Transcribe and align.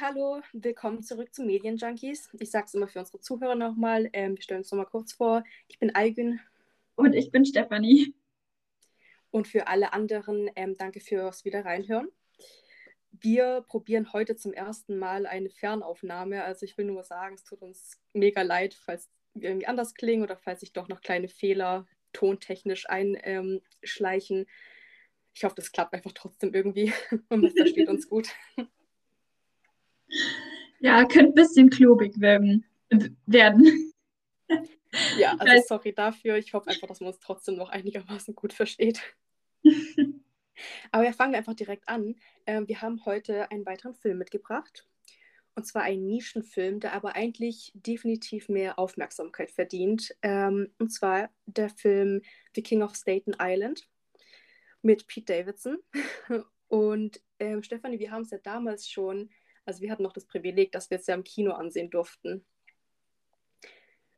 hallo, 0.00 0.40
willkommen 0.52 1.02
zurück 1.02 1.32
zu 1.32 1.44
Medienjunkies. 1.44 2.28
Ich 2.40 2.50
sage 2.50 2.66
es 2.66 2.74
immer 2.74 2.88
für 2.88 2.98
unsere 2.98 3.20
Zuhörer 3.20 3.54
nochmal. 3.54 4.10
Ähm, 4.12 4.34
wir 4.36 4.42
stellen 4.42 4.60
uns 4.60 4.70
nochmal 4.72 4.86
kurz 4.86 5.12
vor. 5.12 5.44
Ich 5.68 5.78
bin 5.78 5.94
Algün. 5.94 6.40
Und 6.96 7.12
ich 7.12 7.30
bin 7.30 7.44
Stefanie. 7.44 8.12
Und 9.30 9.46
für 9.46 9.68
alle 9.68 9.92
anderen, 9.92 10.50
ähm, 10.56 10.76
danke 10.76 10.98
fürs 11.00 11.44
wieder 11.44 11.64
reinhören. 11.64 12.08
Wir 13.12 13.64
probieren 13.68 14.12
heute 14.12 14.34
zum 14.34 14.52
ersten 14.52 14.98
Mal 14.98 15.26
eine 15.26 15.50
Fernaufnahme. 15.50 16.42
Also 16.42 16.64
ich 16.64 16.76
will 16.76 16.86
nur 16.86 17.04
sagen, 17.04 17.36
es 17.36 17.44
tut 17.44 17.62
uns 17.62 18.00
mega 18.12 18.42
leid, 18.42 18.74
falls 18.74 19.08
wir 19.34 19.48
irgendwie 19.50 19.68
anders 19.68 19.94
klingen 19.94 20.24
oder 20.24 20.36
falls 20.36 20.60
sich 20.60 20.72
doch 20.72 20.88
noch 20.88 21.02
kleine 21.02 21.28
Fehler 21.28 21.86
tontechnisch 22.12 22.88
einschleichen. 22.88 24.46
Ich 25.34 25.44
hoffe, 25.44 25.54
das 25.54 25.70
klappt 25.70 25.94
einfach 25.94 26.12
trotzdem 26.12 26.52
irgendwie 26.52 26.92
und 27.28 27.42
das 27.42 27.52
versteht 27.52 27.88
uns 27.88 28.08
gut. 28.08 28.28
Ja, 30.80 31.04
könnte 31.04 31.30
ein 31.30 31.34
bisschen 31.34 31.70
klobig 31.70 32.20
werden. 32.20 32.64
Ja, 35.18 35.34
also 35.38 35.62
sorry 35.66 35.92
dafür. 35.92 36.36
Ich 36.36 36.52
hoffe 36.54 36.70
einfach, 36.70 36.88
dass 36.88 37.00
man 37.00 37.08
uns 37.08 37.18
trotzdem 37.20 37.56
noch 37.56 37.70
einigermaßen 37.70 38.34
gut 38.34 38.52
versteht. 38.52 39.00
Aber 40.92 41.02
wir 41.02 41.12
fangen 41.12 41.34
einfach 41.34 41.54
direkt 41.54 41.88
an. 41.88 42.16
Ähm, 42.46 42.68
wir 42.68 42.80
haben 42.80 43.04
heute 43.04 43.50
einen 43.50 43.66
weiteren 43.66 43.94
Film 43.94 44.18
mitgebracht. 44.18 44.86
Und 45.56 45.66
zwar 45.66 45.82
einen 45.82 46.06
Nischenfilm, 46.06 46.80
der 46.80 46.94
aber 46.94 47.14
eigentlich 47.14 47.70
definitiv 47.74 48.48
mehr 48.48 48.76
Aufmerksamkeit 48.76 49.52
verdient. 49.52 50.14
Ähm, 50.22 50.72
und 50.78 50.92
zwar 50.92 51.30
der 51.46 51.68
Film 51.68 52.22
The 52.56 52.62
King 52.62 52.82
of 52.82 52.96
Staten 52.96 53.36
Island 53.40 53.88
mit 54.82 55.06
Pete 55.06 55.32
Davidson. 55.32 55.78
Und 56.68 57.20
ähm, 57.38 57.62
Stefanie, 57.62 58.00
wir 58.00 58.10
haben 58.10 58.22
es 58.22 58.30
ja 58.30 58.38
damals 58.38 58.88
schon 58.88 59.30
also 59.64 59.80
wir 59.80 59.90
hatten 59.90 60.02
noch 60.02 60.12
das 60.12 60.26
Privileg, 60.26 60.72
dass 60.72 60.90
wir 60.90 60.98
es 60.98 61.06
ja 61.06 61.14
im 61.14 61.24
Kino 61.24 61.52
ansehen 61.52 61.90
durften. 61.90 62.44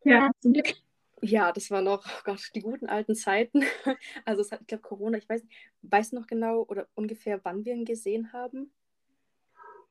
Ja, 0.04 0.30
zum 0.40 0.52
Glück. 0.52 0.74
Ja, 1.22 1.50
das 1.50 1.70
war 1.70 1.82
noch, 1.82 2.04
oh 2.06 2.22
Gott, 2.24 2.50
die 2.54 2.60
guten 2.60 2.86
alten 2.86 3.14
Zeiten. 3.14 3.62
Also 4.24 4.42
es 4.42 4.52
hat, 4.52 4.60
ich 4.60 4.66
glaube, 4.66 4.82
Corona, 4.82 5.18
ich 5.18 5.28
weiß 5.28 5.42
nicht, 5.42 5.54
weiß 5.82 6.12
noch 6.12 6.26
genau 6.26 6.64
oder 6.68 6.88
ungefähr, 6.94 7.40
wann 7.44 7.64
wir 7.64 7.74
ihn 7.74 7.84
gesehen 7.84 8.32
haben? 8.32 8.72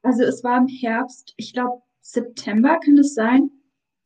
Also 0.03 0.23
es 0.23 0.43
war 0.43 0.57
im 0.57 0.67
Herbst, 0.67 1.33
ich 1.37 1.53
glaube 1.53 1.81
September 2.01 2.79
kann 2.79 2.97
es 2.97 3.15
sein. 3.15 3.49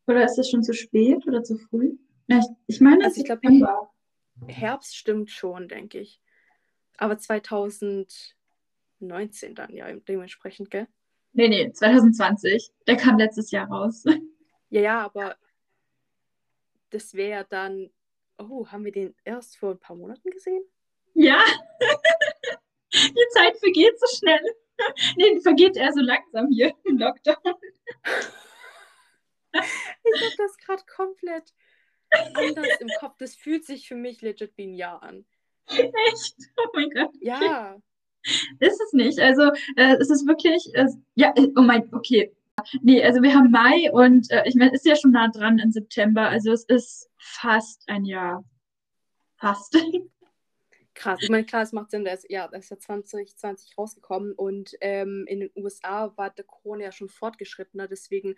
Oder 0.07 0.23
ist 0.23 0.39
es 0.39 0.49
schon 0.49 0.63
zu 0.63 0.73
spät 0.73 1.27
oder 1.27 1.43
zu 1.43 1.57
früh? 1.57 1.97
Ja, 2.27 2.39
ich, 2.39 2.45
ich 2.67 2.81
meine, 2.81 3.03
also 3.03 3.19
ich 3.19 3.25
glaube, 3.25 3.41
Herbst 4.47 4.95
stimmt 4.95 5.29
schon, 5.29 5.67
denke 5.67 5.99
ich. 5.99 6.21
Aber 6.97 7.17
2019 7.17 8.33
dann 9.55 9.75
ja 9.75 9.91
dementsprechend, 9.93 10.71
gell? 10.71 10.87
Nee, 11.33 11.47
nee, 11.47 11.71
2020. 11.71 12.71
Der 12.87 12.97
kam 12.97 13.17
letztes 13.17 13.51
Jahr 13.51 13.67
raus. 13.67 14.03
Ja, 14.71 14.81
ja, 14.81 15.01
aber 15.05 15.35
das 16.91 17.13
wäre 17.13 17.45
dann. 17.49 17.89
Oh, 18.37 18.67
haben 18.67 18.85
wir 18.85 18.91
den 18.91 19.15
erst 19.25 19.57
vor 19.57 19.71
ein 19.71 19.79
paar 19.79 19.95
Monaten 19.95 20.29
gesehen? 20.29 20.63
Ja. 21.13 21.43
die 22.93 23.27
Zeit 23.33 23.57
vergeht 23.57 23.99
so 23.99 24.17
schnell. 24.17 24.55
Nee, 25.17 25.41
vergeht 25.41 25.75
eher 25.75 25.91
so 25.91 25.99
langsam 25.99 26.47
hier 26.49 26.73
im 26.85 26.97
Lockdown. 26.97 27.35
ich 29.53 30.21
habe 30.21 30.35
das 30.37 30.57
gerade 30.57 30.83
komplett 30.85 31.53
anders 32.11 32.79
im 32.79 32.89
Kopf. 32.99 33.17
Das 33.17 33.35
fühlt 33.35 33.65
sich 33.65 33.87
für 33.87 33.95
mich 33.95 34.21
legit 34.21 34.55
wie 34.55 34.67
ein 34.67 34.73
Jahr 34.73 35.03
an. 35.03 35.25
Echt? 35.67 36.35
Oh 36.57 36.69
mein 36.73 36.89
Gott. 36.91 37.13
Ja. 37.19 37.81
Ist 38.23 38.81
es 38.81 38.93
nicht. 38.93 39.19
Also 39.19 39.51
äh, 39.75 39.95
es 39.99 40.09
ist 40.09 40.27
wirklich, 40.27 40.69
äh, 40.73 40.87
ja, 41.15 41.33
oh 41.55 41.61
mein, 41.61 41.93
okay. 41.93 42.31
Nee, 42.81 43.01
also 43.03 43.21
wir 43.21 43.33
haben 43.33 43.51
Mai 43.51 43.89
und 43.91 44.29
äh, 44.31 44.43
ich 44.45 44.55
meine, 44.55 44.71
es 44.71 44.81
ist 44.81 44.85
ja 44.85 44.95
schon 44.95 45.11
nah 45.11 45.29
dran 45.29 45.59
in 45.59 45.71
September. 45.71 46.27
Also 46.27 46.51
es 46.51 46.65
ist 46.65 47.09
fast 47.17 47.83
ein 47.87 48.05
Jahr. 48.05 48.43
Fast. 49.37 49.77
Krass. 50.99 51.19
Ich 51.21 51.29
meine, 51.29 51.45
klar, 51.45 51.61
es 51.61 51.71
macht 51.71 51.91
Sinn, 51.91 52.05
ist 52.05 52.29
ja, 52.29 52.49
der 52.49 52.59
ist 52.59 52.71
ja 52.71 52.77
2020 52.77 53.77
rausgekommen 53.77 54.33
und 54.33 54.75
ähm, 54.81 55.25
in 55.29 55.39
den 55.39 55.51
USA 55.55 56.11
war 56.17 56.29
der 56.29 56.43
Corona 56.43 56.83
ja 56.83 56.91
schon 56.91 57.07
fortgeschrittener, 57.07 57.87
deswegen 57.87 58.35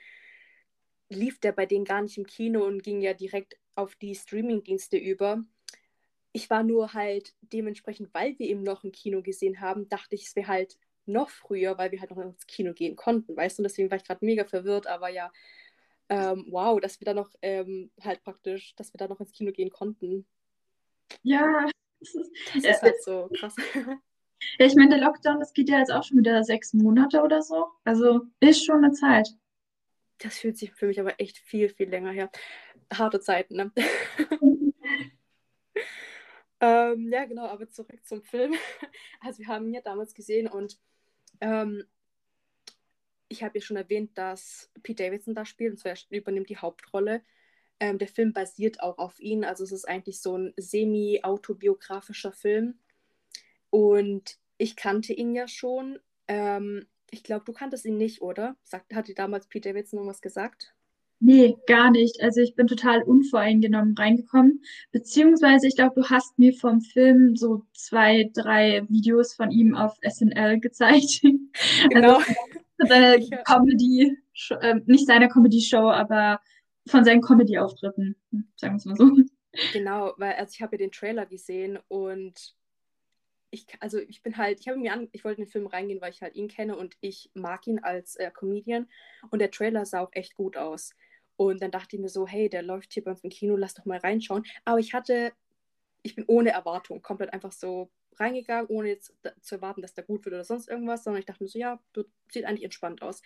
lief 1.09 1.39
der 1.39 1.53
bei 1.53 1.65
denen 1.65 1.85
gar 1.85 2.03
nicht 2.03 2.19
im 2.19 2.27
Kino 2.27 2.63
und 2.63 2.83
ging 2.83 3.01
ja 3.01 3.15
direkt 3.15 3.57
auf 3.73 3.95
die 3.95 4.13
Streaming-Dienste 4.13 4.97
über 4.97 5.43
ich 6.33 6.49
war 6.49 6.63
nur 6.63 6.93
halt 6.93 7.33
dementsprechend, 7.41 8.13
weil 8.13 8.37
wir 8.39 8.47
eben 8.47 8.63
noch 8.63 8.83
ein 8.83 8.91
Kino 8.91 9.21
gesehen 9.21 9.59
haben, 9.61 9.89
dachte 9.89 10.15
ich, 10.15 10.27
es 10.27 10.35
wäre 10.35 10.47
halt 10.47 10.77
noch 11.05 11.29
früher, 11.29 11.77
weil 11.77 11.91
wir 11.91 11.99
halt 11.99 12.11
noch 12.11 12.17
ins 12.19 12.47
Kino 12.47 12.73
gehen 12.73 12.95
konnten, 12.95 13.35
weißt 13.35 13.57
du? 13.57 13.61
Und 13.61 13.63
deswegen 13.65 13.89
war 13.89 13.97
ich 13.97 14.03
gerade 14.03 14.25
mega 14.25 14.45
verwirrt, 14.45 14.87
aber 14.87 15.09
ja, 15.09 15.31
ähm, 16.09 16.45
wow, 16.49 16.79
dass 16.79 16.99
wir 16.99 17.05
da 17.05 17.13
noch 17.13 17.29
ähm, 17.41 17.91
halt 18.01 18.23
praktisch, 18.23 18.75
dass 18.75 18.93
wir 18.93 18.97
da 18.97 19.07
noch 19.07 19.19
ins 19.19 19.31
Kino 19.31 19.51
gehen 19.51 19.69
konnten. 19.69 20.25
Ja, 21.23 21.67
das 21.99 22.15
ist, 22.15 22.31
das 22.53 22.63
ist 22.63 22.81
halt 22.81 23.03
so 23.03 23.29
krass. 23.33 23.55
Ja, 24.57 24.65
ich 24.65 24.73
meine, 24.73 24.89
der 24.89 24.97
Lockdown, 24.97 25.39
das 25.39 25.53
geht 25.53 25.69
ja 25.69 25.77
jetzt 25.77 25.91
auch 25.91 26.03
schon 26.03 26.17
wieder 26.17 26.43
sechs 26.43 26.73
Monate 26.73 27.21
oder 27.21 27.43
so. 27.43 27.67
Also 27.83 28.21
ist 28.39 28.65
schon 28.65 28.83
eine 28.83 28.91
Zeit. 28.91 29.29
Das 30.17 30.39
fühlt 30.39 30.57
sich 30.57 30.73
für 30.73 30.87
mich 30.87 30.99
aber 30.99 31.19
echt 31.19 31.37
viel, 31.37 31.69
viel 31.69 31.89
länger 31.89 32.11
her. 32.11 32.31
Harte 32.91 33.19
Zeiten, 33.19 33.55
ne? 33.55 33.71
Ähm, 36.61 37.09
ja, 37.11 37.25
genau, 37.25 37.47
aber 37.47 37.67
zurück 37.69 38.05
zum 38.05 38.23
Film. 38.23 38.53
Also 39.19 39.39
wir 39.39 39.47
haben 39.47 39.67
ihn 39.67 39.73
ja 39.73 39.81
damals 39.81 40.13
gesehen 40.13 40.47
und 40.47 40.79
ähm, 41.41 41.83
ich 43.27 43.43
habe 43.43 43.57
ja 43.57 43.61
schon 43.63 43.77
erwähnt, 43.77 44.17
dass 44.17 44.71
Pete 44.83 45.03
Davidson 45.03 45.35
da 45.35 45.45
spielt, 45.45 45.71
und 45.71 45.77
zwar 45.77 45.91
er 45.91 45.97
übernimmt 46.09 46.49
die 46.49 46.57
Hauptrolle. 46.57 47.23
Ähm, 47.79 47.97
der 47.97 48.07
Film 48.07 48.33
basiert 48.33 48.81
auch 48.81 48.97
auf 48.97 49.19
ihn, 49.19 49.43
also 49.43 49.63
es 49.63 49.71
ist 49.71 49.87
eigentlich 49.87 50.21
so 50.21 50.37
ein 50.37 50.53
semi-autobiografischer 50.57 52.31
Film. 52.31 52.79
Und 53.69 54.37
ich 54.57 54.75
kannte 54.75 55.13
ihn 55.13 55.33
ja 55.33 55.47
schon. 55.47 55.99
Ähm, 56.27 56.87
ich 57.09 57.23
glaube, 57.23 57.45
du 57.45 57.53
kanntest 57.53 57.85
ihn 57.85 57.97
nicht, 57.97 58.21
oder? 58.21 58.55
Sagt, 58.63 58.93
hat 58.93 59.07
dir 59.07 59.15
damals 59.15 59.47
Pete 59.47 59.69
Davidson 59.69 59.99
irgendwas 59.99 60.21
gesagt? 60.21 60.75
Nee, 61.23 61.55
gar 61.67 61.91
nicht. 61.91 62.19
Also 62.19 62.41
ich 62.41 62.55
bin 62.55 62.65
total 62.65 63.03
unvoreingenommen 63.03 63.95
reingekommen. 63.95 64.63
Beziehungsweise, 64.91 65.67
ich 65.67 65.75
glaube, 65.75 66.01
du 66.01 66.09
hast 66.09 66.39
mir 66.39 66.51
vom 66.51 66.81
Film 66.81 67.35
so 67.35 67.63
zwei, 67.73 68.31
drei 68.33 68.83
Videos 68.89 69.35
von 69.35 69.51
ihm 69.51 69.75
auf 69.75 69.95
SNL 70.01 70.59
gezeigt. 70.59 71.21
Genau. 71.89 72.15
Also 72.15 72.93
seine. 72.93 73.19
Comedy, 73.45 74.17
äh, 74.61 74.75
nicht 74.85 75.05
seine 75.05 75.29
Comedy-Show, 75.29 75.91
aber 75.91 76.39
von 76.87 77.05
seinen 77.05 77.21
Comedy-Auftritten, 77.21 78.15
sagen 78.55 78.73
wir 78.73 78.77
es 78.77 78.85
mal 78.85 78.95
so. 78.95 79.11
Genau, 79.73 80.13
weil 80.17 80.33
also 80.33 80.53
ich 80.55 80.61
habe 80.61 80.75
ja 80.75 80.79
den 80.79 80.91
Trailer 80.91 81.27
gesehen 81.27 81.77
und 81.87 82.55
ich, 83.51 83.67
also 83.79 83.99
ich 83.99 84.23
bin 84.23 84.37
halt, 84.37 84.59
ich 84.61 84.67
habe 84.69 84.79
mir 84.79 84.93
an, 84.93 85.09
ich 85.11 85.23
wollte 85.23 85.41
in 85.41 85.45
den 85.45 85.51
Film 85.51 85.67
reingehen, 85.67 86.01
weil 86.01 86.11
ich 86.11 86.21
halt 86.21 86.35
ihn 86.35 86.47
kenne 86.47 86.75
und 86.77 86.95
ich 87.01 87.29
mag 87.33 87.67
ihn 87.67 87.79
als 87.79 88.15
äh, 88.15 88.31
Comedian 88.31 88.87
und 89.29 89.39
der 89.39 89.51
Trailer 89.51 89.85
sah 89.85 89.99
auch 89.99 90.11
echt 90.13 90.35
gut 90.35 90.57
aus. 90.57 90.95
Und 91.41 91.59
dann 91.63 91.71
dachte 91.71 91.95
ich 91.95 91.99
mir 91.99 92.07
so, 92.07 92.27
hey, 92.27 92.49
der 92.49 92.61
läuft 92.61 92.93
hier 92.93 93.03
bei 93.03 93.09
uns 93.09 93.23
im 93.23 93.31
Kino, 93.31 93.55
lass 93.55 93.73
doch 93.73 93.85
mal 93.85 93.97
reinschauen. 93.97 94.43
Aber 94.63 94.77
ich 94.77 94.93
hatte, 94.93 95.33
ich 96.03 96.13
bin 96.13 96.23
ohne 96.27 96.51
Erwartung 96.51 97.01
komplett 97.01 97.33
einfach 97.33 97.51
so 97.51 97.89
reingegangen, 98.19 98.67
ohne 98.67 98.89
jetzt 98.89 99.11
zu 99.41 99.55
erwarten, 99.55 99.81
dass 99.81 99.95
der 99.95 100.03
gut 100.03 100.23
wird 100.23 100.35
oder 100.35 100.43
sonst 100.43 100.69
irgendwas, 100.69 101.03
sondern 101.03 101.19
ich 101.19 101.25
dachte 101.25 101.41
mir 101.43 101.49
so, 101.49 101.57
ja, 101.57 101.79
sieht 102.31 102.45
eigentlich 102.45 102.63
entspannt 102.63 103.01
aus. 103.01 103.23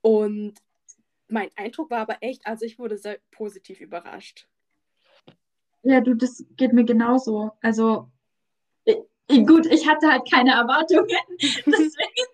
Und 0.00 0.54
mein 1.28 1.50
Eindruck 1.54 1.92
war 1.92 2.00
aber 2.00 2.16
echt, 2.20 2.44
also 2.48 2.66
ich 2.66 2.80
wurde 2.80 2.98
sehr 2.98 3.20
positiv 3.30 3.80
überrascht. 3.80 4.48
Ja, 5.84 6.00
du, 6.00 6.14
das 6.14 6.44
geht 6.56 6.72
mir 6.72 6.84
genauso. 6.84 7.52
Also, 7.62 8.10
ich, 8.84 9.46
gut, 9.46 9.66
ich 9.66 9.88
hatte 9.88 10.10
halt 10.10 10.28
keine 10.28 10.50
Erwartungen. 10.50 11.06
Deswegen, 11.40 12.26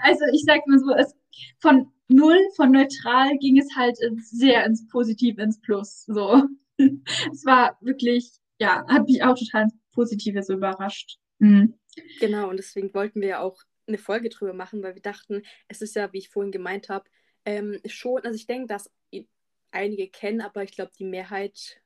also 0.00 0.24
ich 0.32 0.42
sag 0.44 0.66
mal 0.66 0.80
so, 0.80 0.92
es, 0.92 1.14
von 1.60 1.92
null 2.10 2.38
von 2.56 2.72
neutral 2.72 3.38
ging 3.38 3.58
es 3.58 3.74
halt 3.76 3.96
sehr 4.18 4.64
ins 4.66 4.86
Positive, 4.88 5.40
ins 5.40 5.60
Plus. 5.60 6.04
So. 6.06 6.42
es 6.78 7.44
war 7.44 7.76
wirklich, 7.80 8.30
ja, 8.58 8.84
hat 8.88 9.06
mich 9.06 9.22
auch 9.22 9.36
total 9.36 9.64
ins 9.64 9.74
Positive 9.92 10.42
so 10.42 10.54
überrascht. 10.54 11.18
Mhm. 11.38 11.74
Genau, 12.20 12.48
und 12.48 12.56
deswegen 12.56 12.92
wollten 12.94 13.20
wir 13.20 13.28
ja 13.28 13.40
auch 13.40 13.58
eine 13.86 13.98
Folge 13.98 14.28
drüber 14.28 14.52
machen, 14.52 14.82
weil 14.82 14.94
wir 14.94 15.02
dachten, 15.02 15.42
es 15.68 15.82
ist 15.82 15.96
ja, 15.96 16.12
wie 16.12 16.18
ich 16.18 16.28
vorhin 16.28 16.52
gemeint 16.52 16.88
habe, 16.88 17.04
ähm, 17.44 17.80
schon, 17.86 18.22
also 18.22 18.36
ich 18.36 18.46
denke, 18.46 18.68
dass 18.68 18.90
einige 19.72 20.08
kennen, 20.08 20.40
aber 20.40 20.62
ich 20.62 20.72
glaube, 20.72 20.92
die 20.98 21.04
Mehrheit, 21.04 21.80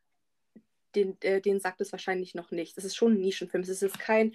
den, 0.95 1.21
äh, 1.23 1.41
denen 1.41 1.61
sagt 1.61 1.81
es 1.81 1.93
wahrscheinlich 1.93 2.35
noch 2.35 2.51
nicht. 2.51 2.79
Es 2.79 2.85
ist 2.85 2.97
schon 2.97 3.15
ein 3.15 3.21
Nischenfilm. 3.21 3.63
Es 3.63 3.83
ist 3.83 3.99
kein 3.99 4.35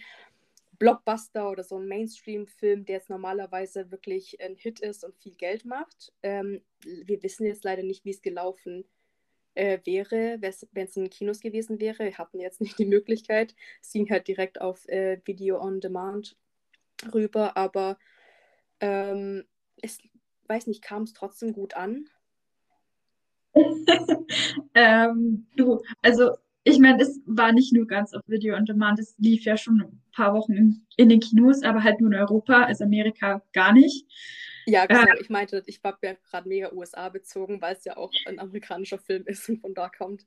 Blockbuster 0.79 1.51
oder 1.51 1.63
so 1.63 1.77
ein 1.77 1.87
Mainstream-Film, 1.87 2.85
der 2.85 2.95
jetzt 2.95 3.09
normalerweise 3.09 3.91
wirklich 3.91 4.41
ein 4.41 4.55
Hit 4.55 4.79
ist 4.79 5.03
und 5.03 5.15
viel 5.17 5.35
Geld 5.35 5.65
macht. 5.65 6.13
Ähm, 6.23 6.61
wir 6.83 7.21
wissen 7.21 7.45
jetzt 7.45 7.65
leider 7.65 7.83
nicht, 7.83 8.05
wie 8.05 8.11
es 8.11 8.21
gelaufen 8.21 8.85
äh, 9.55 9.79
wäre, 9.83 10.39
wenn 10.41 10.85
es 10.85 10.97
in 10.97 11.09
Kinos 11.09 11.41
gewesen 11.41 11.79
wäre. 11.79 12.05
Wir 12.05 12.17
hatten 12.17 12.39
jetzt 12.39 12.61
nicht 12.61 12.79
die 12.79 12.85
Möglichkeit. 12.85 13.55
Es 13.81 13.91
ging 13.91 14.09
halt 14.09 14.27
direkt 14.27 14.61
auf 14.61 14.87
äh, 14.87 15.19
Video 15.25 15.61
on 15.61 15.81
Demand 15.81 16.37
rüber, 17.13 17.57
aber 17.57 17.97
ähm, 18.79 19.45
es 19.81 19.99
weiß 20.47 20.67
nicht, 20.67 20.81
kam 20.81 21.03
es 21.03 21.13
trotzdem 21.13 21.53
gut 21.53 21.75
an? 21.75 22.09
ähm, 24.73 25.47
du, 25.55 25.81
also 26.01 26.37
ich 26.69 26.79
meine, 26.79 27.01
es 27.01 27.19
war 27.25 27.51
nicht 27.51 27.73
nur 27.73 27.87
ganz 27.87 28.13
auf 28.13 28.21
Video 28.27 28.55
on 28.55 28.65
Demand, 28.65 28.99
es 28.99 29.15
lief 29.17 29.43
ja 29.43 29.57
schon 29.57 29.81
ein 29.81 30.01
paar 30.11 30.33
Wochen 30.33 30.53
in, 30.53 30.85
in 30.97 31.09
den 31.09 31.19
Kinos, 31.19 31.63
aber 31.63 31.83
halt 31.83 32.01
nur 32.01 32.11
in 32.11 32.17
Europa, 32.17 32.63
also 32.63 32.83
Amerika 32.83 33.41
gar 33.53 33.73
nicht. 33.73 34.05
Ja, 34.65 34.85
genau. 34.85 35.01
Äh, 35.01 35.21
ich 35.21 35.29
meinte, 35.29 35.63
ich 35.65 35.83
war 35.83 35.97
ja 36.01 36.13
gerade 36.29 36.47
mega 36.47 36.71
USA 36.71 37.09
bezogen, 37.09 37.61
weil 37.61 37.75
es 37.75 37.85
ja 37.85 37.97
auch 37.97 38.11
ein 38.25 38.39
amerikanischer 38.39 38.99
Film 38.99 39.23
ist 39.25 39.47
und 39.49 39.59
von 39.61 39.73
da 39.73 39.89
kommt. 39.89 40.25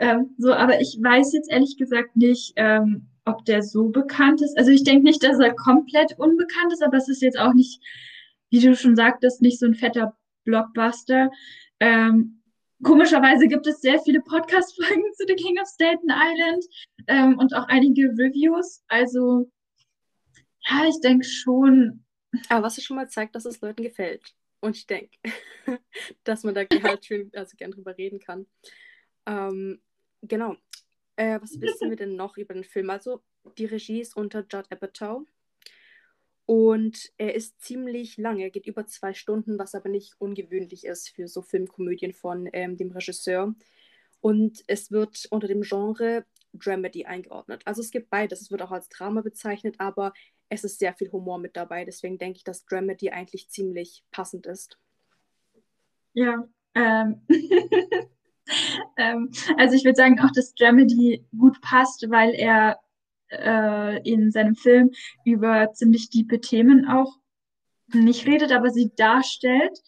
Ähm, 0.00 0.34
so, 0.38 0.52
aber 0.52 0.80
ich 0.80 0.98
weiß 1.00 1.32
jetzt 1.32 1.50
ehrlich 1.50 1.76
gesagt 1.76 2.16
nicht, 2.16 2.52
ähm, 2.56 3.08
ob 3.24 3.44
der 3.44 3.62
so 3.62 3.88
bekannt 3.88 4.42
ist. 4.42 4.56
Also 4.58 4.70
ich 4.70 4.84
denke 4.84 5.04
nicht, 5.04 5.22
dass 5.22 5.38
er 5.38 5.54
komplett 5.54 6.18
unbekannt 6.18 6.72
ist, 6.72 6.82
aber 6.82 6.96
es 6.96 7.08
ist 7.08 7.22
jetzt 7.22 7.38
auch 7.38 7.54
nicht, 7.54 7.80
wie 8.50 8.60
du 8.60 8.74
schon 8.74 8.96
sagtest, 8.96 9.42
nicht 9.42 9.58
so 9.58 9.66
ein 9.66 9.74
fetter 9.74 10.16
Blockbuster. 10.44 11.30
Ähm, 11.78 12.37
komischerweise 12.82 13.48
gibt 13.48 13.66
es 13.66 13.80
sehr 13.80 14.00
viele 14.00 14.20
Podcast-Folgen 14.20 15.12
zu 15.14 15.26
The 15.26 15.34
King 15.34 15.58
of 15.60 15.68
Staten 15.68 16.10
Island 16.10 16.64
ähm, 17.06 17.38
und 17.38 17.54
auch 17.54 17.66
einige 17.68 18.04
Reviews. 18.10 18.82
Also 18.88 19.50
ja, 20.68 20.86
ich 20.88 21.00
denke 21.00 21.24
schon. 21.24 22.04
Aber 22.48 22.64
was 22.64 22.78
es 22.78 22.84
schon 22.84 22.96
mal 22.96 23.08
zeigt, 23.08 23.34
dass 23.34 23.46
es 23.46 23.60
Leuten 23.60 23.82
gefällt. 23.82 24.22
Und 24.60 24.76
ich 24.76 24.86
denke, 24.86 25.16
dass 26.24 26.44
man 26.44 26.54
da 26.54 26.62
halt 26.82 27.04
schön, 27.04 27.30
also 27.34 27.56
gern 27.56 27.70
drüber 27.70 27.96
reden 27.96 28.20
kann. 28.20 28.46
Ähm, 29.26 29.80
genau. 30.22 30.56
Äh, 31.16 31.40
was 31.40 31.52
wissen 31.60 31.90
wir 31.90 31.96
denn 31.96 32.16
noch 32.16 32.36
über 32.36 32.54
den 32.54 32.64
Film? 32.64 32.90
Also, 32.90 33.22
die 33.56 33.66
Regie 33.66 34.00
ist 34.00 34.16
unter 34.16 34.40
Judd 34.40 34.70
Apatow. 34.70 35.26
Und 36.48 37.12
er 37.18 37.34
ist 37.34 37.60
ziemlich 37.60 38.16
lang, 38.16 38.38
er 38.38 38.48
geht 38.48 38.64
über 38.64 38.86
zwei 38.86 39.12
Stunden, 39.12 39.58
was 39.58 39.74
aber 39.74 39.90
nicht 39.90 40.14
ungewöhnlich 40.18 40.86
ist 40.86 41.10
für 41.10 41.28
so 41.28 41.42
Filmkomödien 41.42 42.14
von 42.14 42.48
ähm, 42.54 42.78
dem 42.78 42.90
Regisseur. 42.90 43.54
Und 44.22 44.64
es 44.66 44.90
wird 44.90 45.26
unter 45.28 45.46
dem 45.46 45.60
Genre 45.60 46.24
Dramedy 46.54 47.04
eingeordnet. 47.04 47.60
Also 47.66 47.82
es 47.82 47.90
gibt 47.90 48.08
beides, 48.08 48.40
es 48.40 48.50
wird 48.50 48.62
auch 48.62 48.70
als 48.70 48.88
Drama 48.88 49.20
bezeichnet, 49.20 49.74
aber 49.76 50.14
es 50.48 50.64
ist 50.64 50.78
sehr 50.78 50.94
viel 50.94 51.12
Humor 51.12 51.36
mit 51.36 51.54
dabei. 51.54 51.84
Deswegen 51.84 52.16
denke 52.16 52.38
ich, 52.38 52.44
dass 52.44 52.64
Dramedy 52.64 53.10
eigentlich 53.10 53.50
ziemlich 53.50 54.02
passend 54.10 54.46
ist. 54.46 54.78
Ja, 56.14 56.48
ähm. 56.74 57.26
ähm, 58.96 59.30
also 59.58 59.76
ich 59.76 59.84
würde 59.84 59.96
sagen 59.96 60.18
auch, 60.20 60.32
dass 60.32 60.54
Dramedy 60.54 61.26
gut 61.36 61.60
passt, 61.60 62.08
weil 62.08 62.30
er 62.30 62.80
äh, 63.30 64.00
in 64.08 64.30
seinem 64.30 64.54
Film 64.54 64.90
über 65.24 65.72
ziemlich 65.72 66.10
tiefe 66.10 66.40
Themen 66.40 66.88
auch 66.88 67.16
nicht 67.92 68.26
redet, 68.26 68.52
aber 68.52 68.70
sie 68.70 68.92
darstellt. 68.96 69.78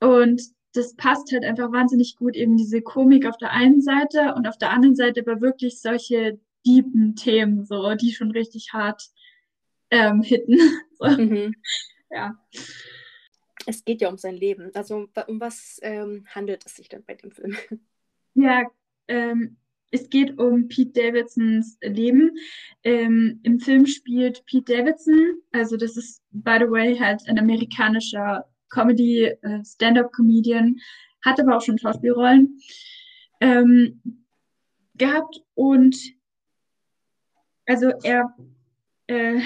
Und 0.00 0.42
das 0.72 0.94
passt 0.94 1.32
halt 1.32 1.44
einfach 1.44 1.72
wahnsinnig 1.72 2.16
gut, 2.16 2.36
eben 2.36 2.56
diese 2.56 2.80
Komik 2.80 3.26
auf 3.26 3.36
der 3.38 3.50
einen 3.50 3.80
Seite 3.80 4.34
und 4.34 4.46
auf 4.46 4.58
der 4.58 4.70
anderen 4.70 4.94
Seite 4.94 5.20
aber 5.20 5.40
wirklich 5.40 5.80
solche 5.80 6.38
tiefen 6.64 7.16
Themen, 7.16 7.64
so, 7.64 7.94
die 7.94 8.12
schon 8.12 8.30
richtig 8.30 8.72
hart 8.72 9.02
ähm, 9.90 10.22
hitten. 10.22 10.58
So. 11.02 11.08
Mhm. 11.08 11.54
Ja. 12.10 12.38
Es 13.64 13.86
geht 13.86 14.02
ja 14.02 14.10
um 14.10 14.18
sein 14.18 14.36
Leben. 14.36 14.70
Also 14.74 15.08
um 15.26 15.40
was 15.40 15.78
ähm, 15.80 16.26
handelt 16.28 16.66
es 16.66 16.76
sich 16.76 16.90
denn 16.90 17.02
bei 17.06 17.14
dem 17.14 17.30
Film? 17.30 17.56
Ja, 18.34 18.64
ähm, 19.08 19.56
es 19.90 20.08
geht 20.08 20.38
um 20.38 20.68
Pete 20.68 20.92
Davidsons 20.92 21.78
Leben. 21.82 22.30
Ähm, 22.84 23.40
Im 23.42 23.58
Film 23.58 23.86
spielt 23.86 24.44
Pete 24.46 24.76
Davidson, 24.76 25.40
also 25.52 25.76
das 25.76 25.96
ist, 25.96 26.22
by 26.30 26.58
the 26.60 26.70
way, 26.70 26.96
halt 26.96 27.22
ein 27.26 27.38
amerikanischer 27.38 28.44
Comedy, 28.70 29.24
äh, 29.24 29.64
Stand-up-Comedian, 29.64 30.76
hat 31.24 31.40
aber 31.40 31.56
auch 31.56 31.62
schon 31.62 31.78
Schauspielrollen 31.78 32.58
ähm, 33.40 34.00
gehabt 34.94 35.42
und 35.54 35.96
also 37.66 37.92
er, 38.02 38.34
äh, 39.06 39.40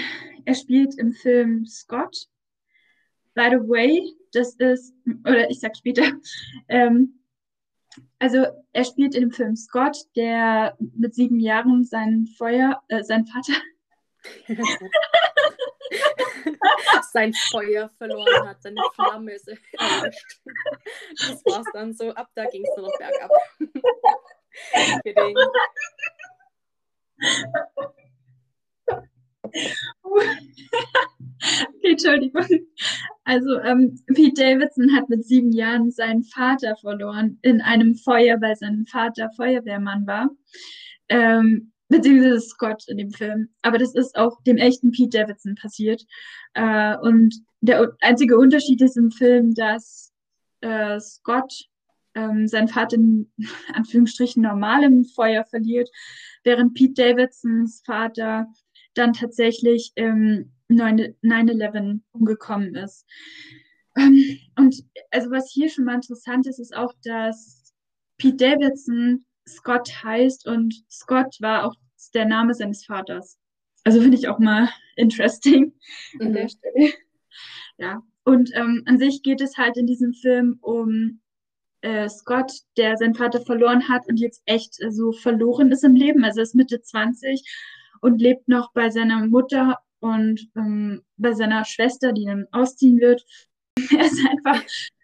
er 0.44 0.55
spielt 0.55 0.99
im 0.99 1.12
Film 1.12 1.67
Scott. 1.67 2.29
By 3.35 3.49
the 3.50 3.69
way, 3.69 4.14
das 4.32 4.55
ist, 4.56 4.94
oder 5.20 5.50
ich 5.50 5.61
sag 5.61 5.76
später, 5.76 6.05
ähm, 6.69 7.19
also 8.19 8.44
er 8.73 8.85
spielt 8.85 9.14
in 9.14 9.23
dem 9.23 9.31
Film 9.31 9.56
Scott, 9.56 9.96
der 10.17 10.76
mit 10.79 11.14
sieben 11.14 11.41
Jahren 11.41 11.85
sein 11.85 12.26
Feuer, 12.37 12.82
äh, 12.88 13.02
sein 13.02 13.26
Vater 13.26 13.55
sein 17.12 17.32
Feuer 17.50 17.91
verloren 17.99 18.49
hat, 18.49 18.62
seine 18.62 18.81
Flamme 18.94 19.32
ist 19.32 19.49
erlischt. 19.49 20.41
Das 21.19 21.44
war's 21.44 21.67
dann 21.73 21.93
so, 21.93 22.11
ab 22.11 22.31
da 22.35 22.46
ging 22.46 22.64
es 22.64 22.76
nur 22.76 22.88
noch 22.88 22.99
bergab. 22.99 23.31
Okay, 31.45 31.93
Entschuldigung. 31.93 32.47
Also, 33.25 33.59
ähm, 33.61 34.01
Pete 34.06 34.41
Davidson 34.43 34.95
hat 34.97 35.11
mit 35.11 35.27
sieben 35.27 35.53
Jahren 35.53 35.91
seinen 35.91 36.25
Vater 36.25 36.75
verloren 36.77 37.39
in 37.43 37.61
einem 37.61 37.95
Feuer, 37.97 38.41
weil 38.41 38.56
sein 38.56 38.87
Vater 38.87 39.31
Feuerwehrmann 39.37 40.06
war. 40.06 40.31
Ähm, 41.09 41.73
beziehungsweise 41.89 42.41
Scott 42.41 42.85
in 42.89 42.99
dem 42.99 43.11
Film. 43.11 43.51
Aber 43.62 43.79
das 43.79 43.95
ist 43.95 44.17
auch 44.17 44.43
dem 44.43 44.56
echten 44.56 44.91
Pete 44.91 45.19
Davidson 45.19 45.55
passiert. 45.55 46.05
Äh, 46.55 46.97
und 46.99 47.35
der 47.61 47.97
einzige 48.00 48.39
Unterschied 48.39 48.81
ist 48.81 48.97
im 48.97 49.11
Film, 49.11 49.55
dass 49.55 50.12
äh, 50.61 50.99
Scott 51.00 51.69
ähm, 52.15 52.47
seinen 52.47 52.69
Vater 52.69 52.97
in 52.97 53.31
Anführungsstrichen 53.75 54.43
normalem 54.43 55.05
Feuer 55.05 55.45
verliert, 55.45 55.91
während 56.43 56.75
Pete 56.75 56.95
Davidsons 56.95 57.83
Vater 57.85 58.47
dann 58.94 59.12
tatsächlich 59.12 59.93
im 59.94 60.52
9-11 60.70 62.00
umgekommen 62.12 62.75
ist. 62.75 63.06
Ähm, 63.96 64.38
und 64.56 64.76
also 65.11 65.31
was 65.31 65.50
hier 65.50 65.69
schon 65.69 65.85
mal 65.85 65.94
interessant 65.94 66.46
ist, 66.46 66.58
ist 66.58 66.75
auch, 66.75 66.93
dass 67.05 67.73
Pete 68.19 68.37
Davidson 68.37 69.25
Scott 69.49 69.88
heißt 70.02 70.46
und 70.46 70.75
Scott 70.91 71.37
war 71.41 71.64
auch 71.64 71.75
der 72.14 72.25
Name 72.25 72.55
seines 72.55 72.85
Vaters. 72.85 73.38
Also 73.85 74.00
finde 74.00 74.17
ich 74.17 74.29
auch 74.29 74.38
mal 74.38 74.69
interesting 74.97 75.75
mhm. 76.14 76.26
an 76.26 76.33
der 76.33 76.49
Stelle. 76.49 76.92
Ja, 77.76 78.02
und 78.25 78.50
ähm, 78.54 78.83
an 78.87 78.99
sich 78.99 79.23
geht 79.23 79.40
es 79.40 79.59
halt 79.59 79.76
in 79.76 79.87
diesem 79.87 80.14
Film 80.14 80.59
um 80.61 81.21
äh, 81.83 82.09
Scott, 82.09 82.52
der 82.76 82.97
seinen 82.97 83.14
Vater 83.14 83.40
verloren 83.40 83.88
hat 83.88 84.07
und 84.09 84.19
jetzt 84.19 84.42
echt 84.47 84.80
äh, 84.80 84.90
so 84.90 85.12
verloren 85.12 85.71
ist 85.71 85.85
im 85.85 85.95
Leben. 85.95 86.25
Also 86.25 86.40
er 86.40 86.45
ist 86.45 86.54
Mitte 86.54 86.80
20 86.80 87.42
und 88.01 88.21
lebt 88.21 88.49
noch 88.49 88.73
bei 88.73 88.91
seiner 88.91 89.27
Mutter 89.27 89.79
und 90.01 90.49
ähm, 90.57 91.03
bei 91.17 91.33
seiner 91.33 91.65
Schwester, 91.65 92.13
die 92.13 92.25
dann 92.25 92.47
ausziehen 92.53 93.01
wird. 93.01 93.25
Er 93.91 94.07
ist 94.07 94.21
einfach 94.31 94.63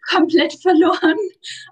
komplett 0.08 0.54
verloren 0.60 1.18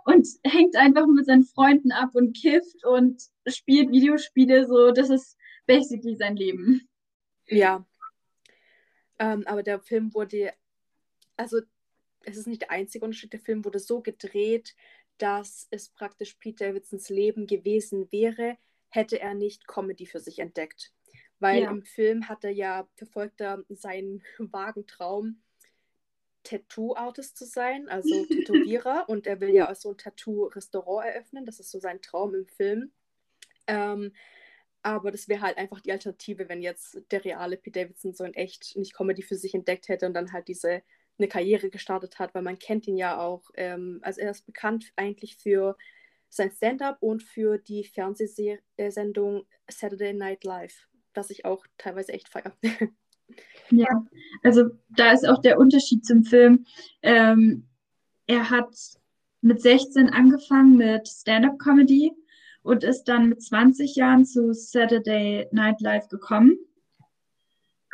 und 0.04 0.26
hängt 0.44 0.76
einfach 0.76 1.06
mit 1.06 1.26
seinen 1.26 1.44
Freunden 1.44 1.92
ab 1.92 2.10
und 2.14 2.36
kifft 2.36 2.84
und 2.84 3.22
spielt 3.46 3.90
Videospiele. 3.90 4.66
So, 4.66 4.90
das 4.90 5.10
ist 5.10 5.36
basically 5.66 6.16
sein 6.16 6.36
Leben. 6.36 6.88
Ja. 7.46 7.86
Ähm, 9.18 9.44
aber 9.46 9.62
der 9.62 9.80
Film 9.80 10.14
wurde, 10.14 10.52
also 11.36 11.60
es 12.24 12.36
ist 12.36 12.46
nicht 12.46 12.62
der 12.62 12.70
einzige 12.70 13.04
Unterschied, 13.04 13.32
der 13.32 13.40
Film 13.40 13.64
wurde 13.64 13.78
so 13.78 14.00
gedreht, 14.00 14.74
dass 15.18 15.66
es 15.70 15.88
praktisch 15.88 16.34
Pete 16.34 16.64
Davidsons 16.64 17.08
Leben 17.08 17.46
gewesen 17.46 18.08
wäre, 18.10 18.56
hätte 18.88 19.20
er 19.20 19.34
nicht 19.34 19.66
Comedy 19.66 20.06
für 20.06 20.20
sich 20.20 20.38
entdeckt. 20.38 20.92
Weil 21.40 21.62
ja. 21.62 21.70
im 21.70 21.82
Film 21.82 22.28
hat 22.28 22.44
er 22.44 22.50
ja, 22.50 22.88
verfolgt 22.96 23.40
er 23.40 23.64
seinen 23.68 24.22
vagen 24.38 24.86
Traum, 24.86 25.42
Tattoo-Artist 26.42 27.36
zu 27.36 27.44
sein, 27.44 27.88
also 27.88 28.08
Tätowierer. 28.26 29.08
und 29.08 29.26
er 29.26 29.40
will 29.40 29.50
ja 29.50 29.70
auch 29.70 29.76
so 29.76 29.90
ein 29.90 29.98
Tattoo-Restaurant 29.98 31.06
eröffnen. 31.06 31.44
Das 31.44 31.60
ist 31.60 31.70
so 31.70 31.78
sein 31.78 32.00
Traum 32.00 32.34
im 32.34 32.46
Film. 32.46 32.92
Ähm, 33.66 34.12
aber 34.82 35.10
das 35.10 35.28
wäre 35.28 35.42
halt 35.42 35.58
einfach 35.58 35.80
die 35.80 35.92
Alternative, 35.92 36.48
wenn 36.48 36.62
jetzt 36.62 37.02
der 37.10 37.24
reale 37.24 37.56
Pete 37.56 37.80
Davidson 37.80 38.14
so 38.14 38.24
in 38.24 38.34
echt 38.34 38.76
nicht 38.76 38.94
Comedy 38.94 39.22
für 39.22 39.34
sich 39.34 39.54
entdeckt 39.54 39.88
hätte 39.88 40.06
und 40.06 40.14
dann 40.14 40.32
halt 40.32 40.48
diese 40.48 40.82
eine 41.18 41.28
Karriere 41.28 41.68
gestartet 41.68 42.18
hat, 42.18 42.34
weil 42.34 42.42
man 42.42 42.58
kennt 42.58 42.86
ihn 42.86 42.96
ja 42.96 43.20
auch. 43.20 43.50
Ähm, 43.54 43.98
also 44.02 44.20
er 44.20 44.30
ist 44.30 44.46
bekannt 44.46 44.92
eigentlich 44.96 45.36
für 45.36 45.76
sein 46.28 46.50
Stand-up 46.50 46.98
und 47.00 47.22
für 47.22 47.58
die 47.58 47.84
Fernsehsendung 47.84 49.46
Saturday 49.68 50.12
Night 50.12 50.44
Live 50.44 50.88
was 51.18 51.30
ich 51.30 51.44
auch 51.44 51.66
teilweise 51.76 52.12
echt 52.12 52.28
feiere. 52.28 52.52
Ja, 53.70 54.06
also 54.42 54.70
da 54.88 55.12
ist 55.12 55.28
auch 55.28 55.42
der 55.42 55.58
Unterschied 55.58 56.06
zum 56.06 56.24
Film. 56.24 56.64
Ähm, 57.02 57.66
er 58.26 58.48
hat 58.48 58.74
mit 59.42 59.60
16 59.60 60.08
angefangen 60.08 60.76
mit 60.76 61.06
Stand-up-Comedy 61.06 62.12
und 62.62 62.84
ist 62.84 63.04
dann 63.04 63.28
mit 63.28 63.42
20 63.42 63.96
Jahren 63.96 64.24
zu 64.24 64.52
Saturday 64.54 65.46
Night 65.52 65.80
Live 65.80 66.08
gekommen. 66.08 66.58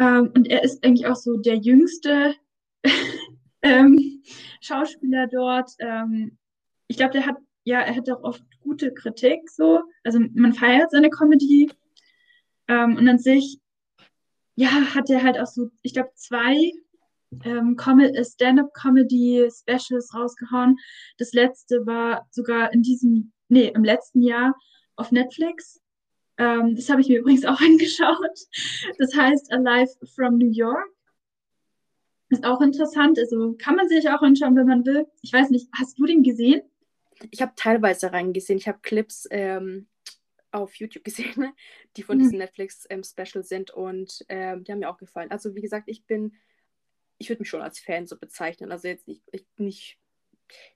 Ähm, 0.01 0.31
und 0.35 0.49
er 0.49 0.63
ist 0.63 0.85
eigentlich 0.85 1.07
auch 1.07 1.17
so 1.17 1.37
der 1.37 1.57
jüngste 1.57 2.35
ähm, 3.63 4.23
Schauspieler 4.61 5.27
dort. 5.27 5.73
Ähm, 5.81 6.39
ich 6.87 6.97
glaube, 6.97 7.13
der 7.13 7.27
hat, 7.27 7.37
ja, 7.65 7.81
er 7.81 7.97
hat 7.97 8.09
auch 8.11 8.23
oft 8.23 8.43
gute 8.61 8.93
Kritik 8.93 9.51
so. 9.51 9.83
Also 10.05 10.21
man 10.35 10.53
feiert 10.53 10.91
seine 10.91 11.11
Comedy. 11.11 11.71
Ähm, 12.69 12.97
und 12.97 13.09
an 13.09 13.19
sich, 13.19 13.59
ja, 14.57 14.95
hat 14.95 15.11
er 15.11 15.23
halt 15.23 15.39
auch 15.39 15.47
so, 15.47 15.71
ich 15.83 15.93
glaube, 15.93 16.11
zwei 16.15 16.73
ähm, 17.45 17.77
Stand-up-Comedy-Specials 17.79 20.15
rausgehauen. 20.15 20.79
Das 21.19 21.33
letzte 21.33 21.87
war 21.87 22.27
sogar 22.31 22.73
in 22.73 22.83
diesem, 22.83 23.33
nee, 23.49 23.71
im 23.75 23.85
letzten 23.85 24.23
Jahr 24.23 24.55
auf 24.97 25.13
Netflix. 25.13 25.81
Ähm, 26.39 26.75
das 26.77 26.89
habe 26.89 27.01
ich 27.01 27.09
mir 27.09 27.19
übrigens 27.21 27.45
auch 27.45 27.61
angeschaut. 27.61 28.39
Das 28.99 29.15
heißt 29.15 29.53
Alive 29.53 29.93
from 30.15 30.39
New 30.39 30.51
York. 30.51 30.89
Ist 32.31 32.45
auch 32.45 32.61
interessant. 32.61 33.19
Also 33.19 33.55
kann 33.59 33.77
man 33.77 33.89
sich 33.89 34.09
auch 34.09 34.23
anschauen, 34.23 34.57
wenn 34.57 34.67
man 34.67 34.87
will. 34.87 35.07
Ich 35.23 35.33
weiß 35.33 35.51
nicht, 35.51 35.69
hast 35.73 35.99
du 35.99 36.07
den 36.07 36.23
gesehen? 36.23 36.63
Ich 37.31 37.43
habe 37.43 37.53
teilweise 37.55 38.13
reingesehen. 38.13 38.59
Ich 38.59 38.67
habe 38.67 38.79
Clips 38.83 39.29
ähm, 39.31 39.87
auf 40.55 40.75
YouTube 40.77 41.05
gesehen, 41.05 41.53
die 41.97 42.03
von 42.03 42.17
mhm. 42.17 42.23
diesem 42.23 42.39
Netflix-Special 42.39 43.29
ähm, 43.37 43.43
sind 43.43 43.71
und 43.71 44.25
ähm, 44.29 44.65
die 44.65 44.73
haben 44.73 44.79
mir 44.79 44.91
auch 44.91 44.99
gefallen. 44.99 45.31
Also 45.31 45.55
wie 45.55 45.63
gesagt, 45.63 45.89
ich 45.89 46.05
bin, 46.05 46.35
ich 47.19 47.29
würde 47.29 47.41
mich 47.41 47.49
schon 47.49 47.63
als 47.63 47.79
Fan 47.79 48.07
so 48.07 48.17
bezeichnen. 48.17 48.73
Also 48.73 48.89
jetzt 48.89 49.09
nicht, 49.09 49.23
ich, 49.33 49.47
nicht, 49.57 49.99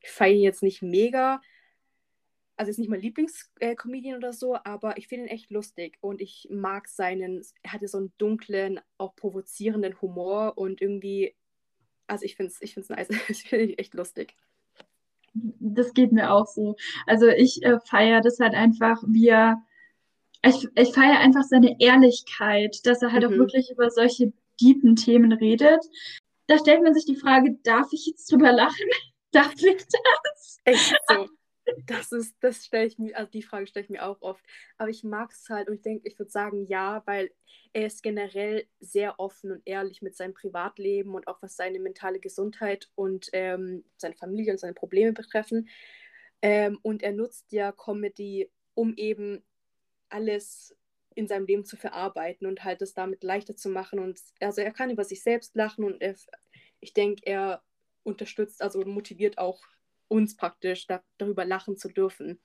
ich 0.02 0.10
feiere 0.10 0.38
jetzt 0.38 0.62
nicht 0.62 0.82
mega, 0.82 1.40
also 2.58 2.70
ist 2.70 2.78
nicht 2.78 2.90
mein 2.90 3.00
Lieblingscomedian 3.00 4.14
äh, 4.14 4.18
oder 4.18 4.32
so, 4.32 4.56
aber 4.64 4.98
ich 4.98 5.06
finde 5.06 5.26
ihn 5.26 5.30
echt 5.30 5.50
lustig 5.50 5.96
und 6.00 6.20
ich 6.20 6.48
mag 6.50 6.88
seinen, 6.88 7.42
er 7.62 7.72
hatte 7.72 7.86
so 7.86 7.98
einen 7.98 8.12
dunklen, 8.18 8.80
auch 8.98 9.14
provozierenden 9.14 10.00
Humor 10.02 10.58
und 10.58 10.82
irgendwie, 10.82 11.36
also 12.08 12.24
ich 12.24 12.34
finde 12.34 12.50
es 12.50 12.60
ich 12.60 12.74
find's 12.74 12.88
nice, 12.88 13.10
ich 13.28 13.44
finde 13.44 13.78
echt 13.78 13.94
lustig. 13.94 14.34
Das 15.34 15.94
geht 15.94 16.10
mir 16.10 16.32
auch 16.32 16.46
so. 16.46 16.74
Also 17.06 17.28
ich 17.28 17.62
äh, 17.62 17.78
feiere 17.78 18.22
das 18.22 18.40
halt 18.40 18.54
einfach, 18.54 19.04
wie 19.06 19.28
er, 19.28 19.62
ich, 20.48 20.68
ich 20.74 20.94
feiere 20.94 21.20
einfach 21.20 21.44
seine 21.44 21.80
Ehrlichkeit, 21.80 22.80
dass 22.84 23.02
er 23.02 23.12
halt 23.12 23.24
mhm. 23.24 23.34
auch 23.34 23.38
wirklich 23.38 23.70
über 23.70 23.90
solche 23.90 24.32
tiefen 24.58 24.96
Themen 24.96 25.32
redet. 25.32 25.84
Da 26.46 26.58
stellt 26.58 26.82
man 26.82 26.94
sich 26.94 27.04
die 27.04 27.16
Frage, 27.16 27.58
darf 27.62 27.88
ich 27.92 28.06
jetzt 28.06 28.30
drüber 28.30 28.52
lachen? 28.52 28.86
darf 29.32 29.54
ich 29.56 29.84
das? 29.86 30.58
Echt 30.64 30.94
so. 31.08 31.28
Das 31.86 32.12
ist, 32.12 32.34
das 32.40 32.64
stelle 32.64 32.86
ich 32.86 32.98
mir, 32.98 33.14
also 33.14 33.30
die 33.30 33.42
Frage 33.42 33.66
stelle 33.66 33.84
ich 33.84 33.90
mir 33.90 34.06
auch 34.06 34.22
oft. 34.22 34.42
Aber 34.78 34.88
ich 34.88 35.04
mag 35.04 35.32
es 35.32 35.50
halt 35.50 35.68
und 35.68 35.74
ich 35.74 35.82
denke, 35.82 36.08
ich 36.08 36.18
würde 36.18 36.30
sagen 36.30 36.66
ja, 36.66 37.02
weil 37.04 37.30
er 37.74 37.86
ist 37.86 38.02
generell 38.02 38.66
sehr 38.80 39.20
offen 39.20 39.52
und 39.52 39.62
ehrlich 39.66 40.00
mit 40.00 40.16
seinem 40.16 40.32
Privatleben 40.32 41.14
und 41.14 41.28
auch 41.28 41.42
was 41.42 41.56
seine 41.56 41.78
mentale 41.78 42.20
Gesundheit 42.20 42.88
und 42.94 43.28
ähm, 43.34 43.84
seine 43.98 44.14
Familie 44.14 44.52
und 44.52 44.58
seine 44.58 44.72
Probleme 44.72 45.12
betreffen. 45.12 45.68
Ähm, 46.40 46.78
und 46.82 47.02
er 47.02 47.12
nutzt 47.12 47.52
ja 47.52 47.72
Comedy, 47.72 48.50
um 48.74 48.94
eben 48.94 49.44
alles 50.08 50.76
in 51.14 51.26
seinem 51.26 51.46
Leben 51.46 51.64
zu 51.64 51.76
verarbeiten 51.76 52.46
und 52.46 52.62
halt 52.62 52.80
es 52.80 52.94
damit 52.94 53.24
leichter 53.24 53.56
zu 53.56 53.68
machen. 53.68 53.98
Und 53.98 54.20
also 54.40 54.60
er 54.60 54.72
kann 54.72 54.90
über 54.90 55.04
sich 55.04 55.22
selbst 55.22 55.56
lachen 55.56 55.84
und 55.84 56.00
er, 56.00 56.14
ich 56.80 56.94
denke, 56.94 57.22
er 57.24 57.62
unterstützt, 58.04 58.62
also 58.62 58.80
motiviert 58.84 59.38
auch 59.38 59.60
uns 60.06 60.36
praktisch 60.36 60.86
da, 60.86 61.02
darüber 61.18 61.44
lachen 61.44 61.76
zu 61.76 61.88
dürfen. 61.88 62.40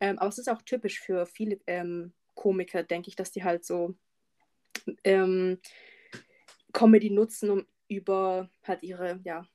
Ähm, 0.00 0.18
aber 0.18 0.28
es 0.28 0.38
ist 0.38 0.48
auch 0.48 0.62
typisch 0.62 1.00
für 1.00 1.26
viele 1.26 1.60
ähm, 1.66 2.12
Komiker, 2.34 2.82
denke 2.82 3.08
ich, 3.08 3.16
dass 3.16 3.32
die 3.32 3.44
halt 3.44 3.64
so 3.64 3.94
ähm, 5.04 5.58
Comedy 6.72 7.10
nutzen, 7.10 7.50
um 7.50 7.66
über 7.88 8.48
halt 8.62 8.82
ihre 8.82 9.20
ja, 9.24 9.46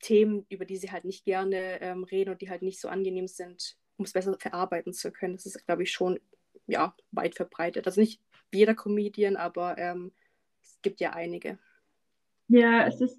Themen, 0.00 0.46
über 0.48 0.64
die 0.64 0.76
sie 0.76 0.90
halt 0.90 1.04
nicht 1.04 1.24
gerne 1.24 1.80
ähm, 1.80 2.04
reden 2.04 2.30
und 2.30 2.40
die 2.40 2.50
halt 2.50 2.62
nicht 2.62 2.80
so 2.80 2.88
angenehm 2.88 3.28
sind, 3.28 3.76
um 3.96 4.04
es 4.04 4.12
besser 4.12 4.36
verarbeiten 4.38 4.92
zu 4.92 5.12
können. 5.12 5.34
Das 5.34 5.46
ist, 5.46 5.64
glaube 5.66 5.82
ich, 5.82 5.92
schon 5.92 6.18
ja, 6.66 6.94
weit 7.12 7.34
verbreitet. 7.34 7.86
Also 7.86 8.00
nicht 8.00 8.20
jeder 8.52 8.74
Comedian, 8.74 9.36
aber 9.36 9.78
ähm, 9.78 10.12
es 10.62 10.78
gibt 10.82 11.00
ja 11.00 11.10
einige. 11.10 11.58
Ja, 12.48 12.86
es 12.86 13.00
ist, 13.00 13.18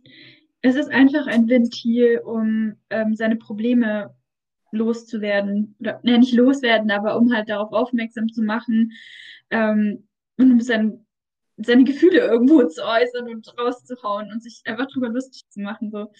es 0.61 0.75
ist 0.75 0.89
einfach 0.89 1.27
ein 1.27 1.47
Ventil, 1.49 2.19
um 2.19 2.75
ähm, 2.89 3.15
seine 3.15 3.35
Probleme 3.35 4.15
loszuwerden. 4.71 5.75
Oder 5.79 5.99
ja, 6.03 6.17
nicht 6.17 6.33
loswerden, 6.33 6.91
aber 6.91 7.17
um 7.17 7.33
halt 7.33 7.49
darauf 7.49 7.71
aufmerksam 7.71 8.29
zu 8.29 8.41
machen 8.41 8.91
ähm, 9.49 10.07
und 10.37 10.51
um 10.51 10.59
sein, 10.61 11.05
seine 11.57 11.83
Gefühle 11.83 12.19
irgendwo 12.19 12.63
zu 12.65 12.83
äußern 12.83 13.29
und 13.29 13.57
rauszuhauen 13.57 14.31
und 14.31 14.43
sich 14.43 14.61
einfach 14.65 14.87
drüber 14.87 15.09
lustig 15.09 15.43
zu 15.49 15.61
machen. 15.61 15.91
So. 15.91 16.11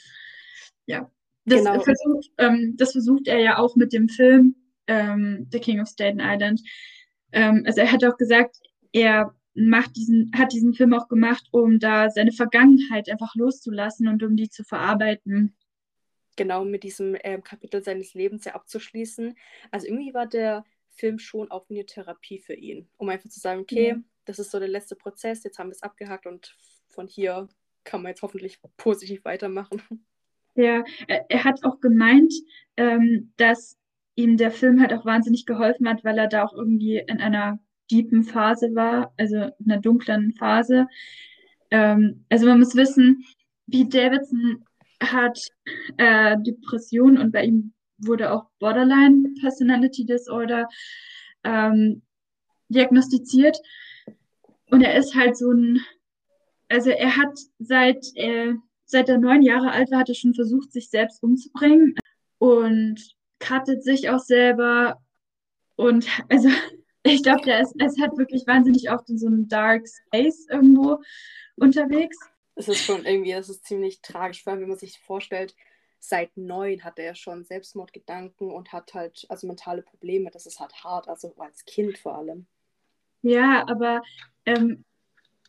Ja. 0.85 1.11
Das, 1.45 1.63
genau. 1.63 1.79
versucht, 1.79 2.29
ähm, 2.39 2.75
das 2.77 2.91
versucht 2.91 3.27
er 3.27 3.39
ja 3.39 3.57
auch 3.57 3.77
mit 3.77 3.93
dem 3.93 4.09
Film 4.09 4.55
ähm, 4.87 5.47
The 5.49 5.59
King 5.59 5.79
of 5.79 5.87
Staten 5.87 6.19
Island. 6.21 6.61
Ähm, 7.31 7.63
also 7.65 7.81
er 7.81 7.91
hat 7.91 8.03
auch 8.03 8.17
gesagt, 8.17 8.57
er 8.91 9.33
macht 9.53 9.95
diesen, 9.95 10.31
hat 10.35 10.53
diesen 10.53 10.73
Film 10.73 10.93
auch 10.93 11.07
gemacht, 11.07 11.47
um 11.51 11.79
da 11.79 12.09
seine 12.09 12.31
Vergangenheit 12.31 13.09
einfach 13.09 13.35
loszulassen 13.35 14.07
und 14.07 14.21
um 14.23 14.35
die 14.35 14.49
zu 14.49 14.63
verarbeiten. 14.63 15.55
Genau, 16.35 16.63
mit 16.63 16.83
diesem 16.83 17.15
äh, 17.15 17.41
Kapitel 17.41 17.83
seines 17.83 18.13
Lebens 18.13 18.45
ja 18.45 18.53
abzuschließen. 18.53 19.35
Also 19.71 19.87
irgendwie 19.87 20.13
war 20.13 20.27
der 20.27 20.63
Film 20.91 21.17
schon 21.17 21.49
auch 21.49 21.67
eine 21.69 21.85
Therapie 21.85 22.39
für 22.39 22.53
ihn, 22.53 22.87
um 22.97 23.09
einfach 23.09 23.29
zu 23.29 23.39
sagen, 23.39 23.61
okay, 23.61 23.93
mhm. 23.93 24.05
das 24.25 24.37
ist 24.37 24.51
so 24.51 24.59
der 24.59 24.67
letzte 24.67 24.95
Prozess, 24.95 25.43
jetzt 25.43 25.57
haben 25.57 25.69
wir 25.69 25.73
es 25.73 25.83
abgehakt 25.83 26.27
und 26.27 26.55
von 26.89 27.07
hier 27.07 27.49
kann 27.83 28.03
man 28.03 28.11
jetzt 28.11 28.21
hoffentlich 28.21 28.59
positiv 28.77 29.25
weitermachen. 29.25 29.81
Ja, 30.55 30.83
er, 31.07 31.43
hat 31.43 31.63
auch 31.63 31.79
gemeint, 31.81 32.33
ähm, 32.77 33.31
dass 33.37 33.77
ihm 34.17 34.35
der 34.35 34.51
Film 34.51 34.81
halt 34.81 34.91
auch 34.93 35.05
wahnsinnig 35.05 35.45
geholfen 35.45 35.87
hat, 35.87 36.03
weil 36.03 36.17
er 36.17 36.27
da 36.27 36.43
auch 36.43 36.53
irgendwie 36.53 36.97
in 36.97 37.21
einer 37.21 37.59
deepen 37.89 38.23
Phase 38.23 38.73
war, 38.73 39.13
also 39.17 39.35
in 39.35 39.71
einer 39.71 39.79
dunklen 39.79 40.33
Phase. 40.33 40.87
Ähm, 41.71 42.25
also 42.29 42.47
man 42.47 42.59
muss 42.59 42.75
wissen, 42.75 43.23
Pete 43.69 43.89
Davidson 43.89 44.65
hat 45.01 45.39
äh, 45.97 46.35
Depression 46.39 47.17
und 47.17 47.31
bei 47.31 47.45
ihm 47.45 47.73
wurde 47.99 48.31
auch 48.31 48.49
Borderline 48.59 49.33
Personality 49.39 50.05
Disorder 50.05 50.67
ähm, 51.43 52.01
diagnostiziert. 52.69 53.57
Und 54.71 54.81
er 54.81 54.97
ist 54.97 55.15
halt 55.15 55.37
so 55.37 55.51
ein, 55.51 55.79
also 56.69 56.89
er 56.89 57.17
hat 57.17 57.37
seit, 57.59 58.03
äh, 58.15 58.53
seit 58.85 59.09
er 59.09 59.19
neun 59.19 59.43
Jahre 59.43 59.71
alt 59.71 59.91
war, 59.91 59.99
hat 59.99 60.09
er 60.09 60.15
schon 60.15 60.33
versucht, 60.33 60.71
sich 60.71 60.89
selbst 60.89 61.21
umzubringen 61.21 61.93
und 62.39 63.16
cuttet 63.39 63.83
sich 63.83 64.09
auch 64.09 64.19
selber. 64.19 65.01
Und 65.75 66.07
also 66.29 66.49
ich 67.03 67.23
glaube, 67.23 67.41
der 67.41 67.61
ist, 67.61 67.75
es 67.79 67.99
hat 67.99 68.17
wirklich 68.17 68.45
wahnsinnig 68.47 68.89
oft 68.91 69.09
in 69.09 69.17
so 69.17 69.27
einem 69.27 69.47
Dark 69.47 69.85
Space 69.87 70.47
irgendwo 70.49 70.99
unterwegs. 71.55 72.17
Es 72.55 72.67
ist 72.67 72.83
schon 72.83 73.05
irgendwie, 73.05 73.33
das 73.33 73.49
ist 73.49 73.65
ziemlich 73.65 74.01
tragisch, 74.01 74.43
vor 74.43 74.53
allem 74.53 74.63
wenn 74.63 74.69
man 74.69 74.77
sich 74.79 74.99
vorstellt, 74.99 75.55
seit 75.99 76.35
neun 76.37 76.83
hat 76.83 76.99
er 76.99 77.15
schon 77.15 77.43
Selbstmordgedanken 77.43 78.51
und 78.51 78.71
hat 78.71 78.93
halt 78.93 79.25
also 79.29 79.47
mentale 79.47 79.81
Probleme. 79.81 80.29
Das 80.31 80.45
ist 80.45 80.59
halt 80.59 80.73
hart, 80.83 81.07
also 81.07 81.33
als 81.37 81.65
Kind 81.65 81.97
vor 81.97 82.15
allem. 82.15 82.47
Ja, 83.21 83.67
aber 83.67 84.01
ähm, 84.45 84.85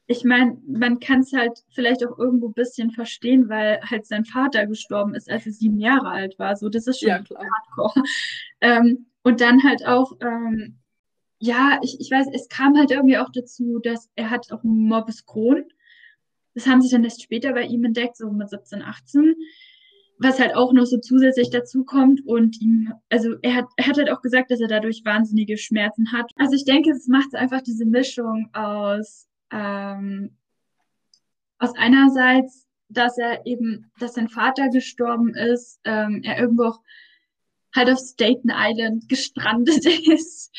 ich 0.09 0.25
meine, 0.25 0.59
man 0.67 0.99
kann 0.99 1.21
es 1.21 1.33
halt 1.33 1.65
vielleicht 1.71 2.05
auch 2.05 2.19
irgendwo 2.19 2.49
ein 2.49 2.55
bisschen 2.55 2.91
verstehen, 2.91 3.49
weil 3.49 3.81
halt 3.83 4.07
sein 4.07 4.25
Vater 4.25 4.67
gestorben 4.67 5.15
ist, 5.15 5.31
als 5.31 5.47
er 5.47 5.53
sieben 5.53 5.79
Jahre 5.79 6.09
alt 6.09 6.39
war. 6.39 6.57
So, 6.57 6.69
das 6.69 6.87
ist 6.87 7.01
schon 7.01 7.09
ja, 7.11 7.19
klar. 7.21 7.45
hardcore. 7.45 8.05
Ähm, 8.61 9.07
und 9.23 9.41
dann 9.41 9.63
halt 9.63 9.87
auch 9.87 10.13
ähm, 10.21 10.79
ja, 11.39 11.79
ich, 11.83 12.01
ich 12.01 12.11
weiß, 12.11 12.27
es 12.33 12.49
kam 12.49 12.77
halt 12.77 12.91
irgendwie 12.91 13.19
auch 13.19 13.31
dazu, 13.33 13.79
dass 13.83 14.11
er 14.17 14.31
hat 14.31 14.51
auch 14.53 14.63
Morbus 14.65 15.25
Crohn. 15.25 15.65
Das 16.55 16.67
haben 16.67 16.83
sie 16.83 16.91
dann 16.91 17.05
erst 17.05 17.23
später 17.23 17.53
bei 17.53 17.63
ihm 17.63 17.85
entdeckt, 17.85 18.17
so 18.17 18.31
mit 18.31 18.51
17, 18.51 18.83
18. 18.83 19.35
Was 20.21 20.41
halt 20.41 20.57
auch 20.57 20.73
noch 20.73 20.87
so 20.87 20.99
zusätzlich 20.99 21.51
dazu 21.51 21.85
kommt 21.85 22.27
und 22.27 22.61
ihm, 22.61 22.93
also 23.09 23.37
er 23.43 23.55
hat, 23.55 23.67
er 23.77 23.87
hat 23.87 23.99
halt 23.99 24.11
auch 24.11 24.21
gesagt, 24.21 24.51
dass 24.51 24.61
er 24.61 24.67
dadurch 24.67 25.05
wahnsinnige 25.05 25.57
Schmerzen 25.57 26.11
hat. 26.13 26.33
Also 26.35 26.57
ich 26.57 26.65
denke, 26.65 26.91
es 26.91 27.07
macht 27.07 27.37
einfach 27.37 27.61
diese 27.63 27.87
Mischung 27.87 28.49
aus, 28.53 29.28
ähm, 29.51 30.37
aus 31.59 31.75
einerseits, 31.77 32.67
dass 32.89 33.19
er 33.19 33.45
eben, 33.47 33.91
dass 33.99 34.15
sein 34.15 34.29
Vater 34.29 34.69
gestorben 34.71 35.35
ist, 35.35 35.81
ähm, 35.85 36.23
er 36.25 36.39
irgendwo 36.39 36.65
auch 36.65 36.81
halt 37.75 37.91
auf 37.91 37.99
Staten 37.99 38.51
Island 38.51 39.09
gestrandet 39.09 39.85
ist, 40.09 40.51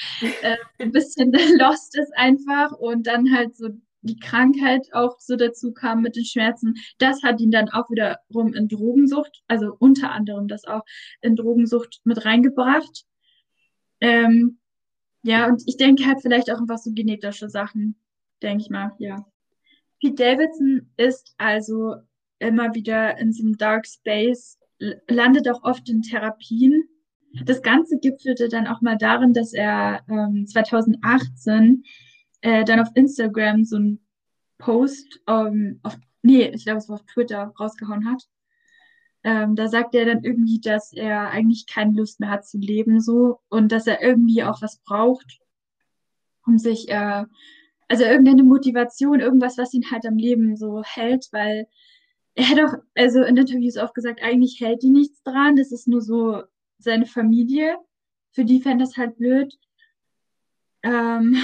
äh, 0.42 0.58
ein 0.78 0.92
bisschen 0.92 1.32
lost 1.58 1.98
ist 1.98 2.12
einfach 2.16 2.72
und 2.72 3.08
dann 3.08 3.34
halt 3.34 3.56
so 3.56 3.70
die 4.02 4.20
Krankheit 4.20 4.88
auch 4.94 5.20
so 5.20 5.36
dazu 5.36 5.74
kam 5.74 6.02
mit 6.02 6.16
den 6.16 6.26
Schmerzen, 6.26 6.76
das 7.00 7.22
hat 7.24 7.42
ihn 7.42 7.52
dann 7.52 7.70
auch 7.70 7.90
wiederum 7.90 8.54
in 8.54 8.68
Drogensucht, 8.68 9.44
also 9.48 9.76
unter 9.78 10.12
anderem 10.12 10.48
das 10.48 10.66
auch 10.66 10.84
in 11.22 11.36
Drogensucht 11.36 12.00
mit 12.06 12.24
reingebracht. 12.24 13.06
Ähm, 14.00 14.60
ja, 15.24 15.48
und 15.48 15.64
ich 15.68 15.76
denke 15.76 16.06
halt 16.06 16.22
vielleicht 16.22 16.50
auch 16.50 16.60
einfach 16.60 16.78
so 16.78 16.92
genetische 16.94 17.50
Sachen, 17.50 18.00
denke 18.42 18.64
ich 18.64 18.70
mal, 18.70 18.92
ja. 19.00 19.26
Pete 20.00 20.16
Davidson 20.16 20.90
ist 20.98 21.34
also 21.38 21.96
immer 22.40 22.74
wieder 22.74 23.18
in 23.18 23.34
einem 23.38 23.58
Dark 23.58 23.86
Space, 23.86 24.58
landet 25.08 25.50
auch 25.50 25.64
oft 25.64 25.90
in 25.90 26.02
Therapien. 26.02 26.84
Das 27.44 27.62
Ganze 27.62 28.00
gipfelte 28.00 28.48
dann 28.48 28.68
auch 28.68 28.82
mal 28.82 28.98
darin, 28.98 29.34
dass 29.34 29.54
er 29.54 30.04
ähm, 30.10 30.48
2018 30.48 31.84
äh, 32.42 32.64
dann 32.64 32.80
auf 32.80 32.90
Instagram 32.96 33.66
so 33.66 33.78
ein 33.78 34.00
Post, 34.58 35.20
ähm, 35.28 35.80
auf, 35.84 35.98
nee, 36.22 36.48
ich 36.48 36.64
glaube, 36.64 36.80
es 36.80 36.90
war 36.90 36.96
auf 36.96 37.06
Twitter 37.06 37.54
rausgehauen 37.60 38.10
hat. 38.10 38.24
Ähm, 39.24 39.56
da 39.56 39.68
sagt 39.68 39.96
er 39.96 40.06
dann 40.06 40.24
irgendwie, 40.24 40.62
dass 40.62 40.94
er 40.94 41.30
eigentlich 41.30 41.68
keine 41.68 41.94
Lust 41.94 42.20
mehr 42.20 42.30
hat 42.30 42.48
zu 42.48 42.58
leben 42.58 43.02
so 43.02 43.42
und 43.50 43.72
dass 43.72 43.86
er 43.86 44.02
irgendwie 44.02 44.44
auch 44.44 44.62
was 44.62 44.78
braucht, 44.78 45.40
um 46.46 46.58
sich, 46.58 46.90
äh, 46.90 47.26
also 47.90 48.04
irgendeine 48.04 48.44
Motivation, 48.44 49.20
irgendwas, 49.20 49.58
was 49.58 49.74
ihn 49.74 49.92
halt 49.92 50.06
am 50.06 50.16
Leben 50.16 50.56
so 50.56 50.84
hält, 50.84 51.28
weil 51.32 51.68
er 52.36 52.50
hat 52.50 52.60
auch, 52.60 52.74
also 52.96 53.24
in 53.24 53.36
Interviews 53.36 53.78
auch 53.78 53.94
gesagt, 53.94 54.22
eigentlich 54.24 54.62
hält 54.62 54.84
ihn 54.84 54.94
nichts 54.94 55.22
dran, 55.24 55.56
das 55.56 55.72
ist 55.72 55.88
nur 55.88 56.02
so 56.02 56.44
seine 56.78 57.08
Familie, 57.08 57.78
für 58.32 58.46
die 58.46 58.62
fände 58.62 58.86
das 58.86 58.96
halt 58.96 59.18
blöd. 59.18 59.58
Ähm, 60.84 61.36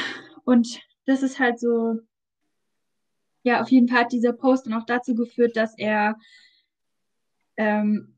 und 0.45 0.79
das 1.05 1.23
ist 1.23 1.39
halt 1.39 1.59
so, 1.59 1.99
ja, 3.43 3.61
auf 3.61 3.69
jeden 3.69 3.87
Fall 3.89 4.01
hat 4.01 4.11
dieser 4.11 4.33
Post 4.33 4.67
dann 4.67 4.73
auch 4.73 4.85
dazu 4.85 5.15
geführt, 5.15 5.57
dass 5.57 5.75
er, 5.77 6.15
ähm, 7.57 8.15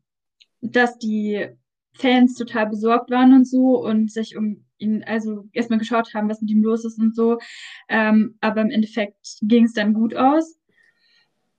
dass 0.62 1.00
die 1.00 1.48
Fans 1.94 2.36
total 2.36 2.68
besorgt 2.68 3.10
waren 3.10 3.34
und 3.34 3.48
so 3.48 3.84
und 3.84 4.12
sich 4.12 4.36
um 4.36 4.67
ihn, 4.80 5.04
also 5.04 5.46
erstmal 5.54 5.80
geschaut 5.80 6.14
haben, 6.14 6.30
was 6.30 6.42
mit 6.42 6.50
ihm 6.50 6.64
los 6.64 6.86
ist 6.86 7.00
und 7.00 7.16
so. 7.16 7.38
Ähm, 7.90 8.38
aber 8.42 8.62
im 8.62 8.72
Endeffekt 8.72 9.38
ging 9.42 9.66
es 9.66 9.74
dann 9.74 9.94
gut 9.94 10.16
aus. 10.16 10.58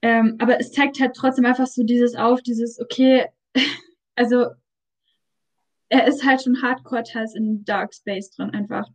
Ähm, 0.02 0.36
aber 0.38 0.60
es 0.60 0.72
zeigt 0.72 1.00
halt 1.00 1.14
trotzdem 1.14 1.44
einfach 1.44 1.66
so 1.66 1.82
dieses 1.82 2.14
auf, 2.14 2.40
dieses, 2.42 2.80
okay, 2.80 3.26
also 4.14 4.46
er 5.88 6.06
ist 6.06 6.24
halt 6.24 6.42
schon 6.42 6.62
hardcore 6.62 7.02
teils 7.02 7.34
in 7.34 7.64
Dark 7.64 7.94
Space 7.94 8.30
drin 8.30 8.50
einfach. 8.50 8.86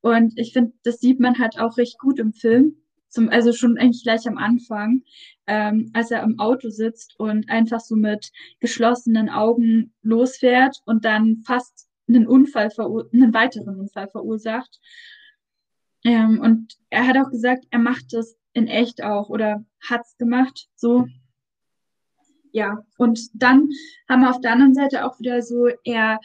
Und 0.00 0.38
ich 0.38 0.52
finde, 0.52 0.72
das 0.84 1.00
sieht 1.00 1.20
man 1.20 1.38
halt 1.38 1.58
auch 1.58 1.76
recht 1.76 1.98
gut 1.98 2.18
im 2.18 2.32
Film. 2.32 2.76
Zum, 3.08 3.30
also 3.30 3.52
schon 3.52 3.78
eigentlich 3.78 4.02
gleich 4.02 4.28
am 4.28 4.36
Anfang, 4.36 5.02
ähm, 5.46 5.90
als 5.94 6.10
er 6.10 6.22
im 6.22 6.38
Auto 6.38 6.68
sitzt 6.68 7.18
und 7.18 7.48
einfach 7.48 7.80
so 7.80 7.96
mit 7.96 8.30
geschlossenen 8.60 9.30
Augen 9.30 9.94
losfährt 10.02 10.82
und 10.84 11.06
dann 11.06 11.42
fast 11.46 11.87
einen 12.08 12.26
Unfall 12.26 12.70
einen 13.12 13.34
weiteren 13.34 13.78
Unfall 13.78 14.08
verursacht. 14.08 14.80
Ähm, 16.04 16.40
und 16.40 16.76
er 16.90 17.06
hat 17.06 17.16
auch 17.16 17.30
gesagt, 17.30 17.66
er 17.70 17.78
macht 17.78 18.12
das 18.12 18.36
in 18.52 18.66
echt 18.66 19.02
auch 19.02 19.28
oder 19.28 19.64
hat 19.88 20.02
es 20.02 20.16
gemacht. 20.16 20.68
So. 20.74 21.06
Ja, 22.52 22.84
und 22.96 23.20
dann 23.34 23.68
haben 24.08 24.22
wir 24.22 24.30
auf 24.30 24.40
der 24.40 24.52
anderen 24.52 24.74
Seite 24.74 25.04
auch 25.04 25.18
wieder 25.20 25.42
so, 25.42 25.68
er 25.84 26.18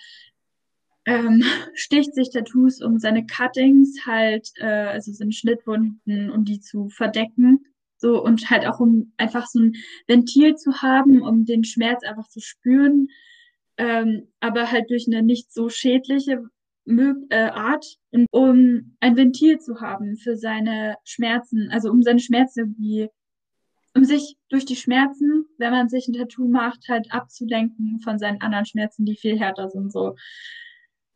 ähm, 1.05 1.43
sticht 1.73 2.13
sich 2.15 2.29
Tattoos, 2.31 2.81
um 2.81 2.99
seine 2.99 3.25
Cuttings 3.25 4.05
halt, 4.05 4.51
äh, 4.57 4.65
also 4.65 5.11
seine 5.11 5.31
Schnittwunden, 5.31 6.29
um 6.31 6.45
die 6.45 6.59
zu 6.59 6.89
verdecken. 6.89 7.65
So, 7.97 8.21
und 8.21 8.49
halt 8.49 8.65
auch 8.65 8.79
um 8.79 9.13
einfach 9.17 9.47
so 9.47 9.59
ein 9.59 9.75
Ventil 10.07 10.55
zu 10.55 10.81
haben, 10.81 11.21
um 11.21 11.45
den 11.45 11.63
Schmerz 11.63 12.03
einfach 12.03 12.27
zu 12.27 12.41
spüren, 12.41 13.07
ähm, 13.77 14.27
aber 14.39 14.71
halt 14.71 14.89
durch 14.89 15.07
eine 15.07 15.23
nicht 15.23 15.51
so 15.51 15.69
schädliche 15.69 16.49
äh, 16.85 17.35
Art, 17.35 17.97
um 18.31 18.95
ein 18.99 19.15
Ventil 19.15 19.59
zu 19.59 19.79
haben 19.79 20.17
für 20.17 20.35
seine 20.35 20.97
Schmerzen, 21.05 21.69
also 21.71 21.89
um 21.89 22.01
seine 22.01 22.19
Schmerzen 22.19 22.59
irgendwie, 22.59 23.09
um 23.95 24.03
sich 24.03 24.37
durch 24.49 24.65
die 24.65 24.75
Schmerzen, 24.75 25.45
wenn 25.57 25.71
man 25.71 25.89
sich 25.89 26.07
ein 26.07 26.13
Tattoo 26.13 26.47
macht, 26.47 26.89
halt 26.89 27.12
abzulenken 27.12 28.01
von 28.01 28.19
seinen 28.19 28.41
anderen 28.41 28.65
Schmerzen, 28.65 29.05
die 29.05 29.15
viel 29.15 29.39
härter 29.39 29.69
sind, 29.69 29.91
so. 29.91 30.15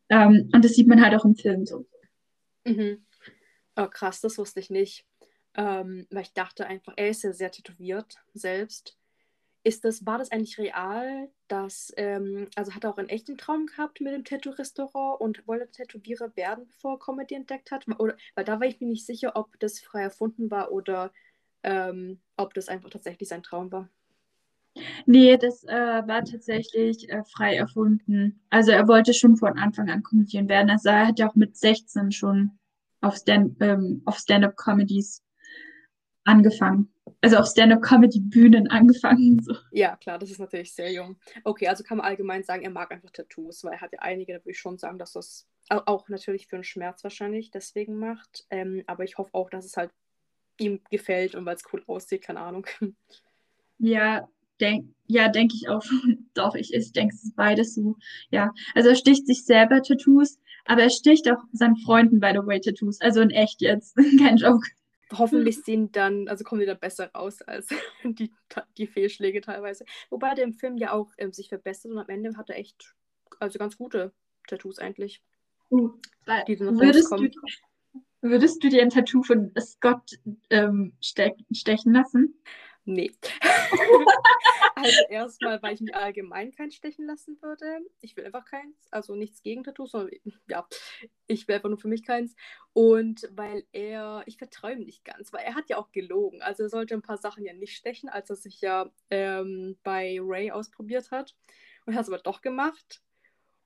Ähm, 0.08 0.48
und 0.54 0.64
das 0.64 0.72
sieht 0.72 0.88
man 0.88 1.02
halt 1.02 1.14
auch 1.14 1.24
im 1.24 1.34
Film 1.34 1.66
so. 1.66 1.86
Mhm. 2.64 3.04
Oh, 3.76 3.88
krass, 3.88 4.20
das 4.20 4.38
wusste 4.38 4.60
ich 4.60 4.70
nicht. 4.70 5.04
Ähm, 5.54 6.06
weil 6.10 6.22
ich 6.22 6.32
dachte 6.32 6.66
einfach, 6.66 6.94
er 6.96 7.08
ist 7.08 7.24
ja 7.24 7.32
sehr 7.32 7.50
tätowiert 7.50 8.16
selbst. 8.32 8.96
Ist 9.68 9.84
das, 9.84 10.06
war 10.06 10.16
das 10.16 10.32
eigentlich 10.32 10.56
real, 10.56 11.28
dass, 11.46 11.92
ähm, 11.98 12.48
also 12.56 12.74
hat 12.74 12.84
er 12.84 12.90
auch 12.90 12.96
einen 12.96 13.10
echten 13.10 13.36
Traum 13.36 13.66
gehabt 13.66 14.00
mit 14.00 14.14
dem 14.14 14.24
Tattoo-Restaurant 14.24 15.20
und 15.20 15.46
wollte 15.46 15.70
Tätowierer 15.70 16.34
werden, 16.36 16.66
bevor 16.68 16.94
er 16.94 16.98
Comedy 16.98 17.34
entdeckt 17.34 17.70
hat? 17.70 17.84
Oder, 17.98 18.16
weil 18.34 18.46
da 18.46 18.60
war 18.60 18.66
ich 18.66 18.80
mir 18.80 18.86
nicht 18.86 19.04
sicher, 19.04 19.36
ob 19.36 19.60
das 19.60 19.78
frei 19.78 20.04
erfunden 20.04 20.50
war 20.50 20.72
oder 20.72 21.12
ähm, 21.64 22.18
ob 22.38 22.54
das 22.54 22.68
einfach 22.68 22.88
tatsächlich 22.88 23.28
sein 23.28 23.42
Traum 23.42 23.70
war. 23.70 23.90
Nee, 25.04 25.36
das 25.36 25.64
äh, 25.64 26.02
war 26.06 26.24
tatsächlich 26.24 27.06
äh, 27.10 27.22
frei 27.24 27.56
erfunden. 27.56 28.40
Also 28.48 28.70
er 28.70 28.88
wollte 28.88 29.12
schon 29.12 29.36
von 29.36 29.58
Anfang 29.58 29.90
an 29.90 30.02
Comedian 30.02 30.48
werden. 30.48 30.70
Also 30.70 30.88
er 30.88 31.08
hat 31.08 31.18
ja 31.18 31.28
auch 31.28 31.34
mit 31.34 31.58
16 31.58 32.10
schon 32.10 32.52
auf 33.02 33.16
Stand, 33.16 33.60
ähm, 33.60 34.00
auf 34.06 34.16
Stand-up-Comedies 34.16 35.22
angefangen. 36.24 36.90
Also 37.20 37.36
auf 37.36 37.46
Stand-up-Comedy-Bühnen 37.46 38.70
angefangen. 38.70 39.42
So. 39.42 39.54
Ja, 39.72 39.96
klar, 39.96 40.18
das 40.18 40.30
ist 40.30 40.38
natürlich 40.38 40.72
sehr 40.72 40.92
jung. 40.92 41.16
Okay, 41.44 41.66
also 41.66 41.82
kann 41.82 41.98
man 41.98 42.06
allgemein 42.06 42.44
sagen, 42.44 42.62
er 42.62 42.70
mag 42.70 42.92
einfach 42.92 43.10
Tattoos, 43.10 43.64
weil 43.64 43.72
er 43.72 43.80
hat 43.80 43.92
ja 43.92 43.98
einige, 44.00 44.34
da 44.34 44.38
würde 44.38 44.52
ich 44.52 44.58
schon 44.58 44.78
sagen, 44.78 44.98
dass 44.98 45.12
das 45.14 45.46
auch 45.68 46.08
natürlich 46.08 46.46
für 46.46 46.56
einen 46.56 46.64
Schmerz 46.64 47.02
wahrscheinlich 47.02 47.50
deswegen 47.50 47.98
macht. 47.98 48.46
Ähm, 48.50 48.84
aber 48.86 49.04
ich 49.04 49.18
hoffe 49.18 49.34
auch, 49.34 49.50
dass 49.50 49.64
es 49.64 49.76
halt 49.76 49.90
ihm 50.58 50.80
gefällt 50.90 51.34
und 51.34 51.44
weil 51.44 51.56
es 51.56 51.64
cool 51.72 51.82
aussieht, 51.86 52.22
keine 52.22 52.40
Ahnung. 52.40 52.66
Ja, 53.80 54.28
denk, 54.60 54.92
ja, 55.06 55.28
denke 55.28 55.54
ich 55.54 55.68
auch. 55.68 55.84
Doch, 56.34 56.56
ich, 56.56 56.74
ich 56.74 56.92
denke, 56.92 57.14
es 57.14 57.22
ist 57.22 57.36
beides 57.36 57.76
so. 57.76 57.96
Ja, 58.30 58.52
also 58.74 58.88
er 58.88 58.96
sticht 58.96 59.24
sich 59.24 59.44
selber 59.44 59.82
Tattoos, 59.82 60.38
aber 60.64 60.82
er 60.82 60.90
sticht 60.90 61.30
auch 61.30 61.42
seinen 61.52 61.76
Freunden, 61.76 62.18
by 62.18 62.32
the 62.32 62.44
way, 62.44 62.60
Tattoos. 62.60 63.00
Also 63.00 63.20
in 63.20 63.30
echt 63.30 63.60
jetzt, 63.60 63.96
kein 64.18 64.36
Joke. 64.36 64.66
Hoffentlich 65.12 65.62
sehen 65.64 65.90
dann, 65.92 66.28
also 66.28 66.44
kommen 66.44 66.60
die 66.60 66.66
dann 66.66 66.78
besser 66.78 67.10
raus 67.12 67.40
als 67.42 67.68
die, 68.04 68.32
die 68.76 68.86
Fehlschläge 68.86 69.40
teilweise. 69.40 69.84
Wobei 70.10 70.34
der 70.34 70.44
im 70.44 70.52
Film 70.52 70.76
ja 70.76 70.92
auch 70.92 71.12
ähm, 71.18 71.32
sich 71.32 71.48
verbessert 71.48 71.92
und 71.92 71.98
am 71.98 72.08
Ende 72.08 72.36
hat 72.36 72.50
er 72.50 72.58
echt, 72.58 72.94
also 73.40 73.58
ganz 73.58 73.76
gute 73.78 74.12
Tattoos 74.46 74.78
eigentlich. 74.78 75.22
Uh, 75.70 75.92
würdest, 76.26 77.12
du, 77.12 77.28
würdest 78.22 78.64
du 78.64 78.68
dir 78.68 78.82
ein 78.82 78.90
Tattoo 78.90 79.22
von 79.22 79.52
Scott 79.58 80.18
ähm, 80.50 80.94
stechen 81.00 81.92
lassen? 81.92 82.34
Nee. 82.88 83.12
also 84.74 85.02
erstmal, 85.10 85.62
weil 85.62 85.74
ich 85.74 85.82
mich 85.82 85.94
allgemein 85.94 86.52
keins 86.52 86.74
stechen 86.74 87.04
lassen 87.04 87.36
würde. 87.42 87.80
Ich 88.00 88.16
will 88.16 88.24
einfach 88.24 88.46
keins. 88.46 88.88
Also 88.90 89.14
nichts 89.14 89.42
gegen 89.42 89.62
Tattoos, 89.62 89.90
sondern 89.90 90.10
ja, 90.48 90.66
ich 91.26 91.46
will 91.46 91.56
einfach 91.56 91.68
nur 91.68 91.76
für 91.76 91.88
mich 91.88 92.02
keins. 92.02 92.34
Und 92.72 93.28
weil 93.30 93.66
er, 93.72 94.22
ich 94.24 94.38
vertraue 94.38 94.72
ihm 94.72 94.84
nicht 94.84 95.04
ganz, 95.04 95.34
weil 95.34 95.44
er 95.44 95.54
hat 95.54 95.68
ja 95.68 95.76
auch 95.76 95.92
gelogen. 95.92 96.40
Also 96.40 96.62
er 96.62 96.70
sollte 96.70 96.94
ein 96.94 97.02
paar 97.02 97.18
Sachen 97.18 97.44
ja 97.44 97.52
nicht 97.52 97.76
stechen, 97.76 98.08
als 98.08 98.30
er 98.30 98.36
sich 98.36 98.62
ja 98.62 98.90
ähm, 99.10 99.76
bei 99.82 100.18
Ray 100.22 100.50
ausprobiert 100.50 101.10
hat. 101.10 101.36
Und 101.84 101.94
hat 101.94 102.04
es 102.04 102.08
aber 102.08 102.22
doch 102.22 102.40
gemacht. 102.40 103.02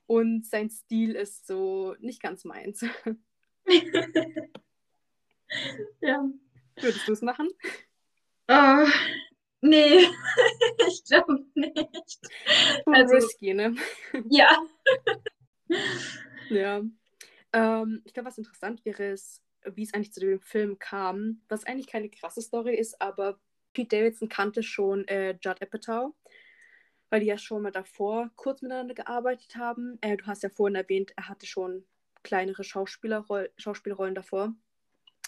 Und 0.07 0.45
sein 0.47 0.69
Stil 0.69 1.13
ist 1.15 1.47
so 1.47 1.95
nicht 2.01 2.21
ganz 2.21 2.45
meins. 2.45 2.85
ja. 6.01 6.29
Würdest 6.75 7.07
du 7.07 7.13
es 7.13 7.23
machen? 7.23 7.49
Uh, 8.53 8.87
nee, 9.63 10.07
ich 10.87 11.05
glaube 11.05 11.47
nicht. 11.55 12.19
Also, 12.85 13.15
risky, 13.15 13.55
ne? 13.55 13.75
Ja. 14.29 14.59
ja. 16.51 16.83
Ähm, 17.55 18.03
ich 18.05 18.13
glaube, 18.13 18.29
was 18.29 18.37
interessant 18.37 18.85
wäre, 18.85 19.05
ist, 19.05 19.43
wie 19.65 19.85
es 19.85 19.95
eigentlich 19.95 20.13
zu 20.13 20.21
dem 20.21 20.41
Film 20.41 20.79
kam, 20.79 21.41
was 21.49 21.65
eigentlich 21.65 21.87
keine 21.87 22.11
krasse 22.11 22.43
Story 22.43 22.75
ist, 22.75 23.01
aber 23.01 23.41
Pete 23.73 23.97
Davidson 23.97 24.29
kannte 24.29 24.63
schon 24.63 25.09
äh, 25.09 25.31
Judd 25.41 25.63
Apatow, 25.63 26.15
weil 27.09 27.21
die 27.21 27.27
ja 27.27 27.39
schon 27.39 27.63
mal 27.63 27.73
davor 27.73 28.31
kurz 28.37 28.61
miteinander 28.61 28.95
gearbeitet 28.95 29.57
haben. 29.57 29.97
Äh, 30.03 30.19
du 30.19 30.27
hast 30.27 30.43
ja 30.43 30.51
vorhin 30.51 30.77
erwähnt, 30.77 31.13
er 31.17 31.31
hatte 31.31 31.47
schon 31.47 31.87
kleinere 32.23 32.65
Schauspielerroll 32.65 33.51
Schauspielrollen 33.57 34.15
davor 34.15 34.55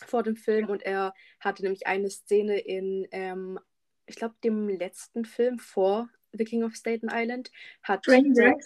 vor 0.06 0.22
dem 0.22 0.36
Film 0.36 0.68
und 0.68 0.82
er 0.82 1.14
hatte 1.40 1.62
nämlich 1.62 1.86
eine 1.86 2.10
Szene 2.10 2.58
in, 2.58 3.06
ähm, 3.10 3.58
ich 4.06 4.16
glaube, 4.16 4.34
dem 4.42 4.68
letzten 4.68 5.24
Film 5.24 5.58
vor 5.58 6.08
The 6.32 6.44
King 6.44 6.64
of 6.64 6.74
Staten 6.74 7.08
Island 7.10 7.50
hat 7.82 8.02
Trainwreck. 8.04 8.56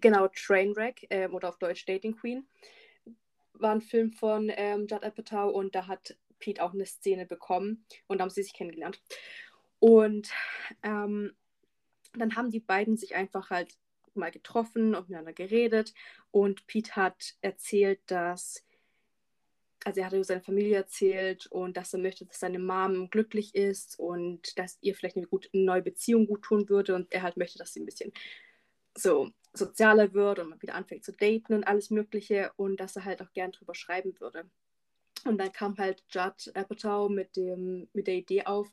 Genau, 0.00 0.28
Trainwreck 0.28 1.06
ähm, 1.10 1.34
oder 1.34 1.48
auf 1.48 1.58
Deutsch 1.58 1.84
Dating 1.86 2.16
Queen 2.16 2.46
war 3.60 3.72
ein 3.72 3.82
Film 3.82 4.12
von 4.12 4.50
ähm, 4.56 4.86
Judd 4.88 5.04
Apatow 5.04 5.52
und 5.52 5.74
da 5.74 5.86
hat 5.86 6.16
Pete 6.38 6.62
auch 6.62 6.72
eine 6.72 6.86
Szene 6.86 7.26
bekommen 7.26 7.84
und 8.06 8.18
da 8.18 8.22
haben 8.22 8.30
sie 8.30 8.42
sich 8.42 8.54
kennengelernt. 8.54 9.00
Und 9.78 10.30
ähm, 10.82 11.32
dann 12.14 12.36
haben 12.36 12.50
die 12.50 12.60
beiden 12.60 12.96
sich 12.96 13.14
einfach 13.14 13.50
halt 13.50 13.76
mal 14.14 14.30
getroffen 14.30 14.94
und 14.94 15.08
miteinander 15.08 15.32
geredet 15.32 15.94
und 16.30 16.66
Pete 16.66 16.96
hat 16.96 17.34
erzählt, 17.42 18.00
dass 18.06 18.64
also 19.84 20.00
er 20.00 20.06
hat 20.06 20.12
über 20.12 20.24
seine 20.24 20.42
Familie 20.42 20.76
erzählt 20.76 21.46
und 21.46 21.76
dass 21.76 21.92
er 21.92 22.00
möchte, 22.00 22.26
dass 22.26 22.40
seine 22.40 22.58
Mom 22.58 23.10
glücklich 23.10 23.54
ist 23.54 23.98
und 23.98 24.58
dass 24.58 24.78
ihr 24.80 24.94
vielleicht 24.94 25.16
eine, 25.16 25.26
gut, 25.26 25.48
eine 25.52 25.64
neue 25.64 25.82
Beziehung 25.82 26.26
gut 26.26 26.42
tun 26.42 26.68
würde 26.68 26.94
und 26.94 27.12
er 27.12 27.22
halt 27.22 27.36
möchte, 27.36 27.58
dass 27.58 27.72
sie 27.72 27.80
ein 27.80 27.86
bisschen 27.86 28.12
so 28.96 29.30
sozialer 29.52 30.12
wird 30.12 30.38
und 30.38 30.50
man 30.50 30.62
wieder 30.62 30.74
anfängt 30.74 31.04
zu 31.04 31.12
daten 31.12 31.54
und 31.54 31.64
alles 31.64 31.90
Mögliche 31.90 32.52
und 32.56 32.78
dass 32.78 32.96
er 32.96 33.04
halt 33.04 33.22
auch 33.22 33.32
gern 33.32 33.52
drüber 33.52 33.74
schreiben 33.74 34.18
würde. 34.20 34.44
Und 35.24 35.38
dann 35.38 35.52
kam 35.52 35.76
halt 35.76 36.04
Judd 36.10 36.50
Apatow 36.54 37.10
mit, 37.10 37.36
dem, 37.36 37.88
mit 37.92 38.06
der 38.06 38.14
Idee 38.14 38.44
auf, 38.44 38.70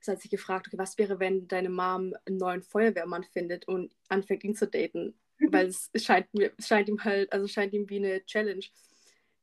es 0.00 0.08
hat 0.08 0.20
sich 0.22 0.30
gefragt, 0.30 0.66
okay, 0.66 0.78
was 0.78 0.96
wäre, 0.96 1.20
wenn 1.20 1.46
deine 1.46 1.68
Mom 1.68 2.14
einen 2.24 2.38
neuen 2.38 2.62
Feuerwehrmann 2.62 3.24
findet 3.24 3.68
und 3.68 3.94
anfängt, 4.08 4.44
ihn 4.44 4.54
zu 4.54 4.66
daten? 4.66 5.14
Weil 5.50 5.66
es, 5.66 5.90
scheint, 5.96 6.28
es 6.56 6.68
scheint 6.68 6.88
ihm 6.88 7.04
halt, 7.04 7.32
also 7.32 7.46
scheint 7.46 7.74
ihm 7.74 7.88
wie 7.88 7.96
eine 7.96 8.24
Challenge, 8.24 8.64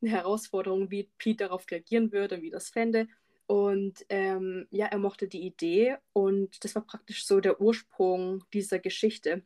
eine 0.01 0.11
Herausforderung, 0.11 0.91
wie 0.91 1.09
Pete 1.17 1.45
darauf 1.45 1.65
reagieren 1.69 2.11
würde, 2.11 2.41
wie 2.41 2.49
das 2.49 2.69
fände. 2.69 3.07
Und 3.47 4.05
ähm, 4.09 4.67
ja, 4.71 4.87
er 4.87 4.97
mochte 4.97 5.27
die 5.27 5.45
Idee 5.45 5.95
und 6.11 6.63
das 6.63 6.75
war 6.75 6.85
praktisch 6.85 7.25
so 7.25 7.39
der 7.39 7.61
Ursprung 7.61 8.43
dieser 8.53 8.79
Geschichte. 8.79 9.43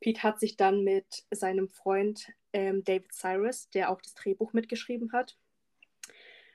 Pete 0.00 0.22
hat 0.22 0.38
sich 0.38 0.56
dann 0.56 0.84
mit 0.84 1.24
seinem 1.30 1.68
Freund 1.68 2.28
ähm, 2.52 2.84
David 2.84 3.12
Cyrus, 3.12 3.70
der 3.70 3.90
auch 3.90 4.02
das 4.02 4.14
Drehbuch 4.14 4.52
mitgeschrieben 4.52 5.12
hat, 5.12 5.38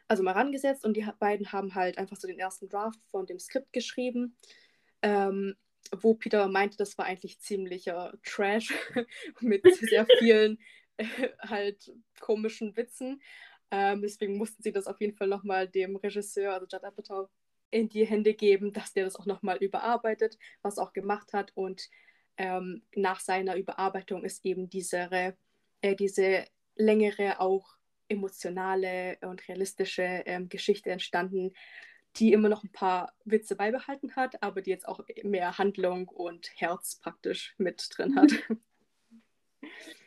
also 0.07 0.21
mal 0.21 0.33
rangesetzt 0.33 0.85
und 0.85 0.95
die 0.95 1.07
beiden 1.19 1.51
haben 1.51 1.75
halt 1.75 1.97
einfach 1.97 2.17
so 2.17 2.27
den 2.27 2.39
ersten 2.39 2.69
Draft 2.69 2.99
von 3.09 3.25
dem 3.25 3.39
Skript 3.39 3.73
geschrieben, 3.73 4.37
ähm, 5.01 5.55
wo 5.91 6.13
Peter 6.13 6.47
meinte, 6.47 6.77
das 6.77 6.97
war 6.97 7.05
eigentlich 7.05 7.39
ziemlicher 7.39 8.13
Trash 8.23 8.73
mit 9.39 9.63
sehr 9.75 10.05
vielen 10.19 10.59
halt 11.39 11.91
komischen 12.19 12.75
Witzen. 12.75 13.21
Ähm, 13.71 14.01
deswegen 14.01 14.37
mussten 14.37 14.61
sie 14.61 14.71
das 14.71 14.87
auf 14.87 15.01
jeden 15.01 15.15
Fall 15.15 15.27
nochmal 15.27 15.67
dem 15.67 15.95
Regisseur, 15.95 16.53
also 16.53 16.67
Judd 16.69 16.83
Apatow, 16.83 17.29
in 17.71 17.89
die 17.89 18.05
Hände 18.05 18.35
geben, 18.35 18.71
dass 18.71 18.93
der 18.93 19.05
das 19.05 19.15
auch 19.15 19.25
nochmal 19.25 19.57
überarbeitet, 19.57 20.37
was 20.61 20.77
auch 20.77 20.93
gemacht 20.93 21.33
hat. 21.33 21.51
Und 21.55 21.89
ähm, 22.37 22.83
nach 22.95 23.19
seiner 23.19 23.55
Überarbeitung 23.55 24.23
ist 24.23 24.45
eben 24.45 24.69
diese, 24.69 25.35
äh, 25.81 25.95
diese 25.95 26.45
längere, 26.75 27.39
auch 27.39 27.77
emotionale 28.09 29.17
und 29.21 29.47
realistische 29.47 30.03
ähm, 30.03 30.49
Geschichte 30.49 30.91
entstanden, 30.91 31.53
die 32.17 32.31
immer 32.31 32.49
noch 32.49 32.63
ein 32.63 32.71
paar 32.71 33.13
Witze 33.25 33.55
beibehalten 33.55 34.15
hat, 34.15 34.43
aber 34.43 34.61
die 34.61 34.69
jetzt 34.69 34.87
auch 34.87 34.99
mehr 35.23 35.57
Handlung 35.57 36.07
und 36.09 36.51
Herz 36.55 36.99
praktisch 37.01 37.55
mit 37.57 37.89
drin 37.91 38.15
hat. 38.15 38.31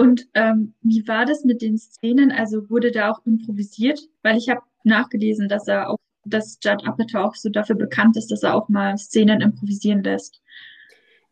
Und 0.00 0.30
ähm, 0.32 0.72
wie 0.80 1.06
war 1.06 1.26
das 1.26 1.44
mit 1.44 1.60
den 1.60 1.76
Szenen? 1.76 2.32
Also 2.32 2.70
wurde 2.70 2.90
da 2.90 3.10
auch 3.10 3.26
improvisiert? 3.26 4.00
Weil 4.22 4.38
ich 4.38 4.48
habe 4.48 4.62
nachgelesen, 4.82 5.46
dass 5.46 5.68
er 5.68 5.90
auch, 5.90 5.98
dass 6.24 6.58
Judd 6.64 6.86
Apatow 6.86 7.20
auch 7.20 7.34
so 7.34 7.50
dafür 7.50 7.76
bekannt 7.76 8.16
ist, 8.16 8.28
dass 8.28 8.42
er 8.42 8.54
auch 8.54 8.70
mal 8.70 8.96
Szenen 8.96 9.42
improvisieren 9.42 10.02
lässt. 10.02 10.40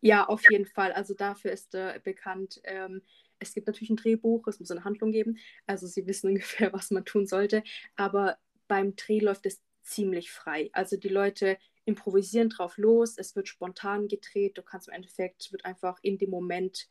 Ja, 0.02 0.26
auf 0.26 0.42
jeden 0.50 0.66
Fall. 0.66 0.92
Also 0.92 1.14
dafür 1.14 1.50
ist 1.52 1.74
er 1.74 1.98
bekannt. 2.00 2.60
Ähm, 2.64 3.00
es 3.38 3.54
gibt 3.54 3.68
natürlich 3.68 3.88
ein 3.88 3.96
Drehbuch, 3.96 4.46
es 4.48 4.60
muss 4.60 4.70
eine 4.70 4.84
Handlung 4.84 5.12
geben. 5.12 5.38
Also 5.66 5.86
sie 5.86 6.06
wissen 6.06 6.28
ungefähr, 6.32 6.70
was 6.74 6.90
man 6.90 7.06
tun 7.06 7.26
sollte. 7.26 7.62
Aber 7.96 8.36
beim 8.66 8.96
Dreh 8.96 9.20
läuft 9.20 9.46
es 9.46 9.62
ziemlich 9.80 10.30
frei. 10.30 10.68
Also 10.74 10.98
die 10.98 11.08
Leute 11.08 11.56
improvisieren 11.86 12.50
drauf 12.50 12.76
los, 12.76 13.16
es 13.16 13.34
wird 13.34 13.48
spontan 13.48 14.08
gedreht, 14.08 14.58
du 14.58 14.62
kannst 14.62 14.88
im 14.88 14.94
Endeffekt, 14.94 15.50
wird 15.52 15.64
einfach 15.64 15.98
in 16.02 16.18
dem 16.18 16.28
Moment 16.28 16.90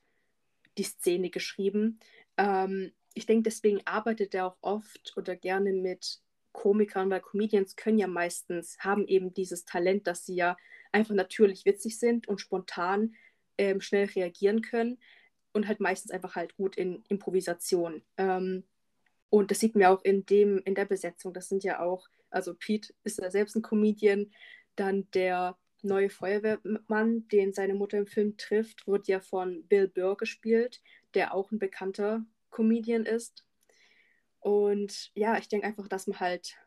die 0.77 0.83
Szene 0.83 1.29
geschrieben. 1.29 1.99
Ähm, 2.37 2.91
ich 3.13 3.25
denke, 3.25 3.43
deswegen 3.43 3.81
arbeitet 3.85 4.35
er 4.35 4.45
auch 4.45 4.57
oft 4.61 5.13
oder 5.17 5.35
gerne 5.35 5.73
mit 5.73 6.21
Komikern, 6.51 7.09
weil 7.09 7.21
Comedians 7.21 7.75
können 7.75 7.99
ja 7.99 8.07
meistens, 8.07 8.77
haben 8.79 9.07
eben 9.07 9.33
dieses 9.33 9.65
Talent, 9.65 10.07
dass 10.07 10.25
sie 10.25 10.35
ja 10.35 10.57
einfach 10.91 11.15
natürlich 11.15 11.65
witzig 11.65 11.99
sind 11.99 12.27
und 12.27 12.41
spontan 12.41 13.15
ähm, 13.57 13.81
schnell 13.81 14.05
reagieren 14.05 14.61
können 14.61 14.97
und 15.53 15.67
halt 15.67 15.79
meistens 15.79 16.11
einfach 16.11 16.35
halt 16.35 16.55
gut 16.55 16.75
in 16.75 17.03
Improvisation. 17.09 18.03
Ähm, 18.17 18.63
und 19.29 19.51
das 19.51 19.59
sieht 19.59 19.75
man 19.75 19.81
ja 19.81 19.93
auch 19.93 20.03
in, 20.03 20.25
dem, 20.25 20.61
in 20.63 20.75
der 20.75 20.85
Besetzung. 20.85 21.33
Das 21.33 21.49
sind 21.49 21.63
ja 21.63 21.79
auch, 21.79 22.07
also 22.29 22.53
Pete 22.53 22.93
ist 23.03 23.19
ja 23.19 23.29
selbst 23.29 23.55
ein 23.55 23.61
Comedian, 23.61 24.31
dann 24.75 25.09
der 25.11 25.57
neue 25.81 26.09
Feuerwehrmann, 26.09 27.27
den 27.29 27.53
seine 27.53 27.73
Mutter 27.73 27.97
im 27.97 28.07
Film 28.07 28.37
trifft, 28.37 28.87
wird 28.87 29.07
ja 29.07 29.19
von 29.19 29.63
Bill 29.67 29.87
Burr 29.87 30.17
gespielt, 30.17 30.81
der 31.13 31.33
auch 31.33 31.51
ein 31.51 31.59
bekannter 31.59 32.25
Comedian 32.49 33.05
ist. 33.05 33.45
Und 34.39 35.11
ja, 35.13 35.37
ich 35.37 35.47
denke 35.47 35.67
einfach, 35.67 35.87
dass 35.87 36.07
man 36.07 36.19
halt, 36.19 36.57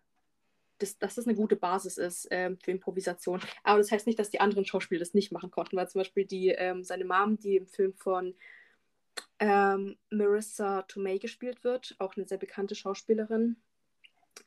das, 0.78 0.98
dass 0.98 1.14
das 1.14 1.26
eine 1.26 1.36
gute 1.36 1.56
Basis 1.56 1.98
ist 1.98 2.28
ähm, 2.30 2.58
für 2.58 2.70
Improvisation. 2.70 3.40
Aber 3.64 3.78
das 3.78 3.90
heißt 3.90 4.06
nicht, 4.06 4.18
dass 4.18 4.30
die 4.30 4.40
anderen 4.40 4.64
Schauspieler 4.64 5.00
das 5.00 5.14
nicht 5.14 5.32
machen 5.32 5.50
konnten, 5.50 5.76
weil 5.76 5.88
zum 5.88 6.00
Beispiel 6.00 6.24
die, 6.24 6.48
ähm, 6.48 6.84
seine 6.84 7.04
Mom, 7.04 7.38
die 7.38 7.56
im 7.56 7.66
Film 7.66 7.94
von 7.94 8.34
ähm, 9.38 9.96
Marissa 10.10 10.82
Tomei 10.82 11.18
gespielt 11.18 11.64
wird, 11.64 11.96
auch 11.98 12.16
eine 12.16 12.26
sehr 12.26 12.38
bekannte 12.38 12.74
Schauspielerin, 12.74 13.56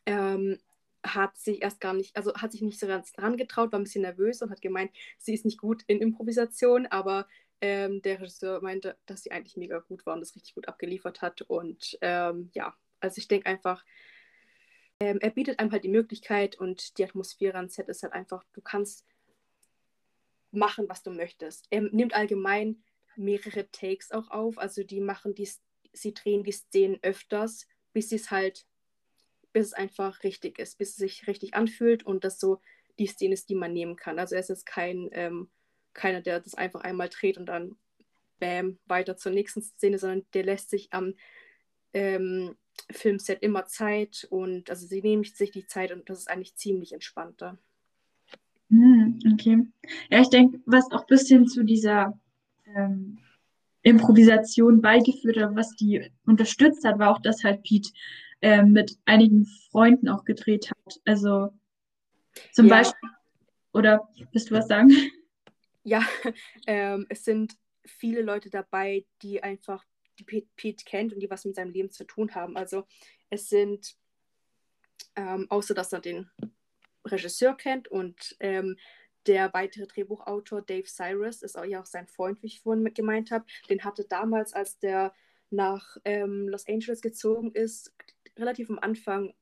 ähm, 0.05 0.59
hat 1.03 1.37
sich 1.37 1.61
erst 1.61 1.79
gar 1.81 1.93
nicht, 1.93 2.15
also 2.15 2.33
hat 2.35 2.51
sich 2.51 2.61
nicht 2.61 2.79
so 2.79 2.87
ganz 2.87 3.11
dran 3.11 3.37
getraut, 3.37 3.71
war 3.71 3.79
ein 3.79 3.83
bisschen 3.83 4.03
nervös 4.03 4.41
und 4.41 4.49
hat 4.49 4.61
gemeint, 4.61 4.91
sie 5.17 5.33
ist 5.33 5.45
nicht 5.45 5.59
gut 5.59 5.83
in 5.87 5.99
Improvisation, 5.99 6.85
aber 6.87 7.27
ähm, 7.61 8.01
der 8.01 8.19
Regisseur 8.19 8.61
meinte, 8.61 8.97
dass 9.05 9.23
sie 9.23 9.31
eigentlich 9.31 9.57
mega 9.57 9.79
gut 9.79 10.05
war 10.05 10.15
und 10.15 10.21
das 10.21 10.35
richtig 10.35 10.55
gut 10.55 10.67
abgeliefert 10.67 11.21
hat. 11.21 11.41
Und 11.43 11.97
ähm, 12.01 12.49
ja, 12.53 12.75
also 12.99 13.17
ich 13.19 13.27
denke 13.27 13.47
einfach, 13.47 13.83
ähm, 14.99 15.19
er 15.21 15.31
bietet 15.31 15.59
einem 15.59 15.71
halt 15.71 15.83
die 15.83 15.89
Möglichkeit 15.89 16.59
und 16.59 16.97
die 16.97 17.03
Atmosphäre 17.03 17.57
an 17.57 17.69
Set 17.69 17.89
ist 17.89 18.03
halt 18.03 18.13
einfach, 18.13 18.43
du 18.53 18.61
kannst 18.61 19.05
machen, 20.51 20.87
was 20.87 21.03
du 21.03 21.11
möchtest. 21.11 21.67
Er 21.69 21.81
nimmt 21.81 22.13
allgemein 22.13 22.83
mehrere 23.15 23.69
Takes 23.71 24.11
auch 24.11 24.29
auf, 24.29 24.57
also 24.57 24.83
die 24.83 25.01
machen 25.01 25.35
die, 25.35 25.49
sie 25.93 26.13
drehen 26.13 26.43
die 26.43 26.51
Szenen 26.51 26.99
öfters, 27.01 27.67
bis 27.91 28.09
sie 28.09 28.15
es 28.15 28.31
halt 28.31 28.65
bis 29.53 29.67
es 29.67 29.73
einfach 29.73 30.23
richtig 30.23 30.59
ist, 30.59 30.77
bis 30.77 30.89
es 30.89 30.95
sich 30.95 31.27
richtig 31.27 31.53
anfühlt 31.53 32.05
und 32.05 32.23
das 32.23 32.39
so 32.39 32.59
die 32.99 33.07
Szene 33.07 33.33
ist, 33.33 33.49
die 33.49 33.55
man 33.55 33.73
nehmen 33.73 33.95
kann. 33.95 34.19
Also 34.19 34.35
er 34.35 34.41
ist 34.41 34.49
jetzt 34.49 34.65
kein, 34.65 35.09
ähm, 35.13 35.49
keiner, 35.93 36.21
der 36.21 36.39
das 36.39 36.55
einfach 36.55 36.81
einmal 36.81 37.09
dreht 37.09 37.37
und 37.37 37.45
dann 37.45 37.75
bam, 38.39 38.77
weiter 38.85 39.15
zur 39.15 39.31
nächsten 39.31 39.61
Szene, 39.61 39.97
sondern 39.97 40.25
der 40.33 40.43
lässt 40.43 40.69
sich 40.69 40.91
am 40.91 41.13
ähm, 41.93 42.55
Filmset 42.91 43.41
immer 43.41 43.65
Zeit 43.67 44.27
und 44.29 44.69
also 44.69 44.87
sie 44.87 45.01
nehmen 45.01 45.23
sich 45.23 45.51
die 45.51 45.67
Zeit 45.67 45.91
und 45.91 46.09
das 46.09 46.19
ist 46.19 46.29
eigentlich 46.29 46.55
ziemlich 46.55 46.93
entspannter. 46.93 47.57
Hm, 48.69 49.19
okay. 49.33 49.59
Ja, 50.09 50.21
ich 50.21 50.29
denke, 50.29 50.59
was 50.65 50.91
auch 50.91 51.01
ein 51.01 51.07
bisschen 51.07 51.47
zu 51.47 51.63
dieser 51.63 52.19
ähm, 52.65 53.19
Improvisation 53.83 54.81
beigeführt 54.81 55.37
hat, 55.37 55.55
was 55.55 55.75
die 55.75 56.09
unterstützt 56.25 56.83
hat, 56.85 56.99
war 56.99 57.11
auch, 57.11 57.21
dass 57.21 57.43
halt 57.43 57.63
Pete 57.63 57.91
äh, 58.43 58.61
mit 58.61 58.99
einigen 59.05 59.45
Freunden 59.71 60.09
auch 60.09 60.25
gedreht 60.25 60.69
hat. 60.69 61.01
Also 61.05 61.53
zum 62.51 62.67
ja. 62.67 62.75
Beispiel, 62.75 63.09
oder 63.71 64.09
willst 64.33 64.49
du 64.49 64.55
was 64.55 64.67
sagen? 64.67 64.91
Ja, 65.83 66.01
ähm, 66.67 67.05
es 67.07 67.23
sind 67.23 67.53
viele 67.85 68.21
Leute 68.21 68.49
dabei, 68.49 69.05
die 69.21 69.41
einfach 69.41 69.85
die 70.19 70.25
Pete, 70.25 70.49
Pete, 70.57 70.83
kennt 70.83 71.13
und 71.13 71.21
die 71.21 71.29
was 71.29 71.45
mit 71.45 71.55
seinem 71.55 71.71
Leben 71.71 71.89
zu 71.89 72.03
tun 72.03 72.35
haben. 72.35 72.57
Also 72.57 72.85
es 73.29 73.47
sind, 73.47 73.95
ähm, 75.15 75.47
außer 75.49 75.73
dass 75.73 75.93
er 75.93 76.01
den 76.01 76.29
Regisseur 77.05 77.55
kennt 77.55 77.87
und 77.87 78.35
ähm, 78.41 78.75
der 79.25 79.53
weitere 79.53 79.87
Drehbuchautor 79.87 80.61
Dave 80.61 80.85
Cyrus 80.85 81.43
ist 81.43 81.57
auch 81.57 81.63
ja 81.63 81.81
auch 81.81 81.85
sein 81.85 82.07
Freund, 82.07 82.43
wie 82.43 82.47
ich 82.47 82.59
vorhin 82.59 82.93
gemeint 82.93 83.31
habe. 83.31 83.45
Den 83.69 83.85
hatte 83.85 84.03
damals, 84.03 84.51
als 84.51 84.79
der 84.79 85.13
nach 85.49 85.95
ähm, 86.03 86.49
Los 86.49 86.67
Angeles 86.67 87.01
gezogen 87.01 87.53
ist, 87.53 87.93
relativ 88.37 88.69
am 88.69 88.79
Anfang 88.79 89.33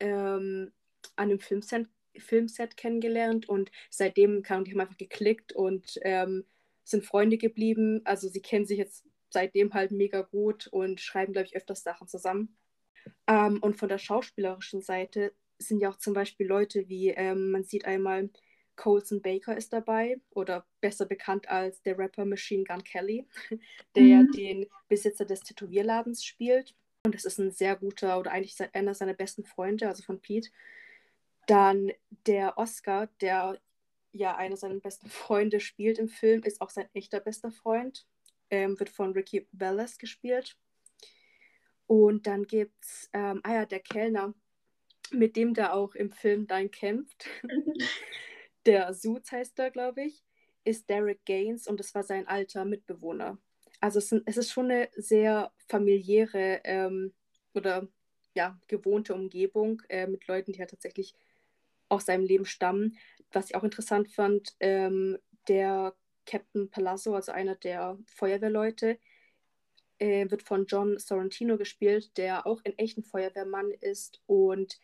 ähm, 0.00 0.72
an 1.16 1.30
einem 1.30 1.40
Filmset, 1.40 1.88
Filmset 2.16 2.76
kennengelernt 2.76 3.48
und 3.48 3.70
seitdem 3.90 4.42
kann, 4.42 4.64
die 4.64 4.72
haben 4.72 4.80
einfach 4.80 4.96
geklickt 4.96 5.52
und 5.52 5.98
ähm, 6.02 6.44
sind 6.84 7.04
Freunde 7.04 7.38
geblieben. 7.38 8.02
Also 8.04 8.28
sie 8.28 8.42
kennen 8.42 8.66
sich 8.66 8.78
jetzt 8.78 9.04
seitdem 9.30 9.74
halt 9.74 9.90
mega 9.90 10.22
gut 10.22 10.68
und 10.68 11.00
schreiben, 11.00 11.32
glaube 11.32 11.46
ich, 11.46 11.56
öfters 11.56 11.82
Sachen 11.82 12.06
zusammen. 12.06 12.56
Ähm, 13.26 13.58
und 13.60 13.76
von 13.76 13.88
der 13.88 13.98
schauspielerischen 13.98 14.80
Seite 14.80 15.34
sind 15.58 15.80
ja 15.80 15.90
auch 15.90 15.96
zum 15.96 16.14
Beispiel 16.14 16.46
Leute 16.46 16.88
wie, 16.88 17.08
ähm, 17.10 17.50
man 17.50 17.64
sieht 17.64 17.84
einmal, 17.84 18.30
Colson 18.76 19.22
Baker 19.22 19.56
ist 19.56 19.72
dabei 19.72 20.20
oder 20.30 20.66
besser 20.80 21.06
bekannt 21.06 21.48
als 21.48 21.80
der 21.82 21.96
Rapper 21.96 22.24
Machine 22.24 22.64
Gun 22.64 22.82
Kelly, 22.82 23.26
der 23.96 24.22
mhm. 24.22 24.32
den 24.32 24.66
Besitzer 24.88 25.24
des 25.24 25.40
Tätowierladens 25.40 26.24
spielt. 26.24 26.74
Und 27.04 27.14
das 27.14 27.26
ist 27.26 27.38
ein 27.38 27.50
sehr 27.50 27.76
guter 27.76 28.18
oder 28.18 28.32
eigentlich 28.32 28.56
einer 28.74 28.94
seiner 28.94 29.12
besten 29.12 29.44
Freunde, 29.44 29.88
also 29.88 30.02
von 30.02 30.20
Pete. 30.20 30.50
Dann 31.46 31.92
der 32.26 32.56
Oscar, 32.56 33.08
der 33.20 33.60
ja 34.12 34.36
einer 34.36 34.56
seiner 34.56 34.80
besten 34.80 35.10
Freunde 35.10 35.60
spielt 35.60 35.98
im 35.98 36.08
Film, 36.08 36.42
ist 36.42 36.62
auch 36.62 36.70
sein 36.70 36.88
echter 36.94 37.20
bester 37.20 37.50
Freund. 37.50 38.06
Ähm, 38.50 38.78
wird 38.78 38.88
von 38.88 39.12
Ricky 39.12 39.46
Bellas 39.52 39.98
gespielt. 39.98 40.56
Und 41.86 42.26
dann 42.26 42.46
gibt 42.46 42.82
es, 42.82 43.10
ähm, 43.12 43.40
ah 43.42 43.54
ja, 43.54 43.66
der 43.66 43.80
Kellner, 43.80 44.32
mit 45.10 45.36
dem 45.36 45.52
der 45.52 45.74
auch 45.74 45.94
im 45.94 46.10
Film 46.10 46.46
dann 46.46 46.70
kämpft. 46.70 47.26
der 48.66 48.94
Suits 48.94 49.30
heißt 49.30 49.58
er, 49.58 49.70
glaube 49.70 50.04
ich, 50.04 50.24
ist 50.64 50.88
Derek 50.88 51.24
Gaines 51.26 51.66
und 51.66 51.80
das 51.80 51.94
war 51.94 52.02
sein 52.02 52.26
alter 52.26 52.64
Mitbewohner. 52.64 53.38
Also 53.84 53.98
es, 53.98 54.08
sind, 54.08 54.22
es 54.24 54.38
ist 54.38 54.50
schon 54.50 54.70
eine 54.70 54.88
sehr 54.96 55.52
familiäre 55.68 56.62
ähm, 56.64 57.12
oder 57.52 57.86
ja, 58.34 58.58
gewohnte 58.66 59.12
Umgebung 59.12 59.82
äh, 59.90 60.06
mit 60.06 60.26
Leuten, 60.26 60.52
die 60.52 60.58
halt 60.58 60.70
tatsächlich 60.70 61.14
aus 61.90 62.06
seinem 62.06 62.24
Leben 62.24 62.46
stammen. 62.46 62.96
Was 63.30 63.50
ich 63.50 63.56
auch 63.56 63.62
interessant 63.62 64.08
fand, 64.08 64.56
ähm, 64.58 65.18
der 65.48 65.94
Captain 66.24 66.70
Palazzo, 66.70 67.14
also 67.14 67.32
einer 67.32 67.56
der 67.56 67.98
Feuerwehrleute, 68.06 68.98
äh, 69.98 70.30
wird 70.30 70.44
von 70.44 70.64
John 70.64 70.98
Sorrentino 70.98 71.58
gespielt, 71.58 72.16
der 72.16 72.46
auch 72.46 72.62
ein 72.64 72.78
echter 72.78 73.02
Feuerwehrmann 73.02 73.70
ist 73.70 74.22
und 74.24 74.80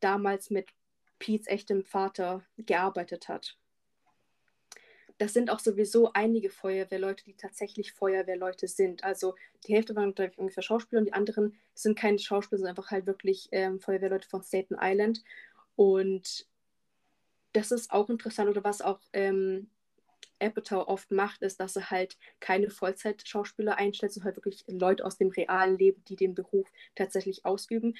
damals 0.00 0.48
mit 0.48 0.70
Pete's 1.18 1.48
echtem 1.48 1.84
Vater 1.84 2.46
gearbeitet 2.56 3.28
hat. 3.28 3.58
Das 5.18 5.32
sind 5.32 5.50
auch 5.50 5.58
sowieso 5.58 6.12
einige 6.12 6.48
Feuerwehrleute, 6.48 7.24
die 7.24 7.34
tatsächlich 7.34 7.92
Feuerwehrleute 7.92 8.68
sind. 8.68 9.02
Also 9.02 9.34
die 9.66 9.74
Hälfte 9.74 9.96
waren, 9.96 10.14
ich, 10.16 10.38
ungefähr 10.38 10.62
Schauspieler 10.62 11.00
und 11.00 11.06
die 11.06 11.12
anderen 11.12 11.58
sind 11.74 11.98
keine 11.98 12.18
Schauspieler, 12.18 12.58
sondern 12.58 12.76
einfach 12.76 12.90
halt 12.92 13.06
wirklich 13.06 13.48
ähm, 13.50 13.80
Feuerwehrleute 13.80 14.28
von 14.28 14.42
Staten 14.42 14.76
Island. 14.80 15.22
Und 15.74 16.46
das 17.52 17.72
ist 17.72 17.90
auch 17.90 18.08
interessant 18.08 18.48
oder 18.48 18.62
was 18.62 18.80
auch 18.80 19.00
ähm, 19.12 19.68
Apatow 20.40 20.86
oft 20.86 21.10
macht, 21.10 21.42
ist, 21.42 21.60
dass 21.60 21.76
er 21.76 21.90
halt 21.90 22.16
keine 22.40 22.70
Vollzeitschauspieler 22.70 23.76
einstellt, 23.76 24.12
sondern 24.12 24.26
halt 24.26 24.36
wirklich 24.36 24.64
Leute 24.68 25.04
aus 25.04 25.18
dem 25.18 25.28
realen 25.30 25.76
Leben, 25.76 26.02
die 26.04 26.16
den 26.16 26.34
Beruf 26.34 26.70
tatsächlich 26.94 27.44
ausüben, 27.44 27.96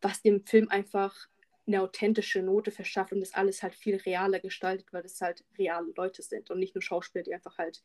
was 0.00 0.22
dem 0.22 0.44
Film 0.46 0.68
einfach 0.68 1.28
eine 1.66 1.82
authentische 1.82 2.42
Note 2.42 2.70
verschafft 2.70 3.12
und 3.12 3.20
das 3.20 3.34
alles 3.34 3.62
halt 3.62 3.74
viel 3.74 3.96
realer 3.96 4.40
gestaltet, 4.40 4.92
weil 4.92 5.04
es 5.04 5.20
halt 5.20 5.44
reale 5.58 5.92
Leute 5.96 6.22
sind 6.22 6.50
und 6.50 6.58
nicht 6.58 6.74
nur 6.74 6.82
Schauspieler, 6.82 7.22
die 7.22 7.34
einfach 7.34 7.58
halt 7.58 7.82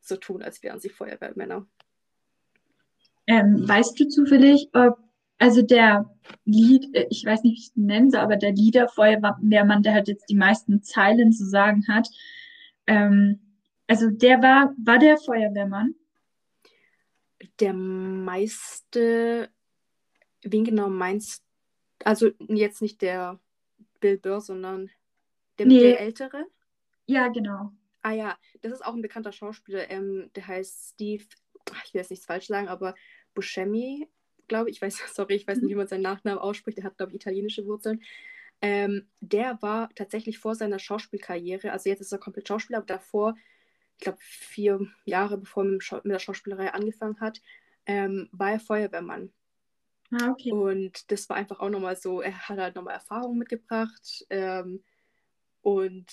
so 0.00 0.16
tun, 0.16 0.42
als 0.42 0.62
wären 0.62 0.80
sie 0.80 0.88
Feuerwehrmänner. 0.88 1.66
Ähm, 3.26 3.68
weißt 3.68 3.98
du 3.98 4.08
zufällig, 4.08 4.68
ob 4.72 4.98
also 5.38 5.62
der 5.62 6.10
Lied, 6.44 6.94
äh, 6.94 7.06
ich 7.10 7.24
weiß 7.24 7.42
nicht, 7.42 7.56
wie 7.56 7.60
ich 7.60 7.68
es 7.68 7.76
nennen 7.76 8.10
soll, 8.10 8.20
aber 8.20 8.36
der 8.36 8.52
Liederfeuerwehrmann, 8.52 9.82
der 9.82 9.92
halt 9.92 10.08
jetzt 10.08 10.30
die 10.30 10.36
meisten 10.36 10.82
Zeilen 10.82 11.32
zu 11.32 11.44
sagen 11.44 11.84
hat, 11.88 12.08
ähm, 12.86 13.40
also 13.86 14.10
der 14.10 14.42
war, 14.42 14.74
war 14.82 14.98
der 14.98 15.18
Feuerwehrmann? 15.18 15.94
Der 17.60 17.72
meiste, 17.72 19.48
wen 20.42 20.64
genau 20.64 20.88
meinst 20.88 21.45
Also 22.06 22.30
jetzt 22.38 22.82
nicht 22.82 23.02
der 23.02 23.40
Bill 23.98 24.16
Burr, 24.16 24.40
sondern 24.40 24.92
der, 25.58 25.66
nee. 25.66 25.80
der 25.80 25.98
ältere? 25.98 26.46
Ja, 27.06 27.26
genau. 27.26 27.72
Ah 28.02 28.12
ja, 28.12 28.38
das 28.62 28.74
ist 28.74 28.86
auch 28.86 28.94
ein 28.94 29.02
bekannter 29.02 29.32
Schauspieler, 29.32 29.90
ähm, 29.90 30.30
der 30.36 30.46
heißt 30.46 30.92
Steve, 30.92 31.24
ich 31.84 31.92
will 31.92 32.00
jetzt 32.00 32.10
nichts 32.10 32.26
falsch 32.26 32.46
sagen, 32.46 32.68
aber 32.68 32.94
Buscemi, 33.34 34.06
glaube 34.46 34.70
ich, 34.70 34.76
ich 34.76 34.82
weiß, 34.82 34.98
sorry, 35.16 35.34
ich 35.34 35.48
weiß 35.48 35.58
nicht, 35.58 35.68
wie 35.68 35.74
man 35.74 35.88
seinen 35.88 36.02
Nachnamen 36.02 36.38
ausspricht, 36.38 36.78
der 36.78 36.84
hat, 36.84 36.96
glaube 36.96 37.10
ich, 37.10 37.16
italienische 37.16 37.66
Wurzeln. 37.66 38.00
Ähm, 38.62 39.08
der 39.18 39.60
war 39.60 39.92
tatsächlich 39.96 40.38
vor 40.38 40.54
seiner 40.54 40.78
Schauspielkarriere, 40.78 41.72
also 41.72 41.90
jetzt 41.90 42.02
ist 42.02 42.12
er 42.12 42.18
komplett 42.18 42.46
Schauspieler, 42.46 42.78
aber 42.78 42.86
davor, 42.86 43.34
ich 43.98 44.04
glaube 44.04 44.18
vier 44.20 44.86
Jahre 45.06 45.38
bevor 45.38 45.64
er 45.64 45.70
mit, 45.70 45.92
mit 46.04 46.12
der 46.12 46.20
Schauspielerei 46.20 46.72
angefangen 46.72 47.18
hat, 47.18 47.42
ähm, 47.84 48.28
war 48.30 48.52
er 48.52 48.60
Feuerwehrmann. 48.60 49.32
Ah, 50.12 50.30
okay. 50.30 50.52
Und 50.52 51.10
das 51.10 51.28
war 51.28 51.36
einfach 51.36 51.60
auch 51.60 51.70
nochmal 51.70 51.96
so, 51.96 52.20
er 52.20 52.48
hat 52.48 52.58
halt 52.58 52.76
nochmal 52.76 52.94
Erfahrungen 52.94 53.38
mitgebracht 53.38 54.24
ähm, 54.30 54.82
und 55.62 56.06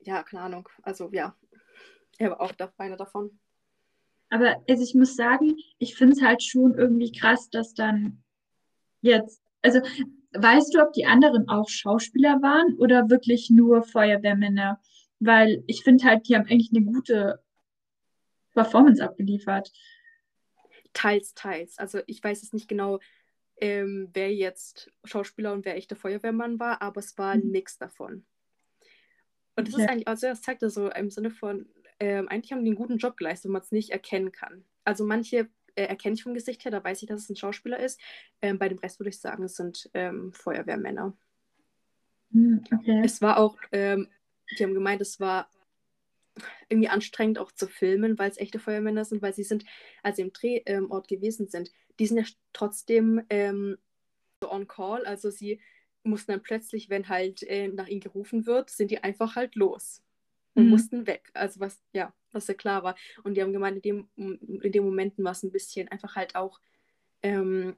ja, 0.00 0.22
keine 0.22 0.42
Ahnung, 0.42 0.68
also 0.82 1.08
ja, 1.12 1.34
er 2.18 2.30
war 2.30 2.40
auch 2.40 2.52
da, 2.52 2.72
einer 2.78 2.96
davon. 2.96 3.38
Aber 4.30 4.62
also 4.68 4.82
ich 4.82 4.94
muss 4.94 5.16
sagen, 5.16 5.56
ich 5.78 5.96
finde 5.96 6.14
es 6.14 6.22
halt 6.22 6.42
schon 6.42 6.74
irgendwie 6.74 7.12
krass, 7.12 7.48
dass 7.50 7.72
dann 7.74 8.22
jetzt, 9.00 9.40
also 9.62 9.80
weißt 10.32 10.74
du, 10.74 10.82
ob 10.82 10.92
die 10.92 11.06
anderen 11.06 11.48
auch 11.48 11.68
Schauspieler 11.68 12.42
waren 12.42 12.76
oder 12.76 13.08
wirklich 13.08 13.50
nur 13.50 13.82
Feuerwehrmänner? 13.82 14.80
Weil 15.20 15.64
ich 15.66 15.82
finde 15.82 16.04
halt, 16.04 16.28
die 16.28 16.36
haben 16.36 16.46
eigentlich 16.46 16.70
eine 16.74 16.84
gute 16.84 17.42
Performance 18.52 19.02
abgeliefert. 19.02 19.72
Teils, 20.92 21.34
teils. 21.34 21.78
Also 21.78 22.00
ich 22.06 22.22
weiß 22.22 22.42
es 22.42 22.52
nicht 22.52 22.68
genau, 22.68 22.98
ähm, 23.60 24.08
wer 24.12 24.32
jetzt 24.32 24.90
Schauspieler 25.04 25.52
und 25.52 25.64
wer 25.64 25.76
echter 25.76 25.96
Feuerwehrmann 25.96 26.58
war, 26.58 26.82
aber 26.82 27.00
es 27.00 27.16
war 27.18 27.32
ein 27.32 27.44
mhm. 27.44 27.50
Mix 27.50 27.78
davon. 27.78 28.24
Und 29.56 29.66
das 29.66 29.74
okay. 29.74 29.82
ist 29.82 29.90
eigentlich, 29.90 30.08
also 30.08 30.26
das 30.28 30.42
zeigt 30.42 30.62
also 30.62 30.88
im 30.90 31.10
Sinne 31.10 31.30
von, 31.30 31.68
ähm, 32.00 32.28
eigentlich 32.28 32.52
haben 32.52 32.62
die 32.62 32.70
einen 32.70 32.76
guten 32.76 32.98
Job 32.98 33.16
geleistet, 33.16 33.46
wenn 33.46 33.52
man 33.52 33.62
es 33.62 33.72
nicht 33.72 33.90
erkennen 33.90 34.30
kann. 34.30 34.64
Also 34.84 35.04
manche 35.04 35.48
äh, 35.74 35.84
erkenne 35.84 36.14
ich 36.14 36.22
vom 36.22 36.34
Gesicht 36.34 36.64
her, 36.64 36.70
da 36.70 36.82
weiß 36.82 37.02
ich, 37.02 37.08
dass 37.08 37.22
es 37.22 37.30
ein 37.30 37.36
Schauspieler 37.36 37.78
ist. 37.80 38.00
Ähm, 38.40 38.58
bei 38.58 38.68
dem 38.68 38.78
Rest 38.78 39.00
würde 39.00 39.10
ich 39.10 39.20
sagen, 39.20 39.44
es 39.44 39.56
sind 39.56 39.90
ähm, 39.94 40.32
Feuerwehrmänner. 40.32 41.16
Hm, 42.32 42.64
okay. 42.72 43.02
Es 43.04 43.20
war 43.20 43.38
auch, 43.38 43.56
ähm, 43.72 44.08
die 44.58 44.64
haben 44.64 44.74
gemeint, 44.74 45.00
es 45.00 45.18
war 45.18 45.50
irgendwie 46.68 46.88
anstrengend 46.88 47.38
auch 47.38 47.52
zu 47.52 47.66
filmen, 47.66 48.18
weil 48.18 48.30
es 48.30 48.38
echte 48.38 48.58
Feuermänner 48.58 49.04
sind, 49.04 49.22
weil 49.22 49.34
sie 49.34 49.44
sind, 49.44 49.64
als 50.02 50.16
sie 50.16 50.22
im 50.22 50.32
Drehort 50.32 51.08
gewesen 51.08 51.48
sind, 51.48 51.70
die 51.98 52.06
sind 52.06 52.18
ja 52.18 52.24
trotzdem 52.52 53.22
ähm, 53.30 53.76
so 54.42 54.50
on 54.50 54.68
call, 54.68 55.04
also 55.04 55.30
sie 55.30 55.60
mussten 56.04 56.32
dann 56.32 56.42
plötzlich, 56.42 56.88
wenn 56.88 57.08
halt 57.08 57.42
äh, 57.42 57.68
nach 57.68 57.88
ihnen 57.88 58.00
gerufen 58.00 58.46
wird, 58.46 58.70
sind 58.70 58.90
die 58.90 59.02
einfach 59.02 59.36
halt 59.36 59.54
los 59.54 60.02
und 60.54 60.64
mhm. 60.64 60.70
mussten 60.70 61.06
weg. 61.06 61.30
Also 61.34 61.60
was, 61.60 61.80
ja, 61.92 62.12
was 62.32 62.46
ja 62.46 62.54
klar 62.54 62.82
war. 62.82 62.96
Und 63.24 63.34
die 63.34 63.42
haben 63.42 63.52
gemeint, 63.52 63.76
in 63.76 63.82
dem, 63.82 64.08
in 64.16 64.72
den 64.72 64.84
Momenten 64.84 65.24
war 65.24 65.32
es 65.32 65.42
ein 65.42 65.52
bisschen 65.52 65.88
einfach 65.88 66.16
halt 66.16 66.34
auch 66.34 66.60
ähm, 67.22 67.76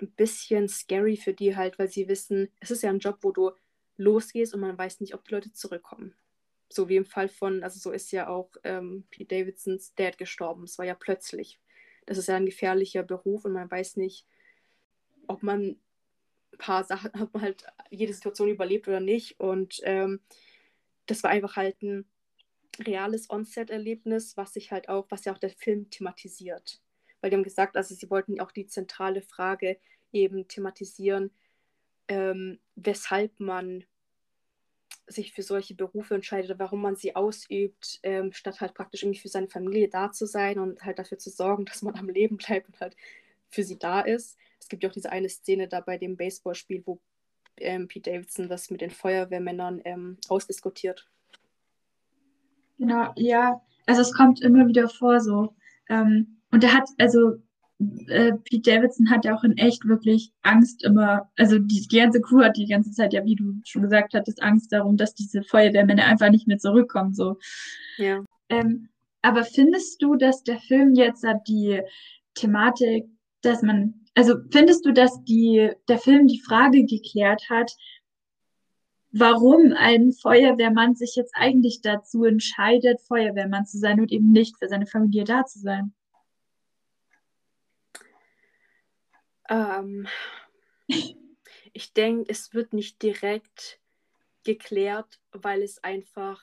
ein 0.00 0.10
bisschen 0.12 0.68
scary 0.68 1.16
für 1.16 1.32
die 1.32 1.56
halt, 1.56 1.78
weil 1.78 1.88
sie 1.88 2.08
wissen, 2.08 2.48
es 2.60 2.70
ist 2.70 2.82
ja 2.82 2.90
ein 2.90 2.98
Job, 2.98 3.18
wo 3.22 3.30
du 3.30 3.52
losgehst 3.96 4.54
und 4.54 4.60
man 4.60 4.76
weiß 4.76 5.00
nicht, 5.00 5.14
ob 5.14 5.24
die 5.24 5.34
Leute 5.34 5.52
zurückkommen. 5.52 6.14
So 6.74 6.88
wie 6.88 6.96
im 6.96 7.06
Fall 7.06 7.28
von, 7.28 7.62
also 7.62 7.78
so 7.78 7.92
ist 7.92 8.10
ja 8.10 8.26
auch 8.26 8.50
ähm, 8.64 9.04
Pete 9.10 9.36
Davidsons 9.36 9.94
Dad 9.94 10.18
gestorben. 10.18 10.64
Es 10.64 10.76
war 10.76 10.84
ja 10.84 10.94
plötzlich. 10.94 11.60
Das 12.04 12.18
ist 12.18 12.26
ja 12.26 12.34
ein 12.34 12.46
gefährlicher 12.46 13.04
Beruf 13.04 13.44
und 13.44 13.52
man 13.52 13.70
weiß 13.70 13.96
nicht, 13.96 14.26
ob 15.28 15.44
man 15.44 15.60
ein 15.62 16.58
paar 16.58 16.82
Sachen, 16.82 17.12
ob 17.22 17.32
man 17.32 17.42
halt 17.42 17.64
jede 17.90 18.12
Situation 18.12 18.48
überlebt 18.48 18.88
oder 18.88 18.98
nicht. 18.98 19.38
Und 19.38 19.80
ähm, 19.84 20.20
das 21.06 21.22
war 21.22 21.30
einfach 21.30 21.54
halt 21.54 21.80
ein 21.82 22.06
reales 22.80 23.30
On-Set-Erlebnis, 23.30 24.36
was 24.36 24.54
sich 24.54 24.72
halt 24.72 24.88
auch, 24.88 25.06
was 25.10 25.24
ja 25.26 25.32
auch 25.32 25.38
der 25.38 25.50
Film 25.50 25.90
thematisiert. 25.90 26.82
Weil 27.20 27.30
die 27.30 27.36
haben 27.36 27.44
gesagt, 27.44 27.76
also 27.76 27.94
sie 27.94 28.10
wollten 28.10 28.40
auch 28.40 28.50
die 28.50 28.66
zentrale 28.66 29.22
Frage 29.22 29.78
eben 30.10 30.48
thematisieren, 30.48 31.30
ähm, 32.08 32.58
weshalb 32.74 33.38
man 33.38 33.84
sich 35.06 35.32
für 35.32 35.42
solche 35.42 35.74
Berufe 35.74 36.14
entscheidet, 36.14 36.58
warum 36.58 36.80
man 36.80 36.96
sie 36.96 37.14
ausübt, 37.14 38.00
ähm, 38.02 38.32
statt 38.32 38.60
halt 38.60 38.74
praktisch 38.74 39.02
irgendwie 39.02 39.20
für 39.20 39.28
seine 39.28 39.48
Familie 39.48 39.88
da 39.88 40.10
zu 40.10 40.26
sein 40.26 40.58
und 40.58 40.82
halt 40.82 40.98
dafür 40.98 41.18
zu 41.18 41.30
sorgen, 41.30 41.64
dass 41.66 41.82
man 41.82 41.96
am 41.96 42.08
Leben 42.08 42.36
bleibt 42.36 42.68
und 42.68 42.80
halt 42.80 42.96
für 43.50 43.62
sie 43.62 43.78
da 43.78 44.00
ist. 44.00 44.38
Es 44.58 44.68
gibt 44.68 44.82
ja 44.82 44.88
auch 44.88 44.94
diese 44.94 45.12
eine 45.12 45.28
Szene 45.28 45.68
da 45.68 45.80
bei 45.80 45.98
dem 45.98 46.16
Baseballspiel, 46.16 46.82
wo 46.86 47.00
ähm, 47.58 47.86
Pete 47.86 48.10
Davidson 48.10 48.48
das 48.48 48.70
mit 48.70 48.80
den 48.80 48.90
Feuerwehrmännern 48.90 49.80
ähm, 49.84 50.16
ausdiskutiert. 50.28 51.08
Genau, 52.78 53.12
ja. 53.16 53.60
Also 53.86 54.02
es 54.02 54.12
kommt 54.12 54.40
immer 54.40 54.66
wieder 54.66 54.88
vor 54.88 55.20
so. 55.20 55.54
Ähm, 55.88 56.40
und 56.50 56.64
er 56.64 56.72
hat, 56.72 56.88
also 56.98 57.36
äh, 58.08 58.32
Pete 58.44 58.70
Davidson 58.70 59.10
hat 59.10 59.24
ja 59.24 59.36
auch 59.36 59.44
in 59.44 59.56
echt 59.56 59.86
wirklich 59.86 60.32
Angst 60.42 60.84
immer, 60.84 61.30
also 61.36 61.58
die, 61.58 61.86
die 61.86 61.96
ganze 61.96 62.20
Crew 62.20 62.42
hat 62.42 62.56
die 62.56 62.66
ganze 62.66 62.92
Zeit, 62.92 63.12
ja, 63.12 63.24
wie 63.24 63.36
du 63.36 63.54
schon 63.64 63.82
gesagt 63.82 64.14
hattest, 64.14 64.42
Angst 64.42 64.72
darum, 64.72 64.96
dass 64.96 65.14
diese 65.14 65.42
Feuerwehrmänner 65.42 66.04
einfach 66.04 66.30
nicht 66.30 66.46
mehr 66.46 66.58
zurückkommen. 66.58 67.14
So. 67.14 67.38
Ja. 67.98 68.24
Ähm, 68.48 68.88
aber 69.22 69.44
findest 69.44 70.02
du, 70.02 70.16
dass 70.16 70.42
der 70.42 70.58
Film 70.58 70.94
jetzt 70.94 71.26
die 71.48 71.80
Thematik, 72.34 73.06
dass 73.42 73.62
man 73.62 74.04
also 74.14 74.36
findest 74.50 74.86
du, 74.86 74.92
dass 74.92 75.24
die, 75.24 75.70
der 75.88 75.98
Film 75.98 76.28
die 76.28 76.40
Frage 76.40 76.84
geklärt 76.84 77.42
hat, 77.50 77.72
warum 79.10 79.72
ein 79.76 80.12
Feuerwehrmann 80.12 80.94
sich 80.94 81.14
jetzt 81.16 81.34
eigentlich 81.34 81.80
dazu 81.82 82.24
entscheidet, 82.24 83.00
Feuerwehrmann 83.00 83.66
zu 83.66 83.78
sein 83.78 84.00
und 84.00 84.12
eben 84.12 84.30
nicht 84.30 84.56
für 84.58 84.68
seine 84.68 84.86
Familie 84.86 85.24
da 85.24 85.44
zu 85.44 85.58
sein? 85.58 85.94
Ähm, 89.54 90.08
ich 91.72 91.92
denke, 91.92 92.30
es 92.30 92.54
wird 92.54 92.72
nicht 92.72 93.02
direkt 93.02 93.80
geklärt, 94.44 95.20
weil 95.32 95.62
es 95.62 95.82
einfach 95.82 96.42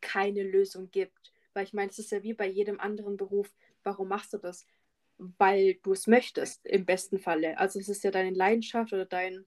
keine 0.00 0.42
Lösung 0.42 0.90
gibt. 0.90 1.32
Weil 1.52 1.64
ich 1.64 1.72
meine, 1.72 1.90
es 1.90 1.98
ist 1.98 2.12
ja 2.12 2.22
wie 2.22 2.34
bei 2.34 2.46
jedem 2.46 2.80
anderen 2.80 3.16
Beruf, 3.16 3.54
warum 3.82 4.08
machst 4.08 4.32
du 4.32 4.38
das? 4.38 4.66
weil 5.38 5.74
du 5.82 5.92
es 5.92 6.06
möchtest, 6.06 6.66
im 6.66 6.84
besten 6.84 7.18
Falle. 7.18 7.58
Also 7.58 7.78
es 7.78 7.88
ist 7.88 8.04
ja 8.04 8.10
deine 8.10 8.30
Leidenschaft 8.30 8.92
oder 8.92 9.06
dein, 9.06 9.44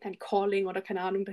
dein 0.00 0.18
Calling 0.18 0.66
oder 0.66 0.82
keine 0.82 1.02
Ahnung, 1.02 1.26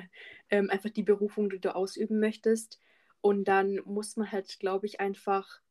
ähm, 0.49 0.69
einfach 0.69 0.89
die 0.89 1.03
Berufung, 1.03 1.49
die 1.49 1.59
du 1.59 1.73
ausüben 1.75 2.19
möchtest. 2.19 2.79
Und 3.21 3.45
dann 3.45 3.79
muss 3.85 4.17
man 4.17 4.31
halt, 4.31 4.59
glaube 4.59 4.87
ich, 4.87 4.99
einfach 4.99 5.61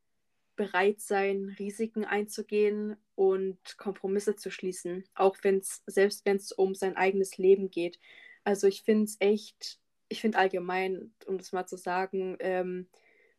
bereit 0.55 1.01
sein, 1.01 1.55
Risiken 1.59 2.05
einzugehen 2.05 2.97
und 3.15 3.77
Kompromisse 3.77 4.35
zu 4.35 4.51
schließen, 4.51 5.03
auch 5.15 5.37
wenn 5.41 5.59
es, 5.59 5.83
selbst 5.85 6.25
wenn 6.25 6.37
es 6.37 6.51
um 6.51 6.75
sein 6.75 6.97
eigenes 6.97 7.37
Leben 7.37 7.71
geht. 7.71 7.99
Also 8.43 8.67
ich 8.67 8.83
finde 8.83 9.05
es 9.05 9.17
echt, 9.19 9.79
ich 10.09 10.21
finde 10.21 10.37
allgemein, 10.37 11.13
um 11.25 11.37
das 11.37 11.51
mal 11.51 11.65
zu 11.65 11.77
sagen, 11.77 12.37
ähm, 12.39 12.87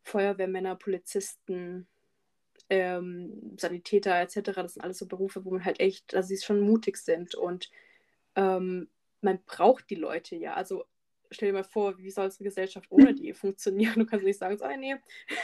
Feuerwehrmänner, 0.03 0.77
Polizisten, 0.77 1.87
ähm, 2.71 3.57
Sanitäter 3.59 4.21
etc., 4.21 4.53
das 4.55 4.75
sind 4.75 4.83
alles 4.83 4.99
so 4.99 5.07
Berufe, 5.07 5.45
wo 5.45 5.51
man 5.51 5.65
halt 5.65 5.81
echt, 5.81 6.15
also 6.15 6.29
sie 6.29 6.39
schon 6.39 6.61
mutig 6.61 6.97
sind 6.97 7.35
und 7.35 7.71
ähm, 8.37 8.89
man 9.21 9.39
braucht 9.45 9.91
die 9.91 9.95
Leute 9.95 10.37
ja. 10.37 10.55
Also 10.55 10.85
stell 11.33 11.49
dir 11.49 11.55
mal 11.55 11.65
vor, 11.65 11.99
wie 11.99 12.11
soll 12.11 12.27
unsere 12.27 12.45
Gesellschaft 12.45 12.87
ohne 12.91 13.15
die 13.15 13.33
funktionieren? 13.35 13.95
Du 13.97 14.07
kannst 14.07 14.25
nicht 14.25 14.39
sagen, 14.39 14.57
so, 14.57 14.67
nee, 14.77 14.97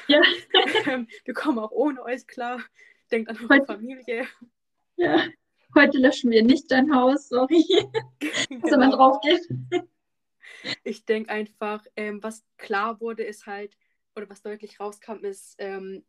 ja. 0.06 0.20
Wir 1.24 1.34
kommen 1.34 1.58
auch 1.58 1.72
ohne 1.72 2.02
euch 2.02 2.26
klar. 2.26 2.60
Denkt 3.10 3.30
an 3.30 3.38
eure 3.48 3.64
Familie. 3.64 4.26
Ja, 4.96 5.26
heute 5.74 5.98
löschen 5.98 6.30
wir 6.30 6.42
nicht 6.42 6.70
dein 6.70 6.94
Haus, 6.94 7.28
sorry. 7.28 7.64
genau. 8.48 8.68
Dass 8.68 8.78
man 8.78 8.90
drauf 8.90 9.20
geht. 9.22 9.48
Ich 10.84 11.04
denke 11.04 11.30
einfach, 11.30 11.84
ähm, 11.96 12.22
was 12.22 12.44
klar 12.56 13.00
wurde, 13.00 13.22
ist 13.22 13.46
halt, 13.46 13.76
oder 14.14 14.28
was 14.28 14.42
deutlich 14.42 14.80
rauskam, 14.80 15.24
ist 15.24 15.54
ähm, 15.58 16.04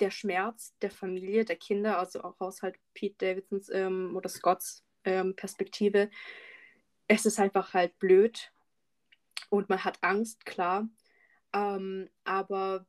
der 0.00 0.10
Schmerz 0.10 0.74
der 0.82 0.90
Familie, 0.90 1.44
der 1.44 1.56
Kinder, 1.56 1.98
also 1.98 2.22
auch 2.22 2.40
aus 2.40 2.62
halt 2.62 2.76
Pete 2.94 3.16
Davidsons 3.18 3.68
ähm, 3.70 4.14
oder 4.16 4.28
Scotts 4.28 4.84
ähm, 5.04 5.34
Perspektive. 5.36 6.10
Es 7.06 7.26
ist 7.26 7.38
einfach 7.38 7.74
halt 7.74 7.98
blöd 7.98 8.52
und 9.54 9.68
man 9.68 9.84
hat 9.84 9.98
Angst, 10.02 10.44
klar. 10.46 10.88
Ähm, 11.52 12.10
aber 12.24 12.86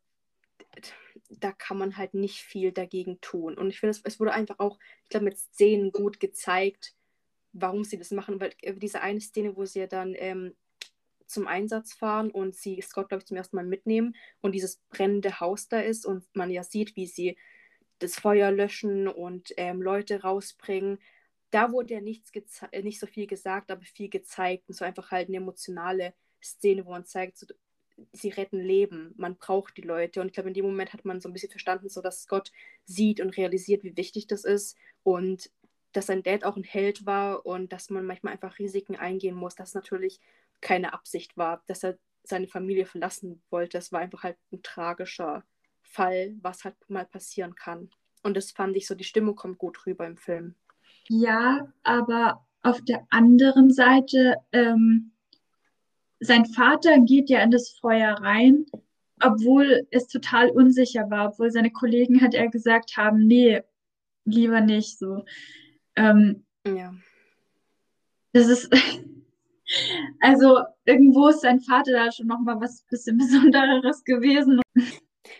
da 1.29 1.51
kann 1.51 1.77
man 1.77 1.97
halt 1.97 2.13
nicht 2.15 2.39
viel 2.39 2.71
dagegen 2.71 3.21
tun. 3.21 3.55
Und 3.55 3.69
ich 3.69 3.79
finde, 3.79 3.91
es, 3.91 4.01
es 4.03 4.19
wurde 4.19 4.33
einfach 4.33 4.57
auch, 4.59 4.79
ich 5.03 5.09
glaube, 5.09 5.25
mit 5.25 5.37
Szenen 5.37 5.91
gut 5.91 6.19
gezeigt, 6.19 6.95
warum 7.53 7.83
sie 7.83 7.97
das 7.99 8.11
machen. 8.11 8.39
Weil 8.39 8.53
äh, 8.61 8.73
diese 8.73 9.01
eine 9.01 9.21
Szene, 9.21 9.55
wo 9.55 9.65
sie 9.65 9.79
ja 9.79 9.87
dann 9.87 10.15
ähm, 10.17 10.55
zum 11.27 11.47
Einsatz 11.47 11.93
fahren 11.93 12.31
und 12.31 12.55
sie 12.55 12.81
Scott, 12.81 13.09
glaube 13.09 13.21
ich, 13.21 13.27
zum 13.27 13.37
ersten 13.37 13.55
Mal 13.55 13.65
mitnehmen 13.65 14.15
und 14.41 14.53
dieses 14.53 14.77
brennende 14.89 15.39
Haus 15.39 15.67
da 15.67 15.79
ist 15.79 16.05
und 16.05 16.25
man 16.33 16.49
ja 16.49 16.63
sieht, 16.63 16.95
wie 16.95 17.07
sie 17.07 17.37
das 17.99 18.15
Feuer 18.15 18.51
löschen 18.51 19.07
und 19.07 19.53
ähm, 19.57 19.83
Leute 19.83 20.21
rausbringen. 20.21 20.97
Da 21.51 21.71
wurde 21.71 21.93
ja 21.93 22.01
nichts 22.01 22.31
äh, 22.71 22.81
nicht 22.81 22.99
so 22.99 23.05
viel 23.05 23.27
gesagt, 23.27 23.69
aber 23.69 23.83
viel 23.83 24.09
gezeigt. 24.09 24.67
Und 24.67 24.75
so 24.75 24.83
einfach 24.83 25.11
halt 25.11 25.27
eine 25.27 25.37
emotionale 25.37 26.13
Szene, 26.43 26.85
wo 26.85 26.91
man 26.91 27.05
zeigt, 27.05 27.37
so, 27.37 27.47
sie 28.11 28.29
retten 28.29 28.59
Leben, 28.59 29.13
man 29.17 29.37
braucht 29.37 29.77
die 29.77 29.81
Leute. 29.81 30.21
Und 30.21 30.27
ich 30.27 30.33
glaube, 30.33 30.49
in 30.49 30.53
dem 30.53 30.65
Moment 30.65 30.93
hat 30.93 31.05
man 31.05 31.21
so 31.21 31.29
ein 31.29 31.33
bisschen 31.33 31.49
verstanden, 31.49 31.89
so 31.89 32.01
dass 32.01 32.23
Scott 32.23 32.51
sieht 32.85 33.21
und 33.21 33.37
realisiert, 33.37 33.83
wie 33.83 33.97
wichtig 33.97 34.27
das 34.27 34.43
ist 34.43 34.77
und 35.03 35.49
dass 35.93 36.07
sein 36.07 36.23
Dad 36.23 36.43
auch 36.43 36.57
ein 36.57 36.63
Held 36.63 37.05
war 37.05 37.45
und 37.45 37.71
dass 37.71 37.89
man 37.89 38.05
manchmal 38.05 38.33
einfach 38.33 38.59
Risiken 38.59 38.97
eingehen 38.97 39.35
muss. 39.35 39.55
Das 39.55 39.73
natürlich 39.73 40.19
keine 40.59 40.93
Absicht 40.93 41.37
war, 41.37 41.63
dass 41.67 41.83
er 41.83 41.97
seine 42.23 42.47
Familie 42.47 42.85
verlassen 42.85 43.41
wollte. 43.49 43.77
Es 43.77 43.91
war 43.91 44.01
einfach 44.01 44.23
halt 44.23 44.37
ein 44.51 44.61
tragischer 44.61 45.43
Fall, 45.81 46.35
was 46.41 46.65
halt 46.65 46.75
mal 46.89 47.05
passieren 47.05 47.55
kann. 47.55 47.89
Und 48.23 48.35
das 48.35 48.51
fand 48.51 48.75
ich 48.75 48.87
so, 48.87 48.95
die 48.95 49.03
Stimmung 49.03 49.35
kommt 49.35 49.57
gut 49.57 49.85
rüber 49.85 50.05
im 50.05 50.17
Film. 50.17 50.55
Ja, 51.07 51.71
aber 51.83 52.45
auf 52.63 52.81
der 52.81 53.05
anderen 53.11 53.71
Seite, 53.71 54.37
ähm, 54.51 55.11
sein 56.19 56.45
Vater 56.45 56.99
geht 56.99 57.29
ja 57.29 57.41
in 57.41 57.51
das 57.51 57.77
Feuer 57.79 58.13
rein, 58.13 58.65
obwohl 59.21 59.87
es 59.91 60.07
total 60.07 60.49
unsicher 60.49 61.09
war, 61.09 61.29
obwohl 61.29 61.51
seine 61.51 61.71
Kollegen 61.71 62.21
hat 62.21 62.33
er 62.33 62.49
gesagt 62.49 62.97
haben, 62.97 63.27
nee, 63.27 63.61
lieber 64.25 64.61
nicht 64.61 64.97
so. 64.97 65.23
Ähm, 65.95 66.45
ja. 66.65 66.93
Das 68.33 68.47
ist, 68.47 68.69
Also 70.19 70.63
irgendwo 70.85 71.27
ist 71.29 71.41
sein 71.41 71.59
Vater 71.59 71.91
da 71.91 72.11
schon 72.11 72.27
nochmal 72.27 72.59
was 72.61 72.83
bisschen 72.83 73.17
Besonderes 73.17 74.03
gewesen. 74.03 74.61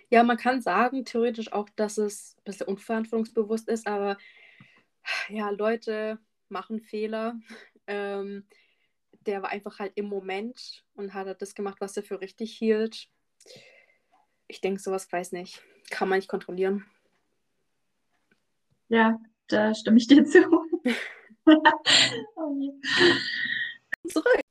Ja, 0.10 0.24
man 0.24 0.38
kann 0.38 0.62
sagen, 0.62 1.06
theoretisch 1.06 1.52
auch, 1.52 1.70
dass 1.76 1.98
es 1.98 2.36
ein 2.38 2.44
bisschen 2.46 2.68
unverantwortungsbewusst 2.68 3.70
ist, 3.70 3.88
aber 3.88 4.18
ja, 5.30 5.50
Leute 5.50 6.20
machen 6.50 6.82
Fehler. 6.82 7.40
Ähm, 7.88 8.48
der 9.26 9.42
war 9.42 9.50
einfach 9.50 9.80
halt 9.80 9.94
im 9.96 10.06
Moment 10.06 10.84
und 10.94 11.14
hat 11.14 11.28
halt 11.28 11.42
das 11.42 11.56
gemacht, 11.56 11.78
was 11.80 11.98
er 11.98 12.04
für 12.04 12.22
richtig 12.22 12.56
hielt. 12.56 13.08
Ich 14.48 14.62
denke, 14.62 14.80
sowas 14.82 15.12
weiß 15.12 15.32
nicht. 15.32 15.62
Kann 15.90 16.10
man 16.10 16.20
nicht 16.20 16.30
kontrollieren. 16.30 16.86
Ja, 18.90 19.20
da 19.48 19.74
stimme 19.74 19.98
ich 19.98 20.08
dir 20.08 20.24
zu. 20.26 20.42
zurück. 24.08 24.42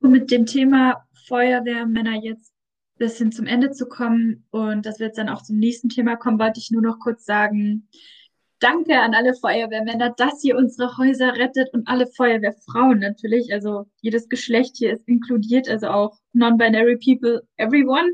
Um 0.00 0.10
mit 0.10 0.30
dem 0.30 0.46
Thema 0.46 1.06
Feuerwehrmänner 1.26 2.22
jetzt 2.22 2.52
ein 2.52 2.98
bisschen 2.98 3.32
zum 3.32 3.46
Ende 3.46 3.70
zu 3.72 3.86
kommen 3.86 4.46
und 4.50 4.86
das 4.86 5.00
wird 5.00 5.18
dann 5.18 5.28
auch 5.28 5.42
zum 5.42 5.58
nächsten 5.58 5.88
Thema 5.88 6.16
kommen, 6.16 6.38
wollte 6.38 6.60
ich 6.60 6.70
nur 6.70 6.82
noch 6.82 6.98
kurz 6.98 7.24
sagen, 7.24 7.88
danke 8.60 8.98
an 9.00 9.14
alle 9.14 9.34
Feuerwehrmänner, 9.34 10.14
dass 10.16 10.42
ihr 10.44 10.56
unsere 10.56 10.96
Häuser 10.96 11.34
rettet 11.36 11.72
und 11.72 11.86
alle 11.88 12.06
Feuerwehrfrauen 12.06 12.98
natürlich. 12.98 13.52
Also 13.52 13.86
jedes 14.00 14.28
Geschlecht 14.28 14.76
hier 14.76 14.92
ist 14.92 15.06
inkludiert, 15.08 15.68
also 15.68 15.88
auch 15.88 16.18
non-binary 16.32 16.98
people, 16.98 17.42
everyone. 17.56 18.10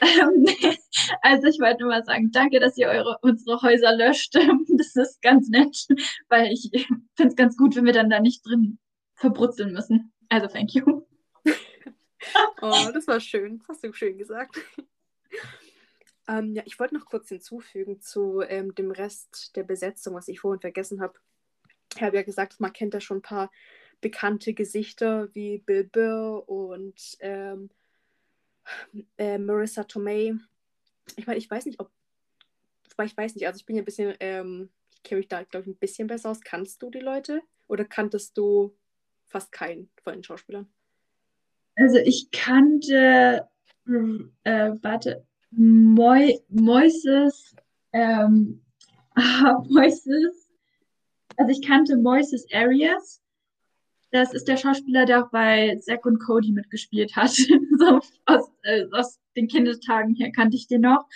Ähm, 0.00 0.46
also 1.22 1.46
ich 1.46 1.60
wollte 1.60 1.82
nur 1.82 1.90
mal 1.90 2.04
sagen, 2.04 2.30
danke, 2.32 2.60
dass 2.60 2.76
ihr 2.76 2.88
eure, 2.88 3.18
unsere 3.22 3.60
Häuser 3.62 3.96
löscht. 3.96 4.34
Das 4.80 4.96
ist 4.96 5.20
ganz 5.20 5.48
nett, 5.48 5.86
weil 6.28 6.52
ich 6.52 6.70
finde 6.72 7.30
es 7.30 7.36
ganz 7.36 7.56
gut, 7.56 7.76
wenn 7.76 7.84
wir 7.84 7.92
dann 7.92 8.08
da 8.08 8.20
nicht 8.20 8.46
drin 8.46 8.78
verbrutzeln 9.14 9.72
müssen. 9.72 10.12
Also 10.28 10.46
thank 10.46 10.74
you. 10.74 11.06
oh, 12.62 12.88
das 12.92 13.06
war 13.06 13.20
schön. 13.20 13.58
Das 13.58 13.68
hast 13.68 13.84
du 13.84 13.92
schön 13.92 14.16
gesagt. 14.16 14.56
Ähm, 16.30 16.54
ja, 16.54 16.62
ich 16.64 16.78
wollte 16.78 16.94
noch 16.94 17.06
kurz 17.06 17.28
hinzufügen 17.28 18.00
zu 18.00 18.40
ähm, 18.42 18.74
dem 18.74 18.92
Rest 18.92 19.56
der 19.56 19.64
Besetzung, 19.64 20.14
was 20.14 20.28
ich 20.28 20.40
vorhin 20.40 20.60
vergessen 20.60 21.00
habe. 21.00 21.14
Ich 21.94 22.02
habe 22.02 22.16
ja 22.16 22.22
gesagt, 22.22 22.60
man 22.60 22.72
kennt 22.72 22.94
da 22.94 23.00
schon 23.00 23.18
ein 23.18 23.22
paar 23.22 23.50
bekannte 24.00 24.54
Gesichter 24.54 25.28
wie 25.34 25.58
Bill 25.58 25.84
Burr 25.84 26.48
und 26.48 27.16
ähm, 27.18 27.70
äh, 29.18 29.38
Marissa 29.38 29.84
Tomei. 29.84 30.34
Ich 31.16 31.26
meine, 31.26 31.38
ich 31.38 31.50
weiß 31.50 31.66
nicht, 31.66 31.80
ob. 31.80 31.90
Ich 32.96 33.16
weiß 33.16 33.34
nicht, 33.34 33.46
also 33.46 33.56
ich 33.56 33.66
bin 33.66 33.76
ja 33.76 33.82
ein 33.82 33.86
bisschen, 33.86 34.14
ähm, 34.20 34.68
ich 34.94 35.02
kenne 35.02 35.20
mich 35.20 35.28
da, 35.28 35.42
glaube 35.42 35.62
ich, 35.62 35.74
ein 35.74 35.78
bisschen 35.78 36.06
besser 36.06 36.30
aus. 36.30 36.42
Kannst 36.42 36.82
du 36.82 36.90
die 36.90 37.00
Leute? 37.00 37.40
Oder 37.66 37.84
kanntest 37.84 38.36
du 38.36 38.76
fast 39.26 39.50
keinen 39.52 39.90
von 40.02 40.12
den 40.12 40.22
Schauspielern. 40.24 40.68
Also 41.76 41.98
ich 41.98 42.30
kannte, 42.30 43.48
äh, 44.44 44.70
warte, 44.82 45.24
Moi, 45.50 46.38
Moises, 46.48 47.54
ähm, 47.92 48.62
Moises, 49.68 50.48
also 51.36 51.50
ich 51.50 51.66
kannte 51.66 51.96
Moises 51.96 52.46
Arias. 52.52 53.22
Das 54.12 54.34
ist 54.34 54.48
der 54.48 54.56
Schauspieler, 54.56 55.06
der 55.06 55.24
auch 55.24 55.30
bei 55.30 55.78
Zack 55.80 56.04
und 56.04 56.18
Cody 56.18 56.52
mitgespielt 56.52 57.14
hat. 57.16 57.30
so 57.78 58.00
aus, 58.26 58.50
äh, 58.62 58.86
aus 58.92 59.20
den 59.36 59.48
Kindestagen 59.48 60.14
her 60.16 60.32
kannte 60.32 60.56
ich 60.56 60.66
den 60.66 60.82
noch. 60.82 61.06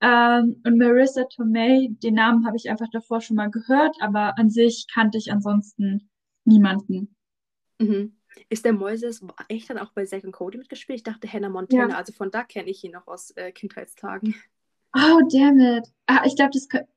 Ähm, 0.00 0.60
und 0.64 0.78
Marissa 0.78 1.24
Tomei, 1.24 1.88
den 2.02 2.14
Namen 2.14 2.46
habe 2.46 2.56
ich 2.56 2.70
einfach 2.70 2.88
davor 2.90 3.20
schon 3.20 3.36
mal 3.36 3.50
gehört, 3.50 3.96
aber 4.00 4.38
an 4.38 4.48
sich 4.48 4.86
kannte 4.92 5.18
ich 5.18 5.30
ansonsten 5.30 6.08
niemanden. 6.44 7.14
Mhm. 7.78 8.16
Ist 8.48 8.64
der 8.64 8.72
Moises 8.72 9.24
echt 9.48 9.70
dann 9.70 9.78
auch 9.78 9.92
bei 9.92 10.04
Zack 10.04 10.24
und 10.24 10.32
Cody 10.32 10.58
mitgespielt? 10.58 10.98
Ich 10.98 11.02
dachte 11.02 11.30
Hannah 11.32 11.48
Montana, 11.48 11.90
ja. 11.90 11.96
also 11.96 12.12
von 12.12 12.30
da 12.30 12.44
kenne 12.44 12.70
ich 12.70 12.82
ihn 12.84 12.92
noch 12.92 13.06
aus 13.06 13.30
äh, 13.32 13.52
Kindheitstagen. 13.52 14.34
Oh, 14.94 15.20
damn 15.30 15.60
it. 15.60 15.86
Ah, 16.06 16.22
ich 16.24 16.36
glaube, 16.36 16.50
das 16.52 16.68
könnte. 16.68 16.88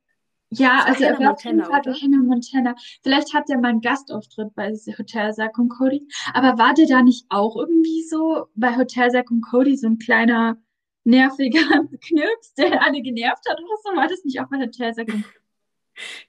Ja, 0.50 0.84
also 0.86 1.04
er 1.04 1.18
war 1.20 1.34
auf 1.34 1.44
jeden 1.44 1.64
Fall 1.64 1.82
Hannah 1.82 2.24
Montana. 2.24 2.76
Vielleicht 3.02 3.34
hat 3.34 3.50
er 3.50 3.58
mal 3.58 3.70
einen 3.70 3.82
Gastauftritt 3.82 4.54
bei 4.54 4.72
Hotel 4.72 5.34
Zack 5.34 5.58
und 5.58 5.70
Cody. 5.70 6.08
Aber 6.34 6.58
war 6.60 6.74
der 6.74 6.86
da 6.86 7.02
nicht 7.02 7.26
auch 7.30 7.56
irgendwie 7.56 8.04
so 8.04 8.48
bei 8.56 8.76
Hotel 8.76 9.10
Zack 9.10 9.32
und 9.32 9.42
Cody 9.42 9.76
so 9.76 9.88
ein 9.88 9.98
kleiner 9.98 10.58
nerviger 11.04 11.60
Knirps, 12.08 12.54
der 12.54 12.84
alle 12.84 13.02
genervt 13.02 13.50
hat 13.50 13.58
oder 13.58 13.78
so? 13.84 13.96
War 13.96 14.08
das 14.08 14.24
nicht 14.24 14.40
auch 14.42 14.50
bei 14.50 14.58
Hotel 14.58 14.94
Zack 14.94 15.08
und 15.08 15.24
Cody? 15.24 15.38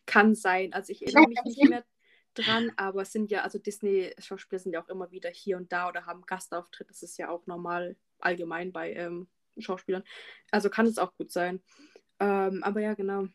Kann 0.07 0.35
sein. 0.35 0.73
Also 0.73 0.93
ich 0.93 1.03
erinnere 1.03 1.29
mich 1.29 1.45
nicht 1.45 1.69
mehr 1.69 1.85
dran, 2.35 2.73
aber 2.77 3.03
es 3.03 3.13
sind 3.13 3.31
ja, 3.31 3.43
also 3.43 3.59
Disney-Schauspieler 3.59 4.59
sind 4.59 4.73
ja 4.73 4.83
auch 4.83 4.89
immer 4.89 5.11
wieder 5.11 5.31
hier 5.31 5.57
und 5.57 5.73
da 5.73 5.89
oder 5.89 6.07
haben 6.07 6.27
Gastauftritt. 6.27 6.91
Das 6.91 7.03
ist 7.03 7.19
ja 7.19 7.29
auch 7.29 7.47
normal 7.47 7.97
allgemein 8.19 8.73
bei 8.73 8.93
ähm, 8.95 9.29
Schauspielern. 9.59 10.05
Also 10.51 10.71
kann 10.71 10.87
es 10.87 10.99
auch 10.99 11.15
gut 11.17 11.31
sein. 11.31 11.63
Ähm, 12.21 12.63
aber 12.63 12.81
ja, 12.81 12.95
genau. 12.95 13.27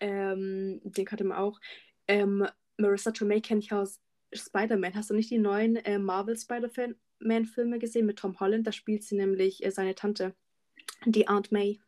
Ähm, 0.00 0.80
den 0.84 1.04
kannte 1.04 1.24
man 1.24 1.38
auch. 1.38 1.60
Ähm, 2.08 2.46
Marissa 2.76 3.12
Tomei 3.12 3.40
kenne 3.40 3.60
ich 3.60 3.72
aus 3.72 4.00
Spider-Man. 4.32 4.94
Hast 4.94 5.10
du 5.10 5.14
nicht 5.14 5.30
die 5.30 5.38
neuen 5.38 5.76
äh, 5.76 5.98
Marvel 5.98 6.36
Spider-Man-Filme 6.36 7.78
gesehen 7.78 8.06
mit 8.06 8.18
Tom 8.18 8.38
Holland? 8.40 8.66
Da 8.66 8.72
spielt 8.72 9.04
sie 9.04 9.16
nämlich 9.16 9.64
äh, 9.64 9.70
seine 9.70 9.94
Tante, 9.94 10.34
die 11.04 11.28
Aunt 11.28 11.52
May. 11.52 11.80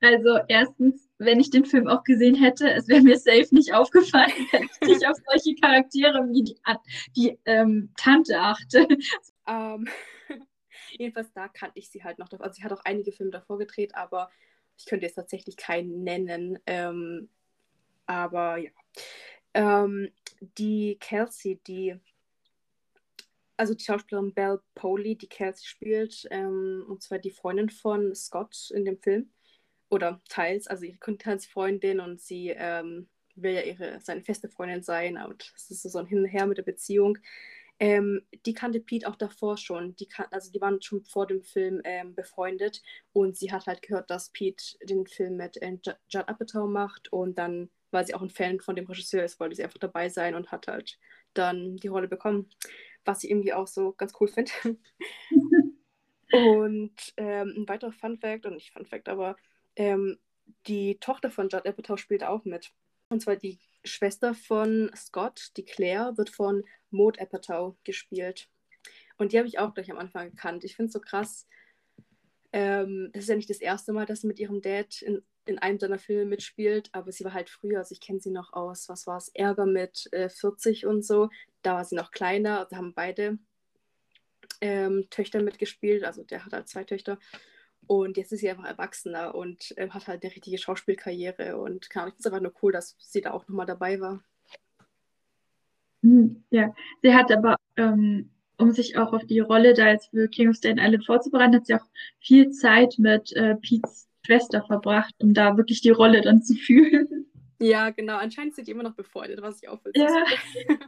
Also 0.00 0.38
erstens, 0.48 1.03
wenn 1.18 1.40
ich 1.40 1.50
den 1.50 1.64
Film 1.64 1.86
auch 1.86 2.02
gesehen 2.04 2.34
hätte, 2.34 2.70
es 2.70 2.88
wäre 2.88 3.02
mir 3.02 3.18
safe 3.18 3.48
nicht 3.52 3.72
aufgefallen, 3.72 4.32
wenn 4.80 4.90
ich 4.90 5.06
auf 5.06 5.16
solche 5.30 5.54
Charaktere 5.54 6.28
wie 6.30 6.42
die, 6.42 6.56
die 7.16 7.38
ähm, 7.44 7.92
Tante 7.96 8.40
achte. 8.40 8.86
Um, 9.46 9.86
ähm, 9.86 9.88
jedenfalls 10.90 11.32
da 11.32 11.48
kannte 11.48 11.78
ich 11.78 11.90
sie 11.90 12.02
halt 12.02 12.18
noch. 12.18 12.30
Also 12.32 12.54
sie 12.54 12.64
hat 12.64 12.72
auch 12.72 12.84
einige 12.84 13.12
Filme 13.12 13.32
davor 13.32 13.58
gedreht, 13.58 13.94
aber 13.94 14.30
ich 14.76 14.86
könnte 14.86 15.06
jetzt 15.06 15.14
tatsächlich 15.14 15.56
keinen 15.56 16.02
nennen. 16.02 16.58
Ähm, 16.66 17.28
aber 18.06 18.58
ja. 18.58 18.70
Ähm, 19.54 20.10
die 20.58 20.96
Kelsey, 21.00 21.60
die, 21.66 21.96
also 23.56 23.74
die 23.74 23.84
Schauspielerin 23.84 24.34
Belle 24.34 24.62
Poley, 24.74 25.16
die 25.16 25.28
Kelsey 25.28 25.64
spielt, 25.64 26.26
ähm, 26.30 26.84
und 26.88 27.02
zwar 27.02 27.18
die 27.18 27.30
Freundin 27.30 27.70
von 27.70 28.14
Scott 28.16 28.70
in 28.74 28.84
dem 28.84 28.98
Film. 28.98 29.30
Oder 29.94 30.20
teils, 30.28 30.66
also 30.66 30.84
ihre 30.84 30.98
Kindheitsfreundin 30.98 32.00
und 32.00 32.20
sie 32.20 32.48
ähm, 32.48 33.08
will 33.36 33.54
ja 33.54 33.60
ihre, 33.62 34.00
seine 34.00 34.22
feste 34.22 34.48
Freundin 34.48 34.82
sein 34.82 35.16
und 35.16 35.52
es 35.54 35.70
ist 35.70 35.82
so 35.84 35.98
ein 36.00 36.06
Hin 36.06 36.18
und 36.18 36.26
Her 36.26 36.46
mit 36.46 36.58
der 36.58 36.64
Beziehung. 36.64 37.16
Ähm, 37.78 38.22
die 38.44 38.54
kannte 38.54 38.80
Pete 38.80 39.08
auch 39.08 39.14
davor 39.14 39.56
schon. 39.56 39.94
Die 39.94 40.08
kan 40.08 40.26
also 40.32 40.50
die 40.50 40.60
waren 40.60 40.82
schon 40.82 41.04
vor 41.04 41.28
dem 41.28 41.44
Film 41.44 41.80
ähm, 41.84 42.12
befreundet 42.16 42.82
und 43.12 43.36
sie 43.36 43.52
hat 43.52 43.66
halt 43.66 43.82
gehört, 43.82 44.10
dass 44.10 44.30
Pete 44.30 44.64
den 44.82 45.06
Film 45.06 45.36
mit 45.36 45.62
äh, 45.62 45.78
Judd 46.08 46.28
Apatow 46.28 46.68
macht 46.68 47.12
und 47.12 47.38
dann, 47.38 47.70
weil 47.92 48.04
sie 48.04 48.14
auch 48.14 48.22
ein 48.22 48.30
Fan 48.30 48.58
von 48.58 48.74
dem 48.74 48.86
Regisseur 48.86 49.22
ist, 49.22 49.38
wollte 49.38 49.54
sie 49.54 49.62
einfach 49.62 49.78
dabei 49.78 50.08
sein 50.08 50.34
und 50.34 50.50
hat 50.50 50.66
halt 50.66 50.98
dann 51.34 51.76
die 51.76 51.88
Rolle 51.88 52.08
bekommen, 52.08 52.50
was 53.04 53.22
ich 53.22 53.30
irgendwie 53.30 53.52
auch 53.52 53.68
so 53.68 53.92
ganz 53.92 54.12
cool 54.20 54.26
finde. 54.26 54.50
und 56.32 56.96
ähm, 57.16 57.54
ein 57.58 57.68
weiterer 57.68 57.92
Fun 57.92 58.18
Fact, 58.18 58.46
und 58.46 58.54
nicht 58.54 58.72
Fun 58.72 58.86
Fact, 58.86 59.08
aber 59.08 59.36
ähm, 59.76 60.18
die 60.66 60.98
Tochter 61.00 61.30
von 61.30 61.48
Judd 61.48 61.66
Apatow 61.66 61.98
spielt 61.98 62.24
auch 62.24 62.44
mit. 62.44 62.72
Und 63.08 63.20
zwar 63.20 63.36
die 63.36 63.58
Schwester 63.84 64.34
von 64.34 64.90
Scott, 64.96 65.50
die 65.56 65.64
Claire, 65.64 66.16
wird 66.16 66.30
von 66.30 66.64
Maud 66.90 67.20
Apatow 67.20 67.76
gespielt. 67.84 68.48
Und 69.16 69.32
die 69.32 69.38
habe 69.38 69.48
ich 69.48 69.58
auch 69.58 69.74
gleich 69.74 69.90
am 69.90 69.98
Anfang 69.98 70.30
gekannt. 70.30 70.64
Ich 70.64 70.76
finde 70.76 70.88
es 70.88 70.92
so 70.92 71.00
krass. 71.00 71.46
Ähm, 72.52 73.10
das 73.12 73.24
ist 73.24 73.28
ja 73.28 73.36
nicht 73.36 73.50
das 73.50 73.60
erste 73.60 73.92
Mal, 73.92 74.06
dass 74.06 74.20
sie 74.22 74.26
mit 74.26 74.38
ihrem 74.38 74.62
Dad 74.62 75.02
in, 75.02 75.22
in 75.44 75.58
einem 75.58 75.78
seiner 75.78 75.98
Filme 75.98 76.24
mitspielt, 76.24 76.88
aber 76.92 77.12
sie 77.12 77.24
war 77.24 77.34
halt 77.34 77.50
früher, 77.50 77.78
also 77.78 77.92
ich 77.92 78.00
kenne 78.00 78.20
sie 78.20 78.30
noch 78.30 78.52
aus, 78.52 78.88
was 78.88 79.06
war 79.06 79.18
es, 79.18 79.28
Ärger 79.28 79.66
mit 79.66 80.08
äh, 80.12 80.28
40 80.28 80.86
und 80.86 81.04
so. 81.04 81.30
Da 81.62 81.74
war 81.74 81.84
sie 81.84 81.96
noch 81.96 82.10
kleiner, 82.12 82.60
also 82.60 82.76
haben 82.76 82.94
beide 82.94 83.38
ähm, 84.60 85.06
Töchter 85.10 85.42
mitgespielt, 85.42 86.04
also 86.04 86.22
der 86.22 86.44
hat 86.44 86.52
halt 86.52 86.68
zwei 86.68 86.84
Töchter. 86.84 87.18
Und 87.86 88.16
jetzt 88.16 88.32
ist 88.32 88.40
sie 88.40 88.50
einfach 88.50 88.64
erwachsener 88.64 89.34
und 89.34 89.76
äh, 89.76 89.88
hat 89.90 90.08
halt 90.08 90.22
eine 90.22 90.34
richtige 90.34 90.58
Schauspielkarriere. 90.58 91.56
Und 91.58 91.90
kann, 91.90 92.08
ich 92.08 92.14
finde 92.14 92.20
es 92.20 92.26
einfach 92.26 92.40
nur 92.40 92.54
cool, 92.62 92.72
dass 92.72 92.96
sie 92.98 93.20
da 93.20 93.32
auch 93.32 93.46
nochmal 93.48 93.66
dabei 93.66 94.00
war. 94.00 94.22
Hm, 96.02 96.44
ja, 96.50 96.74
sie 97.02 97.14
hat 97.14 97.32
aber, 97.32 97.56
ähm, 97.76 98.30
um 98.58 98.72
sich 98.72 98.96
auch 98.98 99.12
auf 99.12 99.24
die 99.24 99.40
Rolle 99.40 99.74
da 99.74 99.88
jetzt 99.88 100.10
für 100.10 100.28
King 100.28 100.50
of 100.50 100.56
Staten 100.56 100.78
Island 100.78 101.06
vorzubereiten, 101.06 101.56
hat 101.56 101.66
sie 101.66 101.74
auch 101.74 101.86
viel 102.20 102.50
Zeit 102.50 102.96
mit 102.98 103.32
äh, 103.32 103.56
Pete's 103.56 104.08
Schwester 104.24 104.64
verbracht, 104.66 105.14
um 105.18 105.34
da 105.34 105.56
wirklich 105.56 105.80
die 105.80 105.90
Rolle 105.90 106.20
dann 106.22 106.42
zu 106.42 106.54
fühlen. 106.54 107.26
Ja, 107.60 107.90
genau. 107.90 108.16
Anscheinend 108.16 108.54
sind 108.54 108.68
die 108.68 108.72
immer 108.72 108.82
noch 108.82 108.94
befreundet, 108.94 109.40
was 109.42 109.62
ich 109.62 109.68
auch 109.68 109.84
will. 109.84 109.92
Ja. 109.94 110.24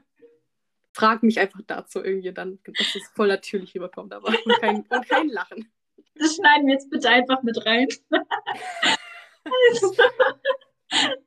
Frag 0.92 1.22
mich 1.22 1.38
einfach 1.38 1.60
dazu 1.66 2.02
irgendwie 2.02 2.32
dann, 2.32 2.58
dass 2.64 2.94
es 2.94 3.08
voll 3.14 3.28
natürlich 3.28 3.74
rüberkommt, 3.74 4.12
aber 4.14 4.28
und 4.28 4.60
kein, 4.60 4.76
und 4.88 5.08
kein 5.08 5.28
Lachen. 5.28 5.70
Das 6.18 6.34
schneiden 6.36 6.66
wir 6.66 6.74
jetzt 6.74 6.90
bitte 6.90 7.08
einfach 7.08 7.42
mit 7.42 7.64
rein. 7.66 7.88
also, 9.44 9.94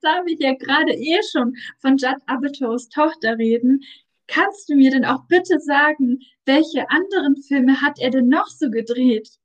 da 0.02 0.26
wir 0.26 0.36
ja 0.40 0.54
gerade 0.54 0.94
eh 0.94 1.20
schon 1.32 1.56
von 1.80 1.98
Judd 1.98 2.22
Apatows 2.26 2.90
Tochter 2.90 3.38
reden, 3.38 3.84
kannst 4.28 4.70
du 4.70 4.76
mir 4.76 4.92
denn 4.92 5.06
auch 5.06 5.26
bitte 5.28 5.60
sagen, 5.60 6.20
welche 6.46 6.90
anderen 6.90 7.36
Filme 7.42 7.82
hat 7.82 8.00
er 8.00 8.12
denn 8.12 8.30
noch 8.30 8.48
so 8.48 8.70
gedreht? 8.70 9.40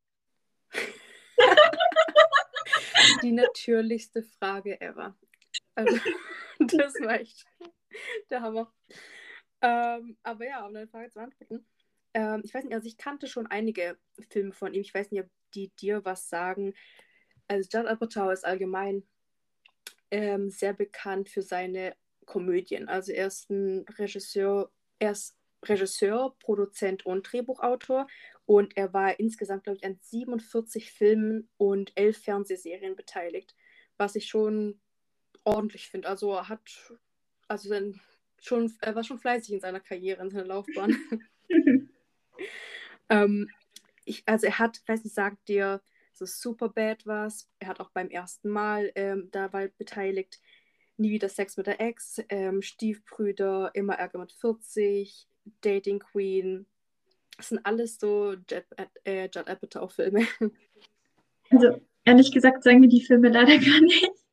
Die 3.22 3.32
natürlichste 3.32 4.22
Frage 4.22 4.80
ever. 4.80 5.16
Also, 5.74 5.98
das 6.58 6.94
war 7.00 7.20
echt 7.20 7.44
der 8.30 8.40
Hammer. 8.40 8.72
Ähm, 9.60 10.16
aber 10.22 10.46
ja, 10.46 10.64
um 10.66 10.74
deine 10.74 10.88
Frage 10.88 11.08
zu 11.08 11.14
beantworten. 11.14 11.66
Ähm, 12.14 12.42
ich 12.44 12.54
weiß 12.54 12.64
nicht, 12.64 12.74
also 12.74 12.86
ich 12.86 12.96
kannte 12.96 13.26
schon 13.26 13.46
einige 13.48 13.98
Filme 14.30 14.52
von 14.52 14.72
ihm. 14.72 14.80
Ich 14.80 14.94
weiß 14.94 15.10
nicht, 15.10 15.22
ob 15.22 15.30
die 15.54 15.68
dir 15.80 16.04
was 16.04 16.28
sagen. 16.28 16.74
Also 17.48 17.68
Judd 17.70 17.86
Apatow 17.86 18.32
ist 18.32 18.46
allgemein 18.46 19.04
ähm, 20.10 20.50
sehr 20.50 20.72
bekannt 20.72 21.28
für 21.28 21.42
seine 21.42 21.96
Komödien. 22.24 22.88
Also 22.88 23.12
er 23.12 23.26
ist 23.26 23.50
ein 23.50 23.84
Regisseur, 23.98 24.70
er 24.98 25.12
ist 25.12 25.36
Regisseur, 25.64 26.36
Produzent 26.40 27.04
und 27.04 27.30
Drehbuchautor 27.30 28.06
und 28.46 28.76
er 28.76 28.92
war 28.92 29.18
insgesamt, 29.18 29.64
glaube 29.64 29.78
ich, 29.78 29.84
an 29.84 29.98
47 30.00 30.92
Filmen 30.92 31.48
und 31.56 31.92
11 31.96 32.18
Fernsehserien 32.22 32.96
beteiligt, 32.96 33.54
was 33.96 34.14
ich 34.14 34.26
schon 34.26 34.80
ordentlich 35.42 35.88
finde. 35.88 36.08
Also 36.08 36.32
er 36.32 36.48
hat, 36.48 36.94
also 37.48 37.68
sein, 37.68 38.00
schon, 38.40 38.72
er 38.80 38.94
war 38.94 39.04
schon 39.04 39.18
fleißig 39.18 39.54
in 39.54 39.60
seiner 39.60 39.80
Karriere, 39.80 40.22
in 40.22 40.30
seiner 40.30 40.46
Laufbahn. 40.46 40.96
ähm, 43.08 43.48
ich, 44.04 44.22
also 44.26 44.46
er 44.46 44.58
hat, 44.58 44.80
weiß 44.86 45.04
nicht, 45.04 45.14
sagt 45.14 45.48
dir 45.48 45.80
so 46.12 46.26
Superbad 46.26 47.06
was. 47.06 47.48
Er 47.58 47.68
hat 47.68 47.80
auch 47.80 47.90
beim 47.90 48.08
ersten 48.08 48.48
Mal 48.48 48.92
ähm, 48.94 49.28
dabei 49.32 49.68
beteiligt. 49.78 50.40
Nie 50.96 51.10
wieder 51.10 51.28
Sex 51.28 51.56
mit 51.56 51.66
der 51.66 51.80
Ex, 51.80 52.22
ähm, 52.28 52.62
Stiefbrüder, 52.62 53.70
immer 53.74 53.94
Ärger 53.94 54.20
mit 54.20 54.32
40, 54.32 55.26
Dating 55.60 55.98
Queen. 55.98 56.66
Das 57.36 57.48
sind 57.48 57.66
alles 57.66 57.98
so 57.98 58.34
Judd, 58.34 58.64
äh, 59.04 59.24
Judd 59.24 59.48
Apatow-Filme. 59.48 60.26
Also, 61.50 61.78
ehrlich 62.04 62.32
gesagt, 62.32 62.64
sagen 62.64 62.80
mir 62.80 62.88
die 62.88 63.04
Filme 63.04 63.28
leider 63.28 63.58
gar 63.58 63.80
nichts. 63.82 64.24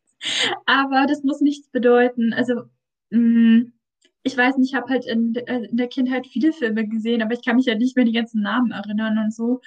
Aber 0.65 1.05
das 1.07 1.24
muss 1.24 1.41
nichts 1.41 1.67
bedeuten. 1.69 2.34
Also, 2.34 2.63
mh, 3.09 3.19
mm, 3.19 3.74
ich 4.24 4.38
weiß 4.38 4.57
nicht, 4.57 4.72
ich 4.72 4.76
habe 4.76 4.89
halt 4.89 5.05
in, 5.05 5.36
äh, 5.36 5.65
in, 5.65 5.78
der 5.78 5.88
Kindheit 5.88 6.28
viele 6.28 6.53
Filme 6.53 6.88
gesehen, 6.88 7.22
aber 7.22 7.34
ich 7.34 7.43
kann 7.43 7.55
mich 7.55 7.65
ja 7.65 7.76
nicht 7.76 7.95
mehr 7.95 8.05
die 8.05 8.11
ganzen 8.11 8.41
Namen 8.41 8.72
erinnern 8.72 9.17
und 9.17 9.34
so. 9.34 9.61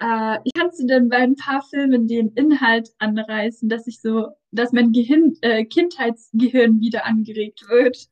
Äh, 0.00 0.38
kannst 0.56 0.80
du 0.82 0.86
denn 0.86 1.08
bei 1.08 1.18
ein 1.18 1.36
paar 1.36 1.62
Filmen 1.62 2.08
den 2.08 2.32
Inhalt 2.34 2.90
anreißen, 2.98 3.68
dass 3.68 3.86
ich 3.86 4.00
so, 4.00 4.28
dass 4.50 4.72
mein 4.72 4.92
Gehirn, 4.92 5.36
äh, 5.42 5.64
Kindheitsgehirn 5.64 6.80
wieder 6.80 7.04
angeregt 7.06 7.68
wird? 7.68 8.08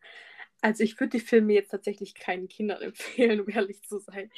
Also 0.60 0.84
ich 0.84 0.98
würde 1.00 1.18
die 1.18 1.24
Filme 1.24 1.54
jetzt 1.54 1.70
tatsächlich 1.70 2.14
keinen 2.14 2.48
Kindern 2.48 2.82
empfehlen, 2.82 3.40
um 3.40 3.48
ehrlich 3.48 3.82
zu 3.82 3.98
sein. 3.98 4.30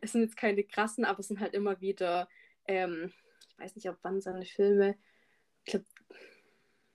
Es 0.00 0.12
sind 0.12 0.22
jetzt 0.22 0.36
keine 0.36 0.64
krassen, 0.64 1.04
aber 1.04 1.20
es 1.20 1.28
sind 1.28 1.40
halt 1.40 1.54
immer 1.54 1.80
wieder, 1.80 2.28
ähm, 2.68 3.12
ich 3.50 3.58
weiß 3.58 3.74
nicht, 3.76 3.88
ab 3.88 3.98
wann 4.02 4.20
seine 4.20 4.44
Filme, 4.44 4.96
ich 5.64 5.72
glaube, 5.72 5.86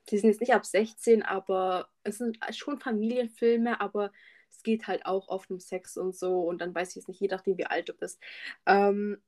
die 0.10 0.18
sind 0.18 0.30
jetzt 0.30 0.42
nicht 0.42 0.54
ab 0.54 0.66
16, 0.66 1.24
aber 1.24 1.90
es 2.04 2.18
sind 2.18 2.40
schon 2.52 2.80
Familienfilme, 2.80 3.82
aber 3.82 4.12
es 4.50 4.64
geht 4.64 4.88
halt 4.88 5.06
auch 5.06 5.28
oft 5.28 5.52
um 5.52 5.60
Sex 5.60 5.98
und 5.98 6.16
so 6.16 6.42
und 6.42 6.60
dann 6.60 6.74
weiß 6.74 6.90
ich 6.90 6.96
jetzt 6.96 7.08
nicht, 7.08 7.20
je 7.20 7.28
nachdem, 7.28 7.58
wie 7.58 7.66
alt 7.66 7.90
du 7.90 7.94
bist. 7.94 8.20
Ähm, 8.66 9.22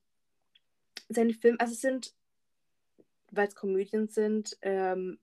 seine 1.09 1.33
Filme, 1.33 1.59
also 1.59 1.73
es 1.73 1.81
sind, 1.81 2.13
weil 3.31 3.47
es 3.47 3.55
Komödien 3.55 4.07
sind, 4.07 4.57
ähm, 4.61 5.19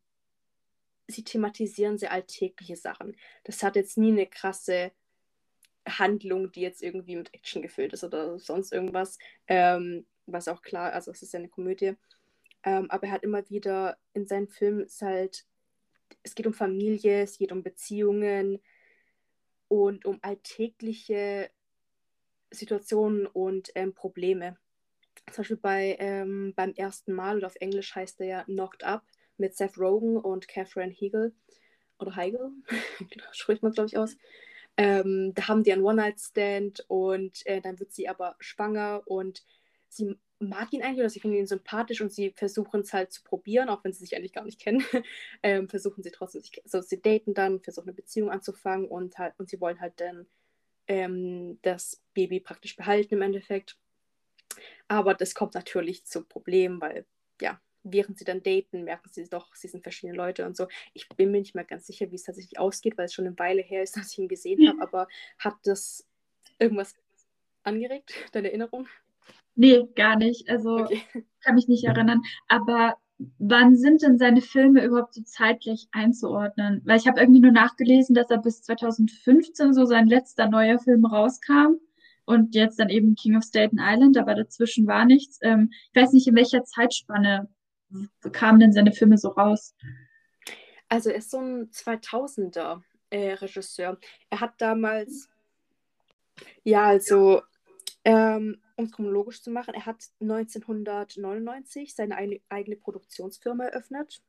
sie 1.09 1.25
thematisieren 1.25 1.99
sehr 1.99 2.13
alltägliche 2.13 2.77
Sachen. 2.77 3.17
Das 3.45 3.63
hat 3.63 3.77
jetzt 3.77 3.97
nie 3.97 4.13
eine 4.13 4.27
krasse 4.27 4.93
Handlung, 5.89 6.51
die 6.51 6.63
jetzt 6.63 6.83
irgendwie 6.83 7.17
mit 7.17 7.33
Action 7.33 7.63
gefüllt 7.63 7.93
ist 7.93 8.05
oder 8.05 8.39
sonst 8.39 8.73
irgendwas. 8.73 9.19
Ähm, 9.47 10.07
was 10.27 10.49
auch 10.49 10.63
klar, 10.63 10.93
also 10.93 11.13
es 11.13 11.23
ist 11.23 11.33
ja 11.33 11.39
eine 11.39 11.49
Komödie. 11.49 11.95
Ähm, 12.67 12.91
aber 12.91 13.07
er 13.07 13.13
hat 13.13 13.23
immer 13.23 13.49
wieder 13.49 13.97
in 14.13 14.27
seinen 14.27 14.49
Filmen 14.49 14.81
ist 14.81 15.01
halt, 15.01 15.47
es 16.25 16.35
geht 16.35 16.49
um 16.49 16.53
Familie, 16.53 17.23
es 17.23 17.39
geht 17.39 17.53
um 17.53 17.63
Beziehungen 17.63 18.59
und 19.69 20.05
um 20.05 20.19
alltägliche 20.21 21.49
Situationen 22.51 23.27
und 23.27 23.71
ähm, 23.77 23.95
Probleme. 23.95 24.57
Zum 25.31 25.43
Beispiel 25.43 25.57
bei, 25.57 25.97
ähm, 26.01 26.55
beim 26.57 26.73
ersten 26.75 27.13
Mal 27.13 27.37
oder 27.37 27.47
auf 27.47 27.57
Englisch 27.57 27.95
heißt 27.95 28.21
er 28.21 28.27
ja 28.27 28.45
Knocked 28.45 28.83
Up 28.83 29.05
mit 29.37 29.57
Seth 29.57 29.79
Rogen 29.79 30.17
und 30.17 30.49
Catherine 30.49 30.93
Hegel 30.93 31.35
oder 32.01 32.17
Heigel, 32.17 32.51
spricht 33.33 33.63
man 33.63 33.73
glaube 33.73 33.89
ich 33.89 33.97
aus. 33.97 34.17
Ähm, 34.77 35.33
da 35.35 35.47
haben 35.49 35.63
die 35.63 35.73
einen 35.73 35.85
One-Night-Stand 35.85 36.85
und 36.89 37.47
äh, 37.47 37.61
dann 37.61 37.79
wird 37.79 37.93
sie 37.93 38.09
aber 38.09 38.35
schwanger 38.41 39.03
und 39.07 39.45
sie 39.89 40.19
mag 40.39 40.73
ihn 40.73 40.83
eigentlich 40.83 41.01
oder 41.01 41.11
sie 41.11 41.21
finden 41.21 41.39
ihn 41.39 41.47
sympathisch 41.47 42.01
und 42.01 42.13
sie 42.13 42.31
versuchen 42.31 42.81
es 42.81 42.93
halt 42.93 43.13
zu 43.13 43.23
probieren, 43.23 43.69
auch 43.69 43.83
wenn 43.85 43.93
sie 43.93 44.01
sich 44.01 44.17
eigentlich 44.17 44.33
gar 44.33 44.45
nicht 44.45 44.61
kennen. 44.61 44.85
ähm, 45.43 45.69
versuchen 45.69 46.03
sie 46.03 46.11
trotzdem, 46.11 46.43
sich, 46.43 46.63
also 46.65 46.83
sie 46.83 47.01
daten 47.01 47.35
dann, 47.35 47.61
versuchen 47.61 47.89
eine 47.89 47.95
Beziehung 47.97 48.31
anzufangen 48.31 48.87
und 48.89 49.19
halt, 49.19 49.35
und 49.39 49.49
sie 49.49 49.61
wollen 49.61 49.81
halt 49.81 50.01
dann 50.01 50.27
ähm, 50.89 51.59
das 51.63 52.03
Baby 52.15 52.41
praktisch 52.41 52.77
behalten 52.77 53.15
im 53.15 53.23
Endeffekt. 53.23 53.77
Aber 54.89 55.15
das 55.15 55.35
kommt 55.35 55.55
natürlich 55.55 56.05
zu 56.05 56.25
Problemen, 56.25 56.81
weil 56.81 57.07
ja, 57.41 57.61
während 57.83 58.19
sie 58.19 58.25
dann 58.25 58.43
daten, 58.43 58.85
merken 58.85 59.09
sie 59.11 59.29
doch, 59.29 59.55
sie 59.55 59.69
sind 59.69 59.83
verschiedene 59.83 60.17
Leute 60.17 60.45
und 60.47 60.57
so. 60.57 60.69
Ich 60.93 61.09
bin 61.09 61.31
mir 61.31 61.41
nicht 61.41 61.55
mehr 61.55 61.65
ganz 61.65 61.87
sicher, 61.87 62.11
wie 62.11 62.17
es 62.17 62.25
tatsächlich 62.25 62.59
ausgeht, 62.59 62.99
weil 62.99 63.07
es 63.07 63.15
schon 63.15 63.27
eine 63.27 63.39
Weile 63.39 63.63
her 63.63 63.83
ist, 63.83 63.97
dass 63.97 64.13
ich 64.13 64.19
ihn 64.19 64.29
gesehen 64.29 64.69
habe, 64.69 64.83
aber 64.83 65.09
hat 65.39 65.57
das 65.65 66.07
irgendwas 66.59 66.95
angeregt, 67.63 68.13
deine 68.33 68.49
Erinnerung? 68.49 68.87
Nee, 69.57 69.89
gar 69.97 70.17
nicht. 70.17 70.49
Also 70.49 70.77
okay. 70.81 71.03
kann 71.41 71.55
mich 71.55 71.67
nicht 71.67 71.85
erinnern. 71.85 72.23
Aber 72.47 72.97
wann 73.39 73.77
sind 73.77 74.03
denn 74.03 74.19
seine 74.19 74.43
Filme 74.43 74.85
überhaupt 74.85 75.15
so 75.15 75.23
zeitlich 75.23 75.89
einzuordnen? 75.93 76.83
Weil 76.85 76.99
ich 76.99 77.07
habe 77.07 77.21
irgendwie 77.21 77.41
nur 77.41 77.53
nachgelesen, 77.53 78.15
dass 78.15 78.31
er 78.31 78.39
bis 78.39 78.63
2015 78.63 79.73
so 79.73 79.87
sein 79.87 80.07
letzter 80.07 80.49
neuer 80.49 80.79
Film 80.79 81.07
rauskam 81.07 81.79
und 82.27 82.55
jetzt 82.55 82.79
dann 82.79 82.91
eben 82.91 83.15
King 83.15 83.37
of 83.37 83.45
Staten 83.45 83.79
Island, 83.81 84.19
aber 84.19 84.35
dazwischen 84.35 84.87
war 84.87 85.07
nichts. 85.07 85.39
Ähm, 85.43 85.71
ich 85.93 86.01
weiß 86.01 86.13
nicht, 86.13 86.27
in 86.27 86.37
welcher 86.37 86.65
Zeitspanne 86.65 87.49
kamen 88.33 88.61
denn 88.61 88.73
seine 88.73 88.93
Filme 88.93 89.17
so 89.17 89.29
raus? 89.29 89.75
Also 90.89 91.11
er 91.11 91.17
ist 91.17 91.31
so 91.31 91.39
ein 91.39 91.71
2000er 91.71 92.83
äh, 93.11 93.33
Regisseur. 93.35 93.99
Er 94.29 94.41
hat 94.41 94.55
damals, 94.59 95.29
ja, 96.65 96.85
also 96.85 97.43
ähm, 98.07 98.63
um 98.77 98.85
es 98.85 98.93
chronologisch 98.93 99.43
zu 99.43 99.51
machen, 99.51 99.75
er 99.75 99.85
hat 99.85 100.05
1999 100.21 101.93
seine 101.93 102.17
eine, 102.17 102.41
eigene 102.49 102.77
Produktionsfirma 102.77 103.65
eröffnet, 103.65 104.23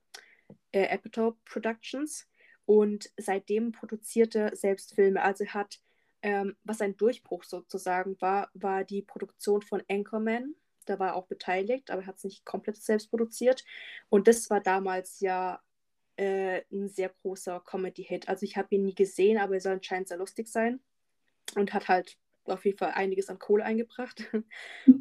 äh, 0.72 0.88
Epitop 0.88 1.38
Productions, 1.46 2.28
und 2.66 3.12
seitdem 3.18 3.72
produziert 3.72 4.34
er 4.34 4.56
selbst 4.56 4.96
Filme. 4.96 5.22
Also 5.22 5.46
hat, 5.46 5.80
ähm, 6.24 6.58
was 6.64 6.82
ein 6.82 6.98
Durchbruch 6.98 7.44
sozusagen 7.44 8.20
war, 8.20 8.50
war 8.56 8.84
die 8.84 9.04
Produktion 9.04 9.62
von 9.62 9.84
Anchorman. 9.88 10.56
Da 10.86 10.98
war 10.98 11.10
er 11.10 11.16
auch 11.16 11.28
beteiligt, 11.28 11.92
aber 11.92 12.02
er 12.02 12.08
hat 12.08 12.18
es 12.18 12.24
nicht 12.24 12.46
komplett 12.46 12.78
selbst 12.78 13.12
produziert. 13.12 13.64
Und 14.10 14.28
das 14.28 14.50
war 14.50 14.60
damals 14.60 15.20
ja 15.20 15.62
äh, 16.16 16.64
ein 16.72 16.90
sehr 16.90 17.10
großer 17.10 17.60
Comedy-Hit. 17.60 18.28
Also 18.28 18.44
ich 18.44 18.58
habe 18.58 18.74
ihn 18.74 18.86
nie 18.86 18.96
gesehen, 18.96 19.38
aber 19.38 19.54
er 19.54 19.62
soll 19.62 19.74
anscheinend 19.74 20.08
sehr 20.08 20.18
lustig 20.18 20.48
sein 20.48 20.80
und 21.56 21.74
hat 21.74 21.88
halt 21.88 22.18
auf 22.50 22.66
jeden 22.66 22.78
Fall 22.78 22.92
einiges 22.92 23.30
an 23.30 23.40
Kohle 23.40 23.64
eingebracht. 23.64 24.24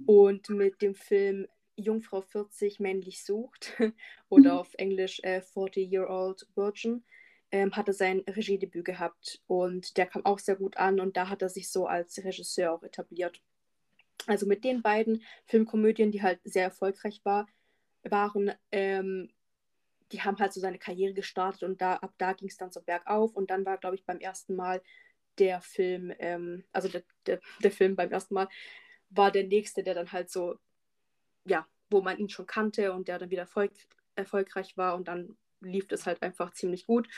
Und 0.06 0.48
mit 0.50 0.82
dem 0.82 0.94
Film 0.94 1.46
Jungfrau 1.76 2.22
40 2.22 2.80
männlich 2.80 3.24
sucht 3.24 3.74
oder 4.28 4.52
mhm. 4.52 4.58
auf 4.58 4.74
Englisch 4.74 5.20
äh, 5.22 5.40
40 5.40 5.90
Year 5.90 6.08
Old 6.08 6.46
Virgin 6.54 7.04
ähm, 7.52 7.72
hat 7.76 7.88
er 7.88 7.94
sein 7.94 8.20
Regiedebüt 8.20 8.84
gehabt 8.84 9.42
und 9.46 9.96
der 9.96 10.06
kam 10.06 10.24
auch 10.24 10.38
sehr 10.38 10.56
gut 10.56 10.76
an 10.76 11.00
und 11.00 11.16
da 11.16 11.28
hat 11.28 11.42
er 11.42 11.48
sich 11.48 11.70
so 11.70 11.86
als 11.86 12.22
Regisseur 12.24 12.72
auch 12.72 12.82
etabliert. 12.82 13.40
Also 14.26 14.46
mit 14.46 14.64
den 14.64 14.82
beiden 14.82 15.22
Filmkomödien, 15.44 16.10
die 16.10 16.22
halt 16.22 16.40
sehr 16.44 16.64
erfolgreich 16.64 17.20
war, 17.24 17.46
waren, 18.02 18.52
ähm, 18.72 19.30
die 20.12 20.22
haben 20.22 20.38
halt 20.38 20.52
so 20.52 20.60
seine 20.60 20.78
Karriere 20.78 21.14
gestartet 21.14 21.62
und 21.62 21.80
da 21.80 21.94
ab 21.96 22.14
da 22.18 22.32
ging 22.32 22.48
es 22.48 22.56
dann 22.56 22.72
so 22.72 22.80
bergauf 22.80 23.34
und 23.34 23.50
dann 23.50 23.64
war, 23.64 23.78
glaube 23.78 23.96
ich, 23.96 24.04
beim 24.04 24.18
ersten 24.18 24.54
Mal 24.54 24.82
der 25.38 25.60
Film, 25.60 26.12
ähm, 26.18 26.64
also 26.72 26.88
der, 26.88 27.02
der, 27.26 27.40
der 27.62 27.70
Film 27.70 27.96
beim 27.96 28.10
ersten 28.10 28.34
Mal, 28.34 28.48
war 29.10 29.30
der 29.30 29.44
nächste, 29.44 29.82
der 29.82 29.94
dann 29.94 30.12
halt 30.12 30.30
so, 30.30 30.56
ja, 31.44 31.66
wo 31.90 32.00
man 32.02 32.18
ihn 32.18 32.28
schon 32.28 32.46
kannte 32.46 32.92
und 32.92 33.08
der 33.08 33.18
dann 33.18 33.30
wieder 33.30 33.42
Erfolg, 33.42 33.72
erfolgreich 34.16 34.76
war 34.76 34.96
und 34.96 35.08
dann 35.08 35.36
lief 35.60 35.86
es 35.90 36.06
halt 36.06 36.22
einfach 36.22 36.52
ziemlich 36.52 36.86
gut. 36.86 37.08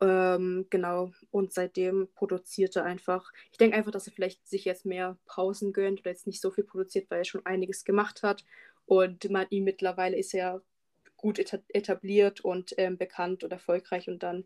Ähm, 0.00 0.66
genau, 0.70 1.10
und 1.30 1.52
seitdem 1.52 2.08
produziert 2.14 2.76
er 2.76 2.84
einfach. 2.84 3.32
Ich 3.50 3.58
denke 3.58 3.76
einfach, 3.76 3.90
dass 3.90 4.06
er 4.06 4.12
vielleicht 4.12 4.46
sich 4.48 4.64
jetzt 4.64 4.86
mehr 4.86 5.18
Pausen 5.26 5.72
gönnt 5.72 6.00
oder 6.00 6.10
jetzt 6.10 6.26
nicht 6.26 6.40
so 6.40 6.50
viel 6.50 6.64
produziert, 6.64 7.10
weil 7.10 7.18
er 7.18 7.24
schon 7.24 7.44
einiges 7.46 7.84
gemacht 7.84 8.22
hat. 8.22 8.44
Und 8.86 9.28
man 9.30 9.46
ihm 9.50 9.64
mittlerweile 9.64 10.16
ist 10.16 10.34
er 10.34 10.62
gut 11.16 11.40
etabliert 11.40 12.40
und 12.40 12.74
ähm, 12.78 12.96
bekannt 12.96 13.42
und 13.42 13.52
erfolgreich 13.52 14.08
und 14.08 14.22
dann 14.22 14.44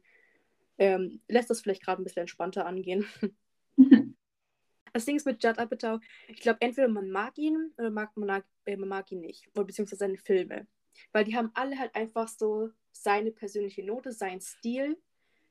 ähm, 0.83 1.21
lässt 1.29 1.49
das 1.49 1.61
vielleicht 1.61 1.85
gerade 1.85 2.03
ein 2.03 2.05
bisschen 2.05 2.23
entspannter 2.23 2.67
angehen. 2.67 3.07
Das 4.95 5.07
Ding 5.07 5.17
ist 5.17 5.25
mit 5.25 5.43
Judd 5.43 5.59
Apatow, 5.59 6.03
ich 6.29 6.41
glaube, 6.41 6.61
entweder 6.61 6.87
man 6.87 7.11
mag 7.11 7.39
ihn 7.39 7.73
oder 7.79 7.89
mag, 7.89 8.15
man, 8.15 8.27
mag, 8.27 8.45
äh, 8.67 8.77
man 8.77 8.91
mag 8.91 9.11
ihn 9.11 9.21
nicht. 9.21 9.49
Oder 9.55 9.65
beziehungsweise 9.65 10.01
seine 10.01 10.19
Filme. 10.19 10.67
Weil 11.13 11.25
die 11.25 11.35
haben 11.35 11.51
alle 11.55 11.79
halt 11.79 11.95
einfach 11.95 12.29
so 12.29 12.69
seine 12.91 13.31
persönliche 13.31 13.83
Note, 13.83 14.13
seinen 14.13 14.43
Stil. 14.43 14.99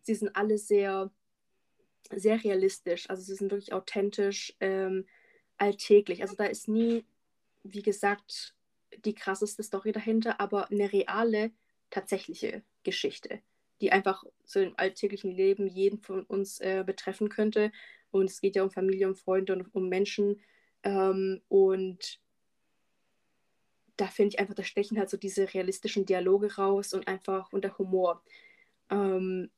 Sie 0.03 0.13
sind 0.13 0.35
alle 0.35 0.59
sehr, 0.59 1.09
sehr 2.13 2.43
realistisch. 2.43 3.09
Also 3.09 3.23
sie 3.23 3.33
sind 3.33 3.49
wirklich 3.49 3.73
authentisch, 3.73 4.55
ähm, 4.59 5.07
alltäglich. 5.57 6.21
Also 6.21 6.35
da 6.35 6.45
ist 6.45 6.67
nie, 6.67 7.03
wie 7.63 7.81
gesagt, 7.81 8.53
die 9.05 9.15
krasseste 9.15 9.63
Story 9.63 9.91
dahinter, 9.91 10.39
aber 10.39 10.69
eine 10.69 10.93
reale, 10.93 11.49
tatsächliche 11.89 12.61
Geschichte 12.83 13.41
die 13.81 13.91
einfach 13.91 14.23
so 14.45 14.59
im 14.59 14.73
alltäglichen 14.77 15.31
Leben 15.31 15.67
jeden 15.67 15.99
von 15.99 16.23
uns 16.23 16.59
äh, 16.59 16.83
betreffen 16.85 17.29
könnte. 17.29 17.71
Und 18.11 18.29
es 18.29 18.41
geht 18.41 18.55
ja 18.55 18.63
um 18.63 18.71
Familie, 18.71 19.07
um 19.07 19.15
Freunde 19.15 19.53
und 19.53 19.73
um 19.73 19.89
Menschen. 19.89 20.41
Ähm, 20.83 21.41
und 21.49 22.19
da 23.97 24.07
finde 24.07 24.29
ich 24.29 24.39
einfach, 24.39 24.55
da 24.55 24.63
stechen 24.63 24.97
halt 24.97 25.09
so 25.09 25.17
diese 25.17 25.53
realistischen 25.53 26.05
Dialoge 26.05 26.55
raus 26.55 26.93
und 26.93 27.07
einfach 27.07 27.51
und 27.53 27.63
der 27.63 27.77
Humor. 27.77 28.23
Ähm, 28.89 29.49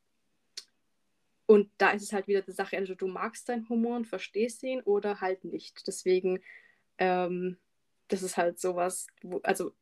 und 1.45 1.69
da 1.77 1.91
ist 1.91 2.03
es 2.03 2.13
halt 2.13 2.27
wieder 2.27 2.41
die 2.41 2.51
Sache, 2.51 2.75
entweder 2.77 2.97
du 2.97 3.07
magst 3.07 3.49
deinen 3.49 3.67
Humor 3.69 3.97
und 3.97 4.07
verstehst 4.07 4.63
ihn 4.63 4.81
oder 4.81 5.21
halt 5.21 5.43
nicht. 5.43 5.85
Deswegen, 5.87 6.41
ähm, 6.97 7.57
das 8.07 8.23
ist 8.23 8.37
halt 8.37 8.59
sowas, 8.59 9.07
wo, 9.21 9.39
also 9.43 9.73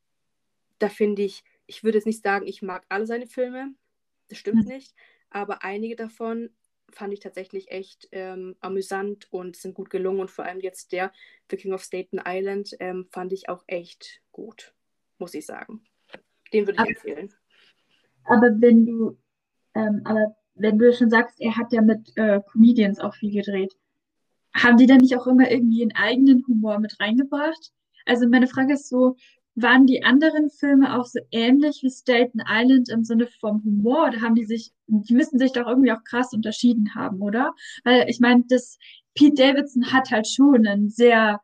da 0.79 0.89
finde 0.89 1.21
ich, 1.21 1.43
ich 1.67 1.83
würde 1.83 1.97
jetzt 1.97 2.07
nicht 2.07 2.23
sagen, 2.23 2.47
ich 2.47 2.61
mag 2.61 2.85
alle 2.89 3.05
seine 3.05 3.27
Filme, 3.27 3.73
das 4.31 4.37
stimmt 4.37 4.65
mhm. 4.65 4.73
nicht, 4.73 4.95
aber 5.29 5.63
einige 5.63 5.95
davon 5.95 6.49
fand 6.93 7.13
ich 7.13 7.19
tatsächlich 7.19 7.71
echt 7.71 8.07
ähm, 8.11 8.55
amüsant 8.59 9.31
und 9.31 9.55
sind 9.55 9.73
gut 9.75 9.89
gelungen. 9.89 10.19
Und 10.19 10.31
vor 10.31 10.45
allem 10.45 10.59
jetzt 10.59 10.91
der 10.91 11.11
The 11.49 11.57
King 11.57 11.73
of 11.73 11.83
Staten 11.83 12.19
Island 12.25 12.75
ähm, 12.79 13.07
fand 13.11 13.33
ich 13.33 13.49
auch 13.49 13.63
echt 13.67 14.21
gut, 14.31 14.73
muss 15.17 15.33
ich 15.33 15.45
sagen. 15.45 15.83
Den 16.53 16.67
würde 16.67 16.73
ich 16.73 16.79
aber, 16.79 16.89
empfehlen. 16.89 17.33
Aber 18.25 18.47
wenn 18.59 18.85
du, 18.85 19.17
ähm, 19.73 20.01
aber 20.03 20.35
wenn 20.55 20.77
du 20.77 20.93
schon 20.93 21.09
sagst, 21.09 21.39
er 21.39 21.55
hat 21.55 21.71
ja 21.71 21.81
mit 21.81 22.11
äh, 22.17 22.41
Comedians 22.51 22.99
auch 22.99 23.15
viel 23.15 23.31
gedreht, 23.31 23.73
haben 24.53 24.77
die 24.77 24.85
dann 24.85 24.97
nicht 24.97 25.15
auch 25.15 25.27
immer 25.27 25.49
irgendwie 25.49 25.81
einen 25.81 25.95
eigenen 25.95 26.45
Humor 26.47 26.79
mit 26.79 26.99
reingebracht? 26.99 27.71
Also 28.05 28.27
meine 28.27 28.47
Frage 28.47 28.73
ist 28.73 28.89
so, 28.89 29.15
waren 29.55 29.85
die 29.85 30.03
anderen 30.03 30.49
Filme 30.49 30.97
auch 30.97 31.05
so 31.05 31.19
ähnlich 31.31 31.81
wie 31.83 31.89
Staten 31.89 32.41
Island 32.47 32.89
im 32.89 33.03
Sinne 33.03 33.27
vom 33.27 33.63
Humor? 33.63 34.07
Oder 34.07 34.21
haben 34.21 34.35
die 34.35 34.45
sich, 34.45 34.71
die 34.87 35.13
müssen 35.13 35.39
sich 35.39 35.51
doch 35.51 35.67
irgendwie 35.67 35.91
auch 35.91 36.03
krass 36.03 36.33
unterschieden 36.33 36.95
haben, 36.95 37.21
oder? 37.21 37.53
Weil 37.83 38.09
ich 38.09 38.19
meine, 38.19 38.43
das 38.47 38.77
Pete 39.13 39.35
Davidson 39.35 39.91
hat 39.91 40.09
halt 40.11 40.27
schon 40.27 40.65
einen 40.65 40.89
sehr 40.89 41.41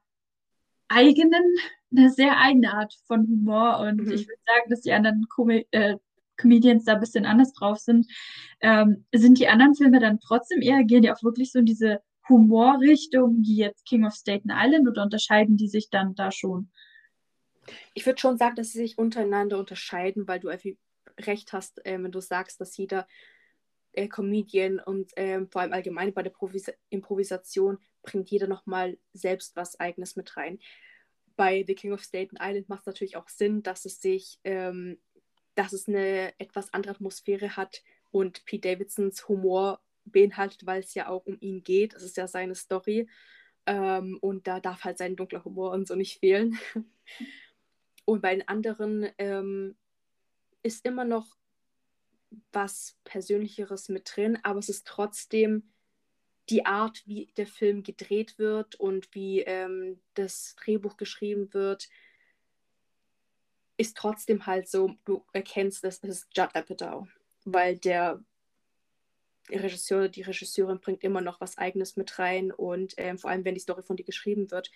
eigenen, 0.87 1.43
eine 1.91 2.09
sehr 2.09 2.37
eigene 2.37 2.73
Art 2.73 2.93
von 3.07 3.27
Humor 3.27 3.79
und 3.79 3.97
mhm. 3.97 4.11
ich 4.11 4.27
würde 4.27 4.41
sagen, 4.45 4.69
dass 4.69 4.81
die 4.81 4.93
anderen 4.93 5.25
Com 5.29 5.49
äh, 5.49 5.97
Comedians 6.37 6.85
da 6.85 6.93
ein 6.93 6.99
bisschen 6.99 7.25
anders 7.25 7.51
drauf 7.53 7.79
sind. 7.79 8.07
Ähm, 8.61 9.05
sind 9.13 9.39
die 9.39 9.47
anderen 9.47 9.75
Filme 9.75 9.99
dann 9.99 10.19
trotzdem 10.19 10.61
eher, 10.61 10.83
gehen 10.83 11.01
die 11.01 11.11
auch 11.11 11.23
wirklich 11.23 11.51
so 11.51 11.59
in 11.59 11.65
diese 11.65 11.99
Humorrichtung 12.29 13.41
wie 13.41 13.57
jetzt 13.57 13.85
King 13.85 14.05
of 14.05 14.13
Staten 14.13 14.49
Island 14.51 14.87
oder 14.87 15.03
unterscheiden 15.03 15.57
die 15.57 15.67
sich 15.67 15.89
dann 15.89 16.15
da 16.15 16.31
schon? 16.31 16.69
Ich 17.93 18.05
würde 18.05 18.19
schon 18.19 18.37
sagen, 18.37 18.55
dass 18.55 18.71
sie 18.71 18.79
sich 18.79 18.97
untereinander 18.97 19.57
unterscheiden, 19.59 20.27
weil 20.27 20.39
du 20.39 20.49
einfach 20.49 20.69
recht 21.19 21.53
hast, 21.53 21.85
äh, 21.85 22.01
wenn 22.01 22.11
du 22.11 22.21
sagst, 22.21 22.61
dass 22.61 22.77
jeder 22.77 23.07
äh, 23.93 24.07
Comedian 24.07 24.79
und 24.79 25.15
äh, 25.17 25.45
vor 25.47 25.61
allem 25.61 25.73
allgemein 25.73 26.13
bei 26.13 26.23
der 26.23 26.29
Provis 26.29 26.71
Improvisation 26.89 27.79
bringt 28.03 28.29
jeder 28.29 28.47
nochmal 28.47 28.97
selbst 29.13 29.55
was 29.55 29.79
Eigenes 29.79 30.15
mit 30.15 30.37
rein. 30.37 30.59
Bei 31.35 31.63
The 31.65 31.75
King 31.75 31.93
of 31.93 32.03
Staten 32.03 32.37
Island 32.39 32.69
macht 32.69 32.81
es 32.81 32.87
natürlich 32.87 33.17
auch 33.17 33.27
Sinn, 33.27 33.63
dass 33.63 33.85
es 33.85 33.99
sich, 34.01 34.39
ähm, 34.43 34.99
dass 35.55 35.73
es 35.73 35.87
eine 35.87 36.33
etwas 36.39 36.73
andere 36.73 36.93
Atmosphäre 36.93 37.57
hat 37.57 37.83
und 38.11 38.45
Pete 38.45 38.69
Davidsons 38.69 39.27
Humor 39.27 39.81
beinhaltet, 40.05 40.65
weil 40.65 40.81
es 40.81 40.93
ja 40.93 41.09
auch 41.09 41.25
um 41.25 41.37
ihn 41.39 41.63
geht. 41.63 41.93
Es 41.93 42.03
ist 42.03 42.17
ja 42.17 42.27
seine 42.27 42.55
Story. 42.55 43.09
Ähm, 43.65 44.17
und 44.21 44.47
da 44.47 44.59
darf 44.59 44.83
halt 44.83 44.97
sein 44.97 45.15
dunkler 45.15 45.43
Humor 45.43 45.71
und 45.71 45.87
so 45.87 45.95
nicht 45.95 46.19
fehlen. 46.19 46.57
Und 48.07 48.21
bei 48.21 48.33
den 48.33 48.47
anderen 48.47 49.09
ähm, 49.17 49.75
ist 50.63 50.85
immer 50.85 51.03
noch 51.03 51.35
was 52.53 52.97
Persönlicheres 53.03 53.89
mit 53.89 54.09
drin, 54.15 54.39
aber 54.43 54.59
es 54.59 54.69
ist 54.69 54.87
trotzdem 54.87 55.69
die 56.49 56.65
Art, 56.65 57.03
wie 57.05 57.25
der 57.35 57.47
Film 57.47 57.83
gedreht 57.83 58.39
wird 58.39 58.75
und 58.75 59.13
wie 59.13 59.41
ähm, 59.41 59.99
das 60.13 60.55
Drehbuch 60.55 60.95
geschrieben 60.95 61.53
wird, 61.53 61.89
ist 63.75 63.97
trotzdem 63.97 64.45
halt 64.45 64.69
so, 64.69 64.95
du 65.03 65.25
erkennst, 65.33 65.83
dass 65.83 66.01
es 66.01 66.21
ist 66.21 66.27
Judd 66.33 66.55
Apatow, 66.55 67.09
weil 67.43 67.77
der 67.77 68.23
Regisseur, 69.49 70.07
die 70.07 70.21
Regisseurin 70.21 70.79
bringt 70.79 71.03
immer 71.03 71.19
noch 71.19 71.41
was 71.41 71.57
Eigenes 71.57 71.97
mit 71.97 72.17
rein 72.19 72.53
und 72.53 72.93
ähm, 72.95 73.17
vor 73.17 73.31
allem, 73.31 73.43
wenn 73.43 73.55
die 73.55 73.59
Story 73.59 73.83
von 73.83 73.97
dir 73.97 74.05
geschrieben 74.05 74.49
wird 74.49 74.71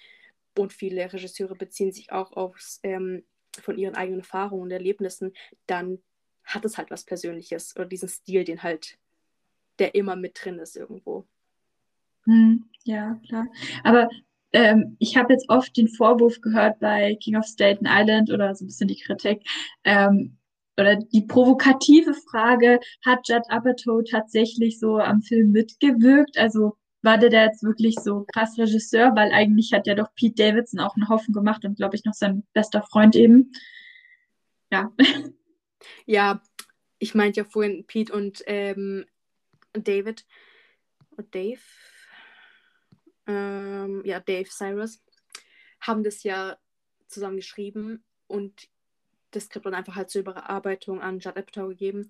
und 0.57 0.73
viele 0.73 1.11
Regisseure 1.11 1.55
beziehen 1.55 1.91
sich 1.91 2.11
auch 2.11 2.31
aufs, 2.33 2.79
ähm, 2.83 3.23
von 3.59 3.77
ihren 3.77 3.95
eigenen 3.95 4.19
Erfahrungen 4.19 4.63
und 4.63 4.71
Erlebnissen, 4.71 5.33
dann 5.67 5.99
hat 6.43 6.65
es 6.65 6.77
halt 6.77 6.91
was 6.91 7.03
Persönliches 7.03 7.75
oder 7.75 7.85
diesen 7.85 8.09
Stil, 8.09 8.43
den 8.43 8.63
halt, 8.63 8.97
der 9.79 9.95
immer 9.95 10.15
mit 10.15 10.39
drin 10.41 10.59
ist 10.59 10.75
irgendwo. 10.75 11.25
Hm, 12.25 12.65
ja, 12.83 13.19
klar. 13.27 13.47
Aber 13.83 14.09
ähm, 14.53 14.95
ich 14.99 15.17
habe 15.17 15.33
jetzt 15.33 15.49
oft 15.49 15.75
den 15.77 15.87
Vorwurf 15.87 16.41
gehört 16.41 16.79
bei 16.79 17.15
King 17.15 17.37
of 17.37 17.45
Staten 17.45 17.85
Island 17.87 18.31
oder 18.31 18.53
so 18.55 18.63
ein 18.65 18.67
bisschen 18.67 18.87
die 18.87 18.99
Kritik, 18.99 19.43
ähm, 19.83 20.37
oder 20.77 20.95
die 20.95 21.21
provokative 21.21 22.13
Frage, 22.13 22.79
hat 23.05 23.27
Judd 23.27 23.43
Apatow 23.49 24.03
tatsächlich 24.09 24.79
so 24.79 24.97
am 24.97 25.21
Film 25.21 25.51
mitgewirkt? 25.51 26.37
Also 26.37 26.77
war 27.01 27.17
der 27.17 27.29
da 27.29 27.43
jetzt 27.43 27.63
wirklich 27.63 27.95
so 27.95 28.25
krass 28.31 28.57
Regisseur? 28.57 29.15
Weil 29.15 29.31
eigentlich 29.31 29.73
hat 29.73 29.87
ja 29.87 29.95
doch 29.95 30.13
Pete 30.15 30.35
Davidson 30.35 30.79
auch 30.79 30.95
einen 30.95 31.09
Haufen 31.09 31.33
gemacht 31.33 31.65
und 31.65 31.77
glaube 31.77 31.95
ich 31.95 32.05
noch 32.05 32.13
sein 32.13 32.43
bester 32.53 32.83
Freund 32.83 33.15
eben. 33.15 33.51
Ja. 34.71 34.91
Ja, 36.05 36.43
ich 36.99 37.15
meinte 37.15 37.39
ja 37.39 37.43
vorhin 37.43 37.87
Pete 37.87 38.13
und 38.13 38.43
ähm, 38.45 39.05
David. 39.73 40.27
Und 41.17 41.33
Dave. 41.33 41.59
Ähm, 43.27 44.03
ja, 44.05 44.19
Dave 44.19 44.49
Cyrus 44.49 45.03
haben 45.79 46.03
das 46.03 46.23
ja 46.23 46.57
zusammen 47.07 47.37
geschrieben 47.37 48.03
und 48.27 48.69
das 49.31 49.45
Skript 49.45 49.65
dann 49.65 49.73
einfach 49.73 49.95
halt 49.95 50.09
zur 50.09 50.21
Überarbeitung 50.21 51.01
an 51.01 51.19
Judd 51.19 51.37
Apatow 51.37 51.69
gegeben. 51.69 52.09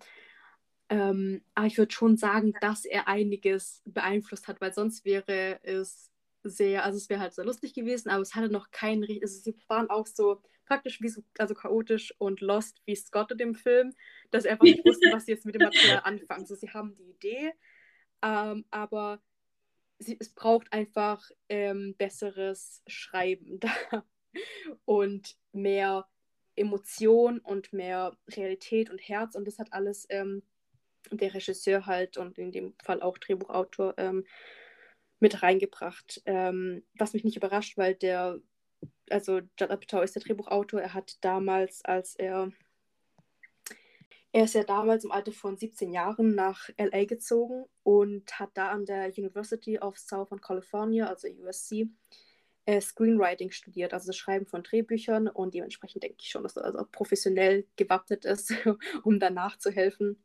Ähm, 0.92 1.42
aber 1.56 1.68
ich 1.68 1.78
würde 1.78 1.94
schon 1.94 2.18
sagen, 2.18 2.54
dass 2.60 2.84
er 2.84 3.08
einiges 3.08 3.82
beeinflusst 3.86 4.50
hat, 4.50 4.60
weil 4.60 4.74
sonst 4.74 5.06
wäre 5.06 5.58
es 5.64 6.12
sehr, 6.44 6.84
also 6.84 6.98
es 6.98 7.08
wäre 7.08 7.22
halt 7.22 7.34
sehr 7.34 7.46
lustig 7.46 7.74
gewesen, 7.74 8.10
aber 8.10 8.22
es 8.22 8.36
hatte 8.36 8.50
noch 8.50 8.72
keinen, 8.72 9.08
also 9.22 9.39
sie 9.39 9.56
waren 9.70 9.89
auch 9.89 10.06
so 10.06 10.42
praktisch 10.66 11.02
wie 11.02 11.08
so, 11.08 11.24
also 11.38 11.54
chaotisch 11.54 12.14
und 12.18 12.42
lost 12.42 12.82
wie 12.86 12.96
Scott 12.96 13.32
in 13.32 13.38
dem 13.38 13.56
Film, 13.56 13.94
dass 14.32 14.44
sie 14.44 14.50
einfach 14.50 14.66
nicht 14.66 14.84
wussten, 14.84 15.14
was 15.14 15.26
sie 15.26 15.32
jetzt 15.32 15.46
mit 15.46 15.56
dem 15.56 15.62
Material 15.62 16.02
anfangen. 16.04 16.42
Also 16.42 16.56
sie 16.56 16.70
haben 16.70 16.94
die 16.98 17.10
Idee, 17.12 17.54
ähm, 18.22 18.66
aber 18.70 19.22
sie, 19.98 20.18
es 20.20 20.34
braucht 20.34 20.74
einfach 20.74 21.24
ähm, 21.48 21.96
besseres 21.98 22.84
Schreiben 22.86 23.62
da 23.62 23.72
und 24.84 25.38
mehr 25.54 26.06
Emotion 26.58 27.39
und 27.39 27.72
mehr 27.72 28.18
Realität 28.28 28.89
und 28.89 29.00
Herz 29.00 29.36
und 29.36 29.46
das 29.48 29.58
hat 29.58 29.72
alles 29.72 30.06
ähm, 30.10 30.44
der 31.10 31.34
Regisseur 31.34 31.86
halt 31.86 32.18
und 32.18 32.38
in 32.38 32.52
dem 32.52 32.74
Fall 32.84 33.02
auch 33.02 33.18
Drehbuchautor 33.18 33.95
ähm, 33.97 34.26
mit 35.20 35.41
reingebracht. 35.41 36.22
Ähm, 36.26 36.84
was 36.97 37.14
mich 37.14 37.24
nicht 37.24 37.38
überrascht, 37.38 37.78
weil 37.78 37.95
der, 37.95 38.39
also 39.10 39.38
Judd 39.38 39.72
Apatow 39.72 40.04
ist 40.04 40.16
der 40.16 40.24
Drehbuchautor, 40.24 40.82
er 40.82 40.93
hat 40.93 41.18
damals, 41.22 41.86
als 41.86 42.16
er, 42.16 42.52
er 44.34 44.43
ist 44.43 44.56
ja 44.56 44.64
damals 44.64 45.04
im 45.06 45.12
Alter 45.12 45.32
von 45.32 45.58
17 45.58 45.91
Jahren 45.91 46.36
nach 46.36 46.70
LA 46.78 47.06
gezogen 47.06 47.66
und 47.84 48.39
hat 48.39 48.52
da 48.56 48.70
an 48.70 48.86
der 48.86 49.08
University 49.18 49.80
of 49.80 49.97
Southern 49.97 50.41
California, 50.41 51.08
also 51.08 51.28
USC, 51.28 51.89
äh, 52.66 52.82
Screenwriting 52.82 53.52
studiert, 53.52 53.93
also 53.93 54.08
das 54.08 54.18
Schreiben 54.18 54.45
von 54.45 54.64
Drehbüchern 54.64 55.28
und 55.28 55.54
dementsprechend 55.54 56.04
denke 56.04 56.18
ich 56.20 56.30
schon, 56.30 56.43
dass 56.43 56.58
er 56.58 56.66
also 56.66 56.86
professionell 56.91 57.68
gewappnet 57.76 58.26
ist, 58.26 58.54
um 59.04 59.20
danach 59.20 59.58
zu 59.58 59.72
helfen. 59.72 60.24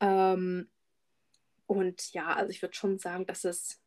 Ähm, 0.00 0.68
und 1.66 2.12
ja, 2.12 2.34
also 2.34 2.50
ich 2.50 2.62
würde 2.62 2.74
schon 2.74 2.98
sagen, 2.98 3.26
dass 3.26 3.44
es 3.44 3.80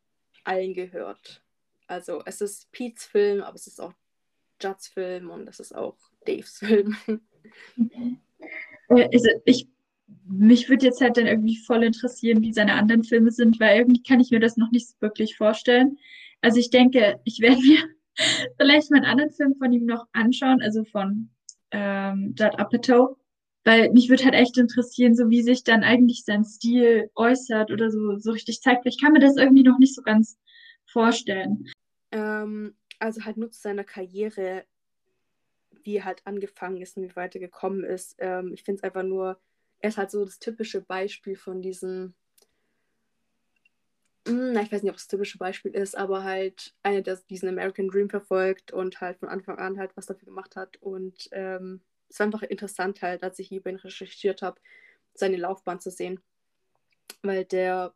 allen 0.43 0.73
gehört. 0.73 1.43
Also 1.87 2.21
es 2.25 2.41
ist 2.41 2.71
Pete's 2.71 3.05
Film, 3.05 3.41
aber 3.41 3.55
es 3.55 3.67
ist 3.67 3.81
auch 3.81 3.93
Judds 4.61 4.87
Film 4.87 5.29
und 5.29 5.47
es 5.47 5.59
ist 5.59 5.75
auch 5.75 5.97
Daves 6.25 6.59
Film. 6.59 6.95
Äh, 8.89 9.09
also 9.13 9.29
ich, 9.45 9.67
mich 10.27 10.69
würde 10.69 10.85
jetzt 10.85 11.01
halt 11.01 11.17
dann 11.17 11.27
irgendwie 11.27 11.57
voll 11.57 11.83
interessieren, 11.83 12.41
wie 12.41 12.53
seine 12.53 12.73
anderen 12.73 13.03
Filme 13.03 13.31
sind, 13.31 13.59
weil 13.59 13.79
irgendwie 13.79 14.03
kann 14.03 14.19
ich 14.19 14.31
mir 14.31 14.39
das 14.39 14.57
noch 14.57 14.71
nicht 14.71 15.01
wirklich 15.01 15.37
vorstellen. 15.37 15.97
Also 16.41 16.59
ich 16.59 16.69
denke, 16.69 17.19
ich 17.23 17.39
werde 17.39 17.61
mir 17.61 17.79
vielleicht 18.59 18.91
mal 18.91 18.97
einen 18.97 19.05
anderen 19.05 19.31
Film 19.31 19.55
von 19.55 19.71
ihm 19.71 19.85
noch 19.85 20.05
anschauen, 20.13 20.61
also 20.61 20.83
von 20.83 21.29
ähm, 21.71 22.35
Judd 22.37 22.59
Apatow, 22.59 23.17
weil 23.63 23.91
mich 23.91 24.09
würde 24.09 24.23
halt 24.23 24.33
echt 24.33 24.57
interessieren, 24.57 25.15
so 25.15 25.29
wie 25.29 25.43
sich 25.43 25.63
dann 25.63 25.83
eigentlich 25.83 26.23
sein 26.25 26.43
Stil 26.43 27.09
äußert 27.15 27.71
oder 27.71 27.91
so, 27.91 28.17
so 28.17 28.31
richtig 28.31 28.61
zeigt. 28.61 28.85
Ich 28.85 28.99
kann 28.99 29.13
mir 29.13 29.19
das 29.19 29.37
irgendwie 29.37 29.63
noch 29.63 29.77
nicht 29.77 29.95
so 29.95 30.01
ganz 30.01 30.37
vorstellen. 30.85 31.69
Ähm, 32.11 32.75
also 32.99 33.23
halt 33.23 33.37
nutzt 33.37 33.61
seiner 33.61 33.83
Karriere, 33.83 34.65
wie 35.83 35.97
er 35.97 36.05
halt 36.05 36.21
angefangen 36.25 36.81
ist 36.81 36.97
und 36.97 37.03
wie 37.03 37.15
weiter 37.15 37.39
gekommen 37.39 37.83
ist. 37.83 38.15
Ähm, 38.19 38.51
ich 38.53 38.63
finde 38.63 38.79
es 38.79 38.83
einfach 38.83 39.03
nur, 39.03 39.39
er 39.79 39.89
ist 39.89 39.97
halt 39.97 40.11
so 40.11 40.25
das 40.25 40.39
typische 40.39 40.81
Beispiel 40.81 41.35
von 41.35 41.61
diesen 41.61 42.15
hm, 44.27 44.55
ich 44.57 44.71
weiß 44.71 44.83
nicht, 44.83 44.91
ob 44.91 44.97
es 44.97 45.03
das 45.03 45.07
typische 45.07 45.39
Beispiel 45.39 45.71
ist, 45.71 45.97
aber 45.97 46.23
halt 46.23 46.73
einer, 46.83 47.01
der 47.01 47.17
diesen 47.29 47.49
American 47.49 47.87
Dream 47.87 48.09
verfolgt 48.09 48.71
und 48.71 49.01
halt 49.01 49.17
von 49.17 49.29
Anfang 49.29 49.57
an 49.57 49.79
halt 49.79 49.91
was 49.95 50.05
dafür 50.05 50.25
gemacht 50.25 50.55
hat. 50.55 50.77
Und 50.77 51.27
ähm, 51.31 51.81
es 52.11 52.19
war 52.19 52.25
einfach 52.25 52.43
interessant 52.43 53.01
halt, 53.01 53.23
als 53.23 53.39
ich 53.39 53.51
über 53.51 53.69
ihn 53.69 53.77
recherchiert 53.77 54.41
habe, 54.41 54.59
seine 55.13 55.37
Laufbahn 55.37 55.79
zu 55.79 55.89
sehen. 55.89 56.19
Weil 57.21 57.45
der, 57.45 57.93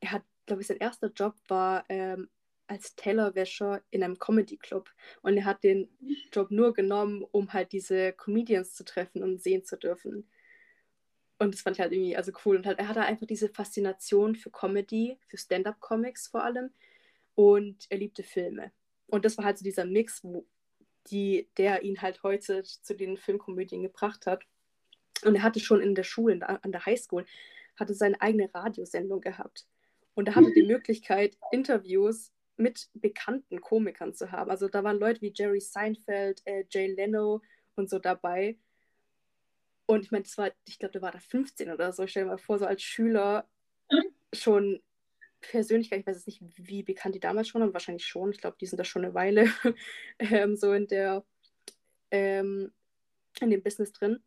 er 0.00 0.12
hat, 0.12 0.22
glaube 0.46 0.62
ich, 0.62 0.68
sein 0.68 0.76
erster 0.76 1.10
Job 1.14 1.34
war 1.48 1.84
ähm, 1.88 2.28
als 2.66 2.94
Tellerwäscher 2.96 3.82
in 3.90 4.02
einem 4.02 4.18
Comedy-Club. 4.18 4.90
Und 5.22 5.38
er 5.38 5.46
hat 5.46 5.64
den 5.64 5.88
Job 6.32 6.50
nur 6.50 6.74
genommen, 6.74 7.24
um 7.30 7.52
halt 7.52 7.72
diese 7.72 8.12
Comedians 8.12 8.74
zu 8.74 8.84
treffen 8.84 9.22
und 9.22 9.42
sehen 9.42 9.64
zu 9.64 9.78
dürfen. 9.78 10.28
Und 11.38 11.54
das 11.54 11.62
fand 11.62 11.76
ich 11.76 11.80
halt 11.80 11.92
irgendwie 11.92 12.16
also 12.16 12.32
cool. 12.44 12.56
Und 12.56 12.66
halt, 12.66 12.78
er 12.78 12.88
hatte 12.88 13.00
einfach 13.00 13.26
diese 13.26 13.48
Faszination 13.48 14.36
für 14.36 14.50
Comedy, 14.50 15.18
für 15.28 15.38
Stand-up-Comics 15.38 16.28
vor 16.28 16.44
allem. 16.44 16.70
Und 17.34 17.86
er 17.88 17.98
liebte 17.98 18.22
Filme. 18.22 18.70
Und 19.06 19.24
das 19.24 19.38
war 19.38 19.46
halt 19.46 19.56
so 19.56 19.64
dieser 19.64 19.86
Mix, 19.86 20.22
wo 20.22 20.44
die, 21.10 21.48
der 21.56 21.82
ihn 21.82 22.00
halt 22.02 22.22
heute 22.22 22.62
zu 22.62 22.94
den 22.94 23.16
Filmkomödien 23.16 23.82
gebracht 23.82 24.26
hat. 24.26 24.44
Und 25.24 25.34
er 25.34 25.42
hatte 25.42 25.60
schon 25.60 25.80
in 25.80 25.94
der 25.94 26.04
Schule, 26.04 26.46
an 26.62 26.72
der 26.72 26.86
Highschool, 26.86 27.26
hatte 27.76 27.94
seine 27.94 28.20
eigene 28.20 28.52
Radiosendung 28.52 29.20
gehabt. 29.20 29.66
Und 30.14 30.28
da 30.28 30.34
hatte 30.34 30.52
die 30.52 30.62
Möglichkeit, 30.64 31.36
Interviews 31.52 32.32
mit 32.56 32.90
bekannten 32.94 33.60
Komikern 33.60 34.14
zu 34.14 34.32
haben. 34.32 34.50
Also 34.50 34.68
da 34.68 34.82
waren 34.82 34.98
Leute 34.98 35.20
wie 35.20 35.32
Jerry 35.34 35.60
Seinfeld, 35.60 36.42
äh, 36.44 36.64
Jay 36.68 36.88
Leno 36.88 37.40
und 37.76 37.88
so 37.88 37.98
dabei. 37.98 38.56
Und 39.86 40.04
ich 40.04 40.10
meine, 40.10 40.24
das 40.24 40.36
war, 40.36 40.50
ich 40.66 40.78
glaube, 40.78 40.92
der 40.92 41.02
war 41.02 41.12
da 41.12 41.18
15 41.20 41.70
oder 41.70 41.92
so. 41.92 42.02
Ich 42.02 42.10
stelle 42.10 42.26
mir 42.26 42.32
mal 42.32 42.38
vor, 42.38 42.58
so 42.58 42.66
als 42.66 42.82
Schüler 42.82 43.48
schon 44.32 44.82
Persönlichkeit, 45.40 46.00
ich 46.00 46.06
weiß 46.06 46.16
jetzt 46.16 46.26
nicht, 46.26 46.42
wie 46.56 46.82
bekannt 46.82 47.14
die 47.14 47.20
damals 47.20 47.48
schon 47.48 47.60
waren, 47.60 47.72
wahrscheinlich 47.72 48.06
schon. 48.06 48.32
Ich 48.32 48.40
glaube, 48.40 48.56
die 48.60 48.66
sind 48.66 48.78
da 48.78 48.84
schon 48.84 49.04
eine 49.04 49.14
Weile 49.14 49.48
ähm, 50.18 50.56
so 50.56 50.72
in 50.72 50.86
der 50.86 51.24
ähm, 52.10 52.72
in 53.40 53.50
dem 53.50 53.62
Business 53.62 53.92
drin. 53.92 54.20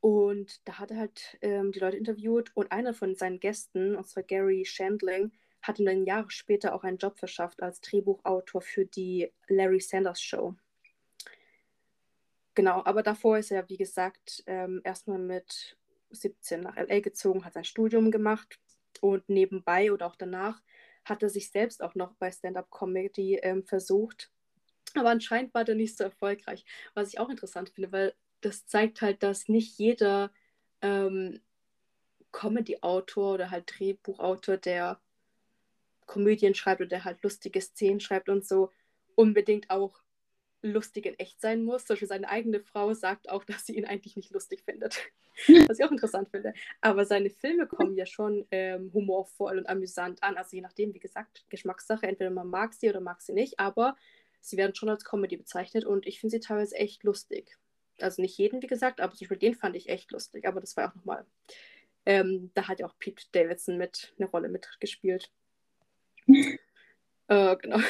Und 0.00 0.60
da 0.68 0.78
hat 0.78 0.90
er 0.90 0.98
halt 0.98 1.38
ähm, 1.40 1.72
die 1.72 1.80
Leute 1.80 1.96
interviewt 1.96 2.50
und 2.54 2.70
einer 2.70 2.94
von 2.94 3.14
seinen 3.14 3.40
Gästen, 3.40 3.96
und 3.96 4.06
zwar 4.06 4.22
Gary 4.22 4.64
Shandling, 4.64 5.32
hat 5.62 5.78
ihm 5.78 5.86
dann 5.86 6.06
Jahre 6.06 6.30
später 6.30 6.74
auch 6.74 6.84
einen 6.84 6.98
Job 6.98 7.18
verschafft 7.18 7.62
als 7.62 7.80
Drehbuchautor 7.80 8.60
für 8.60 8.84
die 8.84 9.32
Larry 9.48 9.80
Sanders 9.80 10.20
Show. 10.20 10.54
Genau, 12.54 12.82
aber 12.84 13.02
davor 13.02 13.38
ist 13.38 13.50
er, 13.50 13.68
wie 13.68 13.76
gesagt, 13.76 14.44
ähm, 14.46 14.80
erstmal 14.84 15.18
mit 15.18 15.76
17 16.10 16.60
nach 16.60 16.76
LA 16.76 17.00
gezogen, 17.00 17.44
hat 17.44 17.54
sein 17.54 17.64
Studium 17.64 18.10
gemacht 18.10 18.60
und 19.02 19.28
nebenbei 19.28 19.92
oder 19.92 20.06
auch 20.06 20.16
danach 20.16 20.60
hat 21.04 21.22
er 21.22 21.30
sich 21.30 21.50
selbst 21.50 21.82
auch 21.82 21.94
noch 21.94 22.14
bei 22.14 22.30
Stand-up-Comedy 22.30 23.36
ähm, 23.42 23.64
versucht. 23.64 24.30
Aber 24.94 25.10
anscheinend 25.10 25.54
war 25.54 25.64
der 25.64 25.74
nicht 25.74 25.96
so 25.96 26.04
erfolgreich, 26.04 26.64
was 26.94 27.08
ich 27.08 27.18
auch 27.18 27.28
interessant 27.28 27.70
finde, 27.70 27.92
weil 27.92 28.14
das 28.40 28.66
zeigt 28.66 29.02
halt, 29.02 29.22
dass 29.22 29.48
nicht 29.48 29.78
jeder 29.78 30.30
ähm, 30.82 31.40
Comedy-Autor 32.32 33.34
oder 33.34 33.50
halt 33.50 33.64
Drehbuchautor, 33.66 34.56
der 34.56 35.00
Komödien 36.06 36.54
schreibt 36.54 36.80
oder 36.80 36.88
der 36.88 37.04
halt 37.04 37.22
lustige 37.22 37.60
Szenen 37.60 38.00
schreibt 38.00 38.28
und 38.28 38.46
so, 38.46 38.70
unbedingt 39.14 39.70
auch 39.70 40.00
lustig 40.62 41.06
in 41.06 41.18
echt 41.18 41.40
sein 41.40 41.64
muss. 41.64 41.84
Zum 41.84 41.94
Beispiel 41.94 42.08
seine 42.08 42.28
eigene 42.28 42.60
Frau 42.60 42.94
sagt 42.94 43.28
auch, 43.28 43.44
dass 43.44 43.66
sie 43.66 43.76
ihn 43.76 43.84
eigentlich 43.84 44.16
nicht 44.16 44.32
lustig 44.32 44.62
findet. 44.64 44.98
Was 45.68 45.78
ich 45.78 45.84
auch 45.84 45.90
interessant 45.90 46.30
finde. 46.30 46.54
Aber 46.80 47.04
seine 47.04 47.30
Filme 47.30 47.66
kommen 47.66 47.96
ja 47.96 48.06
schon 48.06 48.46
ähm, 48.50 48.90
humorvoll 48.92 49.58
und 49.58 49.68
amüsant 49.68 50.22
an. 50.22 50.36
Also 50.36 50.56
je 50.56 50.62
nachdem, 50.62 50.94
wie 50.94 51.00
gesagt, 51.00 51.44
Geschmackssache. 51.48 52.06
Entweder 52.06 52.30
man 52.30 52.48
mag 52.48 52.74
sie 52.74 52.88
oder 52.88 53.00
mag 53.00 53.20
sie 53.20 53.32
nicht. 53.32 53.60
Aber 53.60 53.96
sie 54.40 54.56
werden 54.56 54.74
schon 54.74 54.88
als 54.88 55.04
Comedy 55.04 55.36
bezeichnet 55.36 55.84
und 55.84 56.06
ich 56.06 56.20
finde 56.20 56.36
sie 56.36 56.40
teilweise 56.40 56.76
echt 56.76 57.02
lustig. 57.02 57.56
Also 58.00 58.22
nicht 58.22 58.38
jeden, 58.38 58.62
wie 58.62 58.66
gesagt, 58.66 59.00
aber 59.00 59.14
zum 59.14 59.24
Beispiel 59.24 59.38
den 59.38 59.54
fand 59.54 59.76
ich 59.76 59.88
echt 59.88 60.12
lustig. 60.12 60.46
Aber 60.46 60.60
das 60.60 60.76
war 60.76 60.90
auch 60.90 60.94
nochmal. 60.94 61.26
Ähm, 62.04 62.50
da 62.54 62.68
hat 62.68 62.78
ja 62.80 62.86
auch 62.86 62.96
Pete 62.98 63.24
Davidson 63.32 63.78
mit 63.78 64.14
eine 64.18 64.28
Rolle 64.28 64.48
mitgespielt. 64.48 65.30
äh, 66.28 67.56
genau. 67.56 67.80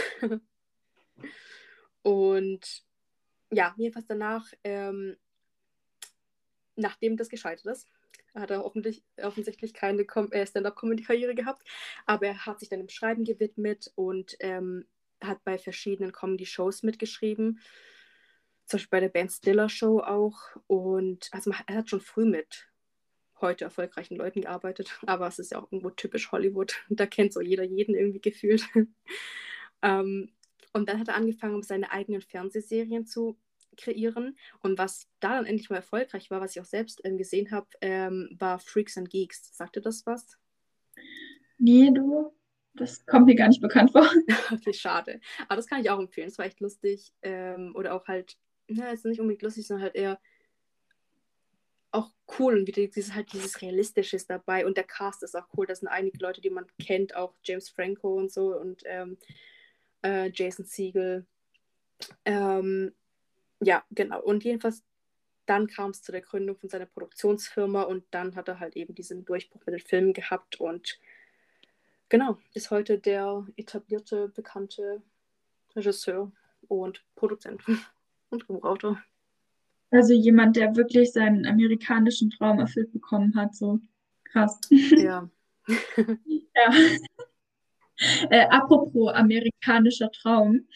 Und 2.07 2.85
ja, 3.51 3.75
jedenfalls 3.77 4.07
danach, 4.07 4.47
ähm, 4.63 5.17
nachdem 6.77 7.17
das 7.17 7.29
gescheitert 7.29 7.67
ist, 7.67 7.89
hat 8.33 8.53
er 8.53 8.65
offensichtlich, 8.65 9.75
keine 9.75 10.03
äh, 10.03 10.47
Stand-up-Comedy-Karriere 10.47 11.35
gehabt, 11.35 11.67
aber 12.05 12.29
er 12.29 12.47
hat 12.47 12.61
sich 12.61 12.69
dann 12.69 12.79
im 12.79 12.89
Schreiben 12.89 13.25
gewidmet 13.25 13.91
und 13.97 14.37
ähm, 14.39 14.87
hat 15.21 15.43
bei 15.43 15.59
verschiedenen 15.59 16.13
Comedy-Shows 16.13 16.85
mitgeschrieben, 16.85 17.61
zum 18.67 18.77
Beispiel 18.77 18.91
bei 18.91 19.01
der 19.01 19.09
Ben 19.09 19.29
Stiller 19.29 19.69
Show 19.69 19.99
auch 19.99 20.39
und 20.69 21.29
also 21.33 21.51
er 21.67 21.75
hat 21.75 21.91
schon 21.91 22.01
früh 22.01 22.25
mit 22.25 22.69
heute 23.41 23.65
erfolgreichen 23.65 24.15
Leuten 24.15 24.43
gearbeitet, 24.43 24.97
aber 25.07 25.27
es 25.27 25.41
ist 25.41 25.51
ja 25.51 25.59
auch 25.59 25.73
irgendwo 25.73 25.91
typisch 25.91 26.31
Hollywood, 26.31 26.85
da 26.89 27.07
kennt 27.07 27.33
so 27.33 27.41
jeder 27.41 27.65
jeden 27.65 27.97
irgendwie 27.97 28.21
gefühlt. 28.21 28.65
ähm, 29.83 30.36
und 30.77 30.89
dann 30.89 31.01
hat 31.01 31.09
er 31.09 31.17
angefangen, 31.17 31.63
seine 31.63 31.91
eigenen 31.91 32.21
Fernsehserien 32.21 33.07
zu 33.07 33.39
kreieren. 33.77 34.37
Und 34.61 34.79
was 34.79 35.09
da 35.21 35.37
dann 35.37 35.47
endlich 35.47 35.71
mal 35.71 35.77
erfolgreich 35.77 36.31
war, 36.31 36.41
was 36.41 36.55
ich 36.55 36.61
auch 36.61 36.67
selbst 36.67 37.01
ähm, 37.05 37.17
gesehen 37.17 37.51
habe, 37.51 37.67
ähm, 37.81 38.29
war 38.39 38.59
Freaks 38.59 38.99
and 38.99 39.09
Geeks. 39.09 39.57
Sagte 39.57 39.81
das 39.81 40.05
was? 40.07 40.39
Nee, 41.59 41.91
du. 41.93 42.33
Das 42.75 43.07
kommt 43.07 43.25
mir 43.25 43.35
gar 43.35 43.49
nicht 43.49 43.63
bekannt 43.63 43.93
vor. 43.93 44.07
okay, 44.53 44.75
schade. 44.75 45.21
Aber 45.49 45.57
das 45.57 45.67
kann 45.67 45.81
ich 45.81 45.89
auch 45.89 45.99
empfehlen. 45.99 46.29
Das 46.29 46.37
war 46.37 46.45
echt 46.45 46.61
lustig. 46.61 47.15
Ähm, 47.23 47.73
oder 47.75 47.95
auch 47.95 48.07
halt, 48.07 48.37
na, 48.69 48.91
ist 48.91 49.07
nicht 49.07 49.21
unbedingt 49.21 49.43
lustig, 49.43 49.67
sondern 49.67 49.85
halt 49.85 49.95
eher 49.95 50.21
auch 51.91 52.11
cool 52.39 52.59
und 52.59 52.67
wieder 52.67 52.87
dieses 52.87 53.15
halt 53.15 53.33
dieses 53.33 53.63
Realistische 53.63 54.17
ist 54.17 54.29
dabei 54.29 54.67
und 54.67 54.77
der 54.77 54.85
Cast 54.85 55.23
ist 55.23 55.35
auch 55.35 55.47
cool. 55.57 55.65
Das 55.65 55.79
sind 55.79 55.89
einige 55.89 56.19
Leute, 56.19 56.43
die 56.43 56.51
man 56.51 56.67
kennt, 56.79 57.17
auch 57.17 57.35
James 57.43 57.71
Franco 57.71 58.15
und 58.15 58.31
so 58.31 58.55
und 58.55 58.83
ähm, 58.85 59.17
äh, 60.03 60.31
Jason 60.33 60.65
Siegel. 60.65 61.27
Ähm, 62.25 62.93
ja, 63.61 63.85
genau. 63.91 64.23
Und 64.23 64.45
jedenfalls 64.45 64.85
dann 65.47 65.69
kam 65.69 65.91
es 65.91 66.03
zu 66.03 66.13
der 66.13 66.21
Gründung 66.21 66.57
von 66.57 66.69
seiner 66.69 66.87
Produktionsfirma 66.87 67.83
und 67.83 68.05
dann 68.11 68.35
hat 68.35 68.49
er 68.49 68.61
halt 68.61 68.77
eben 68.77 68.95
diesen 68.95 69.25
Durchbruch 69.25 69.63
mit 69.65 69.75
den 69.75 69.87
Filmen 69.87 70.13
gehabt 70.13 70.61
und 70.61 70.99
genau, 72.09 72.39
ist 72.53 72.71
heute 72.71 72.99
der 72.99 73.47
etablierte, 73.57 74.29
bekannte 74.29 75.03
Regisseur 75.75 76.33
und 76.69 77.05
Produzent 77.15 77.63
und 78.31 78.47
Buchautor. 78.47 79.01
Also 79.91 80.13
jemand, 80.13 80.57
der 80.57 80.75
wirklich 80.75 81.13
seinen 81.13 81.47
amerikanischen 81.47 82.31
Traum 82.31 82.59
erfüllt 82.59 82.93
bekommen 82.93 83.37
hat, 83.37 83.55
so 83.55 83.79
krass. 84.25 84.59
Ja. 84.69 85.31
ja. 85.69 86.71
Äh, 88.31 88.47
apropos 88.51 89.13
amerikanischer 89.15 90.11
Traum. 90.11 90.67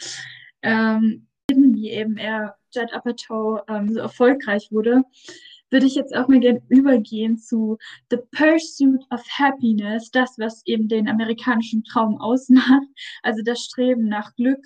Ähm, 0.63 1.27
wie 1.51 1.91
eben 1.91 2.17
er 2.17 2.57
Judd 2.73 2.93
Apatow 2.93 3.63
ähm, 3.69 3.93
so 3.93 4.01
erfolgreich 4.01 4.69
wurde, 4.71 5.03
würde 5.71 5.87
ich 5.87 5.95
jetzt 5.95 6.15
auch 6.15 6.29
mal 6.29 6.41
gerne 6.41 6.63
übergehen 6.69 7.39
zu 7.39 7.79
The 8.11 8.19
Pursuit 8.33 9.05
of 9.11 9.23
Happiness, 9.29 10.11
das, 10.11 10.39
was 10.39 10.63
eben 10.67 10.89
den 10.89 11.09
amerikanischen 11.09 11.85
Traum 11.85 12.21
ausmacht, 12.21 12.87
also 13.23 13.43
das 13.45 13.61
Streben 13.61 14.09
nach 14.09 14.35
Glück. 14.35 14.65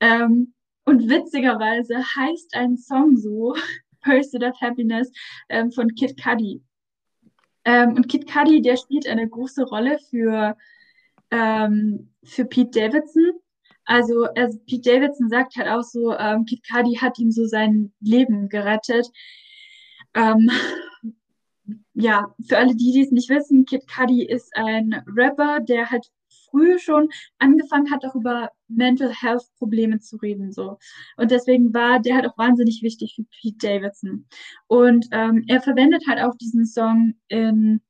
Ähm, 0.00 0.54
und 0.84 1.08
witzigerweise 1.08 1.98
heißt 1.98 2.54
ein 2.54 2.76
Song 2.76 3.16
so, 3.16 3.54
Pursuit 4.02 4.44
of 4.44 4.60
Happiness, 4.60 5.10
ähm, 5.48 5.72
von 5.72 5.94
Kid 5.94 6.20
Cudi. 6.22 6.62
Ähm, 7.64 7.94
und 7.94 8.08
Kid 8.08 8.30
Cudi, 8.30 8.62
der 8.62 8.76
spielt 8.76 9.08
eine 9.08 9.28
große 9.28 9.64
Rolle 9.64 9.98
für, 10.10 10.56
ähm, 11.30 12.12
für 12.24 12.44
Pete 12.44 12.80
Davidson, 12.80 13.40
also, 13.86 14.24
also 14.34 14.58
Pete 14.66 14.90
Davidson 14.90 15.28
sagt 15.28 15.56
halt 15.56 15.68
auch 15.68 15.82
so, 15.82 16.12
ähm, 16.16 16.44
Kid 16.44 16.60
Cudi 16.68 16.96
hat 16.96 17.18
ihm 17.18 17.30
so 17.30 17.46
sein 17.46 17.92
Leben 18.00 18.48
gerettet. 18.48 19.06
Ähm, 20.14 20.50
ja, 21.94 22.34
für 22.46 22.58
alle 22.58 22.74
die, 22.74 22.92
die 22.92 23.02
es 23.02 23.12
nicht 23.12 23.30
wissen, 23.30 23.64
Kid 23.64 23.84
Cudi 23.86 24.24
ist 24.24 24.54
ein 24.56 25.04
Rapper, 25.06 25.60
der 25.60 25.88
halt 25.88 26.06
früh 26.50 26.78
schon 26.78 27.08
angefangen 27.38 27.90
hat, 27.92 28.04
auch 28.04 28.16
über 28.16 28.50
Mental 28.68 29.12
Health 29.12 29.44
Probleme 29.58 30.00
zu 30.00 30.16
reden. 30.16 30.52
So. 30.52 30.78
Und 31.16 31.30
deswegen 31.30 31.72
war 31.72 32.00
der 32.00 32.16
halt 32.16 32.26
auch 32.26 32.38
wahnsinnig 32.38 32.82
wichtig 32.82 33.14
für 33.14 33.24
Pete 33.24 33.68
Davidson. 33.68 34.26
Und 34.66 35.06
ähm, 35.12 35.44
er 35.46 35.60
verwendet 35.60 36.02
halt 36.08 36.20
auch 36.20 36.36
diesen 36.36 36.66
Song 36.66 37.14
in 37.28 37.80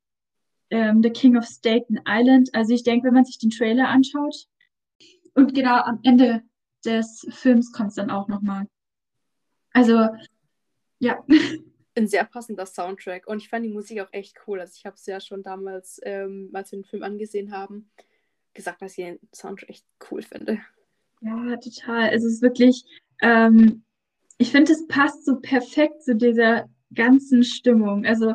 ähm, 0.69 1.01
The 1.01 1.09
King 1.09 1.37
of 1.37 1.45
Staten 1.45 1.99
Island. 2.07 2.49
Also 2.53 2.73
ich 2.73 2.83
denke, 2.83 3.07
wenn 3.07 3.13
man 3.13 3.25
sich 3.25 3.39
den 3.39 3.49
Trailer 3.49 3.87
anschaut, 3.87 4.47
und 5.37 5.53
genau 5.53 5.81
am 5.81 5.99
Ende 6.01 6.41
des 6.83 7.27
Films 7.29 7.71
kommt 7.71 7.89
es 7.89 7.95
dann 7.95 8.09
auch 8.09 8.27
nochmal. 8.27 8.67
Also, 9.71 10.07
ja. 10.97 11.23
Ein 11.95 12.07
sehr 12.07 12.25
passender 12.25 12.65
Soundtrack. 12.65 13.27
Und 13.27 13.37
ich 13.37 13.49
fand 13.49 13.63
die 13.63 13.71
Musik 13.71 13.99
auch 14.01 14.11
echt 14.11 14.35
cool. 14.47 14.59
Also 14.59 14.73
ich 14.75 14.85
habe 14.85 14.95
es 14.95 15.05
ja 15.05 15.19
schon 15.19 15.43
damals, 15.43 15.99
ähm, 16.03 16.49
als 16.53 16.71
wir 16.71 16.79
den 16.79 16.85
Film 16.85 17.03
angesehen 17.03 17.51
haben, 17.51 17.89
gesagt, 18.53 18.81
dass 18.81 18.97
ich 18.97 19.05
den 19.05 19.19
Soundtrack 19.33 19.69
echt 19.69 19.85
cool 20.09 20.23
finde. 20.23 20.59
Ja, 21.21 21.57
total. 21.57 22.09
Es 22.13 22.23
ist 22.23 22.41
wirklich, 22.41 22.83
ähm, 23.21 23.83
ich 24.37 24.51
finde, 24.51 24.73
es 24.73 24.87
passt 24.87 25.25
so 25.25 25.39
perfekt 25.39 26.03
zu 26.03 26.15
dieser 26.15 26.67
ganzen 26.93 27.43
Stimmung. 27.43 28.05
Also 28.05 28.33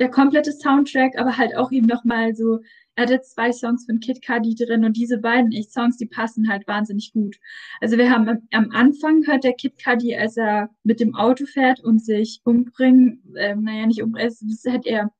der 0.00 0.10
komplette 0.10 0.52
Soundtrack, 0.52 1.16
aber 1.18 1.36
halt 1.36 1.56
auch 1.56 1.70
eben 1.70 1.86
nochmal 1.86 2.34
so 2.34 2.58
er 3.00 3.04
hat 3.04 3.10
jetzt 3.10 3.34
zwei 3.34 3.52
Songs 3.52 3.86
von 3.86 4.00
Kid 4.00 4.20
Cudi 4.20 4.54
drin 4.54 4.84
und 4.84 4.96
diese 4.96 5.18
beiden 5.18 5.50
Songs, 5.62 5.96
die 5.96 6.06
passen 6.06 6.50
halt 6.50 6.66
wahnsinnig 6.66 7.12
gut. 7.12 7.38
Also 7.80 7.96
wir 7.96 8.10
haben 8.10 8.46
am 8.52 8.70
Anfang 8.72 9.26
hört 9.26 9.44
der 9.44 9.54
Kid 9.54 9.82
Cudi, 9.82 10.14
als 10.16 10.36
er 10.36 10.68
mit 10.82 11.00
dem 11.00 11.14
Auto 11.14 11.46
fährt 11.46 11.80
und 11.80 12.04
sich 12.04 12.40
umbringt, 12.44 13.20
äh, 13.36 13.54
naja, 13.54 13.86
nicht 13.86 14.02
umbringt, 14.02 14.32
das 14.42 14.64
hat 14.72 14.86
er, 14.86 15.10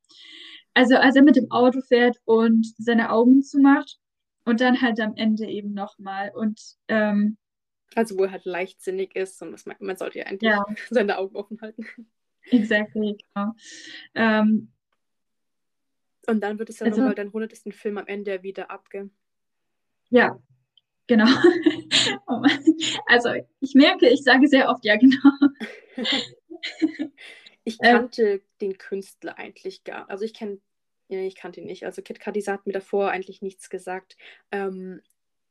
also 0.75 0.97
als 0.97 1.17
er 1.17 1.23
mit 1.23 1.37
dem 1.37 1.51
Auto 1.51 1.81
fährt 1.81 2.19
und 2.25 2.67
seine 2.77 3.11
Augen 3.11 3.43
zumacht 3.43 3.99
und 4.45 4.61
dann 4.61 4.83
halt 4.83 5.01
am 5.01 5.15
Ende 5.17 5.47
eben 5.47 5.73
nochmal 5.73 6.33
und 6.35 6.61
ähm, 6.89 7.39
also 7.95 8.19
wo 8.19 8.25
er 8.25 8.31
halt 8.31 8.45
leichtsinnig 8.45 9.17
ist 9.17 9.41
und 9.43 9.67
man, 9.67 9.77
man 9.81 9.97
sollte 9.97 10.19
ja 10.19 10.27
eigentlich 10.27 10.51
ja. 10.51 10.65
seine 10.91 11.17
Augen 11.17 11.35
offen 11.35 11.61
halten. 11.63 11.87
Exactly, 12.51 13.17
genau. 13.35 13.53
Ähm, 14.15 14.71
und 16.27 16.41
dann 16.41 16.59
wird 16.59 16.71
es 16.71 16.79
ja 16.79 16.87
also, 16.87 17.01
nochmal 17.01 17.15
dein 17.15 17.33
hundertsten 17.33 17.73
Film 17.73 17.99
am 17.99 18.07
Ende 18.07 18.43
wieder 18.43 18.71
abgehen. 18.71 19.11
Ja, 20.11 20.39
genau. 21.07 21.27
also 23.07 23.31
ich 23.61 23.75
merke, 23.75 24.09
ich 24.09 24.23
sage 24.23 24.47
sehr 24.49 24.69
oft 24.69 24.85
ja, 24.85 24.97
genau. 24.97 25.31
ich 27.65 27.79
ähm. 27.83 27.97
kannte 27.97 28.23
ähm, 28.23 28.41
den 28.61 28.79
Künstler 28.79 29.39
eigentlich 29.39 29.85
gar. 29.85 30.09
Also 30.09 30.25
ich 30.25 30.35
kenne, 30.35 30.61
ja, 31.09 31.21
ich 31.21 31.35
kannte 31.35 31.61
ihn 31.61 31.67
nicht. 31.67 31.85
Also 31.85 32.03
Kit 32.03 32.21
Cudi 32.21 32.43
hat 32.43 32.67
mir 32.67 32.73
davor 32.73 33.11
eigentlich 33.11 33.43
nichts 33.43 33.71
gesagt. 33.71 34.17
Ähm, 34.53 35.01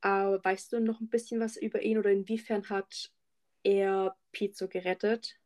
aber 0.01 0.43
weißt 0.43 0.71
du 0.71 0.79
noch 0.79 1.01
ein 1.01 1.09
bisschen 1.09 1.39
was 1.41 1.57
über 1.57 1.81
ihn 1.81 1.97
oder 1.97 2.11
inwiefern 2.11 2.69
hat 2.69 3.11
er 3.63 4.15
Pizzo 4.31 4.67
gerettet? 4.67 5.37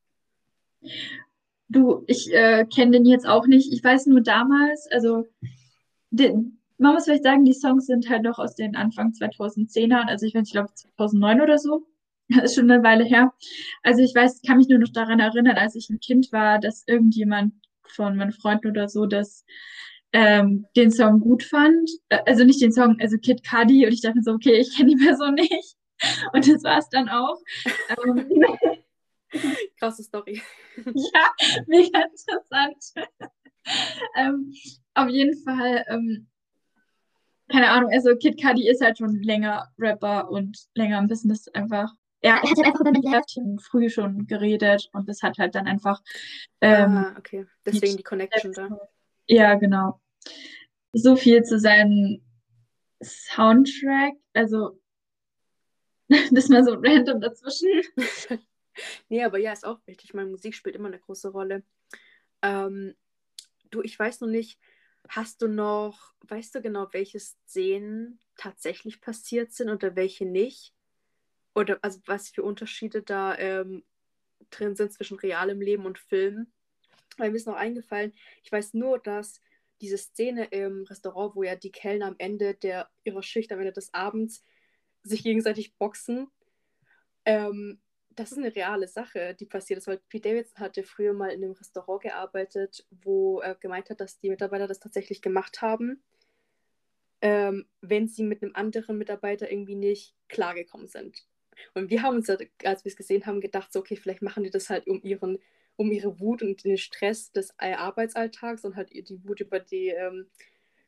Du, 1.70 2.04
ich 2.08 2.32
äh, 2.34 2.66
kenne 2.66 2.92
den 2.92 3.06
jetzt 3.06 3.28
auch 3.28 3.48
nicht. 3.48 3.72
Ich 3.74 3.84
weiß 3.84 4.08
nur 4.08 4.22
damals, 4.22 4.88
also 4.92 5.26
den, 6.12 6.60
man 6.78 6.94
muss 6.94 7.06
vielleicht 7.06 7.24
sagen, 7.24 7.46
die 7.46 7.54
Songs 7.54 7.86
sind 7.88 8.10
halt 8.10 8.24
noch 8.24 8.40
aus 8.40 8.56
den 8.56 8.76
Anfang 8.76 9.12
2010ern, 9.12 10.08
also 10.08 10.26
ich 10.26 10.36
weiß, 10.36 10.48
ich 10.48 10.54
glaube 10.54 10.74
2009 10.74 11.42
oder 11.42 11.58
so. 11.58 11.88
Das 12.30 12.44
ist 12.44 12.56
schon 12.56 12.70
eine 12.70 12.84
Weile 12.84 13.04
her. 13.04 13.34
Also 13.84 14.02
ich 14.02 14.14
weiß, 14.16 14.42
kann 14.46 14.58
mich 14.58 14.70
nur 14.70 14.80
noch 14.80 14.90
daran 14.90 15.20
erinnern, 15.20 15.58
als 15.58 15.76
ich 15.76 15.90
ein 15.90 16.00
Kind 16.00 16.32
war, 16.32 16.60
dass 16.60 16.84
irgendjemand 16.88 17.54
von 17.84 18.16
meinen 18.16 18.32
Freunden 18.32 18.70
oder 18.70 18.90
so 18.90 19.06
das 19.06 19.46
ähm, 20.14 20.68
den 20.76 20.92
Song 20.92 21.20
gut 21.20 21.44
fand. 21.44 21.90
Äh, 22.10 22.20
also 22.26 22.44
nicht 22.44 22.62
den 22.62 22.72
Song, 22.72 22.98
also 23.00 23.18
Kid 23.18 23.42
Cudi. 23.44 23.86
Und 23.86 23.94
ich 23.94 24.02
dachte 24.02 24.22
so, 24.22 24.32
okay, 24.32 24.60
ich 24.60 24.76
kenne 24.76 24.96
die 24.96 25.04
Person 25.04 25.36
nicht. 25.36 25.76
Und 26.34 26.48
das 26.48 26.64
war 26.64 26.80
es 26.80 26.90
dann 26.90 27.10
auch. 27.10 27.40
ähm, 28.06 28.30
Krasse 29.80 30.04
Story. 30.04 30.42
ja, 30.78 31.30
mega 31.68 32.02
interessant. 32.02 33.10
ähm, 34.16 34.54
auf 34.94 35.10
jeden 35.10 35.42
Fall, 35.44 35.86
ähm, 35.88 36.28
keine 37.50 37.70
Ahnung, 37.70 37.92
also 37.92 38.16
Kid 38.16 38.42
Cudi 38.42 38.68
ist 38.68 38.82
halt 38.82 38.98
schon 38.98 39.22
länger 39.22 39.72
Rapper 39.78 40.30
und 40.30 40.58
länger 40.76 41.00
im 41.00 41.08
Business 41.08 41.48
einfach. 41.50 41.92
Ja, 42.22 42.38
er 42.38 42.50
hat 42.50 42.58
halt 42.58 42.68
einfach 42.68 42.86
mit 42.86 43.06
Heftchen 43.06 43.60
früh 43.60 43.90
schon 43.90 44.28
geredet 44.28 44.90
und 44.94 45.10
das 45.10 45.22
hat 45.22 45.38
halt 45.38 45.56
dann 45.56 45.68
einfach. 45.68 46.02
Ähm, 46.62 46.98
ah, 46.98 47.16
okay. 47.18 47.46
Deswegen 47.66 47.92
die, 47.92 47.98
die 47.98 48.04
Connection 48.04 48.54
da. 48.54 48.70
Ja, 49.28 49.56
genau. 49.56 50.00
So 50.94 51.18
viel 51.18 51.44
zu 51.44 51.60
seinem 51.60 52.22
Soundtrack. 53.04 54.14
Also 54.34 54.80
das 56.32 56.50
mal 56.50 56.64
so 56.64 56.76
random 56.76 57.20
dazwischen. 57.20 57.70
Nee, 59.10 59.24
aber 59.24 59.38
ja, 59.38 59.52
ist 59.54 59.66
auch 59.66 59.80
wichtig. 59.86 60.14
Meine 60.14 60.30
Musik 60.30 60.56
spielt 60.56 60.76
immer 60.76 60.88
eine 60.88 61.00
große 61.00 61.30
Rolle. 61.30 61.64
Ähm, 62.42 62.96
du, 63.72 63.82
ich 63.82 63.98
weiß 63.98 64.22
noch 64.22 64.28
nicht, 64.28 64.60
hast 65.10 65.42
du 65.42 65.48
noch, 65.48 66.14
weißt 66.28 66.56
du 66.56 66.62
genau, 66.62 66.88
welche 66.92 67.20
Szenen 67.20 68.20
tatsächlich 68.38 69.02
passiert 69.02 69.52
sind 69.52 69.70
oder 69.70 69.96
welche 69.96 70.26
nicht? 70.26 70.74
Oder 71.56 71.80
also 71.82 72.00
was 72.06 72.30
für 72.30 72.44
Unterschiede 72.44 73.04
da 73.04 73.38
ähm, 73.38 73.84
drin 74.50 74.76
sind 74.76 74.92
zwischen 74.92 75.20
realem 75.20 75.62
Leben 75.62 75.86
und 75.86 76.00
Film? 76.00 76.52
Weil 77.18 77.30
mir 77.30 77.38
ist 77.38 77.48
noch 77.48 77.56
eingefallen, 77.56 78.14
ich 78.44 78.52
weiß 78.52 78.74
nur, 78.74 78.98
dass 78.98 79.42
diese 79.82 79.98
Szene 79.98 80.46
im 80.46 80.84
Restaurant, 80.84 81.36
wo 81.36 81.44
ja 81.44 81.56
die 81.56 81.72
Kellner 81.72 82.08
am 82.08 82.16
Ende 82.18 82.56
der, 82.56 82.90
ihrer 83.04 83.22
Schicht, 83.22 83.52
am 83.52 83.60
Ende 83.60 83.74
des 83.74 83.94
Abends, 83.94 84.44
sich 85.04 85.24
gegenseitig 85.24 85.76
boxen, 85.76 86.32
ähm, 87.26 87.82
das 88.16 88.32
ist 88.32 88.38
eine 88.38 88.56
reale 88.56 88.88
Sache, 88.88 89.36
die 89.40 89.46
passiert 89.46 89.80
ist, 89.80 89.88
weil 89.88 90.00
Pete 90.10 90.30
Davidson 90.30 90.60
hatte 90.60 90.84
früher 90.84 91.14
mal 91.14 91.30
in 91.30 91.44
einem 91.44 91.54
Restaurant 91.54 92.02
gearbeitet, 92.02 92.86
wo 92.90 93.40
er 93.40 93.56
gemeint 93.56 93.90
hat, 93.90 94.00
dass 94.00 94.20
die 94.20 94.30
Mitarbeiter 94.30 94.68
das 94.68 94.80
tatsächlich 94.80 95.22
gemacht 95.22 95.62
haben, 95.62 96.04
ähm, 97.22 97.68
wenn 97.82 98.08
sie 98.08 98.24
mit 98.24 98.44
einem 98.44 98.56
anderen 98.56 98.98
Mitarbeiter 98.98 99.52
irgendwie 99.52 99.76
nicht 99.76 100.16
klargekommen 100.28 100.88
sind. 100.88 101.26
Und 101.74 101.90
wir 101.90 102.02
haben 102.02 102.18
uns, 102.18 102.30
als 102.30 102.84
wir 102.84 102.90
es 102.90 102.96
gesehen 102.96 103.26
haben, 103.26 103.42
gedacht, 103.42 103.72
so, 103.72 103.80
okay, 103.80 103.96
vielleicht 103.96 104.22
machen 104.22 104.44
die 104.44 104.50
das 104.50 104.70
halt 104.70 104.88
um 104.88 105.02
ihren 105.04 105.40
um 105.76 105.92
ihre 105.92 106.20
Wut 106.20 106.42
und 106.44 106.64
den 106.64 106.78
Stress 106.78 107.32
des 107.32 107.58
Arbeitsalltags 107.58 108.64
und 108.64 108.76
halt 108.76 108.92
die 108.92 109.28
Wut 109.28 109.42
über 109.42 109.60
die 109.60 109.90
ähm, 109.90 110.28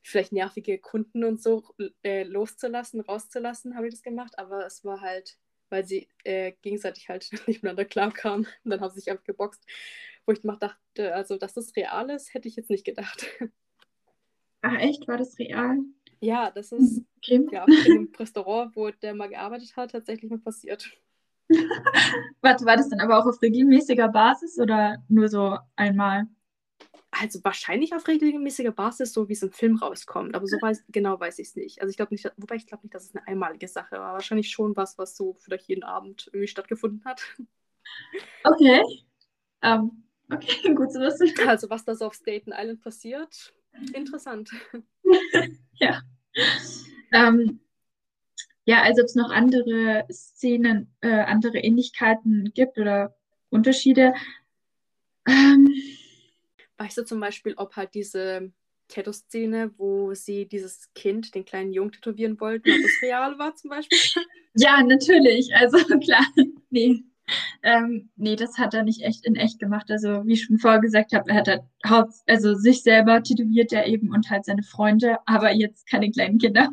vielleicht 0.01 0.31
nervige 0.31 0.77
Kunden 0.77 1.23
und 1.23 1.41
so 1.41 1.63
äh, 2.03 2.23
loszulassen, 2.23 3.01
rauszulassen, 3.01 3.75
habe 3.75 3.87
ich 3.87 3.93
das 3.93 4.03
gemacht. 4.03 4.37
Aber 4.37 4.65
es 4.65 4.85
war 4.85 5.01
halt, 5.01 5.37
weil 5.75 5.85
sie 5.85 6.07
äh, 6.23 6.53
gegenseitig 6.61 7.09
halt 7.09 7.29
nicht 7.47 7.61
miteinander 7.61 7.83
klarkamen. 7.83 8.47
Und 8.63 8.71
dann 8.71 8.79
haben 8.79 8.91
sie 8.91 9.01
sich 9.01 9.11
einfach 9.11 9.25
geboxt. 9.25 9.61
Wo 10.25 10.31
ich 10.31 10.43
mal 10.43 10.55
dachte, 10.55 11.13
also 11.13 11.37
dass 11.37 11.53
das 11.53 11.75
real 11.75 12.09
ist, 12.09 12.33
hätte 12.33 12.47
ich 12.47 12.55
jetzt 12.55 12.69
nicht 12.69 12.85
gedacht. 12.85 13.27
Ach 14.61 14.79
echt? 14.79 15.07
War 15.07 15.17
das 15.17 15.37
real? 15.37 15.79
Ja, 16.21 16.49
das 16.49 16.71
ist 16.71 17.03
okay. 17.17 17.45
ja, 17.51 17.65
in 17.65 17.93
dem 17.93 18.11
Restaurant, 18.17 18.75
wo 18.75 18.89
der 18.89 19.13
mal 19.13 19.27
gearbeitet 19.27 19.75
hat, 19.75 19.91
tatsächlich 19.91 20.31
mal 20.31 20.39
passiert. 20.39 20.89
Warte, 22.41 22.65
war 22.65 22.77
das 22.77 22.89
dann 22.89 23.01
aber 23.01 23.19
auch 23.19 23.27
auf 23.27 23.41
regelmäßiger 23.41 24.07
Basis 24.07 24.57
oder 24.57 25.03
nur 25.09 25.27
so 25.27 25.57
einmal? 25.75 26.25
Also 27.17 27.41
wahrscheinlich 27.43 27.93
auf 27.93 28.07
regelmäßiger 28.07 28.71
Basis, 28.71 29.13
so 29.13 29.29
wie 29.29 29.33
es 29.33 29.41
im 29.41 29.51
Film 29.51 29.77
rauskommt. 29.77 30.35
Aber 30.35 30.45
so 30.47 30.57
weiß, 30.61 30.83
genau 30.89 31.17
weiß 31.17 31.39
ich 31.39 31.47
es 31.47 31.55
nicht. 31.55 31.81
Also 31.81 31.89
ich 31.89 31.95
glaube 31.95 32.13
nicht, 32.13 32.29
wobei 32.35 32.55
ich 32.55 32.67
glaube 32.67 32.83
nicht, 32.83 32.93
dass 32.93 33.05
es 33.05 33.15
eine 33.15 33.25
einmalige 33.25 33.69
Sache 33.69 33.97
war. 33.97 34.13
Wahrscheinlich 34.13 34.49
schon 34.49 34.75
was, 34.75 34.97
was 34.97 35.15
so 35.15 35.33
vielleicht 35.39 35.69
jeden 35.69 35.83
Abend 35.83 36.27
irgendwie 36.27 36.47
stattgefunden 36.47 37.05
hat. 37.05 37.21
Okay. 38.43 38.81
Um, 38.81 38.83
ähm, 39.63 40.03
okay, 40.29 40.73
gut 40.75 40.91
zu 40.91 40.99
wissen. 40.99 41.31
Also 41.47 41.69
was 41.69 41.85
da 41.85 41.95
so 41.95 42.07
auf 42.07 42.15
Staten 42.15 42.51
Island 42.51 42.81
passiert, 42.81 43.53
interessant. 43.93 44.51
ja. 45.79 46.01
Ähm, 47.13 47.61
ja, 48.65 48.81
also 48.81 49.03
ob 49.03 49.05
es 49.05 49.15
noch 49.15 49.31
andere 49.31 50.05
Szenen, 50.11 50.93
äh, 50.99 51.21
andere 51.21 51.59
Ähnlichkeiten 51.59 52.51
gibt 52.53 52.77
oder 52.77 53.15
Unterschiede. 53.49 54.13
Ähm, 55.25 55.73
weißt 56.77 56.97
du 56.97 57.05
zum 57.05 57.19
Beispiel, 57.19 57.53
ob 57.57 57.75
halt 57.75 57.93
diese 57.93 58.51
Tattoo-Szene, 58.87 59.71
wo 59.77 60.13
sie 60.13 60.47
dieses 60.47 60.93
Kind, 60.93 61.33
den 61.35 61.45
kleinen 61.45 61.73
Jungen, 61.73 61.91
tätowieren 61.91 62.39
wollten, 62.39 62.69
ob 62.69 62.81
das 62.81 63.01
real 63.01 63.37
war 63.39 63.55
zum 63.55 63.69
Beispiel? 63.69 63.97
Ja, 64.57 64.81
natürlich. 64.81 65.53
Also 65.53 65.77
klar, 65.99 66.25
nee. 66.69 67.03
Ähm, 67.61 68.09
nee, 68.15 68.37
das 68.37 68.57
hat 68.57 68.73
er 68.73 68.83
nicht 68.83 69.01
echt 69.01 69.25
in 69.25 69.35
echt 69.35 69.59
gemacht. 69.59 69.91
Also, 69.91 70.25
wie 70.25 70.31
ich 70.31 70.43
schon 70.43 70.59
vorher 70.59 70.79
gesagt 70.79 71.11
habe, 71.11 71.29
er 71.29 71.35
hat 71.35 71.49
halt 71.49 71.63
Haupt, 71.85 72.13
also 72.25 72.53
sich 72.55 72.81
selber 72.81 73.21
tätowiert 73.21 73.73
er 73.73 73.85
eben 73.85 74.13
und 74.13 74.29
halt 74.29 74.45
seine 74.45 74.63
Freunde, 74.63 75.17
aber 75.25 75.51
jetzt 75.51 75.89
keine 75.89 76.09
kleinen 76.09 76.37
Kinder. 76.37 76.71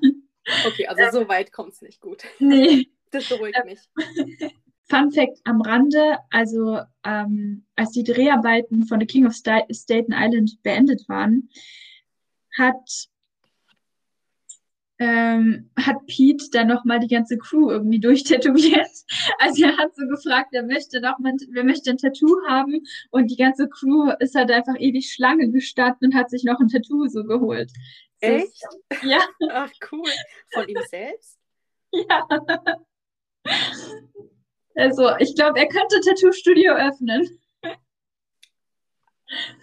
Okay, 0.64 0.86
also 0.86 1.20
so 1.20 1.28
weit 1.28 1.50
kommt 1.50 1.72
es 1.72 1.82
nicht 1.82 2.00
gut. 2.00 2.22
Nee. 2.38 2.86
Das 3.11 3.28
beruhigt 3.28 3.64
mich. 3.64 3.80
Fun 4.93 5.11
Fact 5.11 5.40
am 5.45 5.62
Rande, 5.62 6.18
also 6.30 6.80
ähm, 7.03 7.64
als 7.76 7.93
die 7.93 8.05
Dreharbeiten 8.05 8.84
von 8.84 9.01
The 9.01 9.07
King 9.07 9.26
of 9.26 9.32
St 9.32 9.49
Staten 9.70 10.12
Island 10.12 10.62
beendet 10.62 11.09
waren, 11.09 11.49
hat, 12.59 13.09
ähm, 14.99 15.70
hat 15.78 15.97
Pete 16.07 16.45
dann 16.53 16.68
nochmal 16.68 17.01
die 17.01 17.09
ganze 17.09 17.38
Crew 17.38 17.70
irgendwie 17.70 18.01
durchtätowiert. 18.01 18.86
Also 19.38 19.64
er 19.64 19.76
hat 19.76 19.95
so 19.97 20.07
gefragt, 20.07 20.49
wer 20.53 20.62
möchte 20.62 21.01
noch 21.01 21.18
mal, 21.18 21.34
wer 21.51 21.64
möchte 21.64 21.90
ein 21.90 21.99
Tattoo 21.99 22.36
haben 22.49 22.82
und 23.11 23.30
die 23.30 23.36
ganze 23.36 23.68
Crew 23.68 24.11
ist 24.20 24.34
halt 24.34 24.51
einfach 24.51 24.74
ewig 24.78 25.11
Schlange 25.12 25.51
gestanden 25.51 26.09
und 26.11 26.14
hat 26.14 26.30
sich 26.30 26.45
noch 26.45 26.61
ein 26.61 26.68
Tattoo 26.68 27.09
so 27.09 27.24
geholt. 27.24 27.70
Echt? 28.20 28.62
Ja. 29.03 29.20
Ach, 29.51 29.70
cool. 29.90 30.11
Von 30.53 30.68
ihm 30.68 30.82
selbst? 30.90 31.38
Ja. 31.95 32.26
Also, 34.75 35.16
ich 35.18 35.35
glaube, 35.35 35.59
er 35.59 35.68
könnte 35.68 36.01
Tattoo-Studio 36.01 36.75
öffnen. 36.75 37.39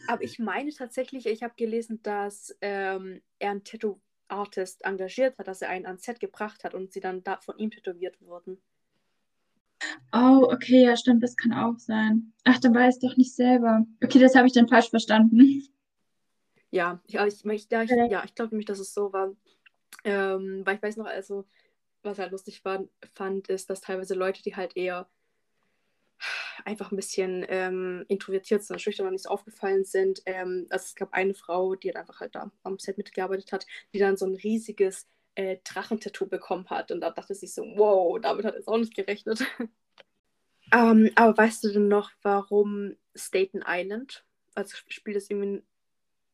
Aber 0.08 0.24
ich 0.24 0.40
meine 0.40 0.72
tatsächlich, 0.72 1.26
ich 1.26 1.44
habe 1.44 1.54
gelesen, 1.56 2.02
dass 2.02 2.56
ähm, 2.62 3.22
er 3.38 3.52
einen 3.52 3.64
Tattoo-Artist 3.64 4.84
engagiert 4.84 5.38
hat, 5.38 5.48
dass 5.48 5.62
er 5.62 5.70
einen 5.70 5.86
ans 5.86 6.04
Set 6.04 6.20
gebracht 6.20 6.64
hat 6.64 6.74
und 6.74 6.92
sie 6.92 7.00
dann 7.00 7.24
da 7.24 7.38
von 7.38 7.58
ihm 7.58 7.70
tätowiert 7.70 8.20
wurden. 8.22 8.62
Oh, 10.12 10.50
okay, 10.52 10.84
ja, 10.84 10.98
stimmt, 10.98 11.24
das 11.24 11.38
kann 11.38 11.54
auch 11.54 11.78
sein. 11.78 12.34
Ach, 12.44 12.60
dann 12.60 12.74
war 12.74 12.82
er 12.82 12.90
es 12.90 13.00
doch 13.00 13.16
nicht 13.16 13.34
selber. 13.36 13.86
Okay, 14.04 14.20
das 14.20 14.36
habe 14.36 14.48
ich 14.48 14.54
dann 14.54 14.68
falsch 14.68 14.90
verstanden. 14.90 15.64
Ja, 16.72 17.02
ich, 17.08 17.16
ich, 17.16 17.46
ich, 17.46 17.68
ja, 17.72 17.84
ich, 17.84 17.90
ja, 17.90 18.24
ich 18.26 18.36
glaube 18.36 18.52
nämlich, 18.52 18.66
dass 18.66 18.80
es 18.80 18.94
so 18.94 19.14
war. 19.14 19.32
Ähm, 20.04 20.62
weil 20.66 20.76
ich 20.76 20.82
weiß 20.82 20.98
noch, 20.98 21.06
also, 21.06 21.46
was 22.04 22.20
halt 22.20 22.32
lustig 22.32 22.64
war, 22.66 22.84
fand, 23.14 23.50
ist, 23.50 23.70
dass 23.70 23.82
teilweise 23.82 24.16
Leute, 24.16 24.42
die 24.44 24.56
halt 24.56 24.76
eher 24.76 25.08
einfach 26.66 26.92
ein 26.92 26.96
bisschen 26.96 27.46
ähm, 27.48 28.06
introvertiert 28.08 28.64
sind, 28.64 28.82
schüchtern 28.82 29.08
und 29.08 29.14
nicht 29.14 29.24
so 29.24 29.30
aufgefallen 29.30 29.86
sind. 29.86 30.22
Ähm, 30.26 30.68
also 30.70 30.84
es 30.84 30.96
gab 30.96 31.14
eine 31.14 31.34
Frau, 31.34 31.76
die 31.76 31.90
halt 31.90 31.98
einfach 31.98 32.20
halt 32.20 32.36
da 32.36 32.52
am 32.64 32.80
Set 32.80 32.98
mitgearbeitet 32.98 33.52
hat, 33.52 33.66
die 33.94 34.00
dann 34.00 34.18
so 34.18 34.26
ein 34.26 34.36
riesiges 34.36 35.08
äh, 35.36 35.58
Drachentattoo 35.64 36.28
bekommen 36.28 36.70
hat. 36.70 36.92
Und 36.92 37.02
da 37.02 37.12
dachte 37.12 37.36
sie 37.36 37.48
so, 37.48 37.64
wow, 37.76 38.20
damit 38.20 38.46
hat 38.46 38.56
es 38.56 38.68
auch 38.68 38.78
nicht 38.78 38.96
gerechnet. 38.96 39.46
ähm, 40.74 41.12
aber 41.16 41.38
weißt 41.38 41.64
du 41.64 41.72
denn 41.72 41.88
noch, 41.88 42.12
warum 42.22 42.96
Staten 43.16 43.64
Island? 43.66 44.26
Also 44.56 44.76
spielt 44.88 45.18
es 45.18 45.30
irgendwie 45.30 45.64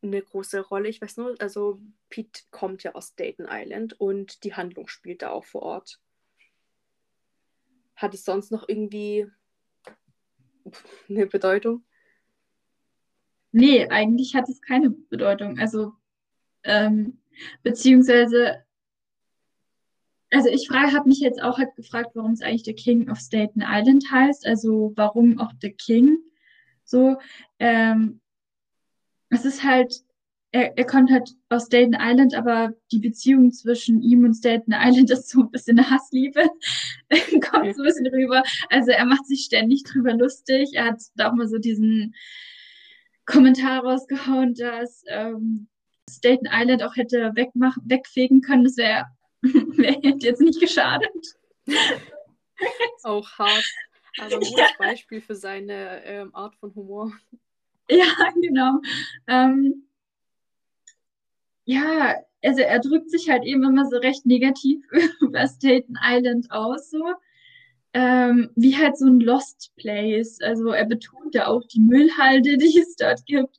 eine 0.08 0.22
große 0.22 0.62
Rolle. 0.62 0.90
Ich 0.90 1.02
weiß 1.02 1.18
nur, 1.18 1.36
also 1.40 1.80
Pete 2.10 2.42
kommt 2.52 2.84
ja 2.84 2.94
aus 2.96 3.16
Dayton 3.16 3.48
Island 3.50 4.00
und 4.00 4.44
die 4.44 4.54
Handlung 4.54 4.88
spielt 4.88 5.22
da 5.22 5.32
auch 5.32 5.46
vor 5.46 5.64
Ort. 5.64 6.00
Hat 7.96 8.14
es 8.14 8.26
sonst 8.26 8.52
noch 8.52 8.68
irgendwie 8.68 9.28
eine 11.10 11.28
Bedeutung? 11.28 11.84
Nee, 13.52 13.88
eigentlich 13.88 14.36
hat 14.36 14.50
es 14.50 14.62
keine 14.62 14.90
Bedeutung. 14.90 15.58
Also, 15.60 15.94
ähm, 16.64 17.22
beziehungsweise, 17.64 18.66
also 20.30 20.50
ich 20.50 20.70
habe 20.70 21.08
mich 21.08 21.20
jetzt 21.20 21.42
auch 21.42 21.58
halt 21.58 21.74
gefragt, 21.76 22.12
warum 22.16 22.34
es 22.34 22.42
eigentlich 22.42 22.66
The 22.66 22.74
King 22.74 23.10
of 23.10 23.18
Staten 23.18 23.64
Island 23.66 24.12
heißt. 24.12 24.46
Also 24.46 24.92
warum 24.98 25.40
auch 25.40 25.54
The 25.62 25.72
King. 25.72 26.18
So, 26.84 27.18
ähm, 27.60 28.20
es 29.36 29.46
ist 29.46 29.64
halt, 29.64 29.94
er, 30.52 30.78
er 30.78 30.86
kommt 30.86 31.12
halt 31.12 31.30
aus 31.50 31.66
Staten 31.66 31.96
Island, 32.00 32.34
aber 32.36 32.74
die 32.92 33.00
Beziehung 33.00 33.52
zwischen 33.52 34.02
ihm 34.02 34.24
und 34.24 34.34
Staten 34.34 34.74
Island 34.74 35.10
ist 35.12 35.30
so 35.30 35.42
ein 35.42 35.52
bisschen 35.52 35.78
eine 35.78 35.90
Hassliebe. 35.90 36.42
kommt 37.50 37.76
so 37.76 37.82
ein 37.82 37.86
bisschen 37.86 38.08
rüber. 38.08 38.44
Also 38.70 38.92
er 38.92 39.06
macht 39.06 39.28
sich 39.28 39.42
ständig 39.42 39.84
drüber 39.84 40.14
lustig. 40.14 40.70
Er 40.74 40.86
hat 40.86 41.02
da 41.16 41.30
auch 41.30 41.36
mal 41.36 41.48
so 41.48 41.58
diesen 41.58 42.16
Kommentar 43.26 43.84
rausgehauen, 43.84 44.54
dass 44.54 45.04
ähm, 45.08 45.68
Staten 46.10 46.48
Island 46.50 46.84
auch 46.84 46.96
hätte 46.96 47.32
wegmach 47.36 47.78
wegfegen 47.84 48.42
können. 48.42 48.64
Das 48.64 48.78
wäre 48.78 49.06
wär 49.42 50.00
jetzt 50.20 50.42
nicht 50.42 50.62
geschadet. 50.62 51.10
auch 53.04 53.30
hart. 53.38 53.66
Aber 54.22 54.36
ein 54.36 54.40
gutes. 54.40 54.78
Beispiel 54.78 55.20
für 55.20 55.36
seine 55.36 56.04
ähm, 56.06 56.34
Art 56.34 56.56
von 56.56 56.74
Humor. 56.74 57.12
Ja, 57.90 58.32
genau. 58.42 58.82
Ähm, 59.28 59.88
ja, 61.66 62.16
also 62.44 62.62
er 62.62 62.80
drückt 62.80 63.10
sich 63.10 63.30
halt 63.30 63.44
eben 63.44 63.64
immer 63.64 63.86
so 63.90 63.98
recht 63.98 64.26
negativ 64.26 64.84
über 65.22 65.48
Staten 65.48 65.96
Island 66.02 66.52
aus, 66.52 66.90
so. 66.90 67.04
Ähm, 67.94 68.52
wie 68.56 68.76
halt 68.76 68.98
so 68.98 69.06
ein 69.08 69.22
Lost 69.22 69.72
Place. 69.78 70.42
Also 70.42 70.70
er 70.70 70.86
betont 70.86 71.34
ja 71.34 71.48
auch 71.48 71.64
die 71.68 71.80
Müllhalde, 71.80 72.58
die 72.58 72.80
es 72.80 72.96
dort 72.98 73.26
gibt. 73.26 73.58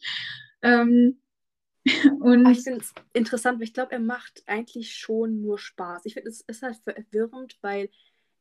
Ähm, 0.62 1.18
und 2.20 2.51
ich 2.51 2.62
finde 2.62 2.81
es 2.81 2.93
interessant, 3.12 3.59
weil 3.59 3.64
ich 3.64 3.74
glaube, 3.74 3.93
er 3.93 4.01
macht 4.01 4.43
eigentlich 4.47 4.95
schon 4.95 5.41
nur 5.41 5.59
Spaß. 5.59 6.03
Ich 6.05 6.14
finde, 6.14 6.31
es 6.31 6.41
ist 6.41 6.62
halt 6.62 6.77
verwirrend, 6.85 7.57
weil 7.62 7.89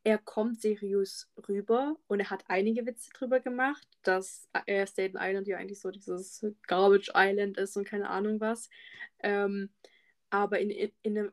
er 0.06 0.20
kommt 0.20 0.62
seriös 0.62 1.32
rüber 1.50 1.98
und 2.08 2.20
er 2.20 2.30
hat 2.30 2.46
einige 2.48 2.86
Witze 2.86 3.10
drüber 3.12 3.40
gemacht, 3.40 3.88
dass 4.04 4.48
äh, 4.68 4.86
Staten 4.86 5.18
Island 5.20 5.48
ja 5.48 5.58
eigentlich 5.58 5.82
so 5.82 5.90
dieses 5.90 6.46
Garbage 6.68 7.12
Island 7.16 7.58
ist 7.58 7.76
und 7.76 7.88
keine 7.88 8.08
Ahnung 8.08 8.40
was. 8.40 8.70
Ähm, 9.24 9.72
aber, 10.30 10.60
in, 10.60 10.70
in, 10.70 10.92
in 11.02 11.18
einem, 11.18 11.32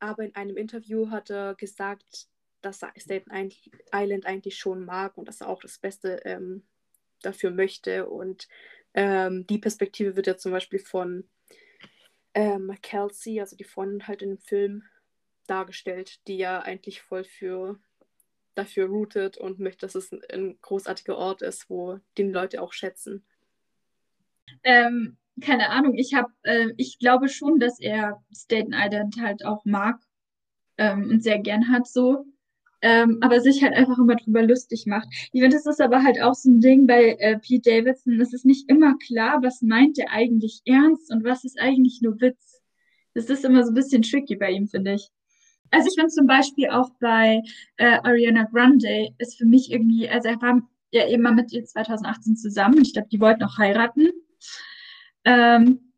aber 0.00 0.24
in 0.24 0.34
einem 0.34 0.56
Interview 0.56 1.10
hat 1.10 1.28
er 1.28 1.56
gesagt, 1.56 2.28
dass 2.62 2.82
er 2.82 2.92
Staten 2.96 3.52
Island 3.92 4.24
eigentlich 4.24 4.56
schon 4.56 4.86
mag 4.86 5.18
und 5.18 5.28
dass 5.28 5.42
er 5.42 5.50
auch 5.50 5.60
das 5.60 5.78
Beste 5.78 6.22
ähm, 6.24 6.62
dafür 7.20 7.50
möchte. 7.50 8.08
Und 8.08 8.48
ähm, 8.94 9.46
die 9.46 9.58
Perspektive 9.58 10.16
wird 10.16 10.26
ja 10.26 10.38
zum 10.38 10.52
Beispiel 10.52 10.78
von 10.78 11.28
ähm, 12.32 12.74
Kelsey, 12.80 13.40
also 13.40 13.56
die 13.56 13.64
Freundin 13.64 14.08
halt 14.08 14.22
in 14.22 14.30
dem 14.30 14.40
Film, 14.40 14.84
dargestellt, 15.46 16.26
die 16.26 16.36
ja 16.36 16.60
eigentlich 16.60 17.02
voll 17.02 17.24
für 17.24 17.78
dafür 18.54 18.86
rootet 18.86 19.36
und 19.36 19.58
möchte, 19.58 19.86
dass 19.86 19.94
es 19.94 20.12
ein, 20.12 20.20
ein 20.32 20.58
großartiger 20.60 21.16
Ort 21.16 21.42
ist, 21.42 21.68
wo 21.68 21.98
die 22.16 22.22
Leute 22.22 22.62
auch 22.62 22.72
schätzen. 22.72 23.24
Ähm, 24.62 25.16
keine 25.40 25.70
Ahnung, 25.70 25.94
ich 25.94 26.14
habe, 26.14 26.32
äh, 26.42 26.68
ich 26.76 26.98
glaube 26.98 27.28
schon, 27.28 27.58
dass 27.58 27.80
er 27.80 28.22
Staten 28.32 28.72
Island 28.72 29.16
halt 29.20 29.44
auch 29.44 29.64
mag 29.64 30.00
ähm, 30.78 31.10
und 31.10 31.22
sehr 31.22 31.38
gern 31.38 31.70
hat 31.70 31.86
so. 31.86 32.24
Ähm, 32.82 33.18
aber 33.22 33.40
sich 33.40 33.62
halt 33.62 33.72
einfach 33.72 33.98
immer 33.98 34.14
drüber 34.14 34.42
lustig 34.42 34.84
macht. 34.86 35.08
Ich 35.32 35.40
finde, 35.40 35.56
das 35.56 35.64
ist 35.64 35.80
aber 35.80 36.02
halt 36.02 36.20
auch 36.20 36.34
so 36.34 36.50
ein 36.50 36.60
Ding 36.60 36.86
bei 36.86 37.16
äh, 37.18 37.38
Pete 37.38 37.70
Davidson. 37.70 38.20
Es 38.20 38.34
ist 38.34 38.44
nicht 38.44 38.68
immer 38.68 38.98
klar, 38.98 39.42
was 39.42 39.62
meint 39.62 39.98
er 39.98 40.10
eigentlich 40.10 40.60
ernst 40.66 41.10
und 41.10 41.24
was 41.24 41.44
ist 41.44 41.58
eigentlich 41.58 42.02
nur 42.02 42.20
Witz. 42.20 42.62
Das 43.14 43.30
ist 43.30 43.42
immer 43.42 43.64
so 43.64 43.70
ein 43.70 43.74
bisschen 43.74 44.02
tricky 44.02 44.36
bei 44.36 44.50
ihm, 44.50 44.68
finde 44.68 44.94
ich. 44.94 45.08
Also 45.74 45.88
ich 45.88 45.96
finde 45.96 46.10
zum 46.10 46.28
Beispiel 46.28 46.70
auch 46.70 46.90
bei 47.00 47.42
äh, 47.78 47.98
Ariana 48.04 48.44
Grande 48.44 49.08
ist 49.18 49.36
für 49.36 49.44
mich 49.44 49.72
irgendwie, 49.72 50.08
also 50.08 50.28
er 50.28 50.40
war 50.40 50.62
ja 50.92 51.08
eben 51.08 51.24
mal 51.24 51.34
mit 51.34 51.52
ihr 51.52 51.64
2018 51.64 52.36
zusammen. 52.36 52.80
Ich 52.80 52.92
glaube, 52.92 53.08
die 53.08 53.20
wollten 53.20 53.42
auch 53.42 53.58
heiraten. 53.58 54.10
Ähm, 55.24 55.92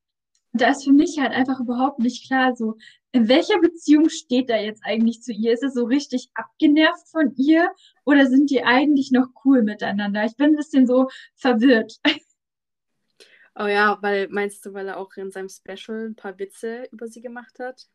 da 0.55 0.71
ist 0.71 0.85
für 0.85 0.93
mich 0.93 1.19
halt 1.19 1.33
einfach 1.33 1.61
überhaupt 1.61 1.99
nicht 1.99 2.27
klar, 2.27 2.57
so 2.57 2.79
in 3.13 3.29
welcher 3.29 3.59
Beziehung 3.61 4.09
steht 4.09 4.49
er 4.49 4.65
jetzt 4.65 4.83
eigentlich 4.83 5.21
zu 5.21 5.33
ihr? 5.33 5.53
Ist 5.53 5.63
er 5.63 5.71
so 5.71 5.85
richtig 5.85 6.31
abgenervt 6.33 7.09
von 7.11 7.35
ihr 7.37 7.69
oder 8.07 8.25
sind 8.27 8.49
die 8.49 8.65
eigentlich 8.65 9.11
noch 9.13 9.29
cool 9.45 9.63
miteinander? 9.63 10.25
Ich 10.25 10.37
bin 10.37 10.51
ein 10.51 10.57
bisschen 10.57 10.87
so 10.87 11.09
verwirrt. 11.35 11.99
Oh 13.59 13.67
ja, 13.67 13.97
weil 14.03 14.29
meinst 14.29 14.67
du, 14.67 14.75
weil 14.75 14.87
er 14.87 14.99
auch 14.99 15.17
in 15.17 15.31
seinem 15.31 15.49
Special 15.49 16.09
ein 16.09 16.15
paar 16.15 16.39
Witze 16.39 16.87
über 16.93 17.09
sie 17.09 17.23
gemacht 17.23 17.59
hat? 17.59 17.89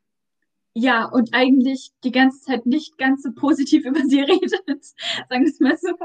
Ja, 0.74 1.06
und 1.06 1.34
eigentlich 1.34 1.92
die 2.04 2.12
ganze 2.12 2.42
Zeit 2.42 2.66
nicht 2.66 2.98
ganz 2.98 3.24
so 3.24 3.32
positiv 3.34 3.86
über 3.86 4.02
sie 4.02 4.22
redet, 4.22 4.86
sagen 5.30 5.46
wir 5.46 5.52
es 5.52 5.60
mal 5.60 5.78
so. 5.78 5.96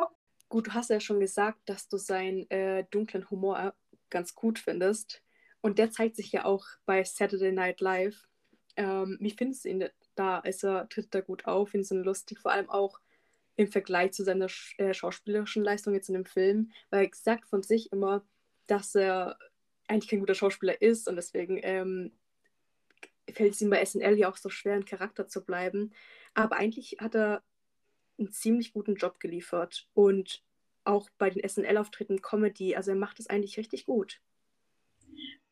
Gut, 0.49 0.69
du 0.69 0.75
hast 0.75 0.91
ja 0.91 1.01
schon 1.01 1.21
gesagt, 1.21 1.59
dass 1.67 1.89
du 1.89 1.97
seinen 1.97 2.49
äh, 2.51 2.85
dunklen 2.91 3.29
Humor 3.31 3.75
ganz 4.11 4.35
gut 4.35 4.59
findest. 4.59 5.23
Und 5.61 5.79
der 5.79 5.91
zeigt 5.91 6.17
sich 6.17 6.31
ja 6.31 6.45
auch 6.45 6.65
bei 6.85 7.03
Saturday 7.03 7.51
Night 7.51 7.81
Live. 7.81 8.29
Ähm, 8.77 9.19
wie 9.21 9.31
findest 9.31 9.65
du 9.65 9.71
ihn 9.71 9.85
da? 10.15 10.41
Er, 10.45 10.89
tritt 10.89 11.15
da 11.15 11.21
gut 11.21 11.47
auf? 11.47 11.71
Findest 11.71 11.91
du 11.91 11.97
ihn 11.97 12.05
lustig? 12.05 12.39
Vor 12.39 12.53
allem 12.53 12.71
auch 12.71 13.01
im 13.57 13.67
Vergleich 13.67 14.13
zu 14.13 14.23
seiner 14.23 14.47
äh, 14.79 14.95
schauspielerischen 14.95 15.65
Leistung 15.65 15.95
jetzt 15.95 16.09
in 16.09 16.15
dem 16.15 16.27
Film. 16.27 16.71
Weil 16.91 17.07
er 17.07 17.11
sagt 17.13 17.47
von 17.49 17.63
sich 17.63 17.91
immer, 17.91 18.25
dass 18.69 18.95
er 18.95 19.39
eigentlich 19.89 20.11
kein 20.11 20.21
guter 20.21 20.35
Schauspieler 20.35 20.81
ist 20.81 21.09
und 21.09 21.17
deswegen 21.17 21.59
ähm, 21.63 22.13
fällt 23.33 23.55
es 23.55 23.61
ihm 23.61 23.71
bei 23.71 23.85
SNL 23.85 24.19
ja 24.19 24.31
auch 24.31 24.37
so 24.37 24.49
schwer, 24.49 24.75
ein 24.75 24.85
Charakter 24.85 25.29
zu 25.29 25.45
bleiben. 25.45 25.93
Aber 26.35 26.57
eigentlich 26.57 26.97
hat 27.01 27.15
er 27.15 27.43
einen 28.19 28.33
ziemlich 28.33 28.73
guten 28.73 28.95
Job 28.95 29.21
geliefert. 29.21 29.89
Und 29.95 30.43
auch 30.85 31.11
bei 31.19 31.31
den 31.31 31.47
SNL-Auftritten 31.47 32.23
Comedy, 32.23 32.77
also 32.77 32.93
er 32.93 32.97
macht 32.97 33.19
es 33.19 33.29
eigentlich 33.29 33.59
richtig 33.59 33.87
gut. 33.87 34.21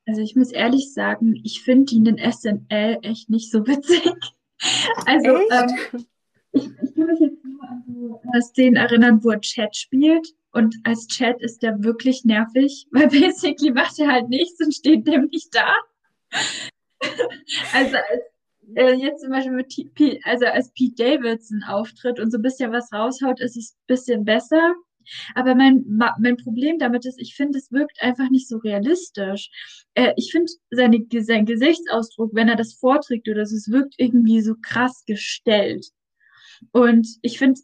Also 0.07 0.21
ich 0.21 0.37
muss 0.37 0.53
ehrlich 0.53 0.93
sagen, 0.93 1.41
ich 1.45 1.63
finde 1.63 1.95
ihn 1.95 2.07
in 2.07 2.33
SNL 2.33 2.99
echt 3.03 3.31
nicht 3.31 3.51
so 3.51 3.67
witzig. 3.67 4.15
Also 5.05 5.37
ähm, 5.51 6.07
ich, 6.53 6.65
ich 6.65 6.95
kann 6.95 7.07
mich 7.07 7.21
jetzt 7.21 7.45
nur 7.45 7.69
an 7.69 7.85
so 7.87 8.41
Szenen 8.41 8.77
erinnern, 8.77 9.23
wo 9.23 9.31
er 9.31 9.41
Chat 9.41 9.77
spielt. 9.77 10.29
Und 10.53 10.77
als 10.85 11.09
Chat 11.09 11.43
ist 11.43 11.63
der 11.63 11.83
wirklich 11.83 12.25
nervig, 12.25 12.87
weil 12.93 13.09
basically 13.09 13.73
macht 13.73 13.99
er 13.99 14.13
halt 14.13 14.29
nichts 14.29 14.65
und 14.65 14.73
steht 14.73 15.05
nämlich 15.07 15.51
da. 15.51 15.75
Also 17.73 17.97
als, 17.97 18.23
äh, 18.75 18.95
jetzt 18.95 19.23
zum 19.23 19.31
Beispiel 19.31 19.53
mit 19.53 19.95
P 19.95 20.21
also 20.25 20.47
als 20.47 20.73
Pete 20.73 20.95
Davidson 21.03 21.63
auftritt 21.67 22.21
und 22.21 22.31
so 22.31 22.39
ein 22.39 22.43
bisschen 22.43 22.73
was 22.73 22.93
raushaut, 22.93 23.41
ist 23.41 23.57
es 23.57 23.73
ein 23.73 23.87
bisschen 23.87 24.25
besser. 24.25 24.75
Aber 25.35 25.55
mein, 25.55 25.85
mein 25.87 26.37
Problem 26.39 26.79
damit 26.79 27.05
ist, 27.05 27.21
ich 27.21 27.35
finde, 27.35 27.59
es 27.59 27.71
wirkt 27.71 28.03
einfach 28.03 28.31
nicht 28.31 28.49
so 28.49 28.57
realistisch. 28.59 29.51
Äh, 29.95 30.15
ich 30.17 30.33
finde, 30.33 30.51
sein 30.71 31.45
Gesichtsausdruck, 31.47 32.35
wenn 32.35 32.49
er 32.49 32.57
das 32.57 32.75
vorträgt 32.75 33.29
oder 33.29 33.45
so, 33.47 33.57
es 33.57 33.71
wirkt 33.71 33.95
irgendwie 33.99 34.41
so 34.41 34.55
krass 34.61 35.05
gestellt. 35.07 35.87
Und 36.73 37.07
ich 37.23 37.39
finde, 37.39 37.61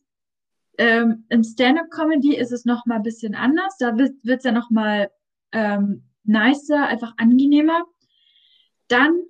ähm, 0.78 1.24
im 1.28 1.43
Stand-up-Comedy 1.43 2.36
ist 2.36 2.53
es 2.53 2.64
noch 2.64 2.86
mal 2.86 2.97
ein 2.97 3.03
bisschen 3.03 3.34
anders. 3.34 3.76
Da 3.78 3.97
wird 3.97 4.14
es 4.24 4.45
ja 4.45 4.53
noch 4.53 4.70
mal 4.70 5.11
ähm, 5.53 6.05
nicer, 6.24 6.86
einfach 6.86 7.14
angenehmer. 7.16 7.84
Dann 8.88 9.22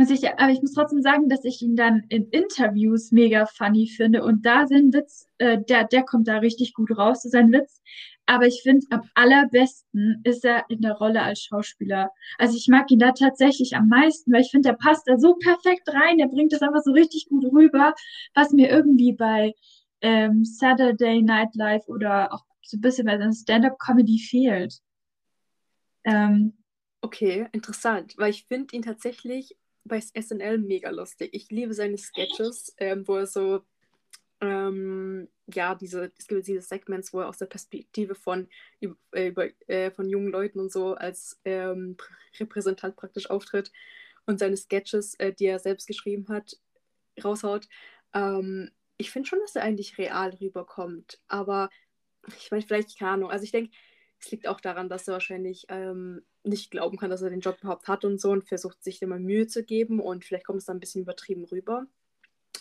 muss 0.00 0.08
ich, 0.08 0.26
aber 0.30 0.50
ich 0.50 0.62
muss 0.62 0.72
trotzdem 0.72 1.02
sagen, 1.02 1.28
dass 1.28 1.44
ich 1.44 1.60
ihn 1.60 1.76
dann 1.76 2.04
in 2.08 2.26
Interviews 2.30 3.12
mega 3.12 3.44
funny 3.44 3.86
finde 3.86 4.24
und 4.24 4.46
da 4.46 4.66
sind 4.66 4.94
Witz, 4.94 5.26
äh, 5.36 5.58
der, 5.62 5.84
der 5.84 6.04
kommt 6.04 6.26
da 6.26 6.38
richtig 6.38 6.72
gut 6.72 6.96
raus, 6.96 7.20
sein 7.22 7.52
Witz. 7.52 7.82
Aber 8.24 8.46
ich 8.46 8.62
finde, 8.62 8.86
am 8.88 9.02
allerbesten 9.14 10.22
ist 10.24 10.42
er 10.46 10.64
in 10.70 10.80
der 10.80 10.94
Rolle 10.94 11.20
als 11.20 11.42
Schauspieler. 11.42 12.10
Also 12.38 12.56
ich 12.56 12.68
mag 12.68 12.90
ihn 12.90 12.98
da 12.98 13.12
tatsächlich 13.12 13.76
am 13.76 13.88
meisten, 13.88 14.32
weil 14.32 14.40
ich 14.40 14.50
finde, 14.50 14.70
der 14.70 14.76
passt 14.76 15.06
da 15.06 15.18
so 15.18 15.34
perfekt 15.34 15.86
rein, 15.88 16.16
der 16.16 16.28
bringt 16.28 16.52
das 16.52 16.62
einfach 16.62 16.82
so 16.82 16.92
richtig 16.92 17.26
gut 17.28 17.44
rüber, 17.52 17.92
was 18.34 18.52
mir 18.52 18.70
irgendwie 18.70 19.12
bei 19.12 19.52
ähm, 20.00 20.46
Saturday 20.46 21.20
Night 21.20 21.54
Live 21.56 21.86
oder 21.88 22.32
auch 22.32 22.44
so 22.62 22.78
ein 22.78 22.80
bisschen 22.80 23.04
bei 23.04 23.18
seiner 23.18 23.34
Stand-up-Comedy 23.34 24.18
fehlt. 24.18 24.78
Ähm, 26.04 26.54
Okay, 27.02 27.48
interessant, 27.52 28.14
weil 28.18 28.30
ich 28.30 28.44
finde 28.44 28.76
ihn 28.76 28.82
tatsächlich 28.82 29.56
bei 29.84 30.00
SNL 30.00 30.58
mega 30.58 30.90
lustig. 30.90 31.30
Ich 31.32 31.50
liebe 31.50 31.74
seine 31.74 31.98
Sketches, 31.98 32.74
ähm, 32.78 33.06
wo 33.06 33.16
er 33.16 33.26
so, 33.26 33.62
ähm, 34.40 35.28
ja, 35.52 35.74
diese, 35.74 36.12
es 36.16 36.26
gibt 36.26 36.46
diese 36.46 36.62
Segments, 36.62 37.12
wo 37.12 37.20
er 37.20 37.28
aus 37.28 37.38
der 37.38 37.46
Perspektive 37.46 38.14
von, 38.14 38.48
äh, 38.80 39.28
über, 39.28 39.48
äh, 39.68 39.90
von 39.90 40.08
jungen 40.08 40.30
Leuten 40.30 40.60
und 40.60 40.72
so 40.72 40.94
als 40.94 41.40
ähm, 41.44 41.96
Repräsentant 42.38 42.96
praktisch 42.96 43.28
auftritt 43.28 43.72
und 44.26 44.38
seine 44.38 44.56
Sketches, 44.56 45.14
äh, 45.14 45.32
die 45.32 45.46
er 45.46 45.58
selbst 45.58 45.86
geschrieben 45.86 46.28
hat, 46.28 46.56
raushaut. 47.22 47.68
Ähm, 48.14 48.70
ich 48.96 49.10
finde 49.10 49.28
schon, 49.28 49.40
dass 49.40 49.56
er 49.56 49.62
eigentlich 49.62 49.98
real 49.98 50.30
rüberkommt, 50.40 51.20
aber 51.28 51.70
ich 52.38 52.50
meine, 52.50 52.62
vielleicht 52.62 52.98
keine 52.98 53.12
Ahnung. 53.12 53.30
Also 53.30 53.44
ich 53.44 53.52
denke, 53.52 53.74
es 54.20 54.30
liegt 54.30 54.46
auch 54.46 54.60
daran, 54.60 54.88
dass 54.88 55.08
er 55.08 55.14
wahrscheinlich 55.14 55.64
ähm, 55.68 56.22
nicht 56.42 56.70
glauben 56.70 56.96
kann, 56.96 57.10
dass 57.10 57.22
er 57.22 57.30
den 57.30 57.40
Job 57.40 57.58
überhaupt 57.60 57.88
hat 57.88 58.04
und 58.04 58.20
so 58.20 58.30
und 58.30 58.48
versucht 58.48 58.82
sich 58.82 59.02
immer 59.02 59.18
Mühe 59.18 59.46
zu 59.46 59.64
geben 59.64 60.00
und 60.00 60.24
vielleicht 60.24 60.46
kommt 60.46 60.58
es 60.58 60.64
dann 60.66 60.76
ein 60.76 60.80
bisschen 60.80 61.02
übertrieben 61.02 61.44
rüber. 61.44 61.86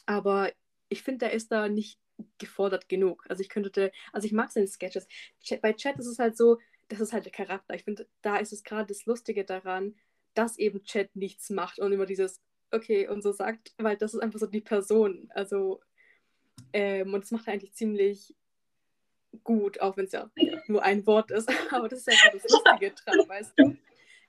Aber 0.05 0.51
ich 0.89 1.03
finde, 1.03 1.25
er 1.27 1.33
ist 1.33 1.51
da 1.51 1.69
nicht 1.69 1.99
gefordert 2.37 2.89
genug. 2.89 3.25
Also 3.29 3.41
ich 3.41 3.49
könnte, 3.49 3.91
also 4.11 4.25
ich 4.25 4.33
mag 4.33 4.51
seine 4.51 4.67
Sketches. 4.67 5.07
Bei 5.61 5.73
Chat 5.73 5.97
ist 5.97 6.07
es 6.07 6.19
halt 6.19 6.35
so, 6.35 6.57
das 6.89 6.99
ist 6.99 7.13
halt 7.13 7.25
der 7.25 7.31
Charakter. 7.31 7.75
Ich 7.75 7.83
finde, 7.83 8.07
da 8.21 8.37
ist 8.37 8.51
es 8.51 8.63
gerade 8.63 8.87
das 8.87 9.05
Lustige 9.05 9.45
daran, 9.45 9.95
dass 10.33 10.57
eben 10.57 10.83
Chat 10.83 11.15
nichts 11.15 11.49
macht 11.49 11.79
und 11.79 11.91
immer 11.91 12.05
dieses 12.05 12.41
okay 12.71 13.07
und 13.07 13.21
so 13.21 13.31
sagt, 13.31 13.73
weil 13.77 13.97
das 13.97 14.13
ist 14.13 14.19
einfach 14.19 14.39
so 14.39 14.47
die 14.47 14.61
Person. 14.61 15.29
Also 15.33 15.81
ähm, 16.73 17.13
und 17.13 17.23
das 17.23 17.31
macht 17.31 17.47
er 17.47 17.53
eigentlich 17.53 17.73
ziemlich 17.73 18.35
gut, 19.43 19.79
auch 19.81 19.97
wenn 19.97 20.05
es 20.05 20.11
ja 20.11 20.29
nur 20.67 20.83
ein 20.83 21.05
Wort 21.05 21.31
ist. 21.31 21.49
Aber 21.71 21.89
das 21.89 21.99
ist 21.99 22.23
ja 22.23 22.31
das 22.31 22.43
Lustige 22.43 22.91
dran, 23.05 23.27
weißt 23.27 23.53
du. 23.57 23.77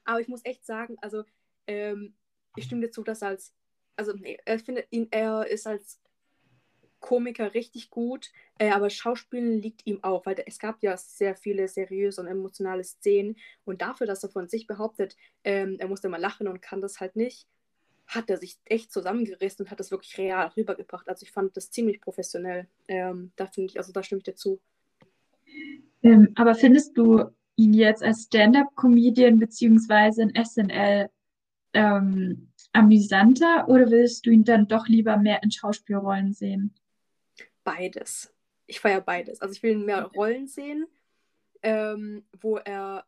Aber 0.04 0.20
ich 0.20 0.28
muss 0.28 0.44
echt 0.44 0.64
sagen, 0.64 0.96
also 1.00 1.24
ähm, 1.66 2.14
ich 2.56 2.64
stimme 2.64 2.82
dir 2.82 2.90
zu, 2.90 3.02
dass 3.02 3.22
als, 3.22 3.54
also 3.96 4.12
nee, 4.12 4.38
ich 4.44 4.62
finde 4.62 4.84
ihn, 4.90 5.08
er 5.10 5.46
ist 5.46 5.66
als 5.66 6.00
Komiker 7.00 7.54
richtig 7.54 7.90
gut, 7.90 8.30
äh, 8.58 8.70
aber 8.70 8.90
Schauspielen 8.90 9.60
liegt 9.60 9.86
ihm 9.86 10.04
auch, 10.04 10.26
weil 10.26 10.42
es 10.46 10.58
gab 10.58 10.82
ja 10.82 10.96
sehr 10.96 11.34
viele 11.34 11.66
seriöse 11.66 12.20
und 12.20 12.26
emotionale 12.26 12.84
Szenen 12.84 13.36
und 13.64 13.82
dafür, 13.82 14.06
dass 14.06 14.22
er 14.22 14.30
von 14.30 14.48
sich 14.48 14.66
behauptet, 14.66 15.16
ähm, 15.44 15.76
er 15.78 15.88
musste 15.88 16.08
mal 16.08 16.20
lachen 16.20 16.46
und 16.46 16.60
kann 16.60 16.80
das 16.80 17.00
halt 17.00 17.16
nicht, 17.16 17.48
hat 18.06 18.28
er 18.28 18.36
sich 18.36 18.58
echt 18.64 18.92
zusammengerissen 18.92 19.64
und 19.64 19.70
hat 19.70 19.80
das 19.80 19.90
wirklich 19.90 20.18
real 20.18 20.48
rübergebracht. 20.56 21.08
Also 21.08 21.24
ich 21.24 21.32
fand 21.32 21.56
das 21.56 21.70
ziemlich 21.70 22.00
professionell. 22.00 22.68
Ähm, 22.88 23.32
da 23.36 23.46
finde 23.46 23.70
ich, 23.70 23.78
also 23.78 23.92
da 23.92 24.02
stimme 24.02 24.18
ich 24.18 24.24
dir 24.24 24.34
zu. 24.34 24.60
Ähm, 26.02 26.32
aber 26.34 26.54
findest 26.54 26.96
du 26.96 27.24
ihn 27.56 27.74
jetzt 27.74 28.02
als 28.02 28.24
Stand-up-Comedian 28.24 29.38
beziehungsweise 29.38 30.22
in 30.22 30.44
SNL 30.44 31.10
ähm, 31.74 32.48
amüsanter 32.72 33.68
oder 33.68 33.90
willst 33.90 34.26
du 34.26 34.30
ihn 34.30 34.44
dann 34.44 34.66
doch 34.66 34.88
lieber 34.88 35.16
mehr 35.16 35.42
in 35.42 35.50
Schauspielrollen 35.50 36.32
sehen? 36.32 36.74
beides. 37.64 38.32
Ich 38.66 38.80
feiere 38.80 39.00
beides. 39.00 39.40
Also 39.40 39.52
ich 39.52 39.62
will 39.62 39.76
mehr 39.76 40.04
Rollen 40.04 40.46
sehen, 40.46 40.86
ähm, 41.62 42.24
wo 42.40 42.56
er 42.58 43.06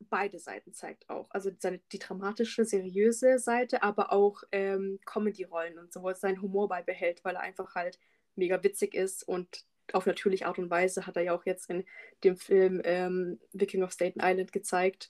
beide 0.00 0.38
Seiten 0.38 0.72
zeigt 0.72 1.08
auch. 1.10 1.30
Also 1.30 1.50
seine, 1.58 1.78
die 1.92 1.98
dramatische, 1.98 2.64
seriöse 2.64 3.38
Seite, 3.38 3.82
aber 3.82 4.12
auch 4.12 4.42
ähm, 4.52 5.00
Comedy-Rollen 5.04 5.78
und 5.78 5.92
so, 5.92 6.02
wo 6.02 6.08
er 6.08 6.14
seinen 6.14 6.40
Humor 6.40 6.68
beibehält, 6.68 7.24
weil 7.24 7.34
er 7.34 7.42
einfach 7.42 7.74
halt 7.74 7.98
mega 8.36 8.62
witzig 8.62 8.94
ist 8.94 9.26
und 9.26 9.64
auf 9.92 10.06
natürliche 10.06 10.46
Art 10.46 10.58
und 10.58 10.70
Weise 10.70 11.06
hat 11.06 11.16
er 11.16 11.22
ja 11.22 11.34
auch 11.34 11.44
jetzt 11.46 11.70
in 11.70 11.84
dem 12.24 12.36
Film 12.36 12.80
ähm, 12.84 13.38
Viking 13.52 13.82
of 13.82 13.92
Staten 13.92 14.20
Island 14.22 14.52
gezeigt. 14.52 15.08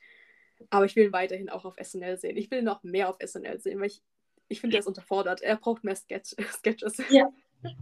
Aber 0.70 0.84
ich 0.84 0.96
will 0.96 1.06
ihn 1.06 1.12
weiterhin 1.12 1.50
auch 1.50 1.64
auf 1.64 1.76
SNL 1.80 2.18
sehen. 2.18 2.36
Ich 2.36 2.50
will 2.50 2.62
noch 2.62 2.82
mehr 2.82 3.08
auf 3.08 3.16
SNL 3.24 3.60
sehen, 3.60 3.80
weil 3.80 3.86
ich, 3.86 4.02
ich 4.48 4.60
finde, 4.60 4.76
er 4.76 4.80
ist 4.80 4.86
unterfordert. 4.86 5.40
Er 5.40 5.56
braucht 5.56 5.84
mehr 5.84 5.96
Sketch 5.96 6.34
Sketches. 6.58 6.98
Ja, 7.10 7.28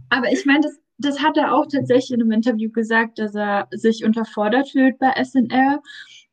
aber 0.09 0.31
ich 0.31 0.45
meine, 0.45 0.61
das, 0.61 0.79
das 0.97 1.19
hat 1.21 1.37
er 1.37 1.53
auch 1.53 1.65
tatsächlich 1.65 2.11
in 2.11 2.21
einem 2.21 2.31
Interview 2.31 2.71
gesagt, 2.71 3.19
dass 3.19 3.35
er 3.35 3.67
sich 3.71 4.03
unterfordert 4.03 4.69
fühlt 4.69 4.97
bei 4.99 5.11
SNL. 5.23 5.79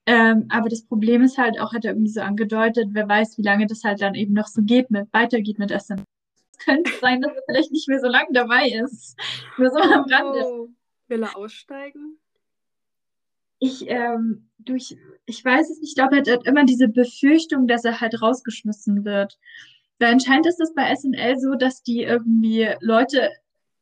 Ähm, 0.06 0.46
aber 0.50 0.68
das 0.68 0.84
Problem 0.84 1.22
ist 1.22 1.38
halt 1.38 1.58
auch, 1.58 1.72
hat 1.72 1.84
er 1.84 1.92
irgendwie 1.92 2.10
so 2.10 2.20
angedeutet, 2.20 2.88
wer 2.92 3.08
weiß, 3.08 3.38
wie 3.38 3.42
lange 3.42 3.66
das 3.66 3.84
halt 3.84 4.02
dann 4.02 4.14
eben 4.14 4.34
noch 4.34 4.48
so 4.48 4.62
geht 4.62 4.90
mit, 4.90 5.10
weitergeht 5.12 5.58
mit 5.58 5.70
SNL. 5.70 6.04
Könnte 6.64 6.92
sein, 7.00 7.20
dass 7.20 7.32
er 7.34 7.42
vielleicht 7.46 7.72
nicht 7.72 7.88
mehr 7.88 8.00
so 8.00 8.08
lange 8.08 8.32
dabei 8.32 8.68
ist. 8.68 9.18
Nur 9.58 9.70
so 9.70 9.78
am 9.78 10.04
Rande. 10.10 10.44
Oh, 10.44 10.68
will 11.08 11.22
er 11.22 11.36
aussteigen? 11.36 12.18
Ich, 13.58 13.88
ähm, 13.88 14.50
durch, 14.58 14.96
ich 15.26 15.44
weiß 15.44 15.70
es 15.70 15.80
nicht, 15.80 15.90
ich 15.90 15.94
glaube, 15.94 16.16
er 16.16 16.34
hat 16.34 16.46
immer 16.46 16.64
diese 16.64 16.88
Befürchtung, 16.88 17.66
dass 17.66 17.84
er 17.84 18.00
halt 18.00 18.20
rausgeschmissen 18.20 19.04
wird. 19.04 19.38
Weil 19.98 20.12
anscheinend 20.12 20.46
ist 20.46 20.60
es 20.60 20.74
bei 20.74 20.94
SNL 20.94 21.38
so, 21.38 21.54
dass 21.54 21.82
die 21.82 22.02
irgendwie 22.02 22.68
Leute 22.80 23.30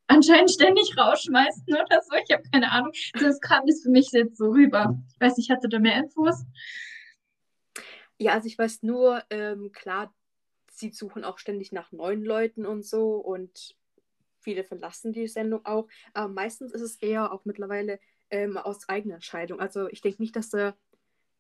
anscheinend 0.07 0.51
ständig 0.51 0.97
rausschmeißen 0.97 1.65
oder 1.69 2.03
so. 2.03 2.17
Ich 2.17 2.33
habe 2.33 2.43
keine 2.53 2.71
Ahnung. 2.71 2.93
Das 3.19 3.41
kam 3.41 3.67
das 3.67 3.83
für 3.83 3.91
mich 3.91 4.11
jetzt 4.13 4.37
so 4.37 4.51
rüber. 4.51 4.99
Ich 5.15 5.21
weiß 5.21 5.37
nicht, 5.37 5.51
hatte 5.51 5.69
da 5.69 5.79
mehr 5.79 5.97
Infos? 5.97 6.45
Ja, 8.19 8.35
also 8.35 8.47
ich 8.47 8.59
weiß 8.59 8.83
nur, 8.83 9.23
ähm, 9.31 9.73
klar, 9.73 10.15
sie 10.83 10.93
suchen 10.93 11.25
auch 11.25 11.39
ständig 11.39 11.73
nach 11.73 11.93
neuen 11.93 12.25
Leuten 12.25 12.67
und 12.67 12.85
so 12.85 13.17
und 13.17 13.77
viele 14.41 14.65
verlassen 14.65 15.13
die 15.13 15.29
Sendung 15.29 15.65
auch. 15.65 15.89
Aber 16.13 16.33
meistens 16.33 16.73
ist 16.73 16.83
es 16.83 16.97
eher 16.97 17.33
auch 17.33 17.45
mittlerweile 17.45 18.01
ähm, 18.31 18.57
aus 18.57 18.89
eigener 18.89 19.15
Entscheidung. 19.15 19.61
Also 19.61 19.89
ich 19.89 20.01
denke 20.01 20.21
nicht, 20.21 20.35
dass 20.35 20.53
er 20.53 20.77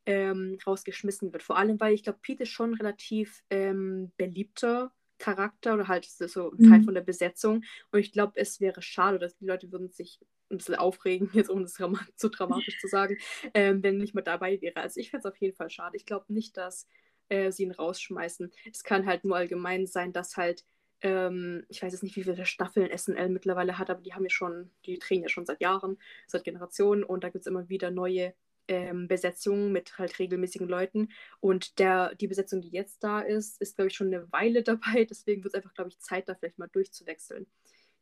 ähm, 0.06 0.58
rausgeschmissen 0.66 1.32
wird. 1.32 1.42
Vor 1.42 1.58
allem, 1.58 1.80
weil 1.80 1.94
ich 1.94 2.04
glaube, 2.04 2.20
Pete 2.22 2.44
ist 2.44 2.50
schon 2.50 2.74
relativ 2.74 3.42
ähm, 3.50 4.12
beliebter 4.16 4.92
Charakter 5.18 5.74
oder 5.74 5.88
halt 5.88 6.04
so 6.04 6.50
ein 6.50 6.68
Teil 6.68 6.80
mhm. 6.80 6.84
von 6.84 6.94
der 6.94 7.02
Besetzung. 7.02 7.62
Und 7.90 8.00
ich 8.00 8.12
glaube, 8.12 8.32
es 8.36 8.60
wäre 8.60 8.82
schade, 8.82 9.18
dass 9.18 9.36
die 9.36 9.46
Leute 9.46 9.70
würden 9.70 9.90
sich 9.90 10.20
ein 10.50 10.58
bisschen 10.58 10.74
aufregen, 10.76 11.30
jetzt 11.32 11.50
ohne 11.50 11.64
es 11.64 11.74
zu 12.16 12.28
dramatisch 12.28 12.78
zu 12.80 12.88
sagen, 12.88 13.16
ähm, 13.54 13.82
wenn 13.82 13.98
nicht 13.98 14.14
mehr 14.14 14.24
dabei 14.24 14.60
wäre. 14.60 14.76
Also 14.76 15.00
ich 15.00 15.10
fände 15.10 15.26
es 15.26 15.32
auf 15.32 15.38
jeden 15.38 15.56
Fall 15.56 15.70
schade. 15.70 15.96
Ich 15.96 16.06
glaube 16.06 16.32
nicht, 16.32 16.56
dass 16.56 16.86
äh, 17.32 17.50
sie 17.50 17.64
ihn 17.64 17.72
rausschmeißen. 17.72 18.52
Es 18.70 18.84
kann 18.84 19.06
halt 19.06 19.24
nur 19.24 19.36
allgemein 19.36 19.86
sein, 19.86 20.12
dass 20.12 20.36
halt 20.36 20.64
ähm, 21.02 21.64
ich 21.68 21.82
weiß 21.82 21.92
jetzt 21.92 22.02
nicht, 22.02 22.16
wie 22.16 22.22
viele 22.22 22.46
Staffeln 22.46 22.96
SNL 22.96 23.28
mittlerweile 23.28 23.78
hat, 23.78 23.90
aber 23.90 24.02
die 24.02 24.14
haben 24.14 24.24
ja 24.24 24.30
schon, 24.30 24.70
die 24.86 24.98
drehen 24.98 25.22
ja 25.22 25.28
schon 25.28 25.46
seit 25.46 25.60
Jahren, 25.60 25.98
seit 26.28 26.44
Generationen 26.44 27.02
und 27.04 27.24
da 27.24 27.28
gibt 27.28 27.42
es 27.42 27.48
immer 27.48 27.68
wieder 27.68 27.90
neue 27.90 28.34
ähm, 28.68 29.08
Besetzungen 29.08 29.72
mit 29.72 29.98
halt 29.98 30.18
regelmäßigen 30.18 30.68
Leuten. 30.68 31.08
Und 31.40 31.78
der, 31.78 32.14
die 32.14 32.28
Besetzung, 32.28 32.60
die 32.60 32.70
jetzt 32.70 33.02
da 33.02 33.20
ist, 33.20 33.60
ist, 33.60 33.76
glaube 33.76 33.88
ich, 33.88 33.96
schon 33.96 34.08
eine 34.08 34.30
Weile 34.32 34.62
dabei. 34.62 35.04
Deswegen 35.04 35.42
wird 35.42 35.54
es 35.54 35.56
einfach, 35.56 35.74
glaube 35.74 35.90
ich, 35.90 35.98
Zeit, 35.98 36.28
da 36.28 36.34
vielleicht 36.34 36.58
mal 36.58 36.68
durchzuwechseln. 36.68 37.46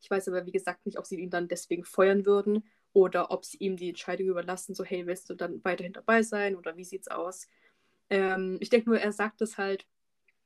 Ich 0.02 0.10
weiß 0.10 0.28
aber, 0.28 0.46
wie 0.46 0.52
gesagt, 0.52 0.86
nicht, 0.86 0.98
ob 0.98 1.06
sie 1.06 1.18
ihn 1.20 1.30
dann 1.30 1.48
deswegen 1.48 1.84
feuern 1.84 2.24
würden 2.26 2.64
oder 2.92 3.30
ob 3.30 3.44
sie 3.44 3.58
ihm 3.58 3.76
die 3.76 3.90
Entscheidung 3.90 4.28
überlassen, 4.28 4.74
so, 4.74 4.84
hey, 4.84 5.06
willst 5.06 5.30
du 5.30 5.34
dann 5.34 5.62
weiterhin 5.64 5.92
dabei 5.92 6.22
sein 6.22 6.56
oder 6.56 6.76
wie 6.76 6.84
sieht's 6.84 7.08
aus? 7.08 7.48
Ähm, 8.10 8.58
ich 8.60 8.68
denke 8.68 8.90
nur, 8.90 8.98
er 8.98 9.12
sagt 9.12 9.40
es 9.40 9.56
halt, 9.58 9.86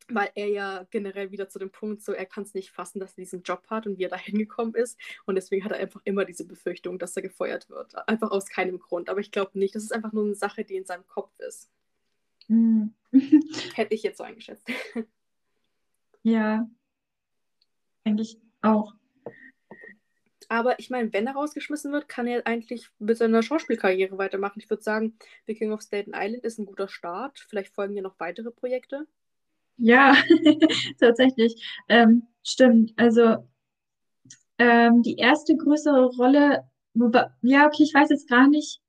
weil 0.09 0.31
er 0.35 0.49
ja 0.49 0.87
generell 0.91 1.31
wieder 1.31 1.49
zu 1.49 1.59
dem 1.59 1.71
Punkt 1.71 2.03
so, 2.03 2.13
er 2.13 2.27
kann 2.27 2.45
es 2.45 2.53
nicht 2.55 2.71
fassen, 2.71 3.01
dass 3.01 3.13
er 3.13 3.23
diesen 3.23 3.43
Job 3.43 3.65
hat 3.69 3.87
und 3.87 3.99
wie 3.99 4.05
er 4.05 4.11
da 4.11 4.19
hingekommen 4.19 4.75
ist. 4.75 4.99
Und 5.25 5.35
deswegen 5.35 5.65
hat 5.65 5.73
er 5.73 5.79
einfach 5.79 6.03
immer 6.05 6.25
diese 6.25 6.47
Befürchtung, 6.47 6.99
dass 6.99 7.17
er 7.17 7.23
gefeuert 7.23 7.71
wird. 7.71 7.97
Einfach 8.07 8.31
aus 8.31 8.49
keinem 8.49 8.79
Grund. 8.79 9.09
Aber 9.09 9.21
ich 9.21 9.31
glaube 9.31 9.59
nicht. 9.59 9.75
Das 9.75 9.83
ist 9.83 9.93
einfach 9.93 10.13
nur 10.13 10.25
eine 10.25 10.35
Sache, 10.35 10.65
die 10.65 10.77
in 10.77 10.85
seinem 10.85 11.07
Kopf 11.07 11.33
ist. 11.41 11.71
Mm. 12.49 12.89
Hätte 13.75 13.95
ich 13.95 14.03
jetzt 14.03 14.19
so 14.19 14.25
eingeschätzt. 14.25 14.69
Ja, 16.27 16.67
eigentlich 18.05 18.39
auch. 18.63 18.95
Aber 20.55 20.79
ich 20.79 20.89
meine, 20.89 21.13
wenn 21.13 21.27
er 21.27 21.33
rausgeschmissen 21.33 21.91
wird, 21.91 22.09
kann 22.09 22.29
er 22.29 22.47
eigentlich 22.47 22.89
mit 23.01 23.19
seiner 23.19 23.43
Schauspielkarriere 23.43 24.19
weitermachen. 24.19 24.61
Ich 24.61 24.71
würde 24.71 24.85
sagen, 24.85 25.19
The 25.49 25.55
King 25.57 25.73
of 25.73 25.83
Staten 25.83 26.13
Island 26.15 26.45
ist 26.45 26.61
ein 26.61 26.67
guter 26.67 26.87
Start. 26.87 27.41
Vielleicht 27.41 27.75
folgen 27.75 27.97
ja 27.97 28.03
noch 28.03 28.21
weitere 28.21 28.53
Projekte. 28.53 29.09
Ja, 29.79 30.15
tatsächlich. 31.01 31.61
Ähm, 31.89 32.29
stimmt. 32.45 32.93
Also 32.95 33.49
ähm, 34.59 35.03
die 35.03 35.17
erste 35.17 35.57
größere 35.57 36.05
Rolle, 36.05 36.63
ja, 37.43 37.67
okay, 37.67 37.83
ich 37.83 37.93
weiß 37.93 38.11
jetzt 38.11 38.29
gar 38.29 38.47
nicht. 38.47 38.81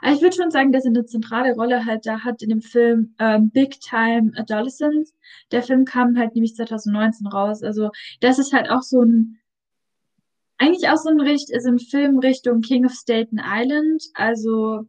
Aber 0.00 0.12
ich 0.12 0.22
würde 0.22 0.34
schon 0.34 0.50
sagen, 0.50 0.72
dass 0.72 0.84
er 0.84 0.88
eine 0.90 1.04
zentrale 1.04 1.54
Rolle 1.54 1.86
halt 1.86 2.04
da 2.04 2.24
hat 2.24 2.42
in 2.42 2.48
dem 2.48 2.62
Film 2.62 3.14
ähm, 3.20 3.50
Big 3.50 3.80
Time 3.80 4.32
Adolescence. 4.36 5.14
Der 5.52 5.62
Film 5.62 5.84
kam 5.84 6.18
halt 6.18 6.34
nämlich 6.34 6.56
2019 6.56 7.28
raus. 7.28 7.62
Also 7.62 7.90
das 8.20 8.40
ist 8.40 8.52
halt 8.52 8.70
auch 8.70 8.82
so 8.82 9.02
ein, 9.02 9.38
eigentlich 10.62 10.88
auch 10.88 10.96
so 10.96 11.10
ein, 11.10 11.20
Richt, 11.20 11.50
ist 11.50 11.66
ein 11.66 11.78
Film 11.78 12.18
Richtung 12.18 12.60
King 12.60 12.86
of 12.86 12.92
Staten 12.92 13.40
Island. 13.44 14.02
Also 14.14 14.88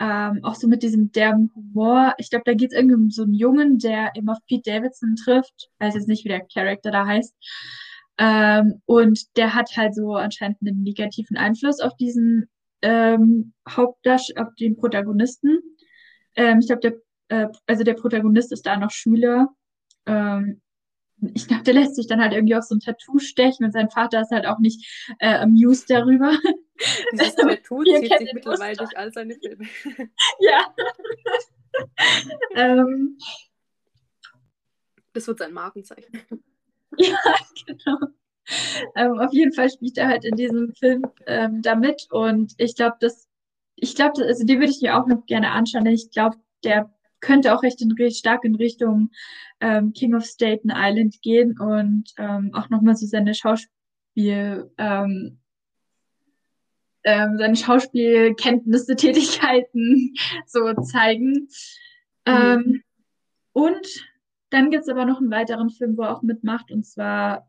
ähm, 0.00 0.40
auch 0.42 0.54
so 0.54 0.66
mit 0.66 0.82
diesem 0.82 1.12
derben 1.12 1.50
Humor. 1.54 2.14
Ich 2.18 2.30
glaube, 2.30 2.44
da 2.46 2.54
geht 2.54 2.72
es 2.72 2.76
irgendwie 2.76 2.96
um 2.96 3.10
so 3.10 3.22
einen 3.22 3.34
Jungen, 3.34 3.78
der 3.78 4.12
eben 4.14 4.28
auf 4.28 4.38
Pete 4.48 4.70
Davidson 4.70 5.14
trifft. 5.16 5.52
Ich 5.56 5.68
weiß 5.78 5.94
jetzt 5.94 6.08
nicht, 6.08 6.24
wie 6.24 6.30
der 6.30 6.46
Charakter 6.52 6.90
da 6.90 7.06
heißt. 7.06 7.34
Ähm, 8.16 8.80
und 8.86 9.36
der 9.36 9.54
hat 9.54 9.76
halt 9.76 9.94
so 9.94 10.14
anscheinend 10.14 10.58
einen 10.62 10.82
negativen 10.82 11.36
Einfluss 11.36 11.80
auf 11.80 11.96
diesen 11.96 12.48
ähm, 12.82 13.52
Hauptdarsch, 13.68 14.32
auf 14.36 14.54
den 14.58 14.76
Protagonisten. 14.76 15.58
Ähm, 16.34 16.60
ich 16.60 16.66
glaube, 16.66 16.80
der, 16.80 16.94
äh, 17.28 17.48
also 17.66 17.84
der 17.84 17.94
Protagonist 17.94 18.52
ist 18.52 18.66
da 18.66 18.76
noch 18.76 18.90
Schüler. 18.90 19.48
Ähm, 20.06 20.60
ich 21.34 21.48
glaube, 21.48 21.62
der 21.62 21.74
lässt 21.74 21.96
sich 21.96 22.06
dann 22.06 22.20
halt 22.20 22.32
irgendwie 22.32 22.56
auch 22.56 22.62
so 22.62 22.74
ein 22.74 22.80
Tattoo 22.80 23.18
stechen 23.18 23.64
und 23.64 23.72
sein 23.72 23.90
Vater 23.90 24.20
ist 24.20 24.30
halt 24.30 24.46
auch 24.46 24.58
nicht 24.58 25.14
äh, 25.18 25.34
amused 25.36 25.90
darüber. 25.90 26.36
Dieses 27.12 27.34
Tattoo 27.36 27.84
zieht 27.84 28.18
sich 28.18 28.32
mittlerweile 28.32 28.76
durch 28.76 28.96
all 28.96 29.12
seine 29.12 29.34
Filme. 29.34 29.64
Ja. 30.40 30.74
ähm, 32.54 33.18
das 35.12 35.26
wird 35.26 35.38
sein 35.38 35.52
Markenzeichen. 35.52 36.22
Ja, 36.96 37.18
genau. 37.66 37.98
Ähm, 38.94 39.18
auf 39.18 39.32
jeden 39.32 39.52
Fall 39.52 39.70
spielt 39.70 39.96
er 39.98 40.08
halt 40.08 40.24
in 40.24 40.36
diesem 40.36 40.74
Film 40.74 41.06
ähm, 41.26 41.62
damit 41.62 42.06
und 42.10 42.52
ich 42.58 42.76
glaube, 42.76 42.96
das, 43.00 43.28
ich 43.76 43.94
glaube, 43.94 44.24
also 44.24 44.44
den 44.44 44.60
würde 44.60 44.70
ich 44.70 44.82
mir 44.82 44.96
auch 44.96 45.06
noch 45.06 45.24
gerne 45.26 45.50
anschauen, 45.50 45.84
denn 45.84 45.94
ich 45.94 46.10
glaube, 46.10 46.36
der 46.62 46.94
könnte 47.24 47.54
auch 47.54 47.62
recht 47.62 47.80
in, 47.80 47.96
stark 48.10 48.44
in 48.44 48.54
Richtung 48.54 49.10
ähm, 49.60 49.92
King 49.92 50.14
of 50.14 50.24
Staten 50.24 50.70
Island 50.74 51.20
gehen 51.22 51.58
und 51.58 52.12
ähm, 52.18 52.50
auch 52.54 52.68
nochmal 52.68 52.96
so 52.96 53.06
seine 53.06 53.34
Schauspiel, 53.34 54.70
ähm, 54.78 55.38
ähm, 57.02 57.36
seine 57.38 57.56
Schauspielkenntnisse, 57.56 58.94
Tätigkeiten 58.96 60.14
so 60.46 60.74
zeigen. 60.82 61.48
Mhm. 62.26 62.34
Ähm, 62.34 62.82
und 63.52 63.86
dann 64.50 64.70
gibt 64.70 64.82
es 64.82 64.88
aber 64.88 65.06
noch 65.06 65.18
einen 65.18 65.30
weiteren 65.30 65.70
Film, 65.70 65.96
wo 65.96 66.02
er 66.02 66.16
auch 66.16 66.22
mitmacht, 66.22 66.70
und 66.70 66.84
zwar 66.84 67.48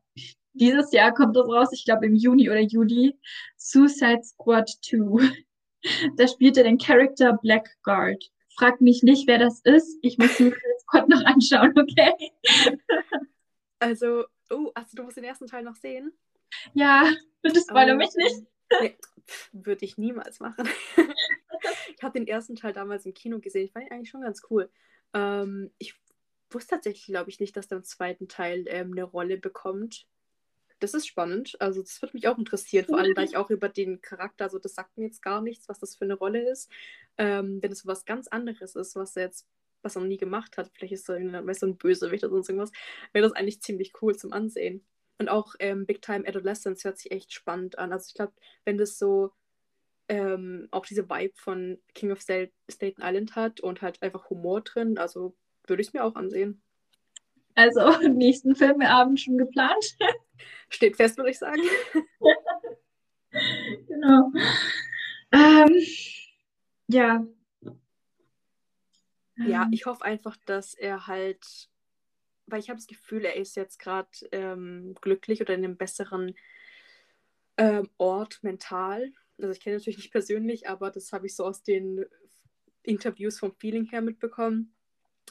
dieses 0.54 0.94
Jahr 0.94 1.14
kommt 1.14 1.36
das 1.36 1.48
raus, 1.48 1.70
ich 1.74 1.84
glaube 1.84 2.06
im 2.06 2.16
Juni 2.16 2.50
oder 2.50 2.62
Juli, 2.62 3.18
Suicide 3.58 4.24
Squad 4.24 4.70
2. 4.82 5.30
da 6.18 6.28
spielt 6.28 6.58
er 6.58 6.64
den 6.64 6.78
Charakter 6.78 7.38
Blackguard. 7.42 8.24
Frag 8.58 8.82
mich 8.82 9.04
nicht, 9.04 9.28
wer 9.28 9.38
das 9.38 9.60
ist. 9.62 9.98
Ich 10.02 10.18
muss 10.18 10.40
mir 10.40 10.48
jetzt 10.50 10.88
kurz 10.88 11.08
noch 11.08 11.24
anschauen, 11.26 11.74
okay? 11.78 12.14
also, 13.80 14.26
oh, 14.50 14.72
also 14.74 14.90
du 14.96 15.04
musst 15.04 15.18
den 15.18 15.24
ersten 15.24 15.48
Teil 15.48 15.64
noch 15.64 15.76
sehen? 15.76 16.14
Ja, 16.74 17.12
bitte 17.42 17.60
spoilere 17.60 17.96
oh, 17.96 17.98
mich 17.98 18.14
nicht. 18.16 18.46
Nee, 18.82 18.98
würde 19.52 19.86
ich 19.86 19.98
niemals 19.98 20.40
machen. 20.40 20.68
ich 21.96 22.04
habe 22.04 22.18
den 22.18 22.28
ersten 22.28 22.56
Teil 22.56 22.74
damals 22.74 23.06
im 23.06 23.14
Kino 23.14 23.40
gesehen. 23.40 23.66
Ich 23.66 23.72
fand 23.72 23.86
ihn 23.86 23.92
eigentlich 23.92 24.10
schon 24.10 24.22
ganz 24.22 24.42
cool. 24.50 24.70
Ähm, 25.14 25.72
ich 25.78 25.96
wusste 26.50 26.76
tatsächlich, 26.76 27.06
glaube 27.08 27.30
ich, 27.30 27.40
nicht, 27.40 27.56
dass 27.58 27.68
der 27.68 27.80
im 27.80 27.84
zweiten 27.84 28.28
Teil 28.28 28.66
ähm, 28.68 28.92
eine 28.92 29.04
Rolle 29.04 29.38
bekommt 29.38 30.08
das 30.86 30.94
ist 30.94 31.08
spannend. 31.08 31.56
Also 31.60 31.82
das 31.82 32.00
würde 32.02 32.16
mich 32.16 32.28
auch 32.28 32.38
interessieren, 32.38 32.86
vor 32.86 33.00
allem, 33.00 33.16
da 33.16 33.24
ich 33.24 33.38
auch 33.38 33.50
über 33.50 33.70
den 33.70 34.02
Charakter, 34.02 34.46
also 34.46 34.60
das 34.60 34.76
sagt 34.76 34.98
mir 34.98 35.06
jetzt 35.06 35.24
gar 35.24 35.42
nichts, 35.42 35.68
was 35.68 35.80
das 35.80 35.96
für 35.96 36.06
eine 36.06 36.14
Rolle 36.14 36.48
ist. 36.50 36.70
Ähm, 37.18 37.60
wenn 37.62 37.72
es 37.72 37.88
was 37.88 38.06
ganz 38.06 38.28
anderes 38.28 38.76
ist, 38.76 38.96
was 38.96 39.16
er 39.16 39.24
jetzt, 39.24 39.48
was 39.82 39.96
er 39.96 40.02
noch 40.02 40.08
nie 40.08 40.18
gemacht 40.18 40.58
hat, 40.58 40.70
vielleicht 40.74 40.94
ist 40.94 41.10
er 41.10 41.56
so 41.56 41.66
ein 41.66 41.78
Bösewicht 41.78 42.24
oder 42.24 42.34
sonst 42.34 42.50
irgendwas, 42.50 42.72
wäre 43.14 43.28
das 43.28 43.36
eigentlich 43.36 43.62
ziemlich 43.62 43.94
cool 44.02 44.16
zum 44.16 44.32
Ansehen. 44.32 44.86
Und 45.18 45.30
auch 45.30 45.56
ähm, 45.60 45.88
Big 45.88 46.02
Time 46.02 46.28
Adolescence 46.28 46.84
hört 46.84 47.00
sich 47.00 47.12
echt 47.12 47.34
spannend 47.34 47.80
an. 47.80 47.92
Also 47.92 48.06
ich 48.10 48.14
glaube, 48.14 48.34
wenn 48.64 48.78
das 48.78 49.00
so 49.00 49.32
ähm, 50.08 50.68
auch 50.70 50.86
diese 50.86 51.10
Vibe 51.10 51.34
von 51.36 51.80
King 51.96 52.12
of 52.12 52.22
State, 52.22 52.52
Staten 52.70 53.02
Island 53.02 53.36
hat 53.36 53.60
und 53.60 53.82
halt 53.82 54.02
einfach 54.04 54.30
Humor 54.30 54.62
drin, 54.62 55.00
also 55.00 55.36
würde 55.66 55.82
ich 55.82 55.88
es 55.88 55.94
mir 55.94 56.04
auch 56.04 56.16
ansehen. 56.16 56.62
Also 57.56 57.80
nächsten 58.08 58.56
Filmeabend 58.56 59.20
schon 59.20 59.38
geplant. 59.38 59.98
Steht 60.70 60.96
fest, 60.96 61.18
würde 61.18 61.32
ich 61.32 61.40
sagen. 61.40 61.62
genau. 63.88 64.32
Ähm, 65.32 65.86
ja. 66.88 67.26
Ja, 69.38 69.64
Ähm, 69.64 69.70
ich 69.72 69.86
hoffe 69.86 70.04
einfach, 70.04 70.38
dass 70.46 70.74
er 70.74 71.08
halt, 71.08 71.70
weil 72.48 72.60
ich 72.60 72.70
habe 72.70 72.78
das 72.78 72.88
Gefühl, 72.88 73.26
er 73.26 73.36
ist 73.36 73.56
jetzt 73.56 73.80
gerade 73.80 74.10
ähm, 74.32 74.96
glücklich 75.02 75.42
oder 75.42 75.54
in 75.54 75.64
einem 75.64 75.78
besseren 75.78 76.36
ähm, 77.58 77.90
Ort 77.98 78.40
mental. 78.44 79.12
Also 79.38 79.52
ich 79.52 79.60
kenne 79.60 79.78
natürlich 79.78 79.98
nicht 79.98 80.12
persönlich, 80.12 80.70
aber 80.70 80.92
das 80.92 81.12
habe 81.12 81.26
ich 81.26 81.36
so 81.36 81.46
aus 81.46 81.64
den 81.64 82.06
Interviews 82.84 83.40
vom 83.40 83.54
Feeling 83.56 83.86
her 83.86 84.02
mitbekommen. 84.02 84.74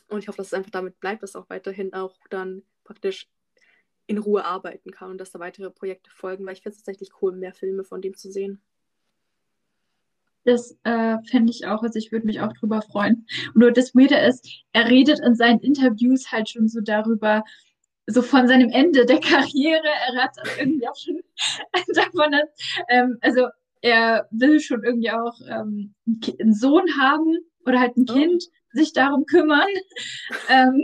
Und 0.08 0.18
ich 0.18 0.28
hoffe, 0.28 0.38
dass 0.38 0.48
es 0.48 0.54
einfach 0.54 0.70
damit 0.70 1.00
bleibt, 1.00 1.22
dass 1.22 1.36
auch 1.36 1.48
weiterhin 1.48 1.94
auch 1.94 2.18
dann 2.28 2.62
praktisch 2.84 3.28
in 4.06 4.18
Ruhe 4.18 4.44
arbeiten 4.44 4.90
kann 4.90 5.10
und 5.10 5.18
dass 5.18 5.30
da 5.30 5.38
weitere 5.38 5.70
Projekte 5.70 6.10
folgen, 6.10 6.44
weil 6.44 6.54
ich 6.54 6.62
finde 6.62 6.76
es 6.76 6.82
tatsächlich 6.82 7.10
cool, 7.22 7.32
mehr 7.32 7.52
Filme 7.52 7.84
von 7.84 8.02
dem 8.02 8.16
zu 8.16 8.30
sehen. 8.30 8.60
Das 10.44 10.76
äh, 10.84 11.16
fände 11.30 11.50
ich 11.50 11.66
auch, 11.66 11.82
also 11.82 11.98
ich 11.98 12.12
würde 12.12 12.26
mich 12.26 12.40
auch 12.40 12.52
drüber 12.52 12.82
freuen. 12.82 13.26
Und 13.54 13.56
nur 13.56 13.72
das 13.72 13.94
Weirde 13.94 14.18
ist, 14.18 14.46
er 14.72 14.88
redet 14.88 15.20
in 15.20 15.34
seinen 15.34 15.60
Interviews 15.60 16.30
halt 16.30 16.50
schon 16.50 16.68
so 16.68 16.80
darüber, 16.82 17.44
so 18.06 18.20
von 18.20 18.46
seinem 18.46 18.68
Ende 18.68 19.06
der 19.06 19.20
Karriere. 19.20 19.88
Er 20.08 20.22
hat 20.22 20.36
irgendwie 20.58 20.86
auch 20.86 20.96
schon 20.96 21.20
davon, 21.94 22.32
dass, 22.32 22.84
ähm, 22.88 23.18
also 23.22 23.46
er 23.80 24.28
will 24.30 24.60
schon 24.60 24.84
irgendwie 24.84 25.10
auch 25.10 25.40
ähm, 25.48 25.94
einen 26.06 26.54
Sohn 26.54 26.84
haben 26.98 27.38
oder 27.66 27.80
halt 27.80 27.96
ein 27.96 28.06
Oh. 28.08 28.12
Kind, 28.12 28.44
sich 28.72 28.92
darum 28.92 29.24
kümmern. 29.26 29.68
Ähm, 30.48 30.82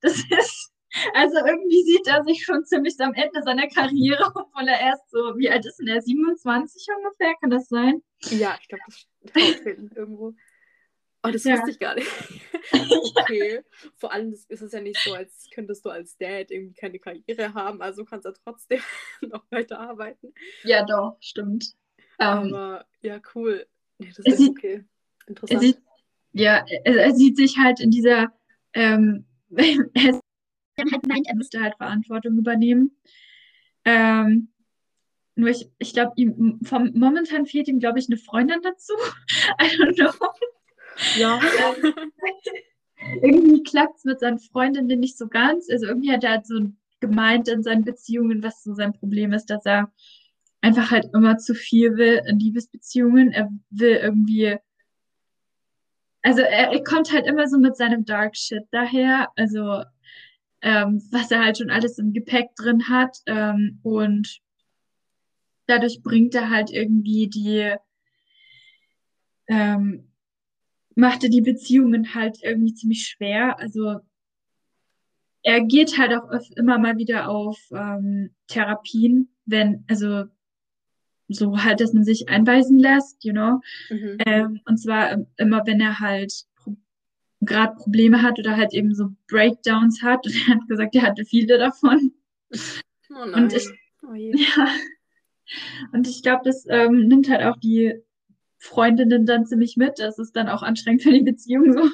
das 0.00 0.16
ist, 0.30 0.72
also 1.14 1.36
irgendwie 1.38 1.82
sieht 1.84 2.06
er 2.06 2.24
sich 2.24 2.44
schon 2.44 2.64
ziemlich 2.64 2.94
am 3.00 3.14
Ende 3.14 3.42
seiner 3.42 3.68
Karriere, 3.68 4.24
obwohl 4.34 4.68
er 4.68 4.80
erst 4.80 5.10
so, 5.10 5.36
wie 5.36 5.50
alt 5.50 5.64
ist 5.66 5.76
denn 5.78 5.88
er? 5.88 6.00
27 6.02 6.86
ungefähr, 6.96 7.34
kann 7.40 7.50
das 7.50 7.68
sein? 7.68 8.02
Ja, 8.30 8.56
ich 8.60 8.68
glaube, 8.68 8.82
das 9.34 9.62
hin 9.62 9.90
irgendwo. 9.94 10.34
Oh, 11.24 11.30
das 11.30 11.42
Ja. 11.44 11.56
wusste 11.56 11.70
ich 11.72 11.78
gar 11.80 11.94
nicht. 11.96 12.08
okay. 13.16 13.60
Vor 13.96 14.12
allem 14.12 14.32
ist 14.32 14.62
es 14.62 14.72
ja 14.72 14.80
nicht 14.80 14.98
so, 15.02 15.12
als 15.14 15.48
könntest 15.52 15.84
du 15.84 15.90
als 15.90 16.16
Dad 16.16 16.50
irgendwie 16.50 16.74
keine 16.74 16.98
Karriere 17.00 17.54
haben, 17.54 17.82
also 17.82 18.04
kannst 18.04 18.24
du 18.26 18.32
trotzdem 18.44 18.80
noch 19.22 19.44
weiter 19.50 19.80
arbeiten. 19.80 20.32
Ja, 20.62 20.84
doch, 20.84 21.16
stimmt. 21.20 21.74
Ähm, 22.20 22.54
Aber 22.54 22.86
ja, 23.00 23.20
cool. 23.34 23.66
Nee, 23.98 24.12
das 24.16 24.24
ist 24.26 24.38
sieht- 24.38 24.50
okay. 24.50 24.84
er 25.22 25.28
Interessant. 25.28 25.60
sieht, 25.60 25.78
ja, 26.32 26.64
er, 26.84 26.96
er 26.96 27.14
sieht 27.14 27.36
sich 27.36 27.56
halt 27.58 27.80
in 27.80 27.90
dieser, 27.90 28.32
ähm, 28.74 29.26
dann 30.78 30.90
halt 30.90 31.06
meint, 31.06 31.26
er 31.28 31.36
müsste 31.36 31.60
halt 31.60 31.76
Verantwortung 31.76 32.38
übernehmen. 32.38 32.96
Ähm, 33.84 34.48
nur 35.34 35.50
ich, 35.50 35.70
ich 35.78 35.92
glaube, 35.92 36.12
ihm 36.16 36.58
vom 36.64 36.90
momentan 36.94 37.46
fehlt 37.46 37.68
ihm, 37.68 37.78
glaube 37.78 37.98
ich, 37.98 38.08
eine 38.08 38.18
Freundin 38.18 38.60
dazu. 38.62 38.92
I 39.60 39.66
don't 39.76 39.96
know. 39.96 40.12
ja. 41.16 41.40
Irgendwie 43.22 43.62
klappt 43.62 43.98
es 43.98 44.04
mit 44.04 44.18
seinen 44.20 44.40
Freundinnen 44.40 44.98
nicht 44.98 45.16
so 45.16 45.28
ganz. 45.28 45.70
Also 45.70 45.86
irgendwie 45.86 46.10
hat 46.10 46.24
er 46.24 46.30
halt 46.30 46.46
so 46.46 46.60
gemeint 47.00 47.48
in 47.48 47.62
seinen 47.62 47.84
Beziehungen, 47.84 48.42
was 48.42 48.62
so 48.64 48.74
sein 48.74 48.92
Problem 48.92 49.32
ist, 49.32 49.46
dass 49.46 49.64
er 49.64 49.92
einfach 50.60 50.90
halt 50.90 51.08
immer 51.14 51.38
zu 51.38 51.54
viel 51.54 51.96
will 51.96 52.20
in 52.26 52.38
Liebesbeziehungen. 52.38 53.32
Er 53.32 53.48
will 53.70 53.96
irgendwie, 54.02 54.56
also 56.22 56.42
er, 56.42 56.72
er 56.72 56.82
kommt 56.82 57.12
halt 57.12 57.26
immer 57.26 57.46
so 57.46 57.58
mit 57.58 57.76
seinem 57.76 58.04
Dark 58.04 58.36
Shit 58.36 58.64
daher, 58.72 59.28
also 59.36 59.84
ähm, 60.62 61.02
was 61.10 61.30
er 61.30 61.44
halt 61.44 61.58
schon 61.58 61.70
alles 61.70 61.98
im 61.98 62.12
Gepäck 62.12 62.54
drin 62.56 62.88
hat 62.88 63.18
ähm, 63.26 63.78
und 63.82 64.40
dadurch 65.66 66.02
bringt 66.02 66.34
er 66.34 66.50
halt 66.50 66.70
irgendwie 66.70 67.28
die, 67.28 67.74
ähm, 69.46 70.10
machte 70.94 71.30
die 71.30 71.42
Beziehungen 71.42 72.14
halt 72.14 72.38
irgendwie 72.42 72.74
ziemlich 72.74 73.06
schwer. 73.06 73.58
Also 73.58 74.00
er 75.42 75.64
geht 75.64 75.98
halt 75.98 76.12
auch 76.12 76.50
immer 76.56 76.78
mal 76.78 76.98
wieder 76.98 77.28
auf 77.28 77.58
ähm, 77.70 78.34
Therapien, 78.48 79.28
wenn, 79.46 79.84
also 79.88 80.24
so 81.28 81.62
halt, 81.62 81.80
dass 81.80 81.92
man 81.92 82.04
sich 82.04 82.28
einweisen 82.28 82.78
lässt, 82.78 83.22
you 83.24 83.32
know. 83.32 83.60
mhm. 83.90 84.18
Ähm, 84.26 84.60
und 84.66 84.78
zwar 84.78 85.26
immer, 85.36 85.66
wenn 85.66 85.80
er 85.80 86.00
halt 86.00 86.32
gerade 87.40 87.74
Probleme 87.76 88.22
hat 88.22 88.38
oder 88.38 88.56
halt 88.56 88.74
eben 88.74 88.94
so 88.94 89.10
Breakdowns 89.28 90.02
hat. 90.02 90.26
Und 90.26 90.34
er 90.34 90.54
hat 90.54 90.68
gesagt, 90.68 90.94
er 90.94 91.02
hatte 91.02 91.24
viele 91.24 91.58
davon. 91.58 92.12
Oh 93.10 93.24
nein. 93.26 93.34
Und 93.44 93.52
ich, 93.54 93.68
oh 94.02 94.14
ja. 94.14 94.68
Und 95.92 96.06
ich 96.08 96.22
glaube, 96.22 96.42
das 96.44 96.66
ähm, 96.68 97.06
nimmt 97.08 97.28
halt 97.28 97.42
auch 97.42 97.56
die 97.58 97.94
Freundinnen 98.58 99.26
dann 99.26 99.46
ziemlich 99.46 99.76
mit. 99.76 99.98
Das 99.98 100.18
ist 100.18 100.36
dann 100.36 100.48
auch 100.48 100.62
anstrengend 100.62 101.02
für 101.02 101.12
die 101.12 101.22
Beziehung 101.22 101.72
so. 101.72 101.90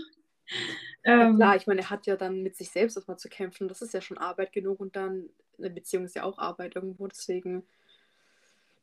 Ja, 1.05 1.27
Ähm, 1.27 1.37
klar, 1.37 1.57
ich 1.57 1.67
meine, 1.67 1.83
er 1.83 1.91
hat 1.91 2.07
ja 2.07 2.17
dann 2.17 2.43
mit 2.43 2.57
sich 2.57 2.71
selbst 2.71 2.97
erstmal 2.97 3.19
zu 3.19 3.29
kämpfen. 3.29 3.69
Das 3.69 3.83
ist 3.83 3.95
ja 3.95 4.01
schon 4.01 4.19
Arbeit 4.19 4.53
genug 4.53 4.81
und 4.81 4.97
dann 4.97 5.29
eine 5.59 5.71
Beziehung 5.71 6.05
ist 6.05 6.17
ja 6.17 6.25
auch 6.25 6.39
Arbeit 6.39 6.77
irgendwo. 6.77 7.07
Deswegen, 7.07 7.65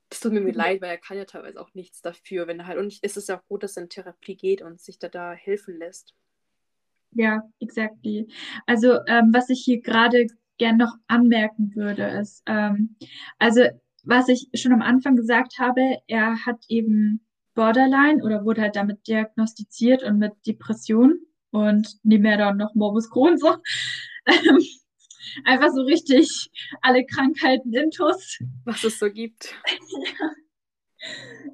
das 0.09 0.19
tut 0.19 0.33
mir 0.33 0.51
leid, 0.51 0.81
weil 0.81 0.89
er 0.91 0.97
kann 0.97 1.17
ja 1.17 1.25
teilweise 1.25 1.59
auch 1.59 1.73
nichts 1.73 2.01
dafür, 2.01 2.47
wenn 2.47 2.59
er 2.59 2.67
halt. 2.67 2.77
Und 2.77 2.87
ich- 2.87 2.99
es 3.01 3.17
ist 3.17 3.29
ja 3.29 3.39
auch 3.39 3.47
gut, 3.47 3.63
dass 3.63 3.77
er 3.77 3.83
in 3.83 3.89
Therapie 3.89 4.35
geht 4.35 4.61
und 4.61 4.79
sich 4.81 4.99
da, 4.99 5.07
da 5.09 5.33
helfen 5.33 5.77
lässt. 5.77 6.13
Ja, 7.13 7.43
exactly. 7.59 8.27
Also, 8.65 8.99
ähm, 9.07 9.31
was 9.33 9.49
ich 9.49 9.61
hier 9.63 9.81
gerade 9.81 10.27
gern 10.57 10.77
noch 10.77 10.95
anmerken 11.07 11.75
würde, 11.75 12.03
ist, 12.21 12.43
ähm, 12.45 12.95
also, 13.39 13.63
was 14.03 14.29
ich 14.29 14.49
schon 14.53 14.73
am 14.73 14.81
Anfang 14.81 15.15
gesagt 15.15 15.59
habe, 15.59 15.97
er 16.07 16.45
hat 16.45 16.63
eben 16.69 17.21
Borderline 17.53 18.23
oder 18.23 18.45
wurde 18.45 18.61
halt 18.61 18.75
damit 18.75 19.07
diagnostiziert 19.07 20.03
und 20.03 20.17
mit 20.17 20.33
Depression 20.47 21.19
und 21.51 21.97
nebenher 22.03 22.37
dann 22.37 22.57
noch 22.57 22.73
Morbus 22.75 23.09
Crohn 23.09 23.37
so. 23.37 23.55
Ähm, 24.27 24.59
einfach 25.45 25.69
so 25.73 25.81
richtig 25.81 26.49
alle 26.81 27.05
Krankheiten 27.05 27.73
intus. 27.73 28.39
Was 28.65 28.83
es 28.83 28.99
so 28.99 29.11
gibt. 29.11 29.55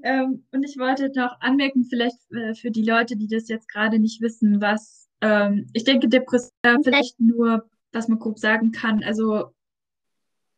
Ähm, 0.04 0.46
und 0.52 0.64
ich 0.64 0.78
wollte 0.78 1.10
noch 1.16 1.40
anmerken, 1.40 1.86
vielleicht 1.86 2.18
äh, 2.32 2.54
für 2.54 2.70
die 2.70 2.84
Leute, 2.84 3.16
die 3.16 3.28
das 3.28 3.48
jetzt 3.48 3.70
gerade 3.70 3.98
nicht 3.98 4.22
wissen, 4.22 4.62
was, 4.62 5.07
ähm, 5.22 5.68
ich 5.74 5.84
denke, 5.84 6.08
Depression, 6.08 6.84
vielleicht 6.84 7.20
nur, 7.20 7.70
was 7.92 8.08
man 8.08 8.20
grob 8.20 8.40
sagen 8.40 8.72
kann. 8.72 9.04
Also, 9.04 9.54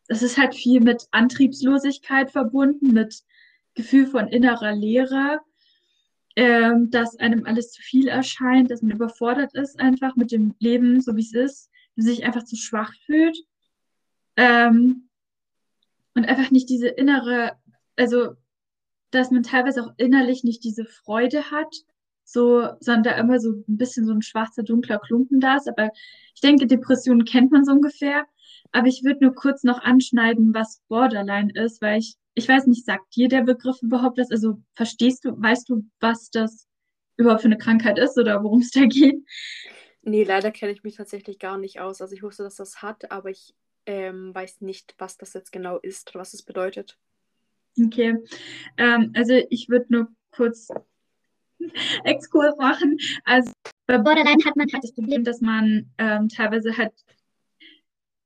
es 0.08 0.22
ist 0.22 0.38
halt 0.38 0.54
viel 0.54 0.80
mit 0.80 1.06
Antriebslosigkeit 1.12 2.30
verbunden, 2.30 2.92
mit 2.92 3.22
Gefühl 3.74 4.06
von 4.06 4.28
innerer 4.28 4.72
Leere, 4.72 5.40
ähm, 6.36 6.90
dass 6.90 7.16
einem 7.16 7.46
alles 7.46 7.72
zu 7.72 7.82
viel 7.82 8.08
erscheint, 8.08 8.70
dass 8.70 8.82
man 8.82 8.92
überfordert 8.92 9.54
ist 9.54 9.78
einfach 9.78 10.16
mit 10.16 10.32
dem 10.32 10.54
Leben, 10.58 11.00
so 11.00 11.16
wie 11.16 11.22
es 11.22 11.32
ist, 11.32 11.70
sich 11.96 12.24
einfach 12.24 12.44
zu 12.44 12.56
schwach 12.56 12.92
fühlt. 13.06 13.36
Ähm, 14.36 15.08
und 16.14 16.28
einfach 16.28 16.50
nicht 16.50 16.68
diese 16.68 16.88
innere, 16.88 17.56
also 17.96 18.34
dass 19.10 19.30
man 19.30 19.42
teilweise 19.42 19.84
auch 19.84 19.92
innerlich 19.96 20.44
nicht 20.44 20.64
diese 20.64 20.84
Freude 20.84 21.50
hat, 21.50 21.74
so, 22.32 22.68
sondern 22.80 23.02
da 23.02 23.10
immer 23.12 23.40
so 23.40 23.50
ein 23.52 23.64
bisschen 23.76 24.06
so 24.06 24.12
ein 24.12 24.22
schwarzer, 24.22 24.62
dunkler 24.62 24.98
Klumpen 24.98 25.40
da 25.40 25.56
ist. 25.56 25.68
Aber 25.68 25.90
ich 26.34 26.40
denke, 26.40 26.66
Depressionen 26.66 27.24
kennt 27.24 27.50
man 27.50 27.64
so 27.64 27.72
ungefähr. 27.72 28.26
Aber 28.72 28.86
ich 28.86 29.02
würde 29.04 29.24
nur 29.24 29.34
kurz 29.34 29.64
noch 29.64 29.80
anschneiden, 29.80 30.54
was 30.54 30.82
Borderline 30.88 31.52
ist, 31.54 31.82
weil 31.82 31.98
ich, 31.98 32.16
ich 32.34 32.48
weiß 32.48 32.66
nicht, 32.66 32.84
sagt 32.84 33.16
dir 33.16 33.28
der 33.28 33.42
Begriff 33.42 33.82
überhaupt 33.82 34.18
was? 34.18 34.30
Also 34.30 34.62
verstehst 34.74 35.24
du, 35.24 35.40
weißt 35.40 35.68
du, 35.68 35.84
was 35.98 36.30
das 36.30 36.68
überhaupt 37.16 37.42
für 37.42 37.48
eine 37.48 37.58
Krankheit 37.58 37.98
ist 37.98 38.16
oder 38.18 38.42
worum 38.42 38.60
es 38.60 38.70
da 38.70 38.86
geht? 38.86 39.22
Nee, 40.02 40.24
leider 40.24 40.50
kenne 40.50 40.72
ich 40.72 40.82
mich 40.82 40.96
tatsächlich 40.96 41.38
gar 41.38 41.58
nicht 41.58 41.80
aus. 41.80 42.00
Also 42.00 42.14
ich 42.14 42.22
wusste, 42.22 42.42
dass 42.42 42.56
das 42.56 42.80
hat, 42.80 43.10
aber 43.10 43.30
ich 43.30 43.54
ähm, 43.86 44.34
weiß 44.34 44.60
nicht, 44.60 44.94
was 44.98 45.16
das 45.16 45.34
jetzt 45.34 45.52
genau 45.52 45.78
ist 45.78 46.10
oder 46.10 46.20
was 46.20 46.32
es 46.32 46.42
bedeutet. 46.42 46.96
Okay. 47.78 48.16
Ähm, 48.76 49.12
also 49.14 49.34
ich 49.50 49.68
würde 49.68 49.86
nur 49.88 50.08
kurz 50.30 50.68
Exkurs 52.04 52.56
machen. 52.58 52.98
Also 53.24 53.52
bei 53.86 53.98
Borderline 53.98 54.44
hat 54.44 54.56
man 54.56 54.68
halt 54.72 54.84
das 54.84 54.94
Problem, 54.94 55.24
dass 55.24 55.40
man 55.40 55.90
ähm, 55.98 56.28
teilweise 56.28 56.76
halt 56.76 56.92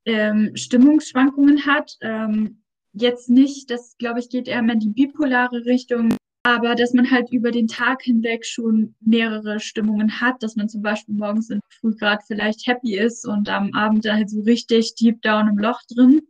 ähm, 0.05 0.52
Stimmungsschwankungen 0.55 1.66
hat. 1.66 1.97
Ähm, 2.01 2.62
jetzt 2.93 3.28
nicht, 3.28 3.70
das 3.70 3.97
glaube 3.98 4.20
ich 4.20 4.28
geht 4.28 4.48
eher 4.48 4.62
mehr 4.62 4.74
in 4.74 4.81
die 4.81 4.90
bipolare 4.90 5.65
Richtung, 5.65 6.16
aber 6.44 6.74
dass 6.74 6.93
man 6.93 7.11
halt 7.11 7.32
über 7.32 7.51
den 7.51 7.69
Tag 7.69 8.02
hinweg 8.02 8.44
schon 8.44 8.94
mehrere 9.01 9.61
Stimmungen 9.61 10.20
hat, 10.20 10.43
dass 10.43 10.56
man 10.56 10.69
zum 10.69 10.82
Beispiel 10.82 11.15
morgens 11.15 11.51
in 11.51 11.61
früh 11.81 11.94
gerade 11.94 12.23
vielleicht 12.27 12.66
happy 12.66 12.97
ist 12.97 13.27
und 13.27 13.48
am 13.48 13.73
Abend 13.73 14.05
dann 14.05 14.16
halt 14.16 14.31
so 14.31 14.43
richtig 14.43 14.94
deep 14.94 15.23
down 15.23 15.48
im 15.48 15.59
Loch 15.59 15.81
drin. 15.89 16.20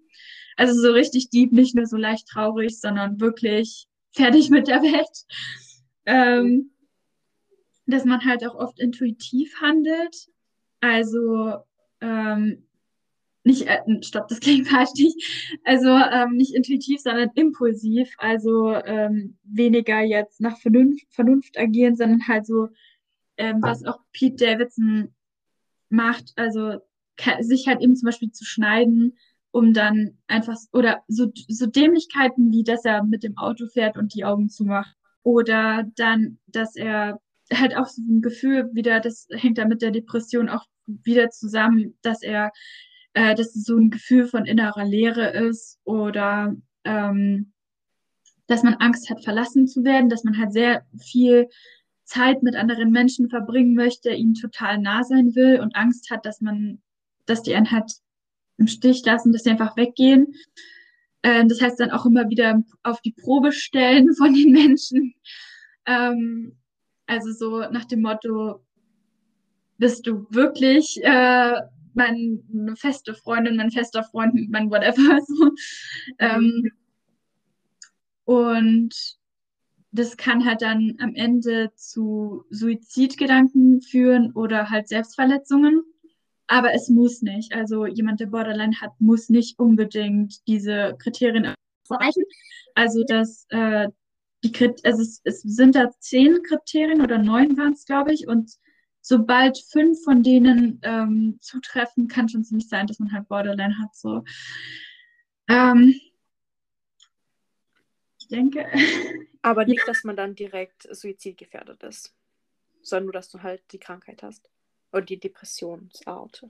Also 0.56 0.80
so 0.80 0.92
richtig 0.92 1.30
deep, 1.30 1.50
nicht 1.50 1.74
nur 1.74 1.86
so 1.86 1.96
leicht 1.96 2.28
traurig, 2.28 2.80
sondern 2.80 3.20
wirklich 3.20 3.88
fertig 4.12 4.50
mit 4.50 4.68
der 4.68 4.82
Welt. 4.82 5.26
Ähm, 6.06 6.70
dass 7.86 8.04
man 8.04 8.24
halt 8.24 8.46
auch 8.46 8.54
oft 8.54 8.80
intuitiv 8.80 9.60
handelt. 9.60 10.28
Also 10.80 11.54
ähm, 12.00 12.66
nicht, 13.44 13.66
äh, 13.66 13.80
stopp, 14.02 14.28
das 14.28 14.40
klingt 14.40 14.68
falsch 14.68 14.94
nicht. 14.96 15.60
Also 15.64 15.88
ähm, 15.88 16.36
nicht 16.36 16.54
intuitiv, 16.54 17.00
sondern 17.00 17.30
impulsiv. 17.34 18.10
Also 18.18 18.72
ähm, 18.74 19.36
weniger 19.44 20.00
jetzt 20.00 20.40
nach 20.40 20.58
Vernunft, 20.58 21.06
Vernunft 21.10 21.58
agieren, 21.58 21.96
sondern 21.96 22.26
halt 22.26 22.46
so, 22.46 22.68
ähm, 23.36 23.58
was 23.60 23.84
auch 23.84 23.98
Pete 24.12 24.44
Davidson 24.44 25.14
macht, 25.90 26.32
also 26.36 26.78
sich 27.40 27.68
halt 27.68 27.80
eben 27.80 27.94
zum 27.94 28.06
Beispiel 28.06 28.32
zu 28.32 28.44
schneiden, 28.44 29.16
um 29.52 29.72
dann 29.72 30.18
einfach, 30.26 30.56
oder 30.72 31.02
so, 31.06 31.30
so 31.48 31.66
Dämlichkeiten 31.66 32.50
wie, 32.50 32.64
dass 32.64 32.84
er 32.84 33.04
mit 33.04 33.22
dem 33.22 33.38
Auto 33.38 33.66
fährt 33.66 33.96
und 33.96 34.14
die 34.14 34.24
Augen 34.24 34.48
zumacht. 34.48 34.96
Oder 35.22 35.84
dann, 35.96 36.38
dass 36.48 36.74
er 36.74 37.20
halt 37.52 37.76
auch 37.76 37.86
so 37.86 38.02
ein 38.02 38.22
Gefühl 38.22 38.70
wieder, 38.72 39.00
das 39.00 39.26
hängt 39.30 39.58
da 39.58 39.66
mit 39.66 39.82
der 39.82 39.90
Depression 39.90 40.48
auch 40.48 40.64
wieder 40.86 41.30
zusammen, 41.30 41.96
dass 42.02 42.22
er, 42.22 42.52
äh, 43.14 43.34
dass 43.34 43.54
es 43.54 43.64
so 43.64 43.76
ein 43.76 43.90
Gefühl 43.90 44.26
von 44.26 44.46
innerer 44.46 44.84
Leere 44.84 45.30
ist 45.30 45.78
oder 45.84 46.54
ähm, 46.84 47.52
dass 48.46 48.62
man 48.62 48.74
Angst 48.74 49.10
hat, 49.10 49.24
verlassen 49.24 49.66
zu 49.66 49.84
werden, 49.84 50.10
dass 50.10 50.24
man 50.24 50.38
halt 50.38 50.52
sehr 50.52 50.84
viel 50.98 51.48
Zeit 52.04 52.42
mit 52.42 52.56
anderen 52.56 52.90
Menschen 52.90 53.30
verbringen 53.30 53.74
möchte, 53.74 54.10
ihnen 54.10 54.34
total 54.34 54.78
nah 54.78 55.02
sein 55.02 55.34
will 55.34 55.60
und 55.60 55.74
Angst 55.74 56.10
hat, 56.10 56.26
dass 56.26 56.40
man, 56.40 56.82
dass 57.26 57.42
die 57.42 57.54
einen 57.54 57.70
halt 57.70 57.90
im 58.58 58.66
Stich 58.66 59.04
lassen, 59.04 59.32
dass 59.32 59.44
sie 59.44 59.50
einfach 59.50 59.76
weggehen. 59.76 60.34
Äh, 61.22 61.46
das 61.46 61.60
heißt 61.60 61.80
dann 61.80 61.90
auch 61.90 62.04
immer 62.04 62.28
wieder 62.28 62.62
auf 62.82 63.00
die 63.00 63.12
Probe 63.12 63.52
stellen 63.52 64.14
von 64.16 64.34
den 64.34 64.52
Menschen. 64.52 65.14
Ähm, 65.86 66.58
also 67.06 67.32
so 67.32 67.70
nach 67.70 67.84
dem 67.84 68.02
Motto, 68.02 68.60
bist 69.78 70.06
du 70.06 70.26
wirklich 70.30 71.00
äh, 71.02 71.60
meine 71.94 72.40
feste 72.76 73.14
Freundin, 73.14 73.56
mein 73.56 73.70
fester 73.70 74.04
Freund, 74.04 74.34
mein 74.50 74.70
whatever. 74.70 75.20
So. 75.26 75.50
Ähm, 76.18 76.70
und 78.24 78.94
das 79.92 80.16
kann 80.16 80.44
halt 80.44 80.62
dann 80.62 80.96
am 81.00 81.14
Ende 81.14 81.72
zu 81.76 82.44
Suizidgedanken 82.50 83.80
führen 83.80 84.32
oder 84.32 84.70
halt 84.70 84.88
Selbstverletzungen. 84.88 85.84
Aber 86.46 86.74
es 86.74 86.88
muss 86.88 87.22
nicht. 87.22 87.54
Also 87.54 87.86
jemand, 87.86 88.20
der 88.20 88.26
Borderline 88.26 88.80
hat, 88.80 88.90
muss 88.98 89.28
nicht 89.28 89.58
unbedingt 89.58 90.46
diese 90.46 90.96
Kriterien 90.98 91.54
erreichen. 91.88 92.24
Also 92.74 93.04
dass 93.04 93.46
äh, 93.50 93.88
die 94.44 94.74
also 94.84 95.02
es, 95.02 95.20
es 95.24 95.42
sind 95.42 95.74
da 95.74 95.90
zehn 95.98 96.42
Kriterien 96.42 97.00
oder 97.00 97.18
neun 97.18 97.56
waren 97.56 97.72
es, 97.72 97.86
glaube 97.86 98.12
ich. 98.12 98.28
Und 98.28 98.52
sobald 99.00 99.58
fünf 99.58 100.02
von 100.04 100.22
denen 100.22 100.80
ähm, 100.82 101.38
zutreffen, 101.40 102.08
kann 102.08 102.28
schon 102.28 102.44
ziemlich 102.44 102.68
sein, 102.68 102.86
dass 102.86 102.98
man 102.98 103.12
halt 103.12 103.28
Borderline 103.28 103.78
hat. 103.78 103.94
So. 103.94 104.22
Ähm, 105.48 105.98
ich 108.18 108.28
denke. 108.28 108.66
Aber 109.42 109.66
nicht, 109.66 109.86
dass 109.86 110.04
man 110.04 110.16
dann 110.16 110.34
direkt 110.34 110.88
suizidgefährdet 110.94 111.82
ist, 111.82 112.14
sondern 112.82 113.06
nur, 113.06 113.12
dass 113.12 113.30
du 113.30 113.42
halt 113.42 113.62
die 113.72 113.78
Krankheit 113.78 114.22
hast. 114.22 114.50
Oder 114.92 115.02
die 115.02 115.20
Depressionsart. 115.20 116.46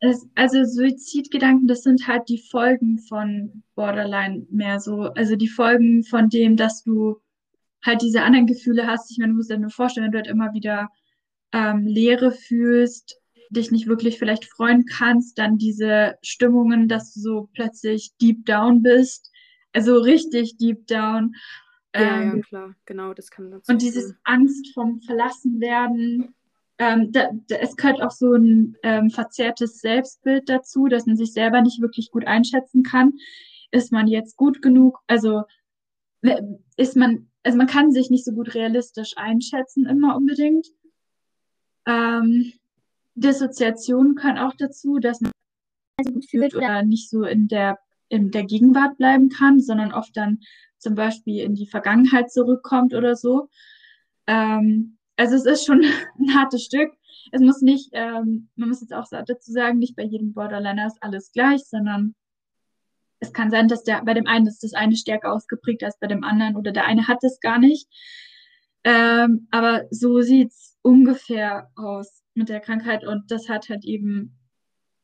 Es, 0.00 0.28
also 0.34 0.64
Suizidgedanken, 0.64 1.66
das 1.66 1.82
sind 1.82 2.06
halt 2.06 2.28
die 2.28 2.38
Folgen 2.38 2.98
von 2.98 3.64
Borderline 3.74 4.46
mehr 4.50 4.78
so. 4.80 5.02
Also 5.14 5.34
die 5.34 5.48
Folgen 5.48 6.04
von 6.04 6.28
dem, 6.28 6.56
dass 6.56 6.84
du 6.84 7.20
halt 7.84 8.02
diese 8.02 8.22
anderen 8.22 8.46
Gefühle 8.46 8.86
hast. 8.86 9.10
Ich 9.10 9.18
meine, 9.18 9.32
du 9.32 9.36
musst 9.36 9.50
dir 9.50 9.58
nur 9.58 9.70
vorstellen, 9.70 10.06
wenn 10.06 10.12
du 10.12 10.18
halt 10.18 10.28
immer 10.28 10.52
wieder 10.52 10.88
ähm, 11.52 11.86
Leere 11.86 12.30
fühlst, 12.30 13.20
dich 13.50 13.70
nicht 13.70 13.86
wirklich 13.86 14.18
vielleicht 14.18 14.44
freuen 14.44 14.84
kannst, 14.84 15.38
dann 15.38 15.58
diese 15.58 16.16
Stimmungen, 16.22 16.88
dass 16.88 17.14
du 17.14 17.20
so 17.20 17.48
plötzlich 17.54 18.12
deep 18.20 18.44
down 18.44 18.82
bist, 18.82 19.32
also 19.72 19.98
richtig 19.98 20.58
deep 20.58 20.86
down. 20.86 21.34
Ja, 21.94 22.20
ähm, 22.20 22.36
ja, 22.36 22.42
klar, 22.42 22.74
genau, 22.84 23.14
das 23.14 23.30
kann 23.30 23.50
dazu. 23.50 23.72
Und 23.72 23.80
dieses 23.80 24.14
Angst 24.24 24.72
vom 24.74 25.00
Verlassenwerden, 25.00 26.34
ähm, 26.78 27.12
da, 27.12 27.30
da, 27.48 27.56
es 27.56 27.76
gehört 27.76 28.02
auch 28.02 28.10
so 28.10 28.34
ein 28.34 28.76
ähm, 28.82 29.10
verzerrtes 29.10 29.80
Selbstbild 29.80 30.48
dazu, 30.48 30.86
dass 30.86 31.06
man 31.06 31.16
sich 31.16 31.32
selber 31.32 31.60
nicht 31.60 31.80
wirklich 31.80 32.10
gut 32.10 32.26
einschätzen 32.26 32.82
kann. 32.82 33.14
Ist 33.70 33.92
man 33.92 34.06
jetzt 34.06 34.36
gut 34.36 34.62
genug? 34.62 35.00
Also 35.06 35.42
ist 36.76 36.96
man, 36.96 37.28
also 37.42 37.58
man 37.58 37.66
kann 37.66 37.92
sich 37.92 38.10
nicht 38.10 38.24
so 38.24 38.32
gut 38.32 38.54
realistisch 38.54 39.16
einschätzen 39.16 39.86
immer 39.86 40.16
unbedingt. 40.16 40.66
Ähm, 41.86 42.52
Dissoziationen 43.14 44.14
können 44.14 44.38
auch 44.38 44.54
dazu, 44.56 44.98
dass 44.98 45.20
man 45.20 45.32
also 45.96 46.12
gut 46.12 46.28
fühlt 46.28 46.54
oder 46.54 46.82
nicht 46.82 47.10
so 47.10 47.24
in 47.24 47.48
der 47.48 47.78
in 48.08 48.30
der 48.30 48.44
Gegenwart 48.44 48.96
bleiben 48.96 49.28
kann, 49.28 49.60
sondern 49.60 49.92
oft 49.92 50.16
dann 50.16 50.40
zum 50.78 50.94
Beispiel 50.94 51.42
in 51.42 51.54
die 51.54 51.66
Vergangenheit 51.66 52.30
zurückkommt 52.30 52.94
oder 52.94 53.16
so. 53.16 53.48
Ähm, 54.26 54.97
also 55.18 55.34
es 55.34 55.44
ist 55.44 55.66
schon 55.66 55.82
ein 56.18 56.34
hartes 56.34 56.64
Stück. 56.64 56.92
Es 57.32 57.40
muss 57.40 57.60
nicht, 57.60 57.90
ähm, 57.92 58.48
man 58.56 58.68
muss 58.70 58.80
jetzt 58.80 58.94
auch 58.94 59.06
dazu 59.10 59.52
sagen, 59.52 59.78
nicht 59.78 59.96
bei 59.96 60.04
jedem 60.04 60.32
Borderliner 60.32 60.86
ist 60.86 61.02
alles 61.02 61.32
gleich, 61.32 61.62
sondern 61.64 62.14
es 63.20 63.32
kann 63.32 63.50
sein, 63.50 63.68
dass 63.68 63.82
der 63.82 64.02
bei 64.04 64.14
dem 64.14 64.26
einen 64.26 64.46
ist 64.46 64.62
das 64.62 64.74
eine 64.74 64.96
stärker 64.96 65.32
ausgeprägt 65.32 65.82
als 65.82 65.98
bei 65.98 66.06
dem 66.06 66.24
anderen 66.24 66.56
oder 66.56 66.72
der 66.72 66.86
eine 66.86 67.08
hat 67.08 67.22
es 67.24 67.40
gar 67.40 67.58
nicht. 67.58 67.88
Ähm, 68.84 69.48
aber 69.50 69.84
so 69.90 70.20
sieht 70.20 70.50
es 70.50 70.78
ungefähr 70.82 71.68
aus 71.74 72.22
mit 72.34 72.48
der 72.48 72.60
Krankheit 72.60 73.04
und 73.04 73.30
das 73.30 73.48
hat 73.48 73.68
halt 73.68 73.84
eben 73.84 74.38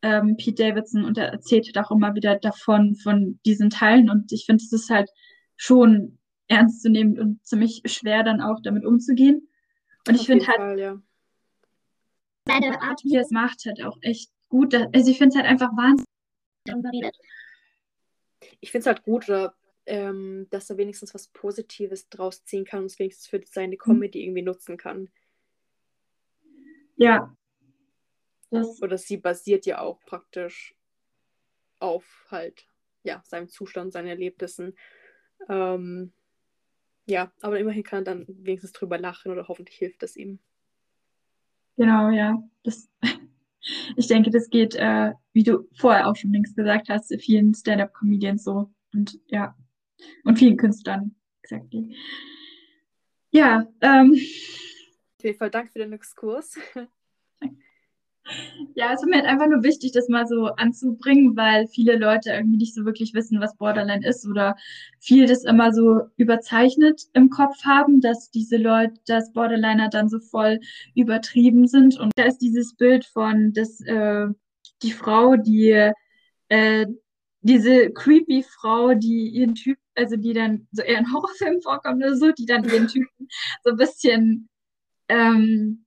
ähm, 0.02 0.36
Pete 0.36 0.62
Davidson 0.62 1.04
und 1.04 1.18
er 1.18 1.32
erzählt 1.32 1.66
halt 1.66 1.84
auch 1.84 1.90
immer 1.90 2.14
wieder 2.14 2.36
davon, 2.36 2.94
von 2.94 3.40
diesen 3.44 3.68
Teilen 3.68 4.08
und 4.08 4.30
ich 4.30 4.46
finde, 4.46 4.62
es 4.62 4.72
ist 4.72 4.90
halt 4.90 5.10
schon 5.56 6.18
ernst 6.46 6.82
zu 6.82 6.90
nehmen 6.90 7.18
und 7.18 7.44
ziemlich 7.44 7.82
schwer 7.86 8.22
dann 8.22 8.40
auch 8.40 8.60
damit 8.62 8.84
umzugehen. 8.84 9.48
Und 10.06 10.14
ich 10.14 10.26
finde 10.26 10.46
halt, 10.46 10.56
Fall, 10.56 10.78
ja. 10.78 11.02
seine 12.46 12.80
Art, 12.82 13.02
wie 13.04 13.14
er 13.14 13.22
es 13.22 13.30
macht, 13.30 13.64
halt 13.64 13.82
auch 13.82 13.98
echt 14.02 14.30
gut. 14.48 14.74
Also 14.74 15.10
ich 15.10 15.18
finde 15.18 15.30
es 15.30 15.36
halt 15.36 15.46
einfach 15.46 15.70
wahnsinnig. 15.76 17.12
Ich 18.60 18.70
finde 18.70 18.80
es 18.80 18.86
halt 18.86 19.02
gut, 19.02 19.28
oder, 19.28 19.56
ähm, 19.86 20.46
dass 20.50 20.70
er 20.70 20.76
wenigstens 20.76 21.14
was 21.14 21.28
Positives 21.28 22.08
draus 22.08 22.44
ziehen 22.44 22.64
kann 22.64 22.80
und 22.80 22.86
es 22.86 22.98
wenigstens 22.98 23.26
für 23.26 23.40
seine 23.46 23.76
mhm. 23.76 23.78
Comedy 23.78 24.18
mhm. 24.18 24.24
irgendwie 24.24 24.42
nutzen 24.42 24.76
kann. 24.76 25.10
Ja. 26.96 27.34
Das 28.50 28.80
oder 28.82 28.98
sie 28.98 29.16
basiert 29.16 29.66
ja 29.66 29.80
auch 29.80 30.00
praktisch 30.04 30.76
auf 31.80 32.26
halt, 32.30 32.66
ja, 33.02 33.22
seinem 33.26 33.48
Zustand, 33.48 33.92
seinen 33.92 34.08
Erlebnissen. 34.08 34.76
Ähm, 35.48 36.12
ja, 37.06 37.32
aber 37.40 37.58
immerhin 37.58 37.82
kann 37.82 38.00
er 38.00 38.04
dann 38.04 38.24
wenigstens 38.28 38.72
drüber 38.72 38.98
lachen 38.98 39.32
oder 39.32 39.48
hoffentlich 39.48 39.76
hilft 39.76 40.02
das 40.02 40.16
ihm. 40.16 40.38
Genau, 41.76 42.10
ja. 42.10 42.42
Das, 42.62 42.88
ich 43.96 44.06
denke, 44.06 44.30
das 44.30 44.48
geht, 44.48 44.74
äh, 44.74 45.12
wie 45.32 45.42
du 45.42 45.68
vorher 45.76 46.08
auch 46.08 46.16
schon 46.16 46.32
links 46.32 46.54
gesagt 46.54 46.88
hast, 46.88 47.14
vielen 47.20 47.54
Stand-up-Comedians 47.54 48.44
so. 48.44 48.70
Und 48.92 49.20
ja, 49.26 49.56
und 50.24 50.38
vielen 50.38 50.56
Künstlern, 50.56 51.14
exactly. 51.42 51.96
Ja, 53.30 53.66
ähm. 53.80 54.12
Auf 54.12 55.24
jeden 55.24 55.38
Fall 55.38 55.50
danke 55.50 55.72
für 55.72 55.78
den 55.80 55.92
Exkurs. 55.92 56.56
Ja, 58.76 58.92
es 58.92 59.02
ist 59.02 59.08
mir 59.08 59.16
halt 59.16 59.26
einfach 59.26 59.46
nur 59.46 59.62
wichtig, 59.62 59.92
das 59.92 60.08
mal 60.08 60.26
so 60.26 60.46
anzubringen, 60.46 61.36
weil 61.36 61.68
viele 61.68 61.96
Leute 61.96 62.30
irgendwie 62.30 62.56
nicht 62.56 62.74
so 62.74 62.84
wirklich 62.84 63.14
wissen, 63.14 63.40
was 63.40 63.56
Borderline 63.56 64.04
ist 64.04 64.26
oder 64.26 64.56
viel 64.98 65.26
das 65.26 65.44
immer 65.44 65.72
so 65.72 66.02
überzeichnet 66.16 67.02
im 67.12 67.30
Kopf 67.30 67.64
haben, 67.64 68.00
dass 68.00 68.30
diese 68.30 68.56
Leute, 68.56 68.94
dass 69.06 69.32
Borderliner 69.32 69.90
dann 69.90 70.08
so 70.08 70.18
voll 70.18 70.60
übertrieben 70.94 71.68
sind. 71.68 71.98
Und 71.98 72.12
da 72.16 72.24
ist 72.24 72.38
dieses 72.38 72.74
Bild 72.74 73.04
von, 73.04 73.52
dass 73.52 73.80
äh, 73.82 74.26
die 74.82 74.92
Frau, 74.92 75.36
die 75.36 75.92
äh, 76.48 76.86
diese 77.42 77.90
creepy 77.90 78.42
Frau, 78.42 78.94
die 78.94 79.28
ihren 79.28 79.54
Typ, 79.54 79.78
also 79.94 80.16
die 80.16 80.32
dann 80.32 80.66
so 80.72 80.82
eher 80.82 80.98
in 80.98 81.12
Horrorfilmen 81.12 81.62
vorkommt 81.62 82.02
oder 82.02 82.16
so, 82.16 82.32
die 82.32 82.46
dann 82.46 82.64
ihren 82.64 82.88
Typen 82.88 83.28
so 83.62 83.70
ein 83.70 83.76
bisschen 83.76 84.48
ähm, 85.08 85.83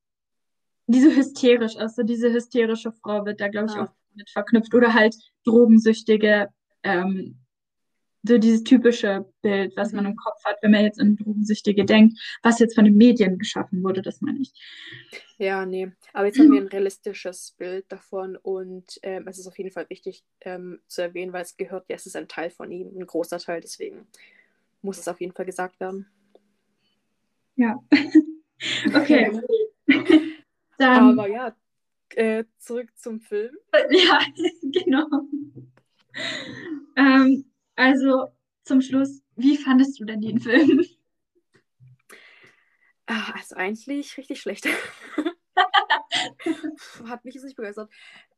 die 0.87 1.01
so 1.01 1.09
hysterisch 1.09 1.75
ist. 1.75 1.95
So 1.95 2.03
diese 2.03 2.31
hysterische 2.31 2.91
Frau 2.91 3.25
wird 3.25 3.39
da, 3.41 3.49
glaube 3.49 3.67
ich, 3.69 3.75
ja. 3.75 3.83
auch 3.83 3.91
mit 4.15 4.29
verknüpft. 4.29 4.73
Oder 4.73 4.93
halt 4.93 5.15
Drogensüchtige, 5.45 6.49
ähm, 6.83 7.37
so 8.23 8.37
dieses 8.37 8.63
typische 8.63 9.25
Bild, 9.41 9.73
was 9.77 9.93
man 9.93 10.05
im 10.05 10.11
mhm. 10.11 10.17
Kopf 10.17 10.43
hat, 10.43 10.57
wenn 10.61 10.71
man 10.71 10.83
jetzt 10.83 10.99
an 10.99 11.15
Drogensüchtige 11.15 11.85
denkt, 11.85 12.19
was 12.41 12.59
jetzt 12.59 12.75
von 12.75 12.85
den 12.85 12.95
Medien 12.95 13.37
geschaffen 13.37 13.83
wurde, 13.83 14.01
das 14.01 14.21
meine 14.21 14.39
ich. 14.41 14.51
Ja, 15.37 15.65
nee. 15.65 15.91
Aber 16.13 16.25
jetzt 16.25 16.39
haben 16.39 16.51
wir 16.51 16.59
ein 16.59 16.67
realistisches 16.67 17.53
Bild 17.57 17.85
davon 17.89 18.35
und 18.35 18.99
ähm, 19.03 19.27
es 19.27 19.37
ist 19.37 19.47
auf 19.47 19.57
jeden 19.57 19.71
Fall 19.71 19.89
wichtig 19.89 20.23
ähm, 20.41 20.79
zu 20.87 21.01
erwähnen, 21.01 21.31
weil 21.31 21.43
es 21.43 21.55
gehört, 21.57 21.85
ja, 21.89 21.95
es 21.95 22.05
ist 22.05 22.15
ein 22.15 22.27
Teil 22.27 22.49
von 22.49 22.71
ihm, 22.71 22.89
ein 22.97 23.05
großer 23.05 23.37
Teil, 23.37 23.61
deswegen 23.61 24.07
muss 24.81 24.97
es 24.97 25.07
auf 25.07 25.21
jeden 25.21 25.33
Fall 25.33 25.45
gesagt 25.45 25.79
werden. 25.79 26.07
Ja. 27.55 27.79
okay. 28.93 29.31
Dann, 30.77 31.19
Aber 31.19 31.29
ja, 31.29 31.55
äh, 32.15 32.45
zurück 32.57 32.89
zum 32.95 33.19
Film. 33.19 33.55
Ja, 33.89 34.19
genau. 34.61 35.07
Ähm, 36.95 37.45
also 37.75 38.27
zum 38.63 38.81
Schluss, 38.81 39.21
wie 39.35 39.57
fandest 39.57 39.99
du 39.99 40.05
denn 40.05 40.21
den 40.21 40.39
Film? 40.39 40.83
Ah, 43.05 43.31
also 43.35 43.55
eigentlich 43.55 44.17
richtig 44.17 44.41
schlecht. 44.41 44.67
Hat 47.05 47.23
mich 47.23 47.35
jetzt 47.35 47.43
nicht 47.45 47.55
begeistert. 47.55 47.89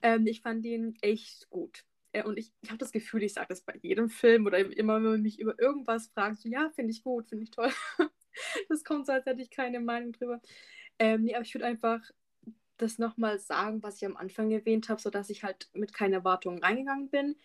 Ähm, 0.02 0.28
ich 0.28 0.41
fand 0.41 0.64
den 0.64 0.95
echt 1.02 1.49
gut. 1.49 1.86
Äh, 2.11 2.24
und 2.24 2.38
ich, 2.38 2.52
ich 2.61 2.70
habe 2.70 2.78
das 2.78 2.91
Gefühl, 2.91 3.24
ich 3.24 3.34
sage 3.34 3.48
das 3.49 3.61
bei 3.61 3.74
jedem 3.82 4.10
Film 4.10 4.45
oder 4.45 4.60
immer, 4.60 4.95
wenn 4.95 5.03
man 5.03 5.22
mich 5.22 5.40
über 5.40 5.60
irgendwas 5.60 6.07
fragt, 6.10 6.40
so, 6.40 6.49
ja, 6.49 6.70
finde 6.76 6.91
ich 6.91 7.03
gut, 7.03 7.30
finde 7.30 7.44
ich 7.45 7.52
toll. 7.52 7.72
das 8.70 8.84
kommt 8.84 9.07
so, 9.07 9.14
als 9.14 9.26
hätte 9.26 9.41
ich 9.41 9.49
keine 9.49 9.80
Meinung 9.80 10.11
drüber. 10.11 10.41
Ähm, 10.99 11.24
nee, 11.24 11.34
aber 11.34 11.45
ich 11.45 11.53
würde 11.53 11.66
einfach 11.66 12.02
das 12.82 12.98
nochmal 12.98 13.40
sagen, 13.40 13.84
was 13.84 13.98
ich 13.98 14.06
am 14.06 14.18
Anfang 14.18 14.52
erwähnt 14.52 14.90
habe, 14.90 15.02
sodass 15.02 15.30
ich 15.30 15.44
halt 15.44 15.70
mit 15.74 15.94
keinen 15.94 16.14
Erwartungen 16.14 16.60
reingegangen 16.60 17.10
bin. 17.10 17.36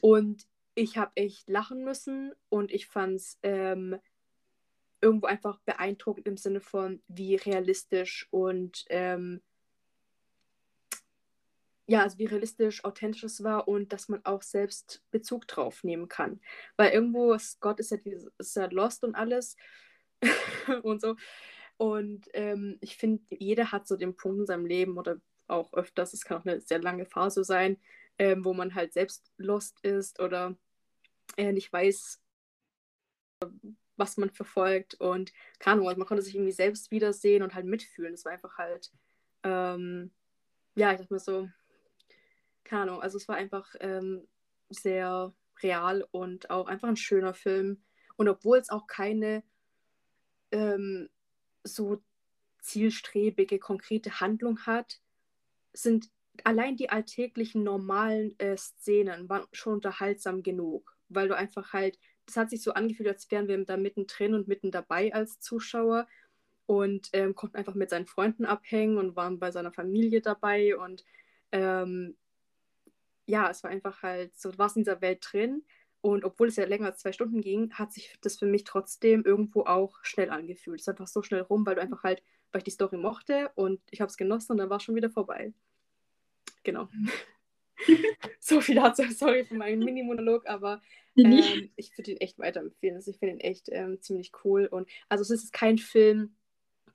Und 0.00 0.46
ich 0.74 0.96
habe 0.96 1.12
echt 1.16 1.48
lachen 1.48 1.84
müssen 1.84 2.32
und 2.48 2.70
ich 2.70 2.86
fand 2.86 3.16
es 3.16 3.38
ähm, 3.42 3.98
irgendwo 5.00 5.26
einfach 5.26 5.58
beeindruckend 5.60 6.26
im 6.26 6.36
Sinne 6.36 6.60
von, 6.60 7.02
wie 7.08 7.34
realistisch 7.34 8.28
und 8.30 8.84
ähm, 8.88 9.42
ja, 11.86 12.02
also 12.02 12.18
wie 12.18 12.26
realistisch, 12.26 12.84
authentisch 12.84 13.24
es 13.24 13.42
war 13.42 13.68
und 13.68 13.92
dass 13.92 14.08
man 14.08 14.24
auch 14.24 14.42
selbst 14.42 15.02
Bezug 15.10 15.46
drauf 15.48 15.82
nehmen 15.84 16.08
kann. 16.08 16.40
Weil 16.76 16.92
irgendwo, 16.92 17.36
Scott 17.38 17.80
ist 17.80 17.90
ja, 17.90 17.98
ist 18.38 18.56
ja 18.56 18.66
lost 18.66 19.04
und 19.04 19.14
alles 19.14 19.56
und 20.82 21.00
so. 21.00 21.16
Und 21.76 22.28
ähm, 22.34 22.78
ich 22.80 22.96
finde, 22.96 23.22
jeder 23.30 23.72
hat 23.72 23.88
so 23.88 23.96
den 23.96 24.16
Punkt 24.16 24.40
in 24.40 24.46
seinem 24.46 24.66
Leben 24.66 24.98
oder 24.98 25.20
auch 25.48 25.72
öfters, 25.72 26.12
es 26.12 26.24
kann 26.24 26.38
auch 26.38 26.44
eine 26.44 26.60
sehr 26.60 26.80
lange 26.80 27.04
Phase 27.04 27.44
sein, 27.44 27.78
ähm, 28.18 28.44
wo 28.44 28.54
man 28.54 28.74
halt 28.74 28.92
selbst 28.92 29.32
lost 29.36 29.80
ist 29.84 30.20
oder 30.20 30.56
äh, 31.36 31.52
nicht 31.52 31.72
weiß, 31.72 32.20
was 33.96 34.16
man 34.16 34.30
verfolgt 34.30 34.94
und 34.94 35.32
keine 35.58 35.80
Ahnung, 35.80 35.98
man 35.98 36.06
konnte 36.06 36.22
sich 36.22 36.34
irgendwie 36.34 36.52
selbst 36.52 36.90
wiedersehen 36.90 37.42
und 37.42 37.54
halt 37.54 37.66
mitfühlen. 37.66 38.14
Es 38.14 38.24
war 38.24 38.32
einfach 38.32 38.58
halt, 38.58 38.90
ähm, 39.42 40.10
ja, 40.74 40.92
ich 40.92 40.98
dachte 40.98 41.12
mir 41.12 41.20
so, 41.20 41.48
keine 42.64 42.82
Ahnung, 42.82 43.02
also 43.02 43.18
es 43.18 43.28
war 43.28 43.36
einfach 43.36 43.74
ähm, 43.80 44.26
sehr 44.70 45.34
real 45.62 46.06
und 46.10 46.50
auch 46.50 46.66
einfach 46.66 46.88
ein 46.88 46.96
schöner 46.96 47.34
Film. 47.34 47.82
Und 48.16 48.28
obwohl 48.28 48.58
es 48.58 48.70
auch 48.70 48.86
keine 48.86 49.42
ähm, 50.50 51.08
so 51.64 52.02
zielstrebige, 52.60 53.58
konkrete 53.58 54.20
Handlung 54.20 54.60
hat, 54.66 55.00
sind 55.72 56.10
allein 56.44 56.76
die 56.76 56.90
alltäglichen 56.90 57.62
normalen 57.62 58.38
äh, 58.38 58.56
Szenen 58.56 59.28
waren 59.28 59.46
schon 59.52 59.74
unterhaltsam 59.74 60.42
genug, 60.42 60.96
weil 61.08 61.28
du 61.28 61.36
einfach 61.36 61.72
halt, 61.72 61.98
das 62.26 62.36
hat 62.36 62.50
sich 62.50 62.62
so 62.62 62.72
angefühlt, 62.72 63.08
als 63.08 63.30
wären 63.30 63.48
wir 63.48 63.64
da 63.64 63.76
mittendrin 63.76 64.34
und 64.34 64.48
mitten 64.48 64.70
dabei 64.70 65.12
als 65.12 65.40
Zuschauer 65.40 66.06
und 66.66 67.10
ähm, 67.12 67.34
konnten 67.34 67.56
einfach 67.56 67.74
mit 67.74 67.90
seinen 67.90 68.06
Freunden 68.06 68.44
abhängen 68.44 68.96
und 68.96 69.16
waren 69.16 69.38
bei 69.38 69.50
seiner 69.50 69.72
Familie 69.72 70.20
dabei 70.20 70.76
und 70.76 71.04
ähm, 71.50 72.16
ja, 73.26 73.50
es 73.50 73.62
war 73.62 73.70
einfach 73.70 74.02
halt 74.02 74.38
so, 74.38 74.50
du 74.50 74.58
warst 74.58 74.76
in 74.76 74.84
dieser 74.84 75.00
Welt 75.00 75.26
drin 75.30 75.64
und 76.02 76.24
obwohl 76.24 76.48
es 76.48 76.56
ja 76.56 76.66
länger 76.66 76.86
als 76.86 76.98
zwei 76.98 77.12
Stunden 77.12 77.40
ging, 77.40 77.72
hat 77.74 77.92
sich 77.92 78.18
das 78.20 78.36
für 78.36 78.46
mich 78.46 78.64
trotzdem 78.64 79.24
irgendwo 79.24 79.62
auch 79.62 79.98
schnell 80.02 80.30
angefühlt. 80.30 80.80
Es 80.80 80.84
ist 80.84 80.88
einfach 80.88 81.06
so 81.06 81.22
schnell 81.22 81.42
rum, 81.42 81.64
weil 81.64 81.76
du 81.76 81.80
einfach 81.80 82.02
halt, 82.02 82.22
weil 82.50 82.58
ich 82.58 82.64
die 82.64 82.70
Story 82.72 82.96
mochte 82.96 83.50
und 83.54 83.80
ich 83.90 84.00
habe 84.00 84.10
es 84.10 84.16
genossen 84.16 84.52
und 84.52 84.58
dann 84.58 84.68
war 84.68 84.78
es 84.78 84.82
schon 84.82 84.96
wieder 84.96 85.10
vorbei. 85.10 85.54
Genau. 86.64 86.88
so 88.40 88.60
viel 88.60 88.74
dazu, 88.74 89.04
sorry 89.12 89.44
für 89.44 89.54
meinen 89.54 89.78
Mini-Monolog, 89.78 90.46
aber 90.48 90.82
ähm, 91.16 91.70
ich 91.76 91.96
würde 91.96 92.10
ihn 92.10 92.20
echt 92.20 92.38
weiterempfehlen. 92.38 92.96
Also 92.96 93.12
ich 93.12 93.18
finde 93.18 93.34
ihn 93.34 93.40
echt 93.40 93.68
ähm, 93.70 94.00
ziemlich 94.00 94.32
cool. 94.44 94.66
Und 94.66 94.88
also 95.08 95.22
es 95.22 95.30
ist 95.30 95.52
kein 95.52 95.78
Film, 95.78 96.34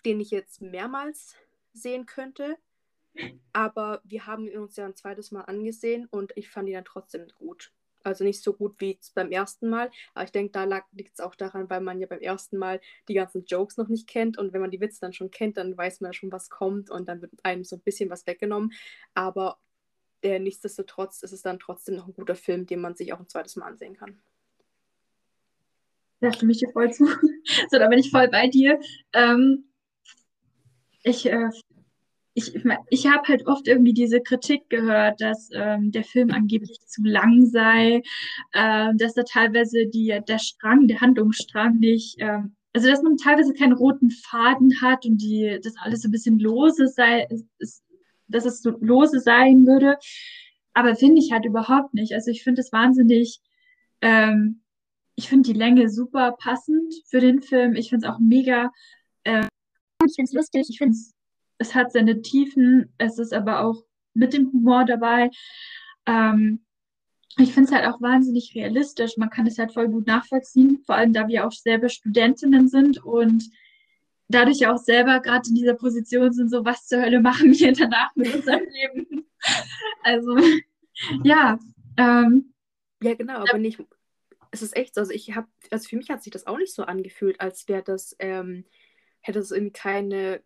den 0.06 0.20
ich 0.20 0.32
jetzt 0.32 0.62
mehrmals 0.62 1.36
sehen 1.72 2.06
könnte. 2.06 2.58
Aber 3.54 4.02
wir 4.04 4.28
haben 4.28 4.48
ihn 4.48 4.60
uns 4.60 4.76
ja 4.76 4.86
ein 4.86 4.96
zweites 4.96 5.32
Mal 5.32 5.42
angesehen 5.42 6.08
und 6.12 6.34
ich 6.36 6.50
fand 6.50 6.68
ihn 6.68 6.76
dann 6.76 6.86
trotzdem 6.86 7.28
gut. 7.40 7.72
Also 8.04 8.24
nicht 8.24 8.42
so 8.42 8.54
gut 8.54 8.76
wie 8.80 9.00
beim 9.16 9.32
ersten 9.32 9.70
Mal. 9.70 9.92
Aber 10.14 10.26
ich 10.26 10.32
denke, 10.32 10.52
da 10.52 10.82
liegt 10.92 11.14
es 11.14 11.20
auch 11.20 11.36
daran, 11.36 11.70
weil 11.70 11.82
man 11.82 12.00
ja 12.00 12.08
beim 12.08 12.22
ersten 12.22 12.58
Mal 12.58 12.80
die 13.08 13.14
ganzen 13.14 13.46
Jokes 13.46 13.78
noch 13.78 13.88
nicht 13.88 14.08
kennt. 14.08 14.38
Und 14.38 14.54
wenn 14.54 14.62
man 14.62 14.72
die 14.72 14.80
Witze 14.80 15.02
dann 15.02 15.14
schon 15.14 15.32
kennt, 15.32 15.58
dann 15.58 15.78
weiß 15.78 16.02
man 16.02 16.10
ja 16.10 16.14
schon, 16.14 16.32
was 16.32 16.50
kommt. 16.50 16.90
Und 16.90 17.08
dann 17.10 17.22
wird 17.22 17.34
einem 17.44 17.64
so 17.64 17.76
ein 17.76 17.82
bisschen 17.82 18.10
was 18.10 18.26
weggenommen. 18.28 18.72
Aber 19.14 19.60
äh, 20.22 20.40
nichtsdestotrotz 20.40 21.22
ist 21.24 21.34
es 21.34 21.42
dann 21.42 21.60
trotzdem 21.60 21.96
noch 21.96 22.08
ein 22.08 22.14
guter 22.14 22.36
Film, 22.36 22.66
den 22.66 22.82
man 22.82 22.96
sich 22.96 23.14
auch 23.14 23.20
ein 23.20 23.30
zweites 23.30 23.56
Mal 23.56 23.68
ansehen 23.68 23.96
kann. 23.96 24.20
Da 26.20 26.34
stimme 26.34 26.52
ich 26.52 26.60
dir 26.60 26.72
voll 26.72 26.92
zu. 26.92 27.06
so, 27.70 27.78
da 27.78 27.88
bin 27.88 28.00
ich 28.00 28.10
voll 28.10 28.28
bei 28.30 28.48
dir. 28.48 28.80
Ähm, 29.14 29.66
ich 31.04 31.26
äh, 31.28 31.50
ich, 32.38 32.54
ich 32.92 33.08
habe 33.08 33.28
halt 33.28 33.48
oft 33.48 33.68
irgendwie 33.68 33.94
diese 33.94 34.22
Kritik 34.22 34.70
gehört, 34.70 35.20
dass 35.22 35.50
ähm, 35.54 35.92
der 35.92 36.04
Film 36.04 36.30
angeblich 36.30 36.80
zu 36.86 37.02
lang 37.04 37.48
sei, 37.48 38.04
äh, 38.54 38.94
dass 38.96 39.16
da 39.16 39.24
teilweise 39.24 39.88
die, 39.88 40.20
der 40.28 40.38
Strang, 40.38 40.88
der 40.88 41.02
Handlungsstrang 41.02 41.80
nicht, 41.80 42.18
ähm, 42.20 42.56
also 42.74 42.90
dass 42.90 43.02
man 43.02 43.18
teilweise 43.18 43.56
keinen 43.56 43.74
roten 43.74 44.12
Faden 44.12 44.72
hat 44.82 45.04
und 45.08 45.18
die, 45.18 45.60
das 45.64 45.74
alles 45.82 46.04
so 46.04 46.10
ein 46.10 46.12
bisschen 46.12 46.38
lose 46.38 46.88
sei, 46.88 47.28
ist, 47.58 47.84
dass 48.28 48.46
es 48.46 48.62
so 48.62 48.70
lose 48.82 49.20
sein 49.20 49.66
würde. 49.66 49.98
Aber 50.76 50.96
finde 50.96 51.20
ich 51.20 51.32
halt 51.32 51.46
überhaupt 51.46 51.96
nicht. 51.96 52.14
Also 52.14 52.30
ich 52.30 52.44
finde 52.44 52.62
es 52.62 52.72
wahnsinnig, 52.72 53.42
ähm, 54.02 54.62
ich 55.16 55.28
finde 55.28 55.52
die 55.52 55.58
Länge 55.58 55.90
super 55.90 56.36
passend 56.40 56.94
für 57.08 57.20
den 57.20 57.42
Film. 57.42 57.76
Ich 57.76 57.90
finde 57.90 58.06
es 58.06 58.14
auch 58.14 58.20
mega, 58.20 58.72
äh, 59.24 59.48
ich 60.06 60.14
finde 60.14 60.30
es 60.30 60.34
lustig, 60.34 60.68
ich 60.70 60.78
finde 60.78 60.94
es 60.94 61.17
es 61.58 61.76
hat 61.76 61.92
seine 61.92 62.22
Tiefen, 62.22 62.94
es 62.98 63.20
ist 63.20 63.34
aber 63.34 63.62
auch 63.62 63.84
mit 64.14 64.34
dem 64.34 64.52
Humor 64.52 64.86
dabei. 64.86 65.30
Ähm, 66.06 66.62
ich 67.38 67.54
finde 67.54 67.70
es 67.70 67.76
halt 67.76 67.88
auch 67.88 68.02
wahnsinnig 68.02 68.54
realistisch. 68.56 69.18
Man 69.18 69.30
kann 69.30 69.46
es 69.46 69.60
halt 69.60 69.74
voll 69.74 69.90
gut 69.90 70.08
nachvollziehen, 70.08 70.82
vor 70.86 70.96
allem 70.96 71.14
da 71.14 71.28
wir 71.28 71.46
auch 71.46 71.52
selber 71.52 71.90
Studentinnen 71.90 72.68
sind 72.68 73.04
und 73.04 73.50
dadurch 74.28 74.66
auch 74.68 74.78
selber 74.78 75.20
gerade 75.20 75.48
in 75.50 75.56
dieser 75.56 75.76
Position 75.76 76.34
sind, 76.34 76.50
so 76.50 76.66
was 76.66 76.88
zur 76.88 77.02
Hölle 77.02 77.22
machen 77.22 77.52
wir 77.54 77.74
danach 77.74 78.16
mit 78.16 78.34
unserem 78.34 78.66
Leben. 78.94 79.26
Also, 80.04 80.38
ja. 81.24 81.60
Ähm, 81.98 82.54
ja, 83.02 83.14
genau, 83.14 83.40
aber 83.40 83.58
nicht. 83.58 83.80
Es 84.52 84.62
ist 84.62 84.76
echt 84.76 84.96
so. 84.96 85.02
Also, 85.02 85.14
ich 85.14 85.36
habe, 85.36 85.48
also 85.70 85.88
für 85.88 85.98
mich 85.98 86.10
hat 86.10 86.24
sich 86.24 86.34
das 86.34 86.48
auch 86.48 86.58
nicht 86.58 86.74
so 86.74 86.84
angefühlt, 86.84 87.40
als 87.40 87.68
wäre 87.68 87.84
das. 87.84 88.16
Ähm, 88.20 88.66
hätte 89.28 89.40
es 89.40 89.52
irgendwie 89.52 89.74
keine, 89.74 90.42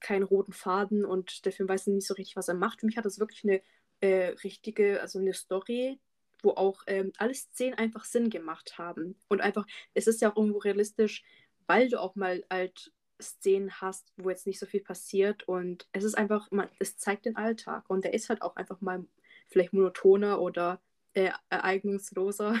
keinen 0.00 0.22
roten 0.22 0.52
Faden 0.52 1.04
und 1.04 1.44
der 1.44 1.52
Film 1.52 1.68
weiß 1.68 1.88
nicht 1.88 2.06
so 2.06 2.14
richtig, 2.14 2.36
was 2.36 2.48
er 2.48 2.54
macht. 2.54 2.80
Für 2.80 2.86
mich 2.86 2.96
hat 2.96 3.04
das 3.04 3.18
wirklich 3.18 3.44
eine 3.44 3.62
äh, 4.00 4.28
richtige, 4.42 5.00
also 5.00 5.18
eine 5.18 5.34
Story, 5.34 5.98
wo 6.42 6.50
auch 6.50 6.82
ähm, 6.86 7.12
alle 7.18 7.34
Szenen 7.34 7.74
einfach 7.74 8.04
Sinn 8.04 8.30
gemacht 8.30 8.78
haben. 8.78 9.16
Und 9.28 9.40
einfach, 9.40 9.66
es 9.94 10.06
ist 10.06 10.20
ja 10.20 10.32
auch 10.32 10.36
irgendwo 10.36 10.58
realistisch, 10.58 11.22
weil 11.66 11.88
du 11.88 12.00
auch 12.00 12.16
mal 12.16 12.44
halt 12.50 12.92
Szenen 13.20 13.70
hast, 13.80 14.12
wo 14.16 14.30
jetzt 14.30 14.46
nicht 14.46 14.58
so 14.58 14.66
viel 14.66 14.80
passiert 14.80 15.46
und 15.46 15.86
es 15.92 16.02
ist 16.02 16.16
einfach, 16.16 16.50
man, 16.50 16.68
es 16.80 16.96
zeigt 16.96 17.24
den 17.24 17.36
Alltag 17.36 17.88
und 17.88 18.04
der 18.04 18.14
ist 18.14 18.28
halt 18.28 18.42
auch 18.42 18.56
einfach 18.56 18.80
mal 18.80 19.04
vielleicht 19.46 19.72
monotoner 19.72 20.40
oder 20.40 20.80
äh, 21.14 21.30
ereignungsloser. 21.50 22.56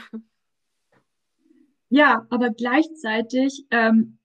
Ja, 1.94 2.26
aber 2.30 2.48
gleichzeitig 2.48 3.66
ähm, 3.70 4.16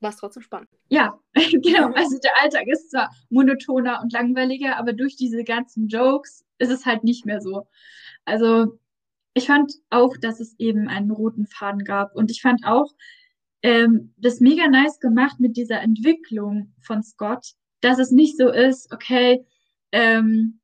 war 0.00 0.10
es 0.10 0.16
trotzdem 0.16 0.42
spannend. 0.42 0.70
Ja, 0.88 1.18
genau. 1.34 1.92
Also 1.92 2.18
der 2.18 2.32
Alltag 2.42 2.66
ist 2.66 2.90
zwar 2.90 3.10
monotoner 3.28 4.00
und 4.02 4.12
langweiliger, 4.12 4.76
aber 4.76 4.92
durch 4.92 5.16
diese 5.16 5.44
ganzen 5.44 5.88
Jokes 5.88 6.44
ist 6.58 6.70
es 6.70 6.86
halt 6.86 7.04
nicht 7.04 7.26
mehr 7.26 7.40
so. 7.40 7.66
Also 8.24 8.78
ich 9.34 9.46
fand 9.46 9.72
auch, 9.90 10.16
dass 10.16 10.40
es 10.40 10.58
eben 10.58 10.88
einen 10.88 11.10
roten 11.10 11.46
Faden 11.46 11.84
gab. 11.84 12.14
Und 12.16 12.30
ich 12.30 12.42
fand 12.42 12.64
auch 12.64 12.92
ähm, 13.62 14.12
das 14.16 14.40
mega 14.40 14.68
nice 14.68 14.98
gemacht 14.98 15.38
mit 15.38 15.56
dieser 15.56 15.80
Entwicklung 15.80 16.74
von 16.80 17.02
Scott, 17.02 17.52
dass 17.80 17.98
es 17.98 18.10
nicht 18.10 18.36
so 18.36 18.48
ist, 18.48 18.92
okay, 18.92 19.44
ähm, 19.92 20.60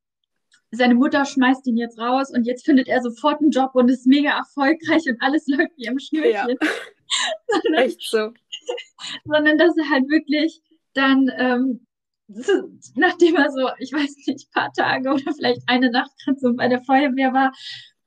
seine 0.72 0.94
Mutter 0.94 1.24
schmeißt 1.24 1.66
ihn 1.68 1.76
jetzt 1.76 1.98
raus 1.98 2.30
und 2.30 2.44
jetzt 2.44 2.64
findet 2.64 2.88
er 2.88 3.00
sofort 3.00 3.40
einen 3.40 3.50
Job 3.50 3.70
und 3.74 3.88
ist 3.88 4.06
mega 4.06 4.36
erfolgreich 4.36 5.04
und 5.06 5.22
alles 5.22 5.46
läuft 5.46 5.76
wie 5.76 5.88
am 5.88 5.98
Schnürchen. 5.98 6.58
Ja. 7.72 7.80
Echt 7.82 8.02
so. 8.02 8.32
Sondern 9.24 9.58
dass 9.58 9.76
er 9.76 9.90
halt 9.90 10.08
wirklich 10.08 10.62
dann, 10.94 11.30
ähm, 11.36 11.86
nachdem 12.94 13.36
er 13.36 13.50
so, 13.50 13.68
ich 13.78 13.92
weiß 13.92 14.26
nicht, 14.26 14.48
ein 14.48 14.52
paar 14.52 14.72
Tage 14.72 15.10
oder 15.10 15.32
vielleicht 15.34 15.62
eine 15.66 15.90
Nacht 15.90 16.12
gerade 16.24 16.38
so 16.38 16.54
bei 16.54 16.68
der 16.68 16.82
Feuerwehr 16.82 17.32
war, 17.32 17.52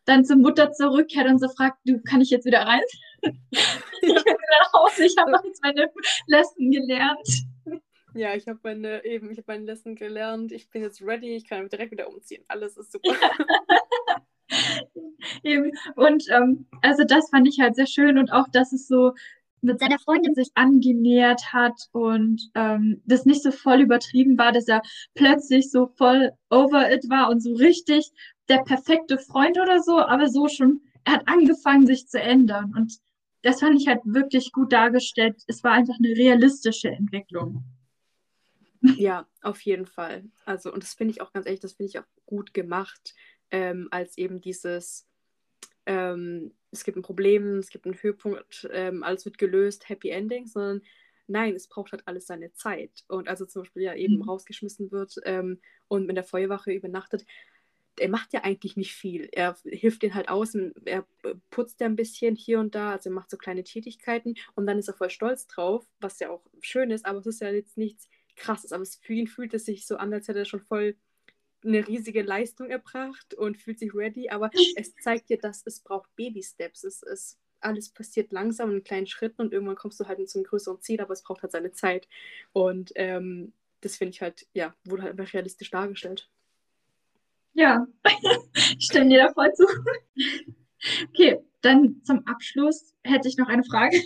dann 0.06 0.26
zur 0.26 0.38
Mutter 0.38 0.72
zurückkehrt 0.72 1.28
und 1.28 1.40
so 1.40 1.50
fragt, 1.50 1.78
du, 1.86 2.02
kann 2.02 2.22
ich 2.22 2.30
jetzt 2.30 2.46
wieder 2.46 2.62
rein? 2.62 2.82
ich 3.22 3.32
will 4.02 4.16
wieder 4.16 4.74
Hause, 4.74 5.06
ich 5.06 5.16
habe 5.18 5.40
jetzt 5.44 5.64
meine 5.64 5.92
Lesson 6.26 6.72
gelernt. 6.72 7.28
Ja, 8.16 8.34
ich 8.34 8.48
habe 8.48 8.60
meine, 8.64 9.06
eben, 9.06 9.30
ich 9.30 9.38
habe 9.38 9.54
meine 9.54 9.66
Lesson 9.66 9.96
gelernt, 9.96 10.52
ich 10.52 10.70
bin 10.72 10.82
jetzt 10.82 11.02
ready, 11.02 11.36
ich 11.36 11.48
kann 11.48 11.70
direkt 11.70 11.92
wieder 11.92 12.08
umziehen. 12.08 12.44
Alles 12.48 12.76
ist 12.76 12.92
super. 12.92 13.14
eben. 15.44 15.72
Und 15.96 16.26
ähm, 16.30 16.66
also 16.82 17.04
das 17.04 17.30
fand 17.30 17.48
ich 17.48 17.60
halt 17.60 17.76
sehr 17.76 17.88
schön 17.88 18.18
und 18.18 18.32
auch, 18.32 18.48
dass 18.52 18.74
es 18.74 18.88
so 18.88 19.14
mit 19.62 19.80
seiner 19.80 20.00
Freundin 20.00 20.36
sich 20.36 20.50
angenähert 20.56 21.54
hat 21.54 21.88
und 21.92 22.50
ähm, 22.56 23.02
das 23.06 23.26
nicht 23.26 23.44
so 23.44 23.52
voll 23.52 23.82
übertrieben 23.82 24.38
war, 24.38 24.52
dass 24.52 24.68
er 24.68 24.82
plötzlich 25.16 25.72
so 25.72 25.88
voll 25.88 26.32
over 26.50 26.92
it 26.92 27.10
war 27.10 27.30
und 27.30 27.42
so 27.42 27.54
richtig 27.54 28.12
der 28.48 28.60
perfekte 28.60 29.18
Freund 29.18 29.60
oder 29.60 29.82
so, 29.82 30.00
aber 30.00 30.28
so 30.28 30.48
schon, 30.48 30.82
er 31.04 31.14
hat 31.14 31.28
angefangen, 31.28 31.86
sich 31.86 32.08
zu 32.08 32.20
ändern. 32.20 32.74
Und 32.76 32.98
das 33.44 33.60
fand 33.60 33.80
ich 33.80 33.88
halt 33.88 34.02
wirklich 34.04 34.52
gut 34.52 34.74
dargestellt. 34.74 35.42
Es 35.48 35.64
war 35.64 35.72
einfach 35.72 35.96
eine 35.98 36.16
realistische 36.16 36.90
Entwicklung. 36.90 37.64
Ja, 38.82 39.28
auf 39.42 39.62
jeden 39.62 39.86
Fall. 39.86 40.24
Also, 40.46 40.74
und 40.74 40.84
das 40.84 40.94
finde 40.94 41.12
ich 41.12 41.22
auch 41.22 41.34
ganz 41.34 41.46
ehrlich, 41.46 41.60
das 41.60 41.74
finde 41.74 41.90
ich 41.90 42.00
auch 42.00 42.08
gut 42.26 42.54
gemacht, 42.54 43.14
ähm, 43.52 43.88
als 43.92 44.18
eben 44.18 44.42
dieses, 44.42 45.06
ähm, 45.86 46.54
es 46.72 46.84
gibt 46.84 46.98
ein 46.98 47.04
Problem, 47.04 47.58
es 47.58 47.70
gibt 47.70 47.86
einen 47.86 48.02
Höhepunkt, 48.02 48.70
ähm, 48.72 49.04
alles 49.04 49.26
wird 49.26 49.38
gelöst, 49.38 49.90
Happy 49.90 50.10
Ending, 50.10 50.48
sondern 50.48 50.82
nein, 51.28 51.56
es 51.56 51.68
braucht 51.68 51.92
halt 51.92 52.08
alles 52.08 52.28
seine 52.28 52.54
Zeit. 52.54 53.04
Und 53.08 53.28
also 53.28 53.46
zum 53.46 53.64
Beispiel 53.64 53.84
ja 53.84 53.96
eben 53.96 54.18
mhm. 54.18 54.24
rausgeschmissen 54.24 54.92
wird 54.92 55.16
ähm, 55.26 55.60
und 55.88 56.08
mit 56.08 56.18
der 56.18 56.24
Feuerwache 56.24 56.72
übernachtet, 56.72 57.26
er 57.98 58.10
macht 58.10 58.34
ja 58.34 58.44
eigentlich 58.44 58.78
nicht 58.78 58.94
viel. 58.94 59.30
Er 59.32 59.58
hilft 59.66 60.04
den 60.04 60.16
halt 60.16 60.30
aus, 60.30 60.56
er 60.86 61.06
putzt 61.50 61.80
ja 61.82 61.86
ein 61.86 61.96
bisschen 61.96 62.36
hier 62.36 62.60
und 62.60 62.76
da, 62.76 62.92
also 62.92 63.10
er 63.10 63.14
macht 63.14 63.30
so 63.30 63.38
kleine 63.38 63.64
Tätigkeiten 63.64 64.36
und 64.56 64.66
dann 64.68 64.80
ist 64.80 64.88
er 64.88 64.94
voll 64.94 65.10
stolz 65.10 65.48
drauf, 65.48 65.86
was 66.00 66.20
ja 66.20 66.30
auch 66.30 66.44
schön 66.62 66.92
ist, 66.92 67.06
aber 67.06 67.20
es 67.20 67.26
ist 67.26 67.42
ja 67.42 67.50
jetzt 67.50 67.78
nichts 67.78 68.08
krasses, 68.36 68.72
aber 68.72 68.86
für 68.86 69.14
ihn 69.14 69.28
fühlt 69.28 69.54
es 69.54 69.66
sich 69.66 69.86
so 69.86 69.98
an, 69.98 70.14
als 70.14 70.28
hätte 70.28 70.40
er 70.40 70.46
schon 70.46 70.62
voll 70.62 70.96
eine 71.64 71.88
riesige 71.88 72.22
Leistung 72.22 72.70
erbracht 72.70 73.34
und 73.34 73.58
fühlt 73.58 73.80
sich 73.80 73.94
ready, 73.94 74.30
aber 74.30 74.50
es 74.76 74.96
zeigt 74.96 75.30
dir, 75.30 75.38
dass 75.38 75.64
es 75.66 75.82
braucht 75.82 76.16
Baby-Steps. 76.16 76.84
Es 76.84 77.04
ist 77.04 77.38
alles 77.62 77.90
passiert 77.90 78.32
langsam 78.32 78.72
in 78.72 78.84
kleinen 78.84 79.08
Schritten 79.08 79.42
und 79.42 79.54
irgendwann 79.54 79.76
kommst 79.76 80.00
du 80.00 80.08
halt 80.08 80.28
zu 80.30 80.38
einem 80.38 80.46
größeren 80.46 80.82
Ziel, 80.82 81.02
aber 81.02 81.14
es 81.14 81.24
braucht 81.24 81.42
halt 81.42 81.52
seine 81.52 81.72
Zeit. 81.72 82.08
Und 82.54 82.92
ähm, 82.96 83.54
das 83.82 83.98
finde 83.98 84.12
ich 84.12 84.22
halt, 84.22 84.48
ja, 84.54 84.74
wurde 84.86 85.04
halt 85.04 85.20
einfach 85.20 85.34
realistisch 85.34 85.72
dargestellt. 85.72 86.30
Ja, 87.54 87.88
ich 88.78 88.86
stimme 88.86 89.10
dir 89.10 89.26
da 89.26 89.34
voll 89.34 89.54
zu. 89.54 89.66
Okay, 91.10 91.40
dann 91.62 92.02
zum 92.04 92.26
Abschluss 92.26 92.94
hätte 93.04 93.28
ich 93.28 93.38
noch 93.38 93.50
eine 93.50 93.64
Frage. 93.64 94.02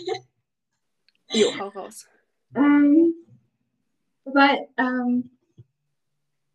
Jo, 1.30 1.56
hau 1.58 1.68
raus. 1.68 2.08
Ähm, 2.54 3.14
weil, 4.24 4.68
ähm, 4.76 5.33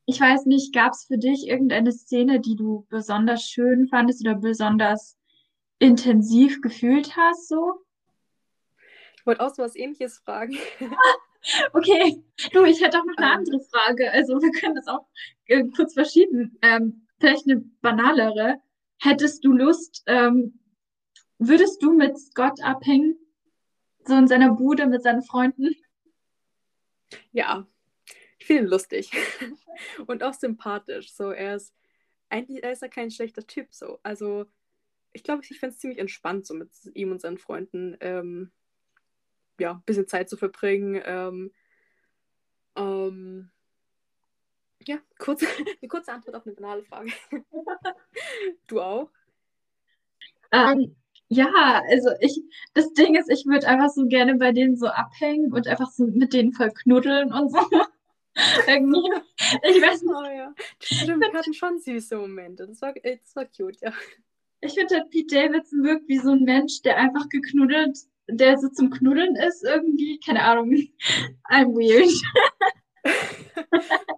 ich 0.09 0.19
weiß 0.19 0.47
nicht, 0.47 0.73
gab 0.73 0.93
es 0.93 1.05
für 1.05 1.19
dich 1.19 1.47
irgendeine 1.47 1.91
Szene, 1.91 2.39
die 2.39 2.55
du 2.55 2.87
besonders 2.89 3.43
schön 3.43 3.87
fandest 3.89 4.21
oder 4.21 4.33
besonders 4.33 5.19
intensiv 5.77 6.61
gefühlt 6.61 7.15
hast, 7.15 7.47
so? 7.47 7.85
Ich 9.15 9.23
wollte 9.27 9.45
auch 9.45 9.53
so 9.53 9.61
was 9.61 9.75
ähnliches 9.75 10.17
fragen. 10.17 10.57
okay, 11.73 12.23
du, 12.51 12.65
ich 12.65 12.81
hätte 12.81 12.99
auch 12.99 13.05
noch 13.05 13.17
eine 13.17 13.27
ähm. 13.27 13.37
andere 13.37 13.59
Frage. 13.59 14.11
Also 14.11 14.41
wir 14.41 14.49
können 14.51 14.73
das 14.73 14.87
auch 14.87 15.05
äh, 15.45 15.63
kurz 15.75 15.93
verschieben. 15.93 16.57
Ähm, 16.63 17.05
vielleicht 17.19 17.47
eine 17.47 17.57
banalere. 17.81 18.55
Hättest 18.99 19.45
du 19.45 19.51
Lust, 19.51 20.01
ähm, 20.07 20.59
würdest 21.37 21.83
du 21.83 21.93
mit 21.93 22.17
Scott 22.17 22.63
abhängen? 22.63 23.15
So 24.07 24.15
in 24.15 24.27
seiner 24.27 24.53
Bude 24.53 24.87
mit 24.87 25.03
seinen 25.03 25.21
Freunden? 25.21 25.75
Ja, 27.31 27.67
ihn 28.53 28.65
lustig 28.65 29.11
und 30.07 30.23
auch 30.23 30.33
sympathisch. 30.33 31.13
So, 31.13 31.31
er 31.31 31.55
ist 31.55 31.73
eigentlich 32.29 32.63
er 32.63 32.71
ist 32.71 32.81
ja 32.81 32.87
kein 32.87 33.11
schlechter 33.11 33.45
Typ. 33.45 33.73
So, 33.73 33.99
also 34.03 34.45
ich 35.13 35.23
glaube, 35.23 35.41
ich 35.47 35.59
fände 35.59 35.73
es 35.73 35.79
ziemlich 35.79 35.99
entspannt, 35.99 36.45
so 36.45 36.53
mit 36.53 36.69
ihm 36.93 37.11
und 37.11 37.21
seinen 37.21 37.37
Freunden 37.37 37.97
ähm, 38.01 38.51
ja, 39.59 39.73
ein 39.73 39.83
bisschen 39.85 40.07
Zeit 40.07 40.29
zu 40.29 40.37
verbringen. 40.37 41.01
Ähm, 41.05 41.51
ähm, 42.75 43.49
ja, 44.85 44.97
kurz, 45.17 45.43
eine 45.81 45.89
kurze 45.89 46.13
Antwort 46.13 46.35
auf 46.35 46.45
eine 46.45 46.55
banale 46.55 46.83
Frage. 46.83 47.11
du 48.67 48.81
auch? 48.81 49.09
Ähm, 50.51 50.95
ja, 51.27 51.83
also 51.89 52.09
ich, 52.21 52.41
das 52.73 52.91
Ding 52.93 53.15
ist, 53.15 53.29
ich 53.29 53.45
würde 53.45 53.67
einfach 53.67 53.89
so 53.89 54.07
gerne 54.07 54.35
bei 54.35 54.51
denen 54.51 54.77
so 54.77 54.87
abhängen 54.87 55.53
und 55.53 55.67
einfach 55.67 55.91
so 55.91 56.07
mit 56.07 56.33
denen 56.33 56.53
voll 56.53 56.71
knuddeln 56.71 57.31
und 57.31 57.51
so. 57.51 57.59
Irgendwie. 58.67 59.09
Ich 59.63 59.81
weiß 59.81 60.01
nicht. 60.03 60.13
Oh, 60.13 60.23
ja. 60.23 60.53
Stimmt, 60.79 61.21
wir 61.21 61.33
hatten 61.33 61.53
schon 61.53 61.79
süße 61.79 62.17
Momente. 62.17 62.67
Das 62.67 62.81
war, 62.81 62.93
äh, 63.03 63.17
das 63.17 63.35
war 63.35 63.45
cute, 63.45 63.81
ja. 63.81 63.93
Ich 64.61 64.73
finde, 64.73 65.05
Pete 65.09 65.35
Davidson 65.35 65.83
wirkt 65.83 66.07
wie 66.07 66.17
so 66.17 66.31
ein 66.31 66.43
Mensch, 66.43 66.81
der 66.81 66.97
einfach 66.97 67.29
geknuddelt, 67.29 67.97
der 68.27 68.57
so 68.57 68.69
zum 68.69 68.89
Knuddeln 68.89 69.35
ist, 69.35 69.63
irgendwie. 69.63 70.19
Keine 70.25 70.43
Ahnung. 70.43 70.71
I'm 71.49 71.73
weird. 71.73 72.11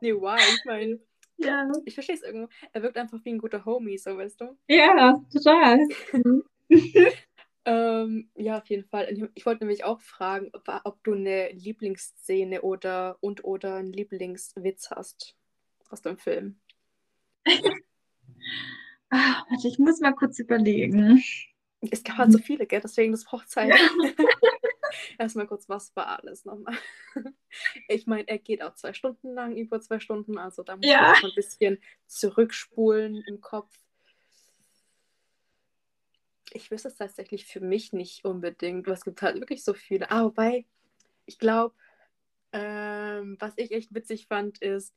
nee, 0.02 0.14
why? 0.14 0.40
Ich 0.40 0.66
meine, 0.66 1.00
ja. 1.38 1.72
ich 1.86 1.94
verstehe 1.94 2.16
es 2.16 2.24
irgendwo. 2.24 2.50
Er 2.74 2.84
wirkt 2.84 2.98
einfach 2.98 3.20
wie 3.24 3.32
ein 3.32 3.40
guter 3.40 3.64
Homie, 3.66 3.98
so 3.98 4.18
weißt 4.18 4.42
du. 4.42 4.58
Ja, 4.68 5.22
total. 5.32 5.88
ähm, 7.66 8.30
ja, 8.36 8.58
auf 8.58 8.66
jeden 8.68 8.86
Fall. 8.86 9.30
Ich 9.36 9.46
wollte 9.46 9.64
nämlich 9.64 9.84
auch 9.84 10.02
fragen, 10.02 10.50
ob, 10.54 10.68
ob 10.84 11.04
du 11.04 11.14
eine 11.14 11.52
Lieblingsszene 11.52 12.62
oder 12.62 13.18
und 13.22 13.44
oder 13.44 13.76
einen 13.76 13.94
Lieblingswitz 13.94 14.90
hast 14.90 15.36
aus 15.90 16.02
dem 16.02 16.18
Film. 16.18 16.60
ah, 19.10 19.44
warte, 19.50 19.68
ich 19.68 19.78
muss 19.78 20.00
mal 20.00 20.14
kurz 20.14 20.40
überlegen. 20.40 21.24
Es 21.90 22.04
gab 22.04 22.18
halt 22.18 22.32
so 22.32 22.38
viele, 22.38 22.66
gell? 22.68 22.82
Deswegen 22.82 23.12
das 23.12 23.26
braucht 23.26 23.50
Zeit. 23.50 23.74
Erstmal 25.18 25.48
kurz, 25.48 25.68
was 25.70 25.96
war 25.96 26.20
alles 26.20 26.46
nochmal? 26.46 26.78
Ich 27.90 28.08
meine, 28.08 28.28
er 28.30 28.40
geht 28.40 28.62
auch 28.64 28.76
zwei 28.76 28.94
Stunden 28.94 29.34
lang, 29.34 29.58
über 29.58 29.82
zwei 29.82 30.00
Stunden, 30.00 30.38
also 30.38 30.64
da 30.64 30.78
muss 30.78 30.86
ja. 30.86 31.14
man 31.22 31.32
ein 31.32 31.36
bisschen 31.36 31.80
zurückspulen 32.08 33.22
im 33.28 33.42
Kopf 33.42 33.78
ich 36.54 36.72
wüsste 36.72 36.90
es 36.90 36.96
tatsächlich 36.96 37.46
für 37.46 37.60
mich 37.60 37.94
nicht 37.94 38.26
unbedingt. 38.26 38.88
Es 38.88 39.04
gibt 39.04 39.22
halt 39.22 39.40
wirklich 39.40 39.64
so 39.64 39.74
viele. 39.74 40.12
Ah, 40.12 40.26
wobei, 40.26 40.66
ich 41.26 41.40
glaube, 41.40 41.76
ähm, 42.54 43.38
was 43.40 43.54
ich 43.58 43.72
echt 43.72 43.94
witzig 43.94 44.28
fand, 44.28 44.60
ist, 44.60 44.96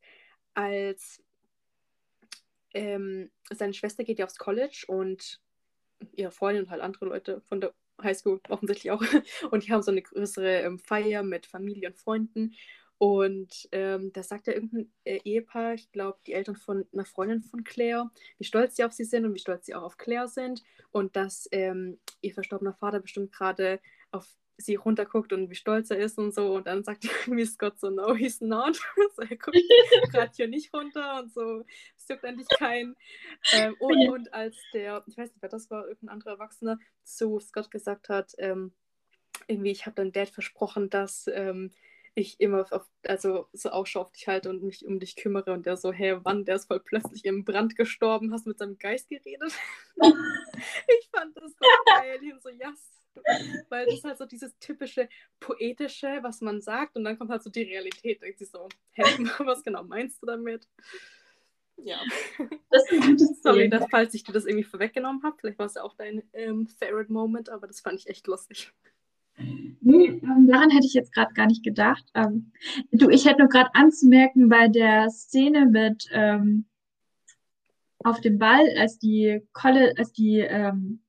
als 0.54 1.22
ähm, 2.72 3.30
seine 3.52 3.72
Schwester 3.72 4.04
geht 4.04 4.18
ja 4.18 4.24
aufs 4.24 4.38
College 4.38 4.84
und 4.88 5.40
ihre 6.12 6.32
Freundin 6.32 6.64
und 6.64 6.70
halt 6.70 6.82
andere 6.82 7.06
Leute 7.06 7.40
von 7.42 7.60
der 7.60 7.72
Highschool 8.02 8.40
offensichtlich 8.48 8.90
auch. 8.90 9.02
Und 9.50 9.64
die 9.64 9.72
haben 9.72 9.82
so 9.82 9.92
eine 9.92 10.02
größere 10.02 10.62
ähm, 10.62 10.78
Feier 10.80 11.22
mit 11.22 11.46
Familie 11.46 11.88
und 11.88 11.96
Freunden. 11.96 12.54
Und 12.98 13.68
ähm, 13.72 14.12
da 14.12 14.22
sagt 14.22 14.46
ja 14.46 14.54
irgendein 14.54 14.90
äh, 15.04 15.18
Ehepaar, 15.24 15.74
ich 15.74 15.90
glaube, 15.90 16.18
die 16.26 16.32
Eltern 16.32 16.56
von 16.56 16.86
einer 16.92 17.04
Freundin 17.04 17.42
von 17.42 17.64
Claire, 17.64 18.10
wie 18.38 18.44
stolz 18.44 18.76
sie 18.76 18.84
auf 18.84 18.92
sie 18.92 19.04
sind 19.04 19.24
und 19.24 19.34
wie 19.34 19.40
stolz 19.40 19.66
sie 19.66 19.74
auch 19.74 19.82
auf 19.82 19.96
Claire 19.96 20.28
sind. 20.28 20.62
Und 20.90 21.16
dass 21.16 21.48
ähm, 21.52 21.98
ihr 22.20 22.32
verstorbener 22.32 22.74
Vater 22.74 23.00
bestimmt 23.00 23.32
gerade 23.32 23.80
auf 24.10 24.26
sie 24.56 24.76
runterguckt 24.76 25.32
und 25.32 25.50
wie 25.50 25.54
stolz 25.54 25.90
er 25.90 25.98
ist 25.98 26.18
und 26.18 26.32
so. 26.32 26.54
Und 26.54 26.66
dann 26.66 26.84
sagt 26.84 27.04
irgendwie 27.26 27.44
Scott 27.44 27.78
so, 27.78 27.90
no, 27.90 28.14
he's 28.14 28.40
not. 28.40 28.76
so, 29.16 29.22
er 29.22 29.36
guckt 29.36 29.56
gerade 30.12 30.30
hier 30.34 30.48
nicht 30.48 30.72
runter 30.72 31.20
und 31.20 31.32
so. 31.32 31.64
Es 31.96 32.08
juckt 32.08 32.24
eigentlich 32.24 32.48
kein. 32.48 32.94
Ähm, 33.52 33.74
und, 33.80 34.08
und, 34.08 34.34
als 34.34 34.56
der, 34.72 35.02
ich 35.06 35.16
weiß 35.16 35.30
nicht, 35.30 35.42
wer 35.42 35.48
das 35.48 35.70
war, 35.70 35.86
irgendein 35.86 36.10
anderer 36.10 36.32
Erwachsener, 36.32 36.78
zu 37.02 37.40
Scott 37.40 37.70
gesagt 37.70 38.08
hat, 38.08 38.34
ähm, 38.38 38.72
irgendwie, 39.46 39.72
ich 39.72 39.86
habe 39.86 39.96
deinem 39.96 40.12
Dad 40.12 40.30
versprochen, 40.30 40.88
dass 40.90 41.26
ähm, 41.32 41.70
ich 42.14 42.40
immer 42.40 42.66
auf, 42.70 42.86
also 43.02 43.48
so 43.52 43.70
Ausschau 43.70 44.02
auf 44.02 44.12
dich 44.12 44.28
halte 44.28 44.50
und 44.50 44.62
mich 44.62 44.86
um 44.86 45.00
dich 45.00 45.16
kümmere 45.16 45.52
und 45.52 45.66
der 45.66 45.76
so, 45.76 45.92
hey, 45.92 46.16
wann, 46.22 46.44
der 46.44 46.56
ist 46.56 46.66
voll 46.66 46.80
plötzlich 46.80 47.24
im 47.24 47.44
Brand 47.44 47.76
gestorben, 47.76 48.32
hast 48.32 48.46
mit 48.46 48.58
seinem 48.58 48.78
Geist 48.78 49.08
geredet. 49.08 49.52
ich 49.96 51.10
fand 51.10 51.36
das 51.36 51.52
so 51.52 51.66
geil. 51.86 52.20
Ich 52.22 52.34
so, 52.42 52.50
yes. 52.50 52.90
Weil 53.68 53.86
das 53.86 53.94
ist 53.94 54.04
halt 54.04 54.18
so 54.18 54.26
dieses 54.26 54.56
typische 54.58 55.08
Poetische, 55.40 56.18
was 56.22 56.40
man 56.40 56.60
sagt 56.60 56.96
und 56.96 57.04
dann 57.04 57.18
kommt 57.18 57.30
halt 57.30 57.42
so 57.42 57.50
die 57.50 57.62
Realität. 57.62 58.22
Denkt 58.22 58.38
sich 58.38 58.50
so, 58.50 58.68
hä, 58.92 59.02
was 59.44 59.62
genau 59.62 59.84
meinst 59.84 60.22
du 60.22 60.26
damit? 60.26 60.68
Ja. 61.76 62.00
Das 62.70 62.90
ist 62.90 63.42
Sorry, 63.42 63.68
dass, 63.68 63.86
falls 63.90 64.14
ich 64.14 64.24
dir 64.24 64.32
das 64.32 64.46
irgendwie 64.46 64.64
vorweggenommen 64.64 65.22
habe. 65.22 65.36
Vielleicht 65.40 65.58
war 65.58 65.66
es 65.66 65.74
ja 65.74 65.82
auch 65.82 65.94
dein 65.94 66.22
ähm, 66.32 66.68
Favorite 66.68 67.12
Moment, 67.12 67.48
aber 67.48 67.66
das 67.66 67.80
fand 67.80 67.98
ich 67.98 68.08
echt 68.08 68.26
lustig. 68.26 68.72
Nee, 69.36 70.06
ähm, 70.22 70.46
daran 70.48 70.70
hätte 70.70 70.86
ich 70.86 70.94
jetzt 70.94 71.12
gerade 71.12 71.34
gar 71.34 71.46
nicht 71.46 71.64
gedacht. 71.64 72.04
Ähm, 72.14 72.52
du, 72.92 73.10
ich 73.10 73.26
hätte 73.26 73.40
nur 73.40 73.48
gerade 73.48 73.74
anzumerken 73.74 74.48
bei 74.48 74.68
der 74.68 75.10
Szene 75.10 75.66
mit 75.66 76.08
ähm, 76.12 76.66
auf 77.98 78.20
dem 78.20 78.38
Ball, 78.38 78.66
als 78.78 78.98
die 78.98 79.40
Kolle, 79.52 79.94
als 79.98 80.12
die, 80.12 80.38
ähm, 80.38 81.02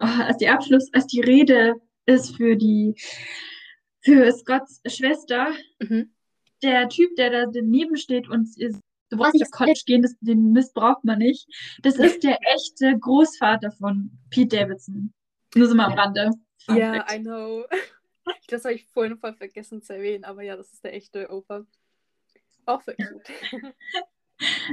oh, 0.00 0.06
als 0.22 0.38
die 0.38 0.48
Abschluss, 0.48 0.88
als 0.92 1.06
die 1.06 1.20
Rede 1.20 1.74
ist 2.06 2.36
für 2.36 2.56
die 2.56 2.94
für 4.00 4.32
Scotts 4.32 4.80
Schwester, 4.86 5.48
Mhm. 5.80 6.10
der 6.62 6.88
Typ, 6.88 7.14
der 7.16 7.30
da 7.30 7.46
daneben 7.46 7.96
steht 7.96 8.28
und 8.28 8.48
ist, 8.56 8.80
du 9.10 9.16
brauchst 9.16 9.34
nicht 9.34 9.52
College 9.52 9.82
gehen, 9.86 10.02
das, 10.02 10.16
den 10.20 10.52
Mist 10.52 10.72
braucht 10.74 11.04
man 11.04 11.18
nicht. 11.18 11.46
Das 11.82 11.96
ist 11.96 12.22
der 12.22 12.38
echte 12.54 12.98
Großvater 12.98 13.70
von 13.72 14.10
Pete 14.30 14.56
Davidson. 14.56 15.12
Nur 15.54 15.68
so 15.68 15.74
mal 15.74 15.86
am 15.86 15.98
Rande. 15.98 16.30
Ja, 16.66 16.94
Fact. 16.94 17.12
I 17.12 17.18
know. 17.20 17.64
Das 18.48 18.64
habe 18.64 18.74
ich 18.74 18.86
vorhin 18.88 19.16
voll 19.16 19.32
vergessen 19.32 19.80
zu 19.80 19.94
erwähnen, 19.94 20.24
aber 20.24 20.42
ja, 20.42 20.54
das 20.54 20.70
ist 20.74 20.84
der 20.84 20.92
echte 20.92 21.30
Opa. 21.30 21.64
Auch 22.66 22.82
voll 22.82 22.94
cute. 22.96 23.74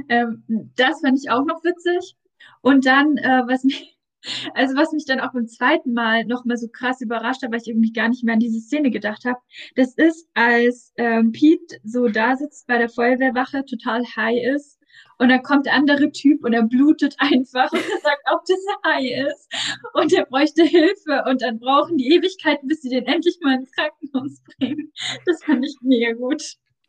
Ähm, 0.08 0.44
das 0.76 1.00
fand 1.00 1.18
ich 1.18 1.30
auch 1.30 1.44
noch 1.44 1.64
witzig. 1.64 2.16
Und 2.60 2.86
dann, 2.86 3.16
äh, 3.16 3.42
was 3.46 3.64
mich, 3.64 3.96
also 4.54 4.76
was 4.76 4.92
mich 4.92 5.06
dann 5.06 5.20
auch 5.20 5.32
beim 5.32 5.48
zweiten 5.48 5.92
Mal 5.92 6.24
noch 6.24 6.44
mal 6.44 6.56
so 6.56 6.68
krass 6.68 7.00
überrascht 7.00 7.42
hat, 7.42 7.50
weil 7.50 7.60
ich 7.60 7.68
irgendwie 7.68 7.92
gar 7.92 8.08
nicht 8.08 8.24
mehr 8.24 8.34
an 8.34 8.40
diese 8.40 8.60
Szene 8.60 8.90
gedacht 8.90 9.24
habe, 9.24 9.38
das 9.74 9.94
ist, 9.94 10.28
als 10.34 10.92
ähm, 10.96 11.32
Pete 11.32 11.78
so 11.84 12.08
da 12.08 12.36
sitzt 12.36 12.66
bei 12.66 12.78
der 12.78 12.88
Feuerwehrwache, 12.88 13.64
total 13.64 14.04
high 14.16 14.54
ist. 14.54 14.78
Und 15.18 15.28
dann 15.30 15.42
kommt 15.42 15.66
der 15.66 15.72
andere 15.74 16.12
Typ 16.12 16.44
und 16.44 16.52
er 16.52 16.62
blutet 16.62 17.14
einfach 17.18 17.72
und 17.72 17.80
er 17.80 18.00
sagt 18.00 18.22
auch, 18.26 18.42
dass 18.44 18.58
er 18.82 18.90
high 18.92 19.28
ist. 19.30 19.48
Und 19.94 20.12
er 20.12 20.26
bräuchte 20.26 20.62
Hilfe 20.64 21.24
und 21.26 21.40
dann 21.42 21.58
brauchen 21.58 21.96
die 21.96 22.14
Ewigkeiten, 22.14 22.68
bis 22.68 22.82
sie 22.82 22.90
den 22.90 23.06
endlich 23.06 23.38
mal 23.40 23.54
ins 23.54 23.72
Krankenhaus 23.72 24.42
bringen. 24.58 24.92
Das 25.24 25.42
fand 25.44 25.64
ich 25.64 25.76
mega 25.80 26.12
gut. 26.12 26.42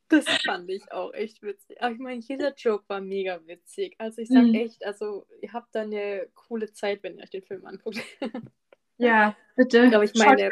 Das 0.09 0.25
fand 0.45 0.69
ich 0.69 0.89
auch 0.91 1.13
echt 1.13 1.41
witzig. 1.41 1.81
Aber 1.81 1.93
ich 1.93 1.99
meine, 1.99 2.21
jeder 2.21 2.53
Joke 2.55 2.85
war 2.87 3.01
mega 3.01 3.39
witzig. 3.45 3.95
Also 3.97 4.21
ich 4.21 4.29
sag 4.29 4.43
Mhm. 4.43 4.53
echt, 4.55 4.85
also 4.85 5.25
ihr 5.41 5.51
habt 5.53 5.73
da 5.75 5.81
eine 5.81 6.27
coole 6.33 6.71
Zeit, 6.71 7.03
wenn 7.03 7.17
ihr 7.17 7.23
euch 7.23 7.29
den 7.29 7.43
Film 7.43 7.65
anguckt. 7.65 7.99
Ja, 8.99 9.37
bitte. 9.55 9.91
Aber 9.93 10.03
ich 10.05 10.15
meine, 10.15 10.49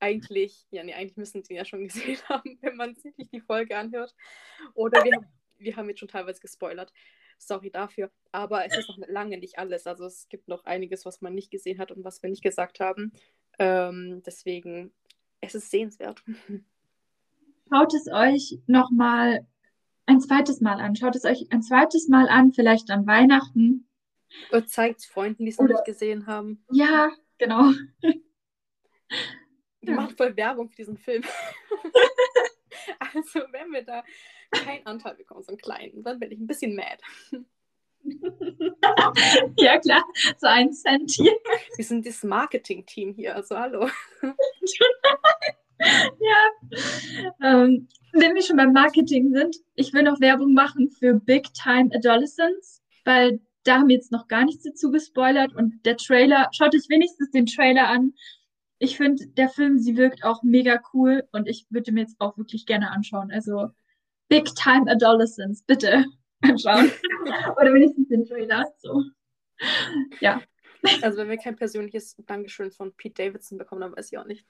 eigentlich, 0.00 0.66
ja, 0.70 0.82
nee, 0.82 0.94
eigentlich 0.94 1.16
müssen 1.16 1.42
sie 1.44 1.52
ihn 1.54 1.56
ja 1.58 1.64
schon 1.64 1.84
gesehen 1.84 2.18
haben, 2.28 2.58
wenn 2.60 2.76
man 2.76 2.94
sich 2.94 3.14
die 3.32 3.40
Folge 3.40 3.76
anhört. 3.76 4.14
Oder 4.74 5.04
wir, 5.04 5.16
haben- 5.16 5.26
wir 5.62 5.76
haben 5.76 5.88
jetzt 5.88 6.00
schon 6.00 6.08
teilweise 6.08 6.40
gespoilert. 6.40 6.92
Sorry 7.38 7.70
dafür. 7.70 8.10
Aber 8.30 8.64
es 8.66 8.76
ist 8.76 8.88
noch 8.88 8.98
lange 9.08 9.38
nicht 9.38 9.58
alles. 9.58 9.86
Also 9.86 10.04
es 10.04 10.28
gibt 10.28 10.48
noch 10.48 10.64
einiges, 10.64 11.04
was 11.04 11.20
man 11.20 11.34
nicht 11.34 11.50
gesehen 11.50 11.78
hat 11.78 11.90
und 11.90 12.04
was 12.04 12.22
wir 12.22 12.30
nicht 12.30 12.42
gesagt 12.42 12.80
haben. 12.80 13.12
Ähm, 13.58 14.22
deswegen, 14.24 14.92
es 15.40 15.54
ist 15.54 15.70
sehenswert. 15.70 16.22
Schaut 17.68 17.94
es 17.94 18.06
euch 18.12 18.58
nochmal 18.66 19.46
ein 20.06 20.20
zweites 20.20 20.60
Mal 20.60 20.80
an. 20.80 20.94
Schaut 20.96 21.16
es 21.16 21.24
euch 21.24 21.46
ein 21.50 21.62
zweites 21.62 22.08
Mal 22.08 22.28
an, 22.28 22.52
vielleicht 22.52 22.90
an 22.90 23.06
Weihnachten. 23.06 23.88
Oder 24.50 24.66
zeigt 24.66 25.04
Freunden, 25.04 25.44
die 25.44 25.50
es 25.50 25.58
noch 25.58 25.68
nicht 25.68 25.84
gesehen 25.84 26.26
haben. 26.26 26.64
Ja, 26.70 27.10
genau. 27.38 27.72
Wir 28.00 28.14
Ja. 29.82 29.94
machen 29.94 30.16
voll 30.16 30.36
Werbung 30.36 30.68
für 30.70 30.76
diesen 30.76 30.96
Film. 30.96 31.22
also, 33.14 33.40
wenn 33.50 33.70
wir 33.72 33.82
da 33.82 34.04
keinen 34.52 34.86
Anteil 34.86 35.14
bekommen, 35.14 35.42
so 35.42 35.48
einen 35.48 35.58
kleinen, 35.58 36.02
dann 36.02 36.18
bin 36.18 36.30
ich 36.30 36.38
ein 36.38 36.46
bisschen 36.46 36.74
mad. 36.74 36.98
Ja, 39.58 39.78
klar. 39.78 40.02
So 40.38 40.48
ein 40.48 40.72
Cent 40.72 41.12
hier. 41.12 41.32
Wir 41.76 41.84
sind 41.84 42.04
das 42.04 42.24
Marketing-Team 42.24 43.14
hier, 43.14 43.36
also 43.36 43.56
hallo. 43.56 43.88
Ähm, 47.42 47.88
wenn 48.12 48.34
wir 48.34 48.42
schon 48.42 48.56
beim 48.56 48.72
Marketing 48.72 49.32
sind, 49.32 49.56
ich 49.74 49.92
will 49.92 50.04
noch 50.04 50.20
Werbung 50.20 50.54
machen 50.54 50.90
für 50.90 51.14
Big 51.14 51.52
Time 51.54 51.90
Adolescents, 51.92 52.82
weil 53.04 53.40
da 53.64 53.78
haben 53.78 53.88
wir 53.88 53.96
jetzt 53.96 54.12
noch 54.12 54.28
gar 54.28 54.44
nichts 54.44 54.64
dazu 54.64 54.90
gespoilert 54.90 55.54
und 55.54 55.84
der 55.84 55.96
Trailer, 55.96 56.48
schaut 56.52 56.74
euch 56.74 56.88
wenigstens 56.88 57.30
den 57.30 57.46
Trailer 57.46 57.88
an. 57.88 58.14
Ich 58.82 58.96
finde, 58.96 59.28
der 59.28 59.48
Film, 59.48 59.78
sie 59.78 59.96
wirkt 59.96 60.24
auch 60.24 60.42
mega 60.42 60.82
cool 60.92 61.22
und 61.30 61.48
ich 61.48 61.66
würde 61.70 61.92
mir 61.92 62.00
jetzt 62.00 62.16
auch 62.18 62.36
wirklich 62.36 62.66
gerne 62.66 62.90
anschauen. 62.90 63.30
Also 63.30 63.68
Big 64.28 64.46
Time 64.56 64.90
Adolescents, 64.90 65.62
bitte 65.62 66.04
anschauen. 66.40 66.90
Oder 67.60 67.72
wenigstens 67.74 68.08
den 68.08 68.24
Trailer. 68.24 68.64
So. 68.78 69.04
Ja. 70.18 70.42
Also, 71.00 71.18
wenn 71.18 71.28
wir 71.28 71.36
kein 71.36 71.54
persönliches 71.54 72.16
Dankeschön 72.26 72.72
von 72.72 72.92
Pete 72.94 73.22
Davidson 73.22 73.56
bekommen, 73.56 73.82
dann 73.82 73.96
weiß 73.96 74.10
ich 74.10 74.18
auch 74.18 74.26
nicht. 74.26 74.44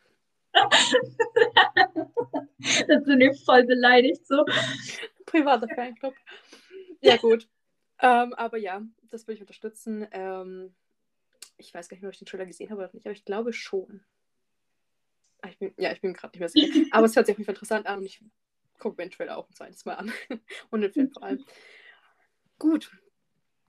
Das 2.87 3.05
sind 3.05 3.19
wir 3.19 3.35
voll 3.45 3.65
beleidigt. 3.65 4.25
So. 4.27 4.45
Privater 5.27 5.67
Fanclub. 5.75 6.15
Ja, 7.01 7.17
gut. 7.17 7.49
ähm, 8.01 8.33
aber 8.35 8.57
ja, 8.57 8.83
das 9.11 9.27
würde 9.27 9.35
ich 9.35 9.41
unterstützen. 9.41 10.07
Ähm, 10.13 10.73
ich 11.57 11.75
weiß 11.75 11.89
gar 11.89 11.97
nicht 11.97 12.05
ob 12.05 12.13
ich 12.13 12.19
den 12.19 12.27
Trailer 12.27 12.47
gesehen 12.47 12.71
habe 12.71 12.83
oder 12.83 12.91
nicht, 12.93 13.05
aber 13.05 13.15
ich 13.15 13.25
glaube 13.25 13.53
schon. 13.53 14.05
Ah, 15.43 15.49
Ich 15.49 15.59
bin, 15.59 15.75
ja, 15.77 15.93
ich 15.93 16.01
bin 16.01 16.13
gerade 16.15 16.33
nicht 16.33 16.41
mehr 16.41 16.49
sicher. 16.49 16.87
Aber 16.93 17.07
es 17.07 17.15
hört 17.17 17.27
sich 17.27 17.35
auf 17.35 17.39
jeden 17.39 17.47
Fall 17.47 17.55
interessant 17.55 17.87
an 17.87 17.99
und 17.99 18.07
ich 18.07 18.25
gucke 18.79 18.97
mir 19.01 19.09
den 19.09 19.13
Trailer 19.13 19.37
auch 19.37 19.49
ein 19.49 19.55
zweites 19.55 19.85
Mal 19.85 19.95
an. 19.95 20.13
und 20.71 20.81
den 20.81 20.93
Film 20.93 21.11
vor 21.11 21.23
allem. 21.25 21.45
Gut. 22.59 22.91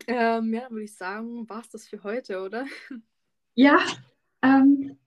Ähm, 0.08 0.54
ja, 0.54 0.62
dann 0.62 0.72
würde 0.72 0.84
ich 0.84 0.96
sagen, 0.96 1.48
war 1.50 1.62
es 1.62 1.70
das 1.70 1.88
für 1.88 2.04
heute, 2.04 2.42
oder? 2.42 2.66
Ja, 3.56 3.80
ähm, 4.42 4.98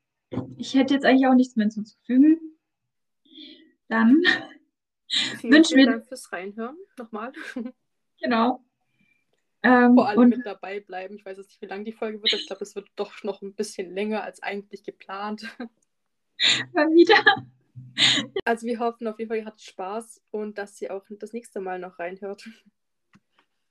ich 0.57 0.75
hätte 0.75 0.95
jetzt 0.95 1.05
eigentlich 1.05 1.27
auch 1.27 1.35
nichts 1.35 1.57
mehr 1.57 1.65
hinzuzufügen. 1.65 2.41
Dann, 3.89 4.23
Vielen, 5.09 5.43
Wünschen 5.55 5.77
vielen 5.77 5.87
wir- 5.87 5.93
Dank 5.93 6.07
fürs 6.07 6.33
Reinhören. 6.33 6.77
Nochmal. 6.99 7.33
genau. 8.21 8.65
Ähm, 9.63 9.95
Vor 9.95 10.09
allem 10.09 10.19
und 10.19 10.29
mit 10.31 10.47
dabei 10.47 10.81
bleiben. 10.81 11.17
Ich 11.17 11.25
weiß 11.25 11.39
jetzt 11.39 11.49
nicht, 11.49 11.61
wie 11.63 11.67
lang 11.67 11.85
die 11.85 11.93
Folge 11.93 12.19
wird. 12.23 12.33
Ich 12.33 12.47
glaube, 12.47 12.63
es 12.63 12.75
wird 12.75 12.89
doch 12.97 13.23
noch 13.25 13.43
ein 13.43 13.55
bisschen 13.55 13.91
länger 13.93 14.23
als 14.23 14.43
eigentlich 14.43 14.83
geplant. 14.85 15.47
Mal 16.73 16.89
wieder. 16.91 17.23
Also 18.45 18.67
wir 18.67 18.79
hoffen 18.79 19.07
auf 19.07 19.19
jeden 19.19 19.29
Fall, 19.29 19.39
ihr 19.39 19.45
hattet 19.45 19.63
Spaß 19.63 20.23
und 20.31 20.59
dass 20.59 20.81
ihr 20.81 20.95
auch 20.95 21.05
das 21.19 21.33
nächste 21.33 21.61
Mal 21.61 21.79
noch 21.79 21.99
reinhört. 21.99 22.49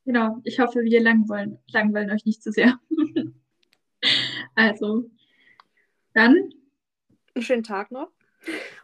Genau, 0.05 0.39
ich 0.43 0.59
hoffe, 0.59 0.81
wir 0.81 1.01
langweilen, 1.01 1.57
langweilen 1.71 2.11
euch 2.11 2.25
nicht 2.25 2.43
zu 2.43 2.51
sehr. 2.51 2.79
Also, 4.57 5.09
dann, 6.13 6.53
Einen 7.33 7.43
schönen 7.43 7.63
Tag 7.63 7.91
noch. 7.91 8.11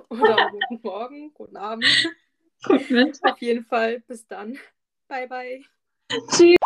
Oder 0.10 0.50
guten 0.70 0.82
Morgen, 0.82 1.34
guten 1.34 1.58
Abend. 1.58 1.86
gut 2.64 2.90
mit. 2.90 3.20
Auf 3.24 3.38
jeden 3.40 3.64
Fall. 3.64 4.02
Bis 4.02 4.28
dann. 4.28 4.58
Bye, 5.08 5.28
bye. 5.28 5.64
Tschüss. 6.32 6.61